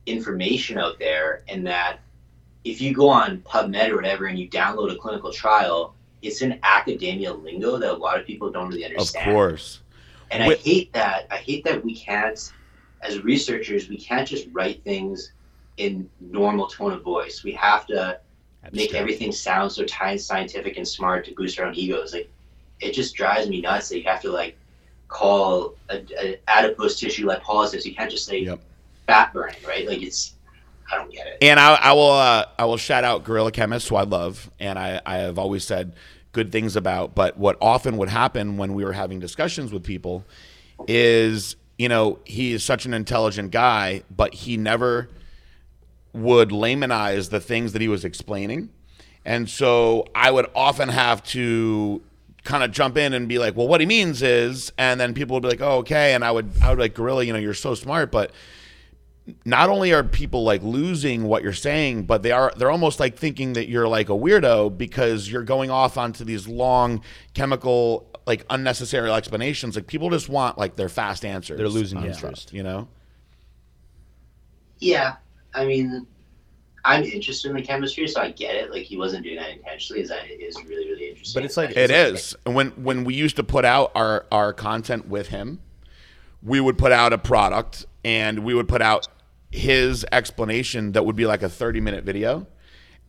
information 0.06 0.78
out 0.78 0.98
there, 0.98 1.44
and 1.50 1.68
that 1.68 2.00
if 2.64 2.82
you 2.82 2.94
go 2.94 3.10
on 3.10 3.40
PubMed 3.40 3.90
or 3.90 3.98
whatever 3.98 4.26
and 4.28 4.40
you 4.40 4.50
download 4.50 4.92
a 4.94 4.96
clinical 4.96 5.32
trial, 5.32 5.95
it's 6.26 6.42
an 6.42 6.60
academia 6.64 7.34
lingo 7.34 7.78
that 7.78 7.92
a 7.92 7.94
lot 7.94 8.20
of 8.20 8.26
people 8.26 8.52
don't 8.52 8.70
really 8.70 8.86
understand. 8.86 9.28
Of 9.28 9.34
course. 9.34 9.82
And 10.32 10.44
I 10.44 10.56
hate 10.56 10.92
that. 10.94 11.28
I 11.30 11.38
hate 11.38 11.64
that 11.66 11.84
we 11.84 11.96
can't, 11.96 12.40
as 13.02 13.24
researchers, 13.24 13.90
we 13.90 13.98
can't 13.98 14.28
just 14.28 14.48
write 14.52 14.84
things 14.84 15.34
in 15.78 16.10
normal 16.20 16.68
tone 16.68 16.94
of 16.94 17.04
voice. 17.04 17.44
We 17.44 17.54
have 17.54 17.86
to 17.88 18.20
make 18.72 18.96
everything 18.96 19.32
sound 19.32 19.72
so 19.72 19.84
tight, 19.86 20.22
scientific, 20.22 20.78
and 20.78 20.88
smart 20.88 21.26
to 21.26 21.36
boost 21.36 21.60
our 21.60 21.68
own 21.68 21.76
egos. 21.76 22.14
Like, 22.14 22.32
it 22.80 22.94
just 22.94 23.16
drives 23.16 23.48
me 23.48 23.62
nuts 23.62 23.90
that 23.90 24.00
you 24.00 24.04
have 24.06 24.22
to 24.22 24.32
like 24.32 24.58
call 25.08 25.76
a, 25.90 26.04
a 26.20 26.40
adipose 26.48 27.00
tissue 27.00 27.28
lipolysis. 27.28 27.86
You 27.86 27.94
can't 27.96 28.10
just 28.10 28.26
say 28.26 28.40
Yep. 28.40 28.60
fat 29.06 29.32
burning, 29.34 29.64
right? 29.68 29.88
Like, 29.88 30.02
it's 30.02 30.35
I 30.92 30.98
don't 30.98 31.12
get 31.12 31.28
it. 31.28 31.38
And 31.42 31.60
I, 31.60 31.76
I 31.76 31.94
will 31.94 32.12
uh, 32.12 32.46
I 32.58 32.66
will 32.66 32.78
shout 32.78 33.04
out 33.04 33.24
Gorilla 33.24 33.52
Chemist, 33.52 33.90
who 33.90 33.96
I 33.96 34.04
love, 34.04 34.50
and 34.60 34.78
I, 34.78 35.02
I 35.06 35.18
have 35.18 35.40
always 35.40 35.64
said 35.64 35.94
good 36.32 36.52
things 36.52 36.76
about. 36.76 37.16
But 37.16 37.38
what 37.38 37.58
often 37.62 37.98
would 37.98 38.10
happen 38.10 38.58
when 38.58 38.74
we 38.74 38.84
were 38.84 38.94
having 38.94 39.20
discussions 39.20 39.72
with 39.72 39.84
people 39.84 40.26
is, 40.88 41.56
you 41.78 41.90
know, 41.90 42.20
he 42.26 42.54
is 42.54 42.64
such 42.64 42.86
an 42.86 42.94
intelligent 42.94 43.52
guy, 43.52 44.04
but 44.16 44.34
he 44.34 44.58
never 44.58 45.10
would 46.14 46.50
laymanize 46.50 47.30
the 47.30 47.40
things 47.40 47.74
that 47.74 47.82
he 47.82 47.88
was 47.88 48.06
explaining. 48.06 48.70
And 49.26 49.50
so 49.50 50.06
I 50.14 50.30
would 50.30 50.46
often 50.56 50.90
have 50.90 51.24
to 51.24 52.02
kind 52.44 52.64
of 52.64 52.72
jump 52.72 52.96
in 52.96 53.14
and 53.14 53.28
be 53.28 53.40
like, 53.40 53.56
well, 53.56 53.68
what 53.68 53.82
he 53.82 53.88
means 53.88 54.22
is, 54.22 54.72
and 54.78 55.00
then 55.00 55.14
people 55.14 55.36
would 55.36 55.42
be 55.44 55.50
like, 55.50 55.62
oh, 55.62 55.78
okay. 55.80 56.14
And 56.14 56.24
I 56.24 56.32
would, 56.32 56.52
I 56.62 56.70
would 56.70 56.80
like, 56.80 56.94
Gorilla, 56.94 57.24
you 57.24 57.34
know, 57.34 57.40
you're 57.40 57.56
so 57.56 57.74
smart, 57.74 58.12
but 58.12 58.32
not 59.44 59.70
only 59.70 59.92
are 59.94 60.04
people 60.04 60.44
like 60.44 60.62
losing 60.62 61.24
what 61.24 61.42
you're 61.42 61.54
saying, 61.54 62.04
but 62.04 62.22
they 62.22 62.32
are 62.32 62.52
they're 62.58 62.70
almost 62.72 63.00
like 63.00 63.18
thinking 63.18 63.54
that 63.54 63.68
you're 63.68 63.88
like 63.88 64.10
a 64.10 64.14
weirdo 64.14 64.78
because 64.78 65.30
you're 65.32 65.44
going 65.44 65.72
off 65.72 65.98
onto 65.98 66.24
these 66.24 66.48
long 66.48 67.02
chemical 67.34 68.08
like 68.28 68.46
unnecessary 68.50 69.10
explanations. 69.12 69.76
Like 69.76 69.88
people 69.88 70.10
just 70.10 70.30
want 70.30 70.58
like 70.58 70.76
their 70.76 70.90
fast 70.90 71.26
answers. 71.26 71.58
They're 71.58 71.68
losing 71.70 71.98
on 72.00 72.06
interest. 72.06 72.54
you 72.54 72.64
know? 72.64 72.88
Yeah, 74.80 75.16
I 75.54 75.66
mean, 75.66 76.06
I'm 76.84 77.04
interested 77.04 77.50
in 77.50 77.56
the 77.56 77.64
chemistry, 77.64 78.08
so 78.08 78.22
I 78.22 78.32
get 78.32 78.56
it. 78.56 78.72
Like, 78.72 78.84
he 78.84 78.98
wasn't 78.98 79.24
doing 79.24 79.38
that 79.38 79.50
intentionally. 79.52 80.02
Is 80.04 80.10
that 80.10 80.26
it 80.28 80.42
is 80.42 80.56
really, 80.68 80.86
really 80.90 81.10
interesting. 81.10 81.40
But 81.40 81.46
it's 81.46 81.58
like- 81.58 81.72
It 81.76 81.90
is. 81.90 82.36
And 82.46 82.54
when 82.56 82.70
when 82.72 83.04
we 83.06 83.16
used 83.16 83.38
to 83.38 83.44
put 83.44 83.66
out 83.66 83.92
our 83.96 84.26
our 84.32 84.54
content 84.54 85.08
with 85.08 85.30
him, 85.30 85.60
we 86.44 86.60
would 86.60 86.78
put 86.78 86.92
out 86.92 87.14
a 87.14 87.18
product 87.18 87.86
and 88.04 88.40
we 88.40 88.54
would 88.54 88.68
put 88.68 88.82
out 88.82 89.08
his 89.56 90.06
explanation 90.12 90.92
that 90.92 91.06
would 91.06 91.16
be 91.16 91.26
like 91.26 91.42
a 91.42 91.50
30 91.50 91.82
minute 91.82 92.04
video. 92.04 92.48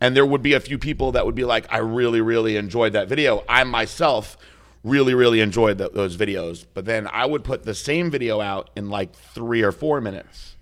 And 0.00 0.14
there 0.14 0.26
would 0.26 0.42
be 0.42 0.52
a 0.52 0.60
few 0.60 0.78
people 0.78 1.12
that 1.12 1.24
would 1.24 1.34
be 1.34 1.44
like, 1.44 1.66
I 1.72 1.78
really, 1.78 2.20
really 2.20 2.56
enjoyed 2.56 2.92
that 2.92 3.08
video. 3.08 3.44
I 3.48 3.64
myself 3.64 4.36
really, 4.84 5.14
really 5.14 5.40
enjoyed 5.40 5.78
th- 5.78 5.92
those 5.92 6.16
videos. 6.16 6.66
But 6.74 6.84
then 6.84 7.08
I 7.10 7.24
would 7.26 7.44
put 7.44 7.64
the 7.64 7.74
same 7.74 8.10
video 8.10 8.40
out 8.40 8.70
in 8.76 8.90
like 8.90 9.14
three 9.14 9.62
or 9.62 9.72
four 9.72 10.00
minutes. 10.00 10.56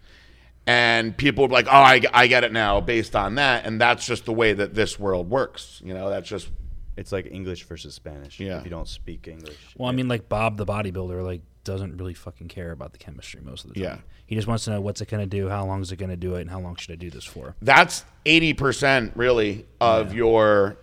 And 0.66 1.16
people 1.16 1.42
would 1.44 1.48
be 1.48 1.54
like, 1.54 1.66
oh, 1.66 1.70
I, 1.70 2.00
I 2.12 2.26
get 2.28 2.44
it 2.44 2.52
now 2.52 2.80
based 2.80 3.14
on 3.16 3.34
that. 3.34 3.66
And 3.66 3.80
that's 3.80 4.06
just 4.06 4.24
the 4.24 4.32
way 4.32 4.52
that 4.52 4.74
this 4.74 4.98
world 4.98 5.28
works. 5.28 5.82
You 5.84 5.92
know, 5.94 6.08
that's 6.08 6.28
just 6.28 6.48
It's 6.96 7.10
like 7.12 7.26
English 7.26 7.64
versus 7.64 7.94
Spanish. 7.94 8.38
Yeah. 8.40 8.58
If 8.58 8.64
you 8.64 8.70
don't 8.70 8.88
speak 8.88 9.26
English. 9.28 9.58
Well, 9.76 9.90
I 9.90 9.92
mean, 9.92 10.08
like 10.08 10.28
Bob 10.28 10.56
the 10.56 10.64
bodybuilder, 10.64 11.22
like 11.24 11.42
doesn't 11.64 11.96
really 11.96 12.14
fucking 12.14 12.48
care 12.48 12.70
about 12.72 12.92
the 12.92 12.98
chemistry 12.98 13.40
most 13.42 13.64
of 13.64 13.72
the 13.72 13.80
time. 13.80 13.82
Yeah. 13.82 13.98
He 14.26 14.34
just 14.34 14.46
wants 14.46 14.64
to 14.64 14.70
know 14.70 14.80
what's 14.80 15.00
it 15.00 15.08
going 15.08 15.22
to 15.22 15.26
do, 15.26 15.48
how 15.48 15.66
long 15.66 15.82
is 15.82 15.92
it 15.92 15.96
going 15.96 16.10
to 16.10 16.16
do 16.16 16.36
it, 16.36 16.42
and 16.42 16.50
how 16.50 16.60
long 16.60 16.76
should 16.76 16.92
I 16.92 16.96
do 16.96 17.10
this 17.10 17.24
for. 17.24 17.54
that's 17.60 18.04
80% 18.24 19.12
really 19.14 19.66
of 19.80 20.14
your 20.14 20.76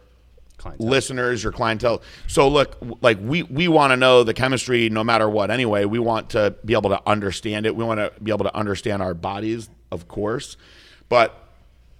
Clientele. 0.57 0.87
listeners, 0.87 1.43
your 1.43 1.51
clientele. 1.51 2.03
So 2.27 2.47
look, 2.47 2.77
like 3.01 3.17
we 3.19 3.41
we 3.41 3.67
want 3.67 3.93
to 3.93 3.97
know 3.97 4.23
the 4.23 4.35
chemistry 4.35 4.89
no 4.89 5.03
matter 5.03 5.27
what. 5.27 5.49
Anyway, 5.49 5.85
we 5.85 5.97
want 5.97 6.29
to 6.31 6.55
be 6.63 6.73
able 6.73 6.91
to 6.91 7.01
understand 7.07 7.65
it. 7.65 7.75
We 7.75 7.83
want 7.83 7.99
to 7.99 8.13
be 8.21 8.29
able 8.31 8.45
to 8.45 8.55
understand 8.55 9.01
our 9.01 9.15
bodies, 9.15 9.71
of 9.91 10.07
course, 10.07 10.57
but 11.09 11.35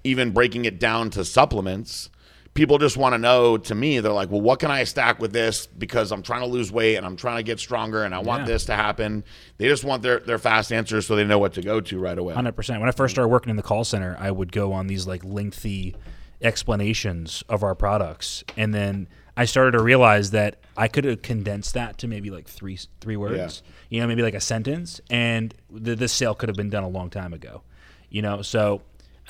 even 0.03 0.29
breaking 0.29 0.65
it 0.65 0.79
down 0.79 1.09
to 1.11 1.25
supplements. 1.25 2.10
People 2.53 2.77
just 2.77 2.97
want 2.97 3.13
to 3.13 3.17
know. 3.17 3.57
To 3.57 3.73
me, 3.75 3.99
they're 4.01 4.11
like, 4.11 4.29
"Well, 4.29 4.41
what 4.41 4.59
can 4.59 4.69
I 4.71 4.83
stack 4.83 5.19
with 5.19 5.31
this? 5.31 5.67
Because 5.67 6.11
I'm 6.11 6.21
trying 6.21 6.41
to 6.41 6.47
lose 6.47 6.69
weight 6.71 6.97
and 6.97 7.05
I'm 7.05 7.15
trying 7.15 7.37
to 7.37 7.43
get 7.43 7.59
stronger, 7.59 8.03
and 8.03 8.13
I 8.13 8.19
want 8.19 8.41
Yeah. 8.41 8.47
this 8.47 8.65
to 8.65 8.75
happen." 8.75 9.23
They 9.57 9.67
just 9.69 9.83
want 9.85 10.03
their 10.03 10.19
their 10.19 10.37
fast 10.37 10.73
answers 10.73 11.07
so 11.07 11.15
they 11.15 11.23
know 11.23 11.39
what 11.39 11.53
to 11.53 11.61
go 11.61 11.79
to 11.79 11.99
right 11.99 12.17
away. 12.17 12.33
Hundred 12.33 12.55
percent. 12.57 12.79
When 12.81 12.89
I 12.89 12.91
first 12.91 13.13
started 13.15 13.29
working 13.29 13.51
in 13.51 13.55
the 13.55 13.63
call 13.63 13.83
center, 13.85 14.17
I 14.19 14.31
would 14.31 14.51
go 14.51 14.73
on 14.73 14.87
these 14.87 15.07
like 15.07 15.23
lengthy 15.23 15.95
explanations 16.41 17.43
of 17.47 17.63
our 17.63 17.73
products, 17.75 18.43
and 18.57 18.73
then 18.73 19.07
I 19.37 19.45
started 19.45 19.71
to 19.71 19.81
realize 19.81 20.31
that 20.31 20.59
I 20.75 20.89
could 20.89 21.05
have 21.05 21.21
condensed 21.21 21.73
that 21.75 21.97
to 21.99 22.07
maybe 22.07 22.29
like 22.29 22.47
three 22.47 22.77
three 22.99 23.15
words. 23.15 23.63
You 23.89 24.01
know, 24.01 24.07
maybe 24.07 24.21
like 24.23 24.33
a 24.33 24.41
sentence, 24.41 24.99
and 25.09 25.53
the, 25.69 25.95
this 25.95 26.11
sale 26.11 26.35
could 26.35 26.49
have 26.49 26.57
been 26.57 26.69
done 26.69 26.83
a 26.83 26.89
long 26.89 27.09
time 27.09 27.31
ago. 27.33 27.61
You 28.09 28.21
know, 28.21 28.41
so 28.41 28.81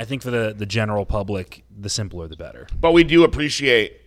I 0.02 0.06
think 0.06 0.24
for 0.24 0.32
the 0.32 0.54
the 0.58 0.66
general 0.66 1.06
public, 1.06 1.64
the 1.80 1.90
simpler 1.90 2.28
the 2.28 2.36
better. 2.36 2.68
But 2.80 2.92
we 2.92 3.04
do 3.04 3.24
appreciate. 3.24 4.00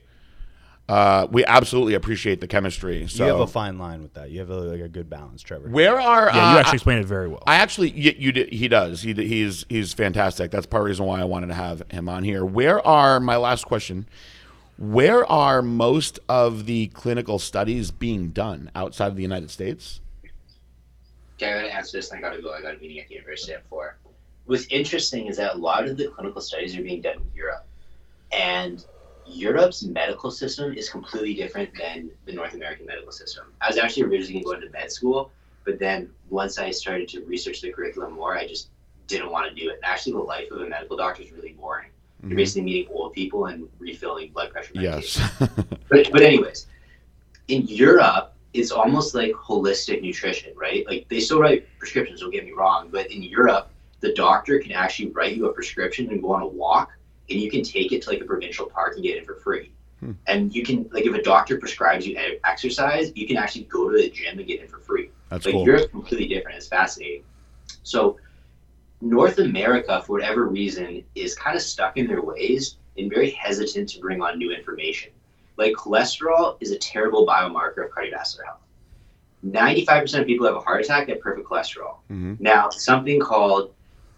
Uh, 0.86 1.26
we 1.30 1.44
absolutely 1.46 1.94
appreciate 1.94 2.40
the 2.42 2.46
chemistry. 2.48 3.06
So 3.06 3.24
You 3.24 3.30
have 3.30 3.40
a 3.40 3.46
fine 3.46 3.78
line 3.78 4.02
with 4.02 4.12
that. 4.14 4.30
You 4.30 4.40
have 4.40 4.50
a, 4.50 4.56
like 4.56 4.80
a 4.82 4.88
good 4.88 5.08
balance, 5.08 5.40
Trevor. 5.40 5.70
where 5.70 5.98
are 5.98 6.26
Yeah, 6.26 6.52
you 6.52 6.56
uh, 6.56 6.60
actually 6.60 6.74
explained 6.74 7.00
it 7.00 7.06
very 7.06 7.26
well. 7.26 7.42
I 7.46 7.54
actually, 7.54 7.88
you, 7.92 8.12
you 8.18 8.32
did, 8.32 8.52
he 8.52 8.68
does. 8.68 9.00
He, 9.00 9.14
he's 9.14 9.64
he's 9.70 9.94
fantastic. 9.94 10.50
That's 10.50 10.66
part 10.66 10.82
of 10.82 10.84
the 10.84 10.88
reason 10.88 11.06
why 11.06 11.20
I 11.20 11.24
wanted 11.24 11.46
to 11.46 11.54
have 11.54 11.84
him 11.90 12.06
on 12.08 12.22
here. 12.24 12.44
Where 12.44 12.86
are 12.86 13.18
my 13.18 13.36
last 13.36 13.64
question? 13.64 14.06
Where 14.76 15.24
are 15.30 15.62
most 15.62 16.18
of 16.28 16.66
the 16.66 16.88
clinical 16.88 17.38
studies 17.38 17.90
being 17.92 18.28
done 18.30 18.70
outside 18.74 19.06
of 19.06 19.16
the 19.16 19.22
United 19.22 19.50
States? 19.50 20.00
Okay, 21.38 21.50
I 21.50 21.62
gotta 21.62 21.74
answer 21.74 21.96
this 21.96 22.10
and 22.10 22.18
I 22.18 22.28
gotta 22.28 22.42
go. 22.42 22.52
I 22.52 22.60
got 22.60 22.74
a 22.74 22.78
meeting 22.78 22.98
at 22.98 23.08
the 23.08 23.14
university 23.14 23.54
at 23.54 23.66
four. 23.68 23.96
What's 24.46 24.66
interesting 24.66 25.26
is 25.26 25.36
that 25.38 25.54
a 25.54 25.58
lot 25.58 25.86
of 25.86 25.96
the 25.96 26.08
clinical 26.08 26.40
studies 26.40 26.76
are 26.76 26.82
being 26.82 27.00
done 27.00 27.16
in 27.16 27.30
Europe. 27.34 27.66
And 28.32 28.84
Europe's 29.26 29.82
medical 29.82 30.30
system 30.30 30.74
is 30.74 30.88
completely 30.88 31.34
different 31.34 31.70
than 31.78 32.10
the 32.26 32.32
North 32.32 32.54
American 32.54 32.86
medical 32.86 33.12
system. 33.12 33.46
I 33.60 33.68
was 33.68 33.78
actually 33.78 34.04
originally 34.04 34.42
going 34.42 34.60
to 34.60 34.66
go 34.66 34.66
into 34.66 34.78
med 34.78 34.92
school, 34.92 35.30
but 35.64 35.78
then 35.78 36.10
once 36.28 36.58
I 36.58 36.70
started 36.70 37.08
to 37.10 37.24
research 37.24 37.62
the 37.62 37.72
curriculum 37.72 38.12
more, 38.12 38.36
I 38.36 38.46
just 38.46 38.68
didn't 39.06 39.30
want 39.30 39.48
to 39.48 39.54
do 39.54 39.70
it. 39.70 39.76
And 39.76 39.84
actually, 39.84 40.12
the 40.12 40.18
life 40.18 40.50
of 40.50 40.60
a 40.60 40.66
medical 40.66 40.96
doctor 40.96 41.22
is 41.22 41.32
really 41.32 41.52
boring. 41.52 41.88
You're 42.20 42.30
mm-hmm. 42.30 42.36
basically 42.36 42.62
meeting 42.62 42.92
old 42.92 43.12
people 43.12 43.46
and 43.46 43.68
refilling 43.78 44.30
blood 44.32 44.50
pressure 44.50 44.72
medication. 44.74 45.22
Yes. 45.40 45.58
But, 45.88 46.10
but 46.10 46.22
anyways, 46.22 46.66
in 47.48 47.66
Europe, 47.66 48.32
it's 48.54 48.70
almost 48.70 49.14
like 49.14 49.32
holistic 49.32 50.00
nutrition, 50.00 50.52
right? 50.56 50.84
Like 50.86 51.06
they 51.08 51.20
still 51.20 51.40
write 51.40 51.66
prescriptions, 51.78 52.20
don't 52.20 52.30
get 52.30 52.44
me 52.44 52.52
wrong, 52.52 52.88
but 52.90 53.10
in 53.12 53.22
Europe, 53.22 53.70
the 54.04 54.12
doctor 54.12 54.58
can 54.58 54.72
actually 54.72 55.08
write 55.10 55.34
you 55.34 55.46
a 55.46 55.52
prescription 55.52 56.10
and 56.10 56.20
go 56.20 56.32
on 56.34 56.42
a 56.42 56.46
walk, 56.46 56.92
and 57.30 57.40
you 57.40 57.50
can 57.50 57.62
take 57.62 57.90
it 57.90 58.02
to 58.02 58.10
like 58.10 58.20
a 58.20 58.24
provincial 58.24 58.66
park 58.66 58.94
and 58.94 59.02
get 59.02 59.16
it 59.16 59.24
for 59.26 59.36
free. 59.36 59.72
Hmm. 60.00 60.12
And 60.26 60.54
you 60.54 60.62
can 60.62 60.88
like 60.92 61.06
if 61.06 61.14
a 61.14 61.22
doctor 61.22 61.58
prescribes 61.58 62.06
you 62.06 62.16
exercise, 62.44 63.10
you 63.14 63.26
can 63.26 63.38
actually 63.38 63.64
go 63.64 63.90
to 63.90 63.96
the 63.96 64.10
gym 64.10 64.38
and 64.38 64.46
get 64.46 64.60
it 64.60 64.70
for 64.70 64.78
free. 64.78 65.10
That's 65.30 65.46
Like 65.46 65.54
cool. 65.54 65.64
Europe's 65.64 65.90
completely 65.90 66.28
different. 66.28 66.58
It's 66.58 66.68
fascinating. 66.68 67.24
So 67.82 68.18
North 69.00 69.38
America, 69.38 70.02
for 70.06 70.12
whatever 70.12 70.46
reason, 70.46 71.02
is 71.14 71.34
kind 71.34 71.56
of 71.56 71.62
stuck 71.62 71.96
in 71.96 72.06
their 72.06 72.22
ways 72.22 72.76
and 72.98 73.10
very 73.10 73.30
hesitant 73.30 73.88
to 73.90 74.00
bring 74.00 74.20
on 74.20 74.38
new 74.38 74.52
information. 74.52 75.10
Like 75.56 75.72
cholesterol 75.72 76.58
is 76.60 76.72
a 76.72 76.78
terrible 76.78 77.26
biomarker 77.26 77.86
of 77.86 77.90
cardiovascular 77.90 78.44
health. 78.44 78.60
95% 79.46 80.20
of 80.20 80.26
people 80.26 80.46
who 80.46 80.52
have 80.52 80.62
a 80.62 80.64
heart 80.64 80.80
attack 80.80 81.08
have 81.08 81.20
perfect 81.20 81.46
cholesterol. 81.46 81.96
Mhm. 82.10 82.40
Now, 82.40 82.70
something 82.70 83.20
called 83.20 83.74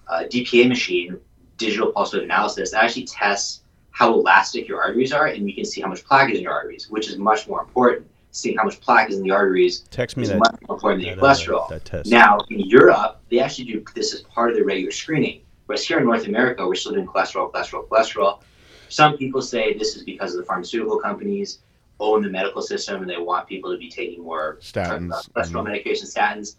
uh, 0.08 0.24
DPA 0.30 0.68
machine, 0.68 1.18
digital 1.56 1.92
pulse 1.92 2.12
wave 2.14 2.22
analysis, 2.22 2.70
that 2.70 2.84
actually 2.84 3.04
tests 3.06 3.62
how 3.90 4.12
elastic 4.12 4.68
your 4.68 4.82
arteries 4.82 5.12
are, 5.12 5.26
and 5.26 5.48
you 5.48 5.54
can 5.54 5.64
see 5.64 5.80
how 5.80 5.88
much 5.88 6.04
plaque 6.04 6.30
is 6.30 6.36
in 6.38 6.42
your 6.44 6.52
arteries, 6.52 6.90
which 6.90 7.08
is 7.08 7.16
much 7.18 7.48
more 7.48 7.62
important. 7.62 8.06
Seeing 8.30 8.58
how 8.58 8.64
much 8.64 8.78
plaque 8.82 9.08
is 9.08 9.16
in 9.16 9.22
the 9.22 9.30
arteries 9.30 9.80
Text 9.90 10.18
me 10.18 10.24
is 10.24 10.28
that, 10.28 10.38
much 10.38 10.54
more 10.68 10.76
important 10.76 11.02
than 11.02 11.14
your 11.14 11.24
cholesterol. 11.24 11.68
that 11.70 11.86
test. 11.86 12.10
Now, 12.10 12.38
in 12.50 12.60
Europe, 12.60 13.22
they 13.30 13.38
actually 13.38 13.64
do 13.64 13.82
this 13.94 14.12
as 14.12 14.20
part 14.22 14.50
of 14.50 14.56
their 14.56 14.64
regular 14.66 14.90
screening. 14.92 15.40
Whereas 15.64 15.86
here 15.86 15.98
in 15.98 16.04
North 16.04 16.26
America, 16.26 16.66
we're 16.68 16.74
still 16.74 16.92
doing 16.92 17.06
cholesterol, 17.06 17.50
cholesterol, 17.50 17.88
cholesterol. 17.88 18.40
Some 18.88 19.16
people 19.16 19.40
say 19.40 19.72
this 19.78 19.96
is 19.96 20.02
because 20.04 20.34
of 20.34 20.40
the 20.40 20.44
pharmaceutical 20.44 20.98
companies 20.98 21.60
own 21.98 22.22
the 22.22 22.28
medical 22.28 22.60
system 22.60 23.00
and 23.00 23.08
they 23.10 23.16
want 23.16 23.48
people 23.48 23.72
to 23.72 23.78
be 23.78 23.88
taking 23.90 24.22
more 24.22 24.58
Statins. 24.60 25.08
cholesterol 25.32 25.62
Mhm. 25.62 25.64
medication, 25.64 26.06
statins. 26.06 26.56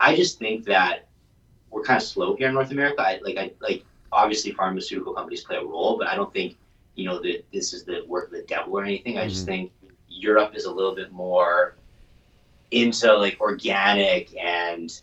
I 0.00 0.16
just 0.16 0.38
think 0.38 0.64
that 0.64 1.06
we're 1.70 1.82
kind 1.82 1.98
of 1.98 2.02
slow 2.02 2.36
here 2.36 2.48
in 2.48 2.54
North 2.54 2.70
America. 2.70 3.02
I, 3.02 3.20
like, 3.22 3.36
I 3.36 3.52
like 3.60 3.84
obviously 4.12 4.52
pharmaceutical 4.52 5.14
companies 5.14 5.44
play 5.44 5.56
a 5.56 5.64
role, 5.64 5.96
but 5.98 6.08
I 6.08 6.14
don't 6.14 6.32
think 6.32 6.56
you 6.94 7.04
know 7.04 7.20
that 7.20 7.44
this 7.52 7.72
is 7.72 7.84
the 7.84 8.02
work 8.06 8.26
of 8.26 8.32
the 8.32 8.42
devil 8.42 8.76
or 8.78 8.84
anything. 8.84 9.18
I 9.18 9.28
just 9.28 9.46
think 9.46 9.72
Europe 10.08 10.54
is 10.54 10.64
a 10.64 10.72
little 10.72 10.94
bit 10.94 11.12
more 11.12 11.76
into 12.70 13.12
like 13.16 13.40
organic 13.40 14.36
and 14.36 15.00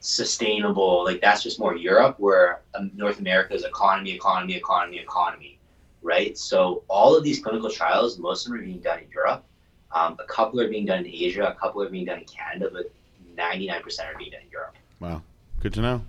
sustainable. 0.00 1.04
Like 1.04 1.20
that's 1.20 1.42
just 1.42 1.58
more 1.58 1.76
Europe, 1.76 2.16
where 2.18 2.60
um, 2.74 2.90
North 2.94 3.20
America 3.20 3.54
is 3.54 3.64
economy, 3.64 4.12
economy, 4.12 4.56
economy, 4.56 4.98
economy, 4.98 5.58
right? 6.02 6.36
So 6.36 6.82
all 6.88 7.16
of 7.16 7.24
these 7.24 7.40
clinical 7.40 7.70
trials, 7.70 8.18
most 8.18 8.46
of 8.46 8.52
them 8.52 8.60
are 8.60 8.64
being 8.64 8.80
done 8.80 9.00
in 9.00 9.10
Europe. 9.10 9.44
Um, 9.92 10.16
a 10.18 10.24
couple 10.24 10.60
are 10.60 10.68
being 10.68 10.84
done 10.84 11.00
in 11.00 11.06
Asia, 11.06 11.48
a 11.48 11.54
couple 11.54 11.82
are 11.82 11.88
being 11.88 12.04
done 12.04 12.18
in 12.18 12.26
Canada, 12.26 12.70
but 12.72 12.92
99% 13.36 13.80
are 13.82 14.18
being 14.18 14.30
done 14.30 14.42
in 14.42 14.50
Europe. 14.50 14.74
Wow. 15.00 15.22
Good 15.60 15.74
to 15.74 15.80
know. 15.80 16.04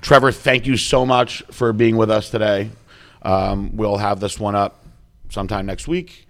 Trevor, 0.00 0.32
thank 0.32 0.66
you 0.66 0.76
so 0.76 1.04
much 1.04 1.42
for 1.50 1.72
being 1.72 1.96
with 1.96 2.10
us 2.10 2.30
today. 2.30 2.70
Um, 3.22 3.76
we'll 3.76 3.98
have 3.98 4.20
this 4.20 4.38
one 4.40 4.54
up 4.54 4.84
sometime 5.28 5.66
next 5.66 5.86
week, 5.86 6.26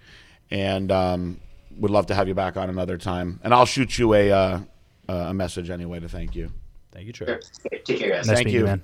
and 0.51 0.91
um, 0.91 1.39
would 1.77 1.91
love 1.91 2.07
to 2.07 2.15
have 2.15 2.27
you 2.27 2.33
back 2.33 2.57
on 2.57 2.69
another 2.69 2.97
time. 2.97 3.39
And 3.43 3.53
I'll 3.53 3.65
shoot 3.65 3.97
you 3.97 4.13
a 4.13 4.31
uh, 4.31 4.59
a 5.07 5.33
message 5.33 5.69
anyway 5.69 5.99
to 5.99 6.09
thank 6.09 6.35
you. 6.35 6.51
Thank 6.91 7.07
you, 7.07 7.13
Trevor. 7.13 7.41
Sure. 7.41 7.79
Take 7.83 7.99
care, 7.99 8.09
guys. 8.11 8.27
Nice 8.27 8.35
Thank 8.35 8.45
meeting 8.47 8.61
you. 8.61 8.65
man. 8.65 8.81